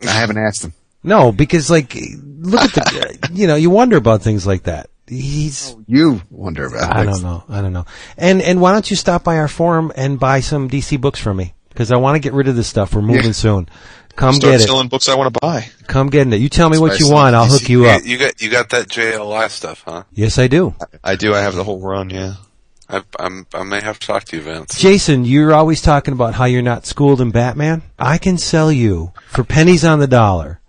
I 0.02 0.10
haven't 0.10 0.38
asked 0.38 0.64
him. 0.64 0.72
No, 1.04 1.30
because 1.32 1.70
like, 1.70 1.94
look 2.40 2.76
at 2.76 2.86
the, 2.86 3.30
you 3.32 3.46
know, 3.46 3.54
you 3.56 3.70
wonder 3.70 3.96
about 3.96 4.22
things 4.22 4.46
like 4.46 4.64
that. 4.64 4.88
He's, 5.08 5.74
oh, 5.76 5.84
You 5.86 6.22
wonder 6.30 6.66
about. 6.66 6.94
I 6.96 7.02
it. 7.02 7.06
don't 7.06 7.22
know, 7.22 7.44
I 7.48 7.60
don't 7.60 7.72
know. 7.72 7.84
And 8.16 8.40
and 8.40 8.60
why 8.60 8.72
don't 8.72 8.88
you 8.90 8.96
stop 8.96 9.22
by 9.24 9.36
our 9.38 9.48
forum 9.48 9.92
and 9.96 10.18
buy 10.18 10.40
some 10.40 10.68
DC 10.70 11.00
books 11.00 11.20
from 11.20 11.36
me? 11.36 11.54
Because 11.68 11.90
I 11.92 11.96
want 11.96 12.16
to 12.16 12.20
get 12.20 12.34
rid 12.34 12.48
of 12.48 12.56
this 12.56 12.68
stuff. 12.68 12.94
We're 12.94 13.02
moving 13.02 13.26
Yeah. 13.26 13.32
soon. 13.32 13.68
Come 14.16 14.34
Start 14.34 14.52
get 14.52 14.60
it. 14.60 14.64
selling 14.66 14.88
books 14.88 15.08
I 15.08 15.14
want 15.14 15.32
to 15.34 15.40
buy. 15.40 15.68
Come 15.86 16.08
get 16.08 16.30
it. 16.32 16.38
You 16.40 16.48
tell 16.48 16.68
me 16.68 16.78
what 16.78 16.98
you 16.98 17.06
Spice 17.06 17.12
want. 17.12 17.34
I'll 17.34 17.46
hook 17.46 17.68
you 17.68 17.86
up. 17.86 18.02
You 18.04 18.18
got 18.18 18.40
you 18.42 18.50
got 18.50 18.70
that 18.70 18.88
JLI 18.88 19.48
stuff, 19.50 19.82
huh? 19.86 20.04
Yes, 20.12 20.38
I 20.38 20.48
do. 20.48 20.74
I 21.02 21.16
do. 21.16 21.34
I 21.34 21.40
have 21.40 21.54
the 21.54 21.64
whole 21.64 21.80
run. 21.80 22.10
Yeah. 22.10 22.34
I, 22.88 23.02
I'm, 23.18 23.46
I 23.54 23.62
may 23.62 23.80
have 23.80 23.98
to 24.00 24.06
talk 24.06 24.24
to 24.24 24.36
you, 24.36 24.42
Vince. 24.42 24.78
Jason, 24.78 25.24
you're 25.24 25.54
always 25.54 25.80
talking 25.80 26.12
about 26.12 26.34
how 26.34 26.44
you're 26.44 26.60
not 26.60 26.84
schooled 26.84 27.22
in 27.22 27.30
Batman. 27.30 27.80
I 27.98 28.18
can 28.18 28.36
sell 28.36 28.70
you 28.70 29.12
for 29.28 29.44
pennies 29.44 29.82
on 29.84 29.98
the 29.98 30.06
dollar 30.06 30.60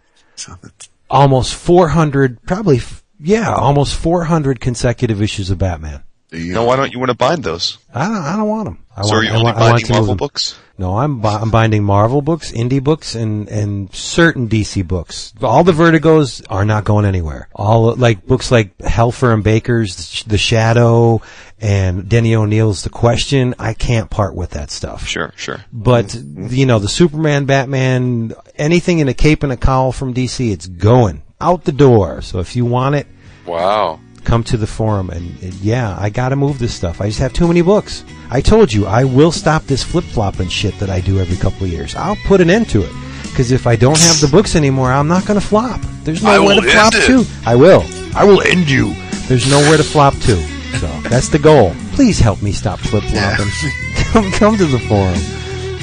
almost 1.09 1.53
400, 1.55 2.41
probably, 2.43 2.81
yeah, 3.19 3.53
almost 3.53 3.95
400 3.95 4.59
consecutive 4.59 5.21
issues 5.21 5.49
of 5.49 5.57
Batman. 5.57 6.03
Now, 6.31 6.65
why 6.65 6.75
don't 6.77 6.91
you 6.91 6.99
want 6.99 7.11
to 7.11 7.17
bind 7.17 7.43
those? 7.43 7.77
I 7.93 8.05
don't, 8.07 8.15
I 8.15 8.35
don't 8.37 8.49
want 8.49 8.65
them. 8.65 8.85
I 8.95 9.01
So 9.03 9.09
want, 9.09 9.17
are 9.17 9.23
you 9.23 9.29
I 9.29 9.33
only 9.33 9.43
want, 9.45 9.57
I 9.57 9.59
want 9.59 9.71
binding 9.73 9.85
to 9.87 9.91
move 9.91 9.97
Marvel 9.99 10.07
them. 10.13 10.17
books? 10.17 10.59
No, 10.77 10.97
I'm 10.97 11.21
bu- 11.21 11.27
I'm 11.27 11.51
binding 11.51 11.83
Marvel 11.83 12.21
books, 12.23 12.51
indie 12.51 12.83
books, 12.83 13.13
and 13.13 13.47
and 13.47 13.93
certain 13.93 14.49
DC 14.49 14.87
books. 14.87 15.31
All 15.41 15.63
the 15.63 15.71
Vertigos 15.71 16.43
are 16.49 16.65
not 16.65 16.83
going 16.83 17.05
anywhere. 17.05 17.47
All 17.53 17.93
like 17.95 18.25
books 18.25 18.49
like 18.51 18.75
Helfer 18.79 19.33
and 19.33 19.43
Baker's 19.43 20.23
The 20.23 20.37
Shadow 20.39 21.21
and 21.61 22.09
Denny 22.09 22.35
O'Neil's 22.35 22.83
The 22.83 22.89
Question. 22.89 23.53
I 23.59 23.73
can't 23.75 24.09
part 24.09 24.33
with 24.35 24.51
that 24.51 24.71
stuff. 24.71 25.05
Sure, 25.05 25.31
sure. 25.35 25.63
But 25.71 26.15
you 26.15 26.65
know, 26.65 26.79
the 26.79 26.89
Superman, 26.89 27.45
Batman, 27.45 28.33
anything 28.55 28.97
in 28.97 29.07
a 29.07 29.13
cape 29.13 29.43
and 29.43 29.51
a 29.51 29.57
cowl 29.57 29.91
from 29.91 30.13
DC, 30.15 30.51
it's 30.51 30.65
going 30.67 31.21
out 31.39 31.65
the 31.65 31.71
door. 31.71 32.21
So 32.23 32.39
if 32.39 32.55
you 32.55 32.65
want 32.65 32.95
it, 32.95 33.05
Wow. 33.45 33.99
Come 34.23 34.43
to 34.45 34.57
the 34.57 34.67
forum 34.67 35.09
and, 35.09 35.41
and 35.41 35.53
yeah, 35.55 35.95
I 35.99 36.09
gotta 36.09 36.35
move 36.35 36.59
this 36.59 36.73
stuff. 36.73 37.01
I 37.01 37.07
just 37.07 37.19
have 37.19 37.33
too 37.33 37.47
many 37.47 37.61
books. 37.61 38.03
I 38.29 38.41
told 38.41 38.71
you 38.71 38.85
I 38.85 39.03
will 39.03 39.31
stop 39.31 39.63
this 39.63 39.83
flip 39.83 40.03
flopping 40.05 40.49
shit 40.49 40.77
that 40.79 40.89
I 40.89 41.01
do 41.01 41.19
every 41.19 41.37
couple 41.37 41.65
of 41.65 41.71
years. 41.71 41.95
I'll 41.95 42.17
put 42.27 42.41
an 42.41 42.49
end 42.49 42.69
to 42.69 42.81
it 42.83 42.91
because 43.23 43.51
if 43.51 43.67
I 43.67 43.75
don't 43.75 43.99
have 43.99 44.21
the 44.21 44.27
books 44.27 44.55
anymore, 44.55 44.91
I'm 44.91 45.07
not 45.07 45.25
gonna 45.25 45.41
flop. 45.41 45.81
There's 46.03 46.23
nowhere 46.23 46.55
to 46.55 46.61
flop 46.61 46.93
to. 46.93 47.25
I 47.45 47.55
will. 47.55 47.83
I 48.15 48.23
will 48.23 48.41
end 48.41 48.69
you. 48.69 48.93
There's 49.27 49.49
nowhere 49.49 49.77
to 49.77 49.83
flop 49.83 50.13
to. 50.21 50.35
So 50.77 50.87
that's 51.09 51.29
the 51.29 51.39
goal. 51.39 51.73
Please 51.93 52.19
help 52.19 52.41
me 52.41 52.51
stop 52.51 52.79
flip 52.79 53.03
flopping. 53.03 53.47
come, 54.11 54.31
come 54.31 54.57
to 54.57 54.65
the 54.65 54.79
forum. 54.79 55.19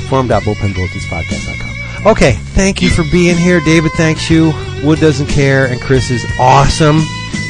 Forum.bullpenbulletinspodcast.com. 0.08 1.79
Okay, 2.06 2.32
thank 2.56 2.80
you 2.80 2.88
for 2.88 3.04
being 3.12 3.36
here. 3.36 3.60
David 3.60 3.92
thanks 3.92 4.30
you. 4.30 4.54
Wood 4.82 5.00
doesn't 5.00 5.26
care, 5.26 5.66
and 5.66 5.78
Chris 5.80 6.10
is 6.10 6.24
awesome. 6.38 7.00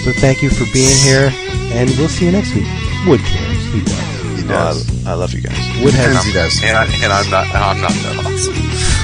So 0.03 0.11
thank 0.13 0.43
you 0.43 0.51
for 0.51 0.65
being 0.73 0.97
here, 1.05 1.31
and 1.71 1.89
we'll 1.97 2.09
see 2.09 2.27
you 2.27 2.33
next 2.33 2.53
week. 2.55 2.67
Wood 3.07 3.21
cares. 3.21 3.65
He 3.73 3.81
does. 3.81 4.41
He 4.41 4.49
does. 4.49 5.07
Oh, 5.07 5.11
I, 5.11 5.15
love 5.15 5.33
you 5.35 5.43
guys. 5.43 5.55
Wood 5.85 5.95
has. 5.95 6.25
He 6.25 6.33
does. 6.33 6.59
And, 6.65 6.77
I, 6.77 6.83
and 6.83 7.13
I'm 7.13 7.31
not, 7.31 7.47
I'm 7.55 7.81
not 7.81 7.93
that 8.03 8.19
awesome. 8.27 8.55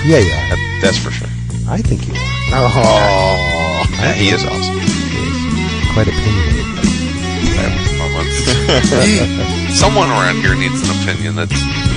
Yeah, 0.03 0.19
yeah. 0.19 0.49
That, 0.51 0.59
that's 0.83 0.99
for 0.99 1.13
sure. 1.13 1.29
I 1.69 1.79
think 1.79 2.09
you 2.09 2.15
are. 2.15 2.71
Oh. 2.75 3.87
Yeah, 4.03 4.13
he 4.15 4.31
is 4.31 4.45
awesome. 4.45 4.83
Quite 5.95 6.09
opinionated. 6.09 6.67
Someone 9.77 10.09
around 10.09 10.37
here 10.43 10.55
needs 10.55 10.83
an 10.83 11.03
opinion 11.03 11.37
that's 11.37 11.55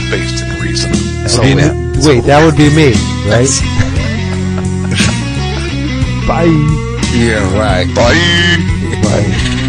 based 0.10 0.44
in 0.44 0.49
reason. 0.61 0.91
That 0.91 1.38
would 1.38 1.94
be- 1.94 1.99
wait, 2.07 2.23
that 2.26 2.44
would 2.45 2.57
be 2.57 2.69
me, 2.69 2.94
right? 3.30 3.49
Bye. 6.27 6.45
Yeah, 7.14 7.41
right. 7.57 7.88
Bye. 7.95 8.15
Bye. 9.02 9.65